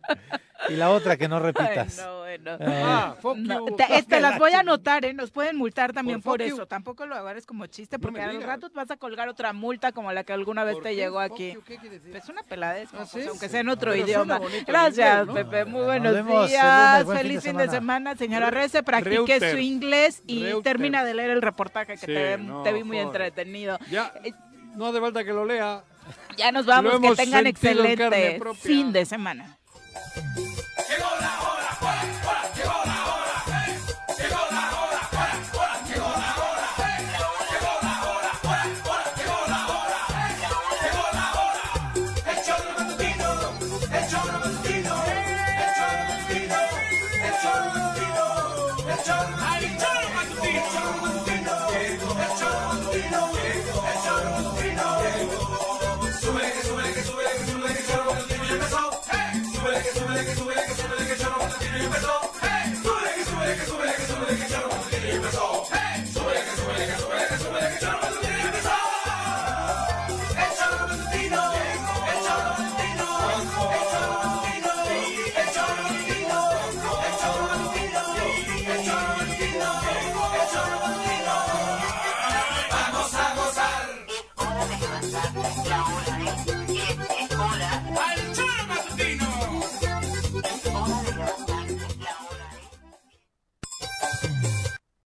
Y 0.68 0.74
la 0.74 0.90
otra 0.90 1.16
que 1.16 1.26
no 1.28 1.40
repitas. 1.40 1.98
Ay, 1.98 2.04
no, 2.06 2.18
bueno. 2.20 2.58
Ah, 2.84 3.14
fuck 3.20 3.36
No, 3.36 3.66
you. 3.68 3.76
te, 3.76 4.20
las 4.20 4.38
voy 4.38 4.52
a 4.52 4.60
anotar, 4.60 5.04
¿eh? 5.04 5.12
Nos 5.12 5.30
pueden 5.32 5.56
multar 5.56 5.92
también 5.92 6.22
Por 6.22 6.38
por, 6.38 6.40
fuck 6.40 6.48
you. 6.48 6.54
eso. 6.56 6.66
Tampoco 6.66 7.04
lo 7.06 7.16
agarres 7.16 7.46
como 7.46 7.66
chiste, 7.66 7.98
porque 7.98 8.20
me 8.20 8.24
a 8.24 8.32
los 8.32 8.42
ratos 8.44 8.72
vas 8.72 8.88
a 8.92 8.96
colgar 8.96 9.28
otra 9.28 9.52
multa 9.52 9.90
como 9.92 10.12
la 10.12 10.22
que 10.22 10.32
alguna 10.32 10.62
vez 10.64 10.74
¿Por 10.74 10.84
te 10.84 10.94
llegó 10.94 11.18
aquí. 11.18 11.52
you, 11.52 11.62
¿qué 11.62 11.78
decir? 11.78 12.16
Es 12.16 12.28
una 12.28 12.42
peladez, 12.44 12.88
¿Ah, 12.92 13.04
pues, 13.10 13.24
sí? 13.24 13.28
aunque 13.28 13.48
sea 13.48 13.60
en 13.60 13.68
otro 13.70 13.90
Pero 13.90 14.04
idioma. 14.06 14.38
bonito 14.38 14.64
Gracias, 14.66 15.26
¿no? 15.26 15.34
Pepe. 15.34 15.64
Muy 15.64 15.78
Nos 15.80 15.86
buenos 15.86 16.12
vemos 16.14 16.30
el 16.30 16.36
lunes. 16.36 16.50
días. 16.50 17.04
Fin 17.06 17.16
Feliz 17.16 17.34
de 17.34 17.40
fin 17.40 17.56
de 17.56 17.64
semana. 17.64 17.72
semana, 17.72 18.16
señora 18.16 18.50
Rece. 18.50 18.82
Practique 18.84 19.16
Reuter. 19.16 19.50
su 19.52 19.58
inglés 19.58 20.22
y 20.28 20.44
Reuter. 20.44 20.62
termina 20.62 21.01
de 21.04 21.14
leer 21.14 21.30
el 21.30 21.42
reportaje 21.42 21.96
que 21.96 22.06
te, 22.06 22.72
vi 22.72 22.84
muy 22.84 22.98
entretenido. 22.98 23.78
Ya, 23.90 24.12
eh, 24.24 24.32
no 24.76 24.86
hace 24.86 25.00
falta 25.00 25.24
que 25.24 25.32
lo 25.32 25.44
lea. 25.44 25.84
Ya 26.36 26.52
nos 26.52 26.66
vamos, 26.66 27.00
que 27.00 27.14
tengan 27.14 27.46
excelente 27.46 28.40
fin 28.56 28.92
de 28.92 29.04
semana. 29.04 29.58
Llegó 30.14 31.08
la 31.20 31.40
hora, 31.40 31.76
pues. 31.80 32.21